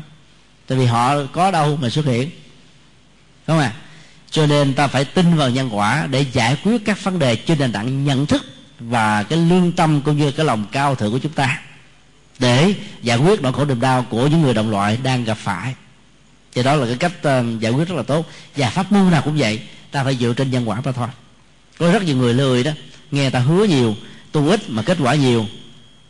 Tại 0.67 0.78
vì 0.78 0.86
họ 0.86 1.15
có 1.26 1.51
đâu 1.51 1.78
mà 1.82 1.89
xuất 1.89 2.05
hiện. 2.05 2.30
Đúng 3.47 3.57
không 3.57 3.59
ạ? 3.59 3.74
Cho 4.34 4.45
nên 4.45 4.73
ta 4.73 4.88
phải 4.88 5.05
tin 5.05 5.36
vào 5.36 5.49
nhân 5.49 5.69
quả 5.71 6.07
để 6.11 6.25
giải 6.34 6.57
quyết 6.63 6.86
các 6.86 7.03
vấn 7.03 7.19
đề 7.19 7.36
trên 7.36 7.59
nền 7.59 7.71
tảng 7.71 8.03
nhận 8.03 8.25
thức 8.25 8.45
và 8.79 9.23
cái 9.23 9.39
lương 9.39 9.71
tâm 9.71 10.01
cũng 10.01 10.17
như 10.17 10.31
cái 10.31 10.45
lòng 10.45 10.65
cao 10.71 10.95
thượng 10.95 11.11
của 11.11 11.19
chúng 11.19 11.31
ta. 11.31 11.61
Để 12.39 12.73
giải 13.01 13.17
quyết 13.17 13.41
nỗi 13.41 13.53
khổ 13.53 13.65
niềm 13.65 13.81
đau 13.81 14.05
của 14.09 14.27
những 14.27 14.41
người 14.41 14.53
đồng 14.53 14.71
loại 14.71 14.97
đang 15.03 15.23
gặp 15.23 15.38
phải. 15.38 15.75
Thì 16.53 16.63
đó 16.63 16.75
là 16.75 16.86
cái 16.86 16.95
cách 16.95 17.11
ờ, 17.21 17.43
giải 17.59 17.71
quyết 17.71 17.88
rất 17.88 17.95
là 17.95 18.03
tốt. 18.03 18.25
Và 18.55 18.69
pháp 18.69 18.91
môn 18.91 19.11
nào 19.11 19.21
cũng 19.21 19.38
vậy, 19.38 19.61
ta 19.91 20.03
phải 20.03 20.15
dựa 20.15 20.34
trên 20.34 20.51
nhân 20.51 20.69
quả 20.69 20.81
mà 20.86 20.91
thôi. 20.91 21.07
Có 21.79 21.91
rất 21.91 22.03
nhiều 22.03 22.15
người 22.15 22.34
lười 22.34 22.63
đó, 22.63 22.71
nghe 23.11 23.29
ta 23.29 23.39
hứa 23.39 23.65
nhiều, 23.65 23.95
tu 24.31 24.49
ít 24.49 24.69
mà 24.69 24.81
kết 24.81 24.97
quả 25.01 25.15
nhiều. 25.15 25.45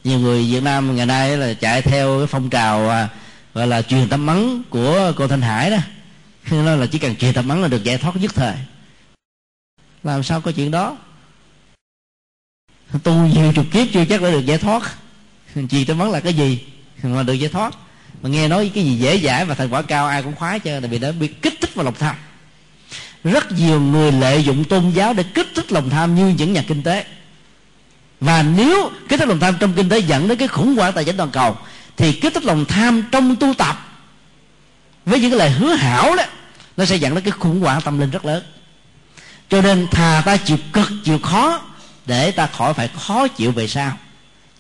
Nhiều 0.04 0.20
người 0.20 0.52
việt 0.52 0.64
nam 0.64 0.96
ngày 0.96 1.06
nay 1.06 1.38
là 1.38 1.54
chạy 1.54 1.82
theo 1.82 2.18
cái 2.20 2.28
phong 2.28 2.50
trào 2.50 2.90
à, 2.90 3.10
gọi 3.54 3.68
là 3.68 3.82
truyền 3.82 4.10
tâm 4.10 4.26
mắng 4.26 4.62
của 4.70 5.14
cô 5.16 5.28
thanh 5.28 5.42
hải 5.42 5.70
đó 5.72 5.78
nói 6.52 6.78
là 6.78 6.86
chỉ 6.86 7.00
cần 7.00 7.16
trì 7.16 7.32
tập 7.32 7.42
mắng 7.42 7.62
là 7.62 7.68
được 7.68 7.84
giải 7.84 7.98
thoát 7.98 8.16
nhất 8.16 8.32
thời. 8.36 8.56
Làm 10.04 10.24
sao 10.24 10.42
có 10.42 10.52
chuyện 10.52 10.72
đó? 10.72 10.98
Tu 13.04 13.14
nhiều 13.14 13.54
chục 13.54 13.66
kiếp 13.72 13.88
chưa 13.94 14.06
chắc 14.06 14.22
đã 14.22 14.32
được 14.32 14.46
giải 14.46 14.58
thoát. 14.58 14.96
Trì 15.70 15.86
tập 15.86 15.94
mắng 15.94 16.12
là 16.12 16.20
cái 16.20 16.34
gì? 16.34 16.64
Mà 17.04 17.24
được 17.24 17.34
giải 17.34 17.50
thoát. 17.50 17.76
Mà 18.22 18.30
nghe 18.30 18.48
nói 18.48 18.72
cái 18.76 18.84
gì 18.84 18.96
dễ 18.96 19.20
dãi 19.20 19.46
và 19.46 19.56
thành 19.56 19.70
quả 19.70 19.82
cao, 19.82 20.08
ai 20.08 20.24
cũng 20.24 20.36
khoái 20.36 20.60
chứ 20.60 20.80
tại 20.82 20.90
vì 20.90 21.00
nó 21.00 21.12
bị 21.12 21.28
kích 21.28 21.54
thích 21.62 21.76
vào 21.76 21.86
lòng 21.86 21.94
tham. 22.00 22.16
Rất 23.24 23.52
nhiều 23.52 23.82
người 23.82 24.12
lợi 24.12 24.44
dụng 24.44 24.64
tôn 24.64 24.90
giáo 24.90 25.14
để 25.14 25.24
kích 25.34 25.48
thích 25.56 25.72
lòng 25.72 25.90
tham 25.90 26.16
như 26.16 26.28
những 26.28 26.54
nhà 26.54 26.64
kinh 26.68 26.84
tế. 26.84 27.06
Và 28.20 28.44
nếu 28.44 28.92
kích 29.10 29.20
thích 29.20 29.30
lòng 29.30 29.40
tham 29.40 29.58
trong 29.60 29.74
kinh 29.74 29.90
tế 29.90 30.00
dẫn 30.00 30.28
đến 30.28 30.38
cái 30.38 30.48
khủng 30.48 30.76
hoảng 30.76 30.94
tài 30.94 31.06
chính 31.06 31.18
toàn 31.18 31.32
cầu, 31.32 31.58
thì 31.98 32.14
kích 32.14 32.34
thích 32.34 32.44
lòng 32.44 32.66
tham 32.66 33.04
trong 33.12 33.36
tu 33.36 33.54
tập 33.54 33.93
với 35.06 35.20
những 35.20 35.32
cái 35.32 35.40
lời 35.40 35.50
hứa 35.50 35.74
hảo 35.74 36.16
đó, 36.16 36.24
nó 36.78 36.86
sẽ 36.86 36.96
dẫn 36.96 37.16
đến 37.16 37.24
cái 37.24 37.32
khủng 37.32 37.62
hoảng 37.62 37.82
tâm 37.82 38.00
linh 38.00 38.10
rất 38.10 38.26
lớn. 38.26 38.44
Cho 39.50 39.62
nên 39.62 39.88
thà 39.88 40.22
ta 40.26 40.38
chịu 40.38 40.58
cực, 40.74 40.92
chịu 41.04 41.20
khó, 41.20 41.62
để 42.06 42.32
ta 42.32 42.48
khỏi 42.48 42.74
phải 42.74 42.88
khó 42.88 43.28
chịu 43.28 43.52
về 43.52 43.68
sau. 43.68 43.98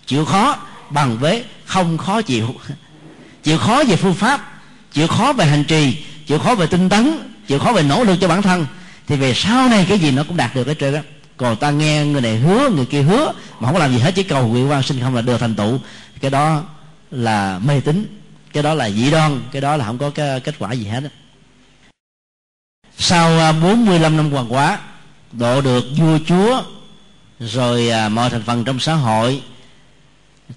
Chịu 0.05 0.25
khó 0.25 0.57
bằng 0.89 1.17
với 1.17 1.43
không 1.65 1.97
khó 1.97 2.21
chịu. 2.21 2.55
Chịu 3.43 3.57
khó 3.57 3.83
về 3.87 3.95
phương 3.95 4.13
pháp, 4.13 4.61
chịu 4.93 5.07
khó 5.07 5.33
về 5.33 5.45
hành 5.45 5.63
trì, 5.63 6.05
chịu 6.27 6.39
khó 6.39 6.55
về 6.55 6.67
tinh 6.67 6.89
tấn, 6.89 7.17
chịu 7.47 7.59
khó 7.59 7.71
về 7.71 7.83
nỗ 7.83 8.03
lực 8.03 8.17
cho 8.21 8.27
bản 8.27 8.41
thân, 8.41 8.65
thì 9.07 9.15
về 9.15 9.33
sau 9.33 9.69
này 9.69 9.85
cái 9.89 9.99
gì 9.99 10.11
nó 10.11 10.23
cũng 10.23 10.37
đạt 10.37 10.55
được 10.55 10.67
hết 10.67 10.79
trơn 10.79 10.93
á. 10.93 11.01
Còn 11.37 11.55
ta 11.55 11.71
nghe 11.71 12.05
người 12.05 12.21
này 12.21 12.37
hứa, 12.37 12.69
người 12.69 12.85
kia 12.85 13.01
hứa, 13.01 13.33
mà 13.59 13.67
không 13.71 13.77
làm 13.77 13.91
gì 13.91 13.99
hết, 13.99 14.11
chỉ 14.15 14.23
cầu 14.23 14.47
nguyện 14.47 14.69
quan 14.71 14.83
sinh 14.83 14.99
không 15.01 15.15
là 15.15 15.21
được 15.21 15.37
thành 15.37 15.55
tựu. 15.55 15.79
Cái 16.21 16.31
đó 16.31 16.61
là 17.11 17.59
mê 17.59 17.79
tín 17.79 18.22
cái 18.53 18.63
đó 18.63 18.73
là 18.73 18.89
dị 18.89 19.11
đoan, 19.11 19.41
cái 19.51 19.61
đó 19.61 19.77
là 19.77 19.85
không 19.85 19.97
có 19.97 20.09
cái 20.09 20.39
kết 20.39 20.55
quả 20.59 20.71
gì 20.71 20.85
hết 20.85 20.99
đó. 20.99 21.09
sau 22.97 23.39
à, 23.39 23.51
45 23.51 24.17
năm 24.17 24.31
hoàng 24.31 24.53
quá 24.53 24.79
độ 25.31 25.61
được 25.61 25.85
vua 25.97 26.19
chúa, 26.27 26.63
rồi 27.39 27.89
à, 27.89 28.09
mọi 28.09 28.29
thành 28.29 28.43
phần 28.43 28.63
trong 28.63 28.79
xã 28.79 28.93
hội, 28.93 29.43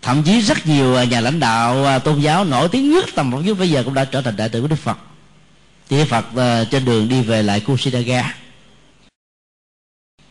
thậm 0.03 0.23
chí 0.23 0.41
rất 0.41 0.67
nhiều 0.67 0.97
à, 0.97 1.05
nhà 1.05 1.21
lãnh 1.21 1.41
đạo 1.41 2.01
tôn 2.01 2.21
giáo 2.21 2.45
nổi 2.45 2.69
tiếng 2.69 2.91
nhất 2.91 3.05
tầm 3.15 3.33
phật 3.33 3.41
nhất 3.41 3.59
bây 3.59 3.71
giờ 3.71 3.83
cũng 3.85 3.95
đã 3.95 4.05
trở 4.05 4.23
thành 4.23 4.37
đại 4.37 4.49
tử 4.49 4.61
của 4.61 4.69
đức 4.69 4.79
phật. 4.79 4.99
Thì 5.89 6.05
phật 6.05 6.25
trên 6.71 6.85
đường 6.85 7.09
đi 7.09 7.23
về 7.23 7.43
lại 7.43 7.61
kusidaga 7.61 8.35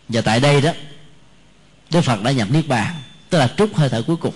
và 0.09 0.21
tại 0.21 0.39
đây 0.39 0.61
đó, 0.61 0.71
đức 1.91 2.01
phật 2.01 2.23
đã 2.23 2.31
nhập 2.31 2.47
niết 2.51 2.67
bàn, 2.67 2.95
tức 3.29 3.37
là 3.37 3.53
trút 3.57 3.75
hơi 3.75 3.89
thở 3.89 4.03
cuối 4.07 4.15
cùng 4.15 4.33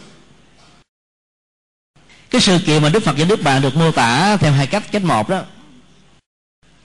cái 2.30 2.41
sự 2.41 2.59
kiện 2.65 2.82
mà 2.82 2.89
đức 2.89 3.03
phật 3.03 3.15
và 3.17 3.25
đức 3.25 3.43
bạn 3.43 3.61
được 3.61 3.75
mô 3.75 3.91
tả 3.91 4.38
theo 4.38 4.51
hai 4.51 4.67
cách 4.67 4.91
cách 4.91 5.03
một 5.03 5.30
đó 5.30 5.41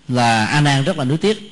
là 0.09 0.47
a 0.47 0.61
nan 0.61 0.85
rất 0.85 0.99
là 0.99 1.05
nuối 1.05 1.19
tiếc. 1.19 1.51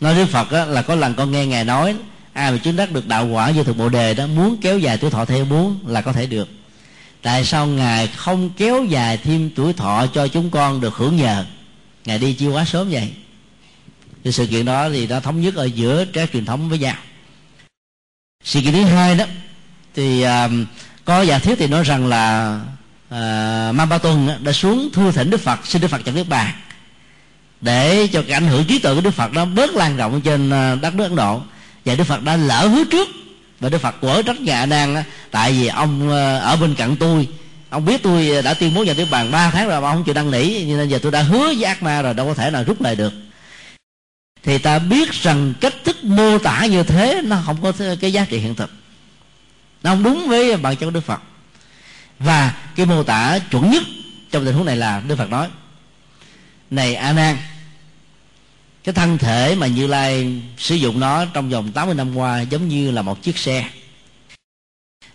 Nói 0.00 0.14
đức 0.14 0.26
phật 0.26 0.52
đó, 0.52 0.64
là 0.64 0.82
có 0.82 0.94
lần 0.94 1.14
con 1.14 1.30
nghe 1.30 1.46
ngài 1.46 1.64
nói 1.64 1.96
ai 2.32 2.52
mà 2.52 2.58
chứng 2.58 2.76
đắc 2.76 2.92
được 2.92 3.06
đạo 3.06 3.26
quả 3.26 3.50
như 3.50 3.64
thực 3.64 3.76
bộ 3.76 3.88
đề 3.88 4.14
đó 4.14 4.26
muốn 4.26 4.56
kéo 4.60 4.78
dài 4.78 4.98
tuổi 4.98 5.10
thọ 5.10 5.24
theo 5.24 5.44
muốn 5.44 5.78
là 5.86 6.00
có 6.00 6.12
thể 6.12 6.26
được. 6.26 6.48
Tại 7.22 7.44
sao 7.44 7.66
ngài 7.66 8.06
không 8.06 8.50
kéo 8.56 8.84
dài 8.84 9.16
thêm 9.16 9.50
tuổi 9.56 9.72
thọ 9.72 10.06
cho 10.14 10.28
chúng 10.28 10.50
con 10.50 10.80
được 10.80 10.94
hưởng 10.94 11.16
nhờ? 11.16 11.44
Ngài 12.04 12.18
đi 12.18 12.32
chưa 12.32 12.50
quá 12.50 12.64
sớm 12.64 12.90
vậy? 12.90 13.12
Thì 14.24 14.32
sự 14.32 14.46
kiện 14.46 14.64
đó 14.64 14.90
thì 14.90 15.06
đã 15.06 15.20
thống 15.20 15.40
nhất 15.40 15.54
ở 15.54 15.64
giữa 15.64 16.04
các 16.12 16.32
truyền 16.32 16.44
thống 16.44 16.68
với 16.68 16.78
nhau. 16.78 16.96
Sự 18.44 18.60
kiện 18.60 18.72
thứ 18.72 18.84
hai 18.84 19.14
đó 19.14 19.24
thì 19.94 20.24
uh, 20.24 20.50
có 21.04 21.22
giả 21.22 21.38
thuyết 21.38 21.58
thì 21.58 21.66
nói 21.66 21.84
rằng 21.84 22.06
là 22.06 22.60
Ờ, 23.10 23.68
uh, 23.68 23.74
Ma 23.74 23.86
Ba 23.86 23.98
Tuần 23.98 24.28
đã 24.42 24.52
xuống 24.52 24.88
thưa 24.92 25.10
thỉnh 25.10 25.30
Đức 25.30 25.40
Phật 25.40 25.66
xin 25.66 25.82
Đức 25.82 25.88
Phật 25.88 26.00
cho 26.04 26.12
nước 26.12 26.28
bàn 26.28 26.52
để 27.60 28.08
cho 28.12 28.22
cái 28.22 28.32
ảnh 28.32 28.46
hưởng 28.46 28.64
trí 28.64 28.78
tuệ 28.78 28.94
của 28.94 29.00
Đức 29.00 29.10
Phật 29.10 29.32
nó 29.32 29.44
bớt 29.44 29.74
lan 29.74 29.96
rộng 29.96 30.20
trên 30.20 30.50
ờ, 30.50 30.76
đất 30.82 30.94
nước 30.94 31.04
Ấn 31.04 31.16
Độ. 31.16 31.42
Và 31.84 31.94
Đức 31.94 32.04
Phật 32.04 32.22
đã 32.22 32.36
lỡ 32.36 32.66
hứa 32.66 32.84
trước 32.84 33.08
và 33.60 33.68
Đức 33.68 33.78
Phật 33.78 33.94
quở 34.00 34.22
trách 34.22 34.40
nhà 34.40 34.66
đang 34.66 35.04
tại 35.30 35.52
vì 35.52 35.66
ông 35.66 36.10
ờ, 36.10 36.38
ở 36.38 36.56
bên 36.56 36.74
cạnh 36.74 36.96
tôi 36.96 37.28
ông 37.70 37.84
biết 37.84 38.02
tôi 38.02 38.42
đã 38.42 38.54
tuyên 38.54 38.74
bố 38.74 38.84
vào 38.84 38.94
nước 38.94 39.06
bàn 39.10 39.30
ba 39.30 39.50
tháng 39.50 39.68
rồi 39.68 39.80
mà 39.80 39.90
ông 39.90 40.04
chịu 40.04 40.14
đăng 40.14 40.30
nỉ 40.30 40.64
nên 40.64 40.88
giờ 40.88 40.98
tôi 41.02 41.12
đã 41.12 41.22
hứa 41.22 41.54
với 41.54 41.64
ác 41.64 41.82
ma 41.82 42.02
rồi 42.02 42.14
đâu 42.14 42.26
có 42.26 42.34
thể 42.34 42.50
nào 42.50 42.64
rút 42.64 42.82
lại 42.82 42.96
được. 42.96 43.12
Thì 44.42 44.58
ta 44.58 44.78
biết 44.78 45.12
rằng 45.12 45.54
cách 45.60 45.74
thức 45.84 46.04
mô 46.04 46.38
tả 46.38 46.66
như 46.66 46.82
thế 46.82 47.22
nó 47.24 47.36
không 47.46 47.56
có 47.62 47.72
cái 48.00 48.12
giá 48.12 48.24
trị 48.24 48.38
hiện 48.38 48.54
thực. 48.54 48.70
Nó 49.82 49.90
không 49.90 50.02
đúng 50.02 50.28
với 50.28 50.56
bản 50.56 50.76
chất 50.76 50.92
đức 50.92 51.04
phật 51.04 51.20
và 52.18 52.54
cái 52.76 52.86
mô 52.86 53.02
tả 53.02 53.38
chuẩn 53.50 53.70
nhất 53.70 53.82
trong 54.30 54.44
tình 54.44 54.54
huống 54.54 54.66
này 54.66 54.76
là 54.76 55.02
đức 55.06 55.16
phật 55.16 55.30
nói, 55.30 55.48
này 56.70 56.94
a 56.94 57.12
nan, 57.12 57.36
cái 58.84 58.92
thân 58.92 59.18
thể 59.18 59.54
mà 59.54 59.66
như 59.66 59.86
lai 59.86 60.42
sử 60.58 60.74
dụng 60.74 61.00
nó 61.00 61.24
trong 61.24 61.50
vòng 61.50 61.72
80 61.72 61.94
năm 61.94 62.16
qua 62.16 62.40
giống 62.40 62.68
như 62.68 62.90
là 62.90 63.02
một 63.02 63.22
chiếc 63.22 63.38
xe. 63.38 63.68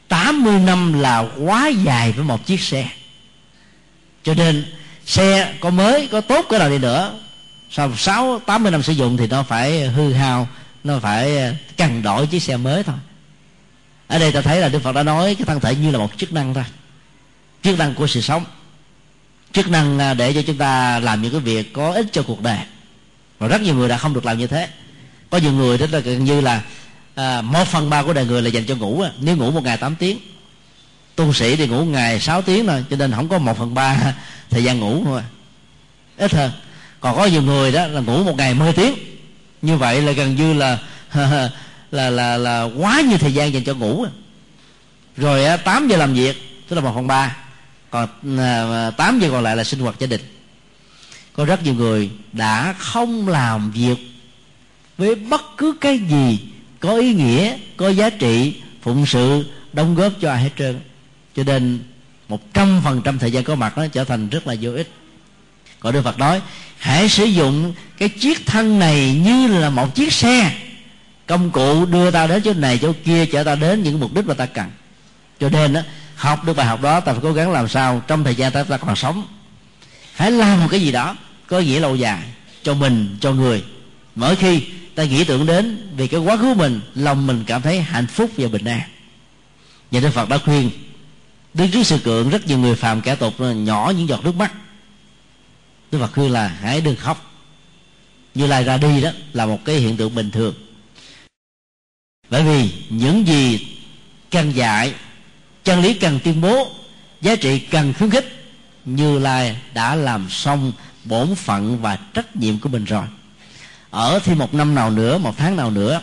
80 0.08 0.60
năm 0.60 0.94
là 0.94 1.26
quá 1.40 1.68
dài 1.68 2.12
với 2.12 2.26
một 2.26 2.46
chiếc 2.46 2.62
xe. 2.62 2.90
Cho 4.24 4.34
nên 4.34 4.66
xe 5.06 5.54
có 5.60 5.70
mới, 5.70 6.08
có 6.12 6.22
tốt 6.22 6.46
cái 6.50 6.60
nào 6.60 6.70
đi 6.70 6.78
nữa, 6.78 7.20
sau 7.70 7.96
sáu, 7.98 8.40
tám 8.46 8.64
mươi 8.64 8.72
năm 8.72 8.84
sử 8.84 8.94
dụng 8.94 9.18
thì 9.18 9.28
nó 9.28 9.44
phải 9.44 9.88
hư 9.88 10.14
hao, 10.14 10.48
nó 10.84 11.00
phải 11.00 11.38
ờ, 11.38 11.54
cần 11.78 12.02
đổi 12.02 12.28
chiếc 12.28 12.44
xe 12.44 12.58
mới 12.58 12.84
thôi. 12.84 12.96
Ở 14.08 14.20
đây 14.20 14.32
ta 14.32 14.42
thấy 14.42 14.60
là 14.60 14.70
đức 14.70 14.80
phật 14.80 14.92
đã 14.92 15.04
nói 15.04 15.36
cái 15.36 15.46
thân 15.46 15.60
thể 15.60 15.76
như 15.76 15.92
là 15.92 16.00
một 16.00 16.18
chức 16.18 16.34
năng 16.34 16.54
thôi 16.54 16.64
chức 17.64 17.78
năng 17.78 17.96
của 17.96 18.08
sự 18.08 18.22
sống 18.22 18.46
chức 19.54 19.70
năng 19.70 20.00
à, 20.00 20.14
để 20.14 20.34
cho 20.34 20.42
chúng 20.42 20.58
ta 20.58 21.00
làm 21.00 21.22
những 21.22 21.32
cái 21.32 21.42
việc 21.42 21.74
có 21.74 21.92
ích 21.92 22.06
cho 22.12 22.24
cuộc 22.24 22.42
đời. 22.42 22.58
Và 23.40 23.48
rất 23.48 23.62
nhiều 23.62 23.76
người 23.76 23.90
đã 23.90 23.98
không 23.98 24.14
được 24.14 24.26
làm 24.26 24.38
như 24.38 24.48
thế. 24.48 24.70
Có 25.30 25.38
nhiều 25.38 25.52
người 25.52 25.78
đó 25.78 25.86
là 25.92 26.00
gần 26.00 26.24
như 26.24 26.42
là 26.42 26.62
à, 27.16 27.42
một 27.42 27.68
phần 27.68 27.90
ba 27.90 28.04
của 28.04 28.14
đời 28.14 28.26
người 28.26 28.42
là 28.42 28.50
dành 28.50 28.66
cho 28.66 28.76
ngủ 28.76 29.04
nếu 29.20 29.38
ngủ 29.38 29.52
một 29.52 29.64
ngày 29.64 29.78
8 29.78 29.96
tiếng 29.96 30.20
tu 31.16 31.34
sĩ 31.34 31.56
thì 31.56 31.68
ngủ 31.68 31.86
ngày 31.86 32.20
6 32.20 32.42
tiếng 32.42 32.68
thôi 32.68 32.86
cho 32.90 32.96
nên 32.96 33.12
không 33.12 33.30
có 33.30 33.38
một 33.38 33.58
phần 33.58 33.74
ba 33.74 33.98
thời 34.50 34.64
gian 34.64 34.80
ngủ 34.80 35.02
thôi. 35.06 35.22
Ít 36.18 36.34
hơn. 36.34 36.52
Còn 37.00 37.16
có 37.16 37.26
nhiều 37.26 37.42
người 37.42 37.72
đó 37.72 37.88
là 37.88 38.02
ngủ 38.02 38.24
một 38.24 38.38
ngày 38.38 38.54
10 38.54 38.74
tiếng. 38.74 38.94
Như 39.62 39.78
vậy 39.78 40.02
là 40.02 40.12
gần 40.12 40.36
như 40.36 40.54
là 40.62 40.78
là 41.92 42.10
là 42.10 42.38
là 42.38 42.64
quá 42.78 43.02
nhiều 43.02 43.18
thời 43.18 43.34
gian 43.34 43.54
dành 43.54 43.64
cho 43.64 43.74
ngủ 43.74 44.06
rồi 45.18 45.58
8 45.58 45.88
giờ 45.88 45.98
làm 45.98 46.14
việc 46.14 46.66
tức 46.70 46.76
là 46.76 46.82
một 46.82 46.92
phần 46.96 47.08
ba 47.08 47.36
còn 47.94 48.10
à, 48.40 48.64
à 48.72 48.92
8 48.92 49.20
giờ 49.20 49.30
còn 49.32 49.44
lại 49.44 49.56
là 49.56 49.64
sinh 49.64 49.80
hoạt 49.80 50.00
gia 50.00 50.08
đình. 50.08 50.22
Có 51.34 51.46
rất 51.46 51.64
nhiều 51.64 51.74
người 51.74 52.10
đã 52.32 52.74
không 52.74 53.28
làm 53.28 53.72
việc 53.72 53.98
với 54.98 55.16
bất 55.16 55.42
cứ 55.58 55.76
cái 55.82 55.98
gì 55.98 56.40
có 56.80 56.98
ý 56.98 57.14
nghĩa 57.14 57.58
có 57.78 57.90
giá 57.90 58.10
trị 58.10 58.56
phụng 58.82 59.06
sự 59.06 59.46
đóng 59.74 59.96
góp 59.96 60.14
cho 60.22 60.32
ai 60.32 60.44
hết 60.44 60.50
trơn. 60.58 60.80
Cho 61.36 61.44
nên 61.44 61.80
một 62.30 62.54
trăm 62.54 62.82
phần 62.84 63.02
trăm 63.02 63.20
thời 63.20 63.32
gian 63.32 63.44
có 63.44 63.56
mặt 63.56 63.78
nó 63.78 63.88
trở 63.88 64.04
thành 64.04 64.30
rất 64.30 64.48
là 64.48 64.56
vô 64.62 64.72
ích. 64.72 64.92
Còn 65.80 65.94
đức 65.94 66.02
phật 66.02 66.20
nói 66.20 66.42
hãy 66.78 67.10
sử 67.10 67.26
dụng 67.26 67.74
cái 67.98 68.10
chiếc 68.10 68.46
thân 68.46 68.80
này 68.80 69.22
như 69.26 69.48
là 69.48 69.70
một 69.70 69.96
chiếc 69.96 70.14
xe. 70.14 70.52
Công 71.28 71.52
cụ 71.52 71.86
đưa 71.86 72.12
ta 72.12 72.28
đến 72.28 72.42
chỗ 72.44 72.54
này 72.54 72.80
chỗ 72.82 72.94
kia 73.06 73.26
chở 73.26 73.44
ta 73.44 73.56
đến 73.56 73.84
những 73.84 74.00
mục 74.00 74.14
đích 74.14 74.26
mà 74.26 74.34
ta 74.34 74.46
cần. 74.46 74.66
Cho 75.40 75.50
nên 75.50 75.74
đó, 75.74 75.82
học 76.24 76.46
được 76.46 76.54
bài 76.54 76.66
học 76.66 76.82
đó 76.82 77.00
ta 77.00 77.12
phải 77.12 77.22
cố 77.24 77.34
gắng 77.34 77.52
làm 77.52 77.68
sao 77.68 78.02
trong 78.08 78.24
thời 78.24 78.36
gian 78.36 78.52
ta, 78.52 78.64
ta 78.64 78.78
còn 78.78 78.96
sống. 78.96 79.28
Hãy 80.14 80.32
làm 80.32 80.62
một 80.62 80.68
cái 80.72 80.82
gì 80.82 80.92
đó 80.92 81.16
có 81.48 81.60
nghĩa 81.60 81.80
lâu 81.80 81.96
dài 81.96 82.24
cho 82.64 82.74
mình 82.74 83.18
cho 83.20 83.34
người. 83.34 83.64
Mỗi 84.16 84.36
khi 84.36 84.64
ta 84.96 85.04
nghĩ 85.04 85.24
tưởng 85.24 85.46
đến 85.46 85.92
vì 85.98 86.08
cái 86.08 86.20
quá 86.20 86.38
khứ 86.38 86.54
mình 86.54 86.82
lòng 86.96 87.28
mình 87.28 87.44
cảm 87.48 87.62
thấy 87.62 87.82
hạnh 87.82 88.08
phúc 88.08 88.32
và 88.38 88.48
bình 88.48 88.66
an. 88.66 88.82
Và 89.92 90.00
đức 90.00 90.10
phật 90.10 90.30
đã 90.30 90.38
khuyên 90.38 90.70
đứng 91.54 91.72
trước 91.72 91.84
sự 91.84 91.98
cưỡng 92.04 92.30
rất 92.30 92.48
nhiều 92.48 92.58
người 92.58 92.76
phàm 92.76 93.02
kẻ 93.02 93.16
tục 93.16 93.34
nhỏ 93.40 93.94
những 93.98 94.10
giọt 94.10 94.26
nước 94.26 94.36
mắt. 94.36 94.54
Đức 95.92 96.00
phật 96.00 96.12
khuyên 96.14 96.32
là 96.32 96.48
hãy 96.48 96.82
đừng 96.82 96.96
khóc. 96.96 97.32
Như 98.36 98.48
lai 98.48 98.64
ra 98.64 98.78
đi 98.78 99.02
đó 99.02 99.10
là 99.34 99.46
một 99.46 99.60
cái 99.66 99.76
hiện 99.76 99.98
tượng 99.98 100.16
bình 100.16 100.32
thường. 100.32 100.54
Bởi 102.30 102.44
vì 102.44 102.72
những 102.90 103.28
gì 103.28 103.68
căn 104.32 104.52
dạy 104.52 104.94
chân 105.64 105.82
lý 105.82 105.94
cần 105.94 106.20
tuyên 106.24 106.42
bố, 106.42 106.72
giá 107.22 107.36
trị 107.36 107.60
cần 107.60 107.94
khuyến 107.94 108.10
khích. 108.10 108.40
Như 108.86 109.20
lai 109.20 109.58
đã 109.74 109.96
làm 109.96 110.30
xong 110.30 110.72
bổn 111.06 111.36
phận 111.36 111.82
và 111.82 111.98
trách 112.14 112.36
nhiệm 112.36 112.60
của 112.60 112.70
mình 112.70 112.86
rồi. 112.86 113.06
Ở 113.90 114.20
thêm 114.24 114.38
một 114.38 114.54
năm 114.54 114.76
nào 114.76 114.90
nữa, 114.90 115.18
một 115.18 115.38
tháng 115.38 115.56
nào 115.56 115.72
nữa, 115.72 116.02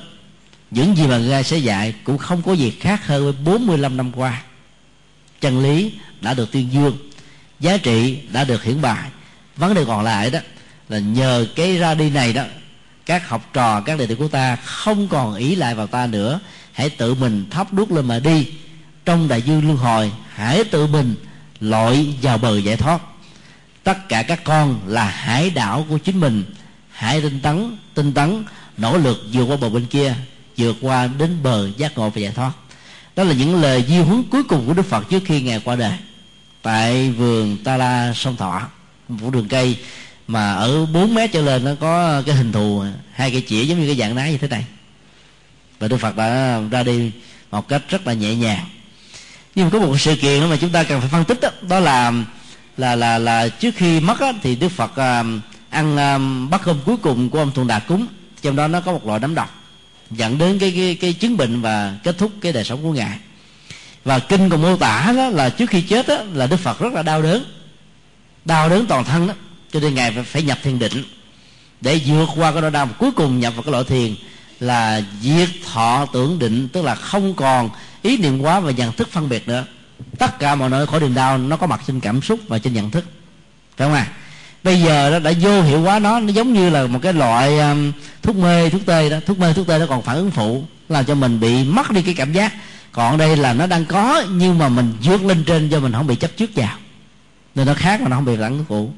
những 0.71 0.97
gì 0.97 1.07
mà 1.07 1.19
ngài 1.19 1.45
sẽ 1.45 1.57
dạy 1.59 1.95
cũng 2.05 2.19
không 2.19 2.43
có 2.43 2.53
gì 2.53 2.71
khác 2.81 3.07
hơn 3.07 3.25
với 3.25 3.33
45 3.33 3.97
năm 3.97 4.13
qua. 4.13 4.43
Chân 5.41 5.63
lý 5.63 5.93
đã 6.21 6.35
được 6.35 6.53
tuyên 6.53 6.73
dương, 6.73 6.97
giá 7.61 7.77
trị 7.77 8.19
đã 8.33 8.45
được 8.45 8.65
hiển 8.65 8.83
bài 8.83 9.11
vấn 9.61 9.75
đề 9.75 9.85
còn 9.85 10.05
lại 10.05 10.31
đó 10.31 10.39
là 10.89 10.99
nhờ 10.99 11.47
cái 11.57 11.77
ra 11.77 11.95
đi 11.95 12.11
này 12.11 12.33
đó, 12.33 12.43
các 13.07 13.29
học 13.29 13.51
trò, 13.53 13.81
các 13.81 13.99
đệ 13.99 14.07
tử 14.07 14.15
của 14.15 14.29
ta 14.29 14.57
không 14.57 15.09
còn 15.09 15.35
ý 15.35 15.55
lại 15.55 15.75
vào 15.75 15.87
ta 15.87 16.07
nữa, 16.07 16.41
hãy 16.73 16.91
tự 16.91 17.15
mình 17.15 17.45
thắp 17.51 17.73
đuốc 17.73 17.93
lên 17.93 18.07
mà 18.07 18.19
đi 18.19 18.47
trong 19.05 19.29
đại 19.29 19.43
dương 19.43 19.65
luân 19.65 19.77
hồi, 19.77 20.13
hãy 20.35 20.65
tự 20.65 20.87
mình 20.87 21.15
lội 21.61 22.15
vào 22.23 22.39
bờ 22.39 22.59
giải 22.59 22.77
thoát. 22.77 23.03
Tất 23.85 24.09
cả 24.09 24.23
các 24.23 24.45
con 24.45 24.81
là 24.87 25.05
hải 25.05 25.51
đảo 25.51 25.87
của 25.89 25.99
chính 25.99 26.21
mình. 26.21 26.45
Hãy 26.91 27.21
tinh 27.21 27.41
tấn 27.41 27.77
tinh 27.95 28.13
tấn 28.13 28.45
nỗ 28.77 28.99
lực 28.99 29.19
vượt 29.33 29.45
qua 29.45 29.57
bờ 29.57 29.69
bên 29.69 29.87
kia, 29.87 30.15
vượt 30.57 30.77
qua 30.81 31.07
đến 31.07 31.43
bờ 31.43 31.69
giác 31.77 31.99
ngộ 31.99 32.11
và 32.11 32.21
giải 32.21 32.33
thoát. 32.33 32.53
Đó 33.17 33.25
là 33.25 33.35
những 33.35 33.63
lời 33.63 33.85
di 33.89 33.99
huấn 33.99 34.23
cuối 34.31 34.43
cùng 34.43 34.67
của 34.67 34.75
đức 34.75 34.87
phật 34.87 35.09
trước 35.11 35.23
khi 35.27 35.43
ngài 35.43 35.61
qua 35.61 35.77
đời. 35.77 35.99
Tại 36.63 37.11
vườn 37.11 37.57
ta 37.65 37.77
la 37.77 38.13
sông 38.15 38.37
thọ, 38.37 38.63
một 39.09 39.31
đường 39.33 39.49
cây 39.49 39.77
mà 40.29 40.53
ở 40.53 40.87
4 40.87 41.15
mét 41.15 41.33
trở 41.33 41.43
lên 41.43 41.65
nó 41.65 41.71
có 41.81 42.23
cái 42.27 42.35
hình 42.35 42.53
thù, 42.53 42.85
hai 43.13 43.31
cây 43.31 43.45
chĩa 43.49 43.65
giống 43.65 43.81
như 43.81 43.87
cái 43.87 43.97
dạng 43.97 44.17
đá 44.17 44.31
như 44.31 44.39
thế 44.39 44.49
này. 44.49 44.65
Và 45.79 45.89
đức 45.89 45.97
phật 45.97 46.17
đã 46.17 46.61
ra 46.71 46.83
đi 46.83 47.11
một 47.51 47.69
cách 47.69 47.83
rất 47.89 48.07
là 48.07 48.13
nhẹ 48.13 48.35
nhàng 48.35 48.67
nhưng 49.55 49.67
mà 49.67 49.71
có 49.71 49.79
một 49.79 50.01
sự 50.01 50.17
kiện 50.17 50.51
mà 50.51 50.57
chúng 50.61 50.71
ta 50.71 50.83
cần 50.83 51.01
phải 51.01 51.11
phân 51.11 51.25
tích 51.25 51.41
đó, 51.41 51.51
đó 51.69 51.81
là 51.81 52.13
là 52.77 52.97
là 52.97 53.19
là 53.19 53.49
trước 53.49 53.75
khi 53.77 54.01
mất 54.01 54.21
đó, 54.21 54.33
thì 54.43 54.57
đức 54.57 54.69
phật 54.69 54.97
à, 54.97 55.25
ăn 55.71 55.97
à, 55.97 56.19
bát 56.51 56.61
cơm 56.65 56.79
cuối 56.85 56.97
cùng 56.97 57.31
của 57.31 57.39
ông 57.39 57.53
thượng 57.53 57.67
đạt 57.67 57.87
cúng. 57.87 58.07
Trong 58.43 58.57
đó 58.57 58.69
nó 58.69 58.81
có 58.81 58.93
một 58.93 59.07
loại 59.07 59.21
nấm 59.21 59.35
độc 59.35 59.55
dẫn 60.11 60.39
đến 60.39 60.59
cái 60.59 60.73
cái 60.77 60.99
cái 61.01 61.13
chứng 61.13 61.37
bệnh 61.37 61.61
và 61.61 61.95
kết 62.05 62.19
thúc 62.19 62.33
cái 62.41 62.53
đời 62.53 62.65
sống 62.65 62.83
của 62.83 62.93
ngài. 62.93 63.19
Và 64.05 64.19
kinh 64.19 64.49
còn 64.49 64.63
mô 64.63 64.77
tả 64.77 65.13
đó 65.17 65.29
là 65.29 65.49
trước 65.49 65.71
khi 65.71 65.83
chết 65.83 66.09
đó, 66.09 66.17
là 66.35 66.47
đức 66.47 66.57
phật 66.57 66.81
rất 66.81 66.93
là 66.93 67.03
đau 67.03 67.23
đớn. 67.23 67.45
Đau 68.45 68.69
đớn 68.69 68.87
toàn 68.87 69.05
thân 69.05 69.27
đó 69.27 69.35
cho 69.73 69.81
nên 69.81 69.95
ngài 69.95 70.13
phải 70.13 70.43
nhập 70.43 70.59
thiền 70.63 70.79
định 70.79 71.05
để 71.81 72.01
vượt 72.07 72.29
qua 72.37 72.53
cái 72.53 72.63
nỗi 72.63 72.71
đau 72.71 72.89
cuối 72.99 73.11
cùng 73.11 73.41
nhập 73.41 73.55
vào 73.57 73.63
cái 73.63 73.73
loại 73.73 73.85
thiền 73.85 74.15
là 74.61 75.03
diệt 75.23 75.49
thọ 75.73 76.07
tưởng 76.13 76.39
định 76.39 76.69
tức 76.69 76.85
là 76.85 76.95
không 76.95 77.35
còn 77.35 77.71
ý 78.03 78.17
niệm 78.17 78.43
quá 78.43 78.61
và 78.61 78.71
nhận 78.71 78.93
thức 78.93 79.09
phân 79.13 79.29
biệt 79.29 79.49
nữa. 79.49 79.65
Tất 80.19 80.39
cả 80.39 80.55
mọi 80.55 80.71
nỗi 80.71 80.87
khổ 80.87 81.01
niềm 81.01 81.15
đau 81.15 81.39
nó 81.39 81.57
có 81.57 81.67
mặt 81.67 81.81
trên 81.87 82.01
cảm 82.01 82.23
xúc 82.23 82.41
và 82.49 82.59
trên 82.59 82.73
nhận 82.73 82.91
thức. 82.91 83.05
Phải 83.77 83.89
không 83.89 83.95
à 83.95 84.07
bây 84.63 84.81
giờ 84.81 85.11
nó 85.11 85.19
đã 85.19 85.33
vô 85.41 85.63
hiệu 85.63 85.81
hóa 85.81 85.99
nó 85.99 86.21
nó 86.21 86.33
giống 86.33 86.53
như 86.53 86.71
là 86.71 86.87
một 86.87 86.99
cái 87.03 87.13
loại 87.13 87.59
um, 87.59 87.93
thuốc 88.23 88.37
mê 88.37 88.71
thuốc 88.71 88.87
tê 88.87 89.11
đó. 89.11 89.17
Thuốc 89.27 89.39
mê 89.39 89.53
thuốc 89.53 89.67
tê 89.67 89.79
nó 89.79 89.87
còn 89.87 90.03
phản 90.03 90.17
ứng 90.17 90.31
phụ 90.31 90.65
làm 90.89 91.05
cho 91.05 91.15
mình 91.15 91.41
bị 91.41 91.65
mất 91.65 91.91
đi 91.91 92.03
cái 92.03 92.15
cảm 92.15 92.33
giác. 92.33 92.53
Còn 92.93 93.19
đây 93.19 93.37
là 93.37 93.53
nó 93.53 93.67
đang 93.67 93.85
có 93.85 94.23
nhưng 94.31 94.59
mà 94.59 94.69
mình 94.69 94.93
vượt 95.03 95.25
lên 95.25 95.45
trên 95.45 95.71
cho 95.71 95.81
mình 95.81 95.93
không 95.93 96.07
bị 96.07 96.17
chấp 96.17 96.31
trước 96.37 96.51
vào. 96.55 96.77
Nên 97.55 97.67
nó 97.67 97.75
khác 97.75 98.01
mà 98.01 98.09
nó 98.09 98.17
không 98.17 98.25
bị 98.25 98.37
phản 98.37 98.57
ứng 98.57 98.65
phụ 98.69 98.93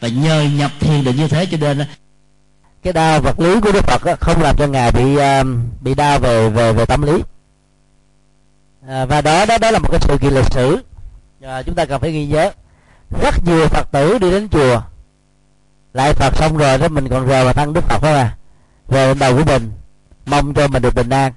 và 0.00 0.08
nhờ 0.08 0.42
nhập 0.42 0.72
thiền 0.80 1.04
định 1.04 1.16
như 1.16 1.28
thế 1.28 1.46
cho 1.46 1.56
nên 1.60 1.86
cái 2.86 2.92
đau 2.92 3.20
vật 3.20 3.40
lý 3.40 3.60
của 3.60 3.72
đức 3.72 3.84
phật 3.84 4.20
không 4.20 4.42
làm 4.42 4.56
cho 4.56 4.66
ngài 4.66 4.92
bị 4.92 5.16
um, 5.16 5.68
bị 5.80 5.94
đau 5.94 6.18
về 6.18 6.48
về 6.48 6.72
về 6.72 6.86
tâm 6.86 7.02
lý. 7.02 7.22
À, 8.88 9.04
và 9.04 9.20
đó 9.20 9.46
đó 9.46 9.58
đó 9.58 9.70
là 9.70 9.78
một 9.78 9.88
cái 9.90 10.00
sự 10.00 10.18
kiện 10.18 10.32
lịch 10.32 10.52
sử. 10.52 10.78
À, 11.42 11.62
chúng 11.62 11.74
ta 11.74 11.84
cần 11.84 12.00
phải 12.00 12.12
ghi 12.12 12.26
nhớ. 12.26 12.50
Rất 13.22 13.34
nhiều 13.44 13.68
phật 13.68 13.92
tử 13.92 14.18
đi 14.18 14.30
đến 14.30 14.48
chùa 14.48 14.80
lại 15.92 16.14
phật 16.14 16.36
xong 16.36 16.56
rồi 16.56 16.78
đó 16.78 16.88
mình 16.88 17.08
còn 17.08 17.28
rờ 17.28 17.44
vào 17.44 17.52
thân 17.52 17.72
đức 17.72 17.84
phật 17.84 18.02
đó 18.02 18.08
à 18.08 18.36
rờ 18.88 19.06
lên 19.06 19.18
đầu 19.18 19.36
của 19.36 19.44
mình 19.44 19.70
mong 20.26 20.54
cho 20.54 20.68
mình 20.68 20.82
được 20.82 20.94
bình 20.94 21.10
an. 21.10 21.32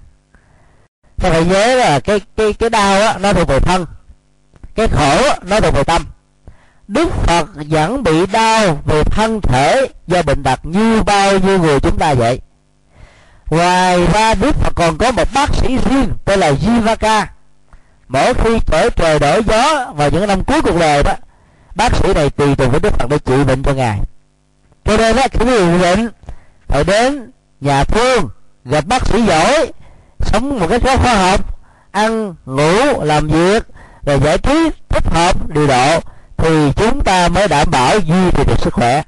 Ta 1.17 1.29
phải 1.29 1.45
nhớ 1.45 1.75
là 1.75 1.99
cái 1.99 2.21
cái 2.37 2.53
cái 2.53 2.69
đau 2.69 3.01
á 3.01 3.17
nó 3.21 3.33
thuộc 3.33 3.47
về 3.47 3.59
thân. 3.59 3.85
Cái 4.75 4.87
khổ 4.87 5.29
á, 5.29 5.35
nó 5.43 5.59
thuộc 5.59 5.73
về 5.73 5.83
tâm 5.83 6.05
đức 6.89 7.13
phật 7.13 7.47
vẫn 7.69 8.03
bị 8.03 8.25
đau 8.25 8.79
về 8.85 9.03
thân 9.03 9.41
thể 9.41 9.87
do 10.07 10.21
bệnh 10.21 10.43
tật 10.43 10.59
như 10.63 11.03
bao 11.03 11.37
nhiêu 11.37 11.59
người 11.59 11.79
chúng 11.79 11.97
ta 11.97 12.13
vậy. 12.13 12.41
Ngoài 13.49 14.07
ra, 14.13 14.33
đức 14.33 14.55
phật 14.55 14.73
còn 14.75 14.97
có 14.97 15.11
một 15.11 15.27
bác 15.33 15.55
sĩ 15.55 15.77
riêng 15.89 16.09
tên 16.25 16.39
là 16.39 16.51
jivaka. 16.51 17.25
Mỗi 18.07 18.33
khi 18.33 18.59
trở 18.65 18.89
trời 18.89 19.19
đổi 19.19 19.43
gió 19.43 19.85
vào 19.95 20.09
những 20.09 20.27
năm 20.27 20.43
cuối 20.43 20.61
cuộc 20.61 20.79
đời 20.79 21.03
đó, 21.03 21.13
bác 21.75 21.95
sĩ 21.95 22.13
này 22.13 22.29
tùy 22.29 22.55
tùng 22.55 22.71
với 22.71 22.79
đức 22.79 22.93
phật 22.93 23.09
để 23.09 23.19
trị 23.19 23.43
bệnh 23.43 23.63
cho 23.63 23.73
ngài. 23.73 23.99
Cho 24.85 24.97
nên 24.97 25.15
đó 25.15 25.23
khi 25.31 25.45
người 25.45 25.79
bệnh 25.79 26.09
phải 26.67 26.83
đến 26.83 27.31
nhà 27.61 27.83
thương, 27.83 28.29
gặp 28.65 28.85
bác 28.87 29.07
sĩ 29.07 29.21
giỏi, 29.21 29.71
sống 30.19 30.59
một 30.59 30.67
cách 30.69 30.81
có 30.85 30.97
khoa 30.97 31.13
học, 31.13 31.59
ăn, 31.91 32.35
ngủ, 32.45 33.03
làm 33.03 33.27
việc, 33.27 33.63
rồi 34.05 34.19
giải 34.23 34.37
trí, 34.37 34.69
thích 34.89 35.05
hợp 35.05 35.49
điều 35.49 35.67
độ 35.67 35.99
thì 36.39 36.71
chúng 36.75 37.01
ta 37.03 37.27
mới 37.27 37.47
đảm 37.47 37.71
bảo 37.71 37.99
duy 37.99 38.31
trì 38.31 38.43
được 38.43 38.59
sức 38.59 38.73
khỏe. 38.73 39.03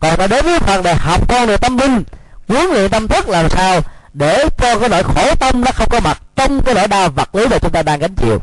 Còn 0.00 0.14
mà 0.18 0.26
đến 0.26 0.44
với 0.44 0.58
phần 0.58 0.82
này 0.82 0.94
học 0.94 1.28
con 1.28 1.46
người 1.46 1.58
tâm 1.58 1.78
linh 1.78 2.04
huấn 2.48 2.66
luyện 2.66 2.90
tâm 2.90 3.08
thức 3.08 3.28
làm 3.28 3.48
sao 3.48 3.80
để 4.12 4.48
cho 4.58 4.78
cái 4.78 4.88
nỗi 4.88 5.02
khổ 5.02 5.34
tâm 5.34 5.60
nó 5.60 5.70
không 5.74 5.88
có 5.90 6.00
mặt 6.00 6.22
trong 6.36 6.62
cái 6.62 6.74
nỗi 6.74 6.88
đau 6.88 7.08
vật 7.08 7.34
lý 7.34 7.46
mà 7.46 7.58
chúng 7.58 7.72
ta 7.72 7.82
đang 7.82 7.98
gánh 7.98 8.14
chịu. 8.14 8.42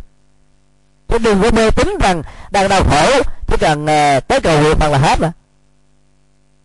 Chứ 1.08 1.18
đừng 1.18 1.42
có 1.42 1.52
mê 1.52 1.72
tín 1.72 1.90
rằng 2.02 2.24
đang 2.52 2.70
đau 2.70 2.84
khổ 2.84 3.22
chỉ 3.48 3.58
cần 3.60 3.84
uh, 3.84 4.28
tới 4.28 4.42
cầu 4.42 4.62
nguyện 4.62 4.80
bằng 4.80 4.92
là 4.92 4.98
hết 4.98 5.20
rồi. 5.20 5.32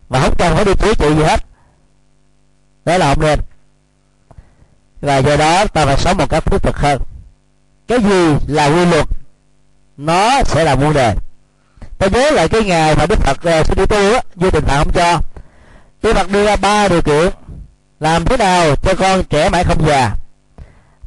Mà 0.09 0.19
không 0.21 0.35
cần 0.37 0.55
phải 0.55 0.65
đi 0.65 0.73
chữa 0.73 0.93
trị 0.93 1.15
gì 1.15 1.23
hết. 1.23 1.43
Đó 2.85 2.97
là 2.97 3.13
không 3.13 3.23
nên 3.23 3.39
và 5.01 5.17
do 5.17 5.35
đó 5.35 5.65
ta 5.65 5.85
phải 5.85 5.97
sống 5.97 6.17
một 6.17 6.29
cách 6.29 6.45
thiết 6.45 6.63
thực 6.63 6.77
hơn. 6.77 7.01
Cái 7.87 7.99
gì 7.99 8.35
là 8.47 8.65
quy 8.65 8.85
luật 8.85 9.05
nó 9.97 10.43
sẽ 10.43 10.63
là 10.63 10.75
vấn 10.75 10.93
đề 10.93 11.15
ta 11.97 12.07
nhớ 12.07 12.29
lại 12.31 12.49
cái 12.49 12.63
ngày 12.63 12.95
mà 12.95 13.05
đức 13.05 13.19
phật 13.19 13.37
uh, 13.37 13.77
đi 13.77 13.85
tu 13.85 14.13
á 14.13 14.21
vô 14.35 14.49
tình 14.49 14.65
phạm 14.65 14.83
không 14.83 14.93
cho. 14.93 15.19
Đức 16.03 16.13
phật 16.13 16.31
đưa 16.31 16.45
ra 16.45 16.55
ba 16.55 16.87
điều 16.87 17.01
kiện. 17.01 17.29
Làm 17.99 18.25
thế 18.25 18.37
nào 18.37 18.75
cho 18.75 18.93
con 18.93 19.23
trẻ 19.23 19.49
mãi 19.49 19.63
không 19.63 19.87
già? 19.87 20.11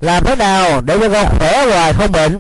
Làm 0.00 0.24
thế 0.24 0.36
nào 0.36 0.80
để 0.80 0.98
cho 1.00 1.08
con 1.08 1.38
khỏe 1.38 1.66
hoài 1.66 1.92
không 1.92 2.12
bệnh? 2.12 2.38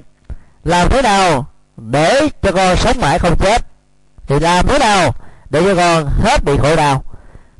Làm 0.64 0.88
thế 0.88 1.02
nào 1.02 1.46
để 1.76 2.28
cho 2.42 2.52
con 2.52 2.76
sống 2.76 3.00
mãi 3.00 3.18
không 3.18 3.36
chết? 3.38 3.66
Thì 4.26 4.38
làm 4.40 4.66
thế 4.66 4.78
nào 4.78 5.14
để 5.50 5.62
cho 5.64 5.74
con 5.74 6.10
hết 6.22 6.44
bị 6.44 6.52
khổ 6.62 6.76
đau? 6.76 7.04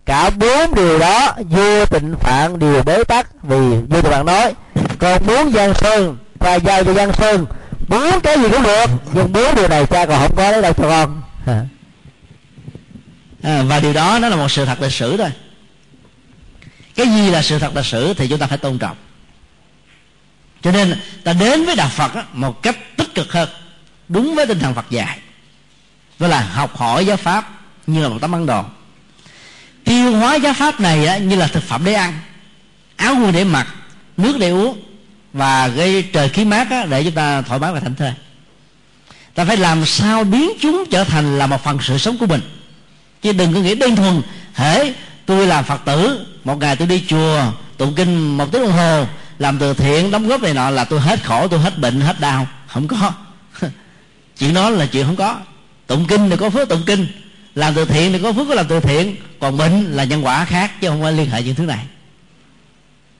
Cả 0.07 0.31
bốn 0.31 0.75
điều 0.75 0.99
đó 0.99 1.33
vô 1.51 1.87
tình 1.87 2.17
phạn 2.21 2.59
đều 2.59 2.83
bế 2.83 3.05
tắc 3.05 3.27
vì 3.43 3.57
vua 3.91 4.03
tình 4.03 4.11
bạn 4.11 4.27
nói. 4.27 4.55
Con 4.99 5.27
muốn 5.27 5.53
giang 5.53 5.75
sơn 5.75 6.17
và 6.39 6.55
giao 6.55 6.85
cho 6.85 6.93
giang 6.93 7.12
sơn 7.12 7.47
muốn 7.91 8.21
cái 8.23 8.39
gì 8.39 8.45
cũng 8.53 8.62
được 8.62 8.87
nhưng 9.12 9.33
muốn 9.33 9.55
điều 9.57 9.69
này 9.69 9.87
cha 9.87 10.07
còn 10.07 10.21
không 10.21 10.37
có 10.37 10.53
đấy 10.53 10.62
đâu 10.62 10.73
cho 10.73 10.89
con. 10.89 11.23
À. 11.47 11.67
à, 13.43 13.62
và 13.62 13.81
điều 13.81 13.93
đó 13.93 14.19
nó 14.19 14.29
là 14.29 14.37
một 14.37 14.51
sự 14.51 14.65
thật 14.65 14.83
lịch 14.83 14.93
sử 14.93 15.17
thôi. 15.17 15.31
Cái 16.95 17.07
gì 17.07 17.31
là 17.31 17.43
sự 17.43 17.59
thật 17.59 17.77
lịch 17.77 17.85
sử 17.85 18.15
thì 18.15 18.29
chúng 18.29 18.39
ta 18.39 18.47
phải 18.47 18.59
tôn 18.59 18.79
trọng. 18.79 18.97
Cho 20.62 20.73
nên 20.73 21.01
ta 21.25 21.33
đến 21.33 21.65
với 21.65 21.77
đạo 21.77 21.89
phật 21.89 22.15
á, 22.15 22.25
một 22.33 22.62
cách 22.62 22.97
tích 22.97 23.15
cực 23.15 23.33
hơn 23.33 23.49
đúng 24.09 24.35
với 24.35 24.47
tinh 24.47 24.59
thần 24.59 24.75
phật 24.75 24.91
dạy. 24.91 25.19
Đó 26.19 26.29
là 26.29 26.41
học 26.41 26.77
hỏi 26.77 27.07
giáo 27.07 27.17
pháp 27.17 27.51
như 27.87 28.03
là 28.03 28.09
một 28.09 28.19
tấm 28.21 28.35
ăn 28.35 28.47
đồ. 28.47 28.65
Tiêu 29.85 30.17
hóa 30.17 30.35
giáo 30.35 30.53
pháp 30.53 30.81
này 30.81 31.07
á, 31.07 31.19
như 31.19 31.37
là 31.37 31.47
thực 31.47 31.62
phẩm 31.62 31.85
để 31.85 31.93
ăn. 31.93 32.19
Áo 32.97 33.15
quần 33.15 33.33
để 33.33 33.45
mặc 33.45 33.67
nước 34.17 34.37
để 34.39 34.51
uống 34.51 34.90
và 35.32 35.69
gây 35.69 36.02
trời 36.02 36.28
khí 36.28 36.44
mát 36.44 36.70
á, 36.70 36.86
để 36.90 37.05
chúng 37.05 37.12
ta 37.12 37.43
thoải 37.43 37.61
mái 37.61 37.73
và 37.73 37.81
thảnh 37.81 37.94
thơi. 37.94 38.12
Ta 39.35 39.44
phải 39.44 39.57
làm 39.57 39.85
sao 39.86 40.24
biến 40.24 40.51
chúng 40.61 40.85
trở 40.90 41.05
thành 41.05 41.39
là 41.39 41.47
một 41.47 41.65
phần 41.65 41.78
sự 41.82 41.98
sống 41.98 42.19
của 42.19 42.27
mình. 42.27 42.40
Chứ 43.23 43.32
đừng 43.32 43.55
có 43.55 43.61
nghĩ 43.61 43.74
đơn 43.74 43.97
thuần 43.97 44.23
hễ 44.55 44.93
tôi 45.27 45.47
làm 45.47 45.65
phật 45.65 45.81
tử 45.85 46.27
một 46.44 46.61
ngày 46.61 46.77
tôi 46.77 46.89
đi 46.89 47.05
chùa 47.09 47.43
tụng 47.77 47.94
kinh 47.94 48.36
một 48.36 48.52
tiếng 48.52 48.62
đồng 48.62 48.73
hồ 48.73 49.07
làm 49.39 49.59
từ 49.59 49.74
thiện 49.74 50.11
đóng 50.11 50.28
góp 50.28 50.43
này 50.43 50.55
nọ 50.55 50.70
là 50.70 50.85
tôi 50.85 51.01
hết 51.01 51.24
khổ 51.24 51.48
tôi 51.48 51.61
hết 51.61 51.78
bệnh 51.78 52.01
hết 52.01 52.20
đau. 52.20 52.47
Không 52.66 52.89
có. 52.89 53.12
Chuyện 54.39 54.55
đó 54.55 54.70
là 54.70 54.86
chuyện 54.86 55.07
không 55.07 55.16
có. 55.16 55.36
Tụng 55.86 56.07
kinh 56.07 56.31
thì 56.31 56.36
có 56.36 56.51
phước 56.51 56.69
tụng 56.69 56.82
kinh 56.86 57.07
làm 57.55 57.74
từ 57.74 57.85
thiện 57.85 58.12
thì 58.12 58.19
có 58.19 58.32
phước 58.32 58.48
có 58.48 58.55
làm 58.55 58.66
từ 58.69 58.81
thiện 58.81 59.16
còn 59.40 59.57
bệnh 59.57 59.93
là 59.93 60.05
nhân 60.05 60.24
quả 60.24 60.44
khác 60.44 60.81
chứ 60.81 60.89
không 60.89 61.02
có 61.02 61.11
liên 61.11 61.31
hệ 61.31 61.43
những 61.43 61.55
thứ 61.55 61.65
này. 61.65 61.85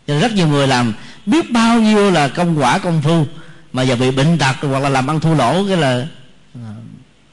Cho 0.07 0.15
nên 0.15 0.23
rất 0.23 0.33
nhiều 0.33 0.49
người 0.49 0.67
làm 0.67 0.95
biết 1.31 1.51
bao 1.51 1.81
nhiêu 1.81 2.11
là 2.11 2.29
công 2.29 2.59
quả 2.59 2.79
công 2.79 3.03
phu 3.03 3.27
mà 3.73 3.83
giờ 3.83 3.97
bị 3.97 4.11
bệnh 4.11 4.39
tật 4.39 4.57
hoặc 4.61 4.79
là 4.79 4.89
làm 4.89 5.11
ăn 5.11 5.21
thua 5.21 5.35
lỗ, 5.35 5.67
cái 5.69 5.77
là 5.77 6.07
à, 6.55 6.71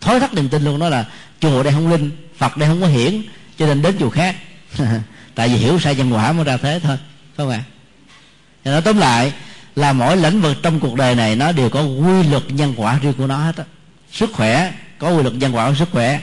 thối 0.01 0.19
thắt 0.19 0.33
niềm 0.33 0.49
tin 0.49 0.63
luôn 0.63 0.79
đó 0.79 0.89
là 0.89 1.05
chùa 1.39 1.63
đây 1.63 1.73
không 1.73 1.91
linh, 1.91 2.11
phật 2.37 2.57
đây 2.57 2.69
không 2.69 2.81
có 2.81 2.87
hiển, 2.87 3.21
cho 3.57 3.65
nên 3.65 3.81
đến 3.81 3.95
chùa 3.99 4.09
khác. 4.09 4.35
Tại 5.35 5.49
vì 5.49 5.55
hiểu 5.55 5.79
sai 5.79 5.95
nhân 5.95 6.13
quả 6.13 6.31
mới 6.31 6.45
ra 6.45 6.57
thế 6.57 6.79
thôi, 6.83 6.97
phải 7.35 7.45
không 7.45 7.49
ạ? 7.49 7.63
Cho 8.65 8.71
nói 8.71 8.81
tóm 8.81 8.97
lại, 8.97 9.33
là 9.75 9.93
mỗi 9.93 10.17
lĩnh 10.17 10.41
vực 10.41 10.57
trong 10.63 10.79
cuộc 10.79 10.95
đời 10.95 11.15
này 11.15 11.35
nó 11.35 11.51
đều 11.51 11.69
có 11.69 11.81
quy 11.81 12.23
luật 12.23 12.43
nhân 12.47 12.73
quả 12.77 12.99
riêng 13.01 13.13
của 13.13 13.27
nó 13.27 13.37
hết 13.37 13.57
á. 13.57 13.63
Sức 14.11 14.29
khỏe, 14.33 14.73
có 14.99 15.09
quy 15.09 15.23
luật 15.23 15.35
nhân 15.35 15.55
quả 15.55 15.69
của 15.69 15.75
sức 15.75 15.89
khỏe. 15.91 16.19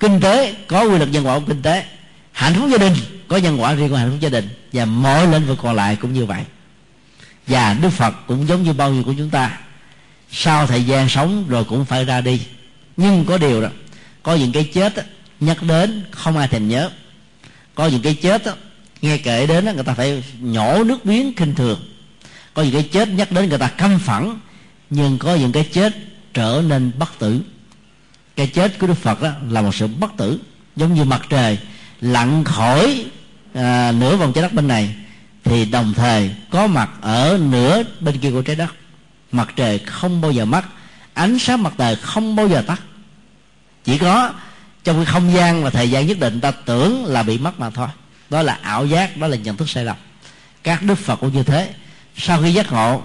Kinh 0.00 0.20
tế, 0.20 0.54
có 0.66 0.82
quy 0.82 0.98
luật 0.98 1.10
nhân 1.10 1.26
quả 1.26 1.38
của 1.38 1.44
kinh 1.46 1.62
tế. 1.62 1.84
Hạnh 2.32 2.54
phúc 2.54 2.68
gia 2.70 2.78
đình, 2.78 2.94
có 3.28 3.36
nhân 3.36 3.60
quả 3.60 3.74
riêng 3.74 3.88
của 3.88 3.96
hạnh 3.96 4.10
phúc 4.10 4.20
gia 4.20 4.28
đình. 4.28 4.48
Và 4.72 4.84
mọi 4.84 5.26
lĩnh 5.26 5.46
vực 5.46 5.58
còn 5.62 5.76
lại 5.76 5.96
cũng 5.96 6.12
như 6.12 6.26
vậy 6.26 6.40
và 7.46 7.74
đức 7.74 7.90
phật 7.90 8.14
cũng 8.26 8.48
giống 8.48 8.62
như 8.62 8.72
bao 8.72 8.92
nhiêu 8.92 9.02
của 9.02 9.14
chúng 9.18 9.30
ta. 9.30 9.58
Sau 10.30 10.66
thời 10.66 10.84
gian 10.84 11.08
sống 11.08 11.48
rồi 11.48 11.64
cũng 11.64 11.84
phải 11.84 12.04
ra 12.04 12.20
đi. 12.20 12.40
Nhưng 12.96 13.24
có 13.24 13.38
điều 13.38 13.62
đó 13.62 13.68
có 14.22 14.34
những 14.34 14.52
cái 14.52 14.64
chết 14.64 14.96
đó, 14.96 15.02
nhắc 15.40 15.62
đến 15.62 16.04
không 16.10 16.36
ai 16.36 16.48
thèm 16.48 16.68
nhớ. 16.68 16.90
Có 17.74 17.86
những 17.86 18.02
cái 18.02 18.14
chết 18.14 18.44
đó, 18.44 18.52
nghe 19.02 19.18
kể 19.18 19.46
đến 19.46 19.64
đó, 19.64 19.72
người 19.72 19.84
ta 19.84 19.94
phải 19.94 20.24
nhổ 20.40 20.84
nước 20.84 21.06
miếng 21.06 21.34
kinh 21.34 21.54
thường. 21.54 21.80
Có 22.54 22.62
những 22.62 22.72
cái 22.72 22.82
chết 22.92 23.08
nhắc 23.08 23.32
đến 23.32 23.48
người 23.48 23.58
ta 23.58 23.68
căm 23.68 23.98
phẫn 23.98 24.38
nhưng 24.90 25.18
có 25.18 25.34
những 25.34 25.52
cái 25.52 25.68
chết 25.72 25.96
trở 26.34 26.62
nên 26.68 26.92
bất 26.98 27.18
tử. 27.18 27.40
Cái 28.36 28.46
chết 28.46 28.78
của 28.78 28.86
đức 28.86 28.94
phật 28.94 29.22
đó 29.22 29.30
là 29.50 29.62
một 29.62 29.74
sự 29.74 29.86
bất 29.86 30.16
tử 30.16 30.40
giống 30.76 30.94
như 30.94 31.04
mặt 31.04 31.22
trời 31.28 31.58
lặn 32.00 32.44
khỏi 32.44 33.04
à, 33.54 33.92
nửa 33.92 34.16
vòng 34.16 34.32
trái 34.32 34.42
đất 34.42 34.52
bên 34.52 34.68
này 34.68 34.94
thì 35.46 35.64
đồng 35.64 35.94
thời 35.94 36.30
có 36.50 36.66
mặt 36.66 36.90
ở 37.00 37.38
nửa 37.42 37.82
bên 38.00 38.18
kia 38.18 38.30
của 38.30 38.42
trái 38.42 38.56
đất. 38.56 38.74
Mặt 39.32 39.48
trời 39.56 39.78
không 39.78 40.20
bao 40.20 40.30
giờ 40.30 40.44
mất, 40.44 40.64
ánh 41.14 41.38
sáng 41.38 41.62
mặt 41.62 41.72
trời 41.78 41.96
không 41.96 42.36
bao 42.36 42.48
giờ 42.48 42.62
tắt. 42.66 42.82
Chỉ 43.84 43.98
có 43.98 44.32
trong 44.84 44.96
cái 44.96 45.04
không 45.04 45.32
gian 45.32 45.64
và 45.64 45.70
thời 45.70 45.90
gian 45.90 46.06
nhất 46.06 46.18
định 46.20 46.40
ta 46.40 46.50
tưởng 46.50 47.04
là 47.04 47.22
bị 47.22 47.38
mất 47.38 47.60
mà 47.60 47.70
thôi. 47.70 47.88
Đó 48.30 48.42
là 48.42 48.58
ảo 48.62 48.86
giác, 48.86 49.16
đó 49.16 49.26
là 49.26 49.36
nhận 49.36 49.56
thức 49.56 49.70
sai 49.70 49.84
lầm. 49.84 49.96
Các 50.62 50.82
đức 50.82 50.94
phật 50.94 51.16
cũng 51.16 51.32
như 51.32 51.42
thế. 51.42 51.68
Sau 52.16 52.42
khi 52.42 52.52
giác 52.52 52.72
ngộ, 52.72 53.02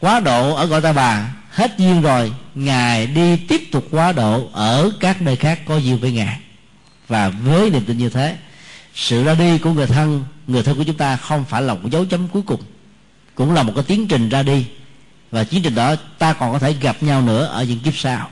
quá 0.00 0.20
độ 0.20 0.54
ở 0.54 0.66
gọi 0.66 0.80
ta 0.80 0.92
bà, 0.92 1.34
hết 1.50 1.78
duyên 1.78 2.02
rồi, 2.02 2.32
ngài 2.54 3.06
đi 3.06 3.36
tiếp 3.36 3.68
tục 3.72 3.88
quá 3.90 4.12
độ 4.12 4.48
ở 4.52 4.90
các 5.00 5.22
nơi 5.22 5.36
khác 5.36 5.60
có 5.66 5.76
duyên 5.76 5.98
với 5.98 6.12
ngài. 6.12 6.38
Và 7.08 7.28
với 7.28 7.70
niềm 7.70 7.84
tin 7.84 7.98
như 7.98 8.08
thế, 8.08 8.36
sự 8.94 9.24
ra 9.24 9.34
đi 9.34 9.58
của 9.58 9.72
người 9.72 9.86
thân 9.86 10.24
người 10.46 10.62
thân 10.62 10.76
của 10.76 10.84
chúng 10.84 10.96
ta 10.96 11.16
không 11.16 11.44
phải 11.44 11.62
là 11.62 11.74
một 11.74 11.90
dấu 11.90 12.04
chấm 12.04 12.28
cuối 12.28 12.42
cùng. 12.42 12.60
Cũng 13.34 13.52
là 13.52 13.62
một 13.62 13.72
cái 13.74 13.84
tiến 13.84 14.08
trình 14.08 14.28
ra 14.28 14.42
đi. 14.42 14.64
Và 15.30 15.44
tiến 15.44 15.62
trình 15.62 15.74
đó 15.74 15.94
ta 16.18 16.32
còn 16.32 16.52
có 16.52 16.58
thể 16.58 16.72
gặp 16.72 17.02
nhau 17.02 17.22
nữa 17.22 17.44
ở 17.44 17.64
những 17.64 17.78
kiếp 17.78 17.96
sau. 17.96 18.30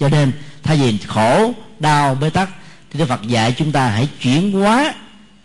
Cho 0.00 0.08
nên 0.08 0.32
thay 0.62 0.76
vì 0.76 0.98
khổ 0.98 1.52
đau 1.78 2.14
bế 2.14 2.30
tắc 2.30 2.50
thì 2.90 2.98
Đức 2.98 3.06
Phật 3.06 3.22
dạy 3.22 3.54
chúng 3.58 3.72
ta 3.72 3.88
hãy 3.88 4.08
chuyển 4.20 4.52
hóa 4.52 4.94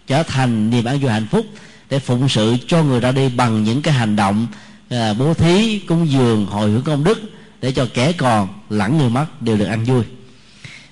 trở 0.07 0.23
thành 0.23 0.69
niềm 0.69 0.85
an 0.85 0.99
vui 0.99 1.11
hạnh 1.11 1.27
phúc 1.31 1.45
để 1.89 1.99
phụng 1.99 2.29
sự 2.29 2.55
cho 2.67 2.83
người 2.83 2.99
ra 2.99 3.11
đi 3.11 3.29
bằng 3.29 3.63
những 3.63 3.81
cái 3.81 3.93
hành 3.93 4.15
động 4.15 4.47
à, 4.89 5.13
bố 5.13 5.33
thí 5.33 5.79
cúng 5.79 6.11
dường 6.11 6.45
hồi 6.45 6.69
hướng 6.69 6.81
công 6.81 7.03
đức 7.03 7.21
để 7.61 7.71
cho 7.71 7.87
kẻ 7.93 8.11
còn 8.11 8.47
lẫn 8.69 8.97
người 8.97 9.09
mất 9.09 9.41
đều 9.41 9.57
được 9.57 9.65
ăn 9.65 9.83
vui. 9.83 10.03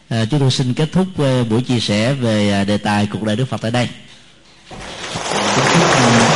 À, 0.09 0.25
chúng 0.31 0.39
tôi 0.39 0.51
xin 0.51 0.73
kết 0.73 0.89
thúc 0.91 1.07
à, 1.17 1.43
buổi 1.49 1.61
chia 1.61 1.79
sẻ 1.79 2.13
về 2.13 2.51
à, 2.51 2.63
đề 2.63 2.77
tài 2.77 3.07
cuộc 3.07 3.23
đời 3.23 3.35
Đức 3.35 3.45
Phật 3.45 3.61
tại 3.61 3.71
đây. 3.71 3.89
Thank 5.55 6.27
you. 6.27 6.32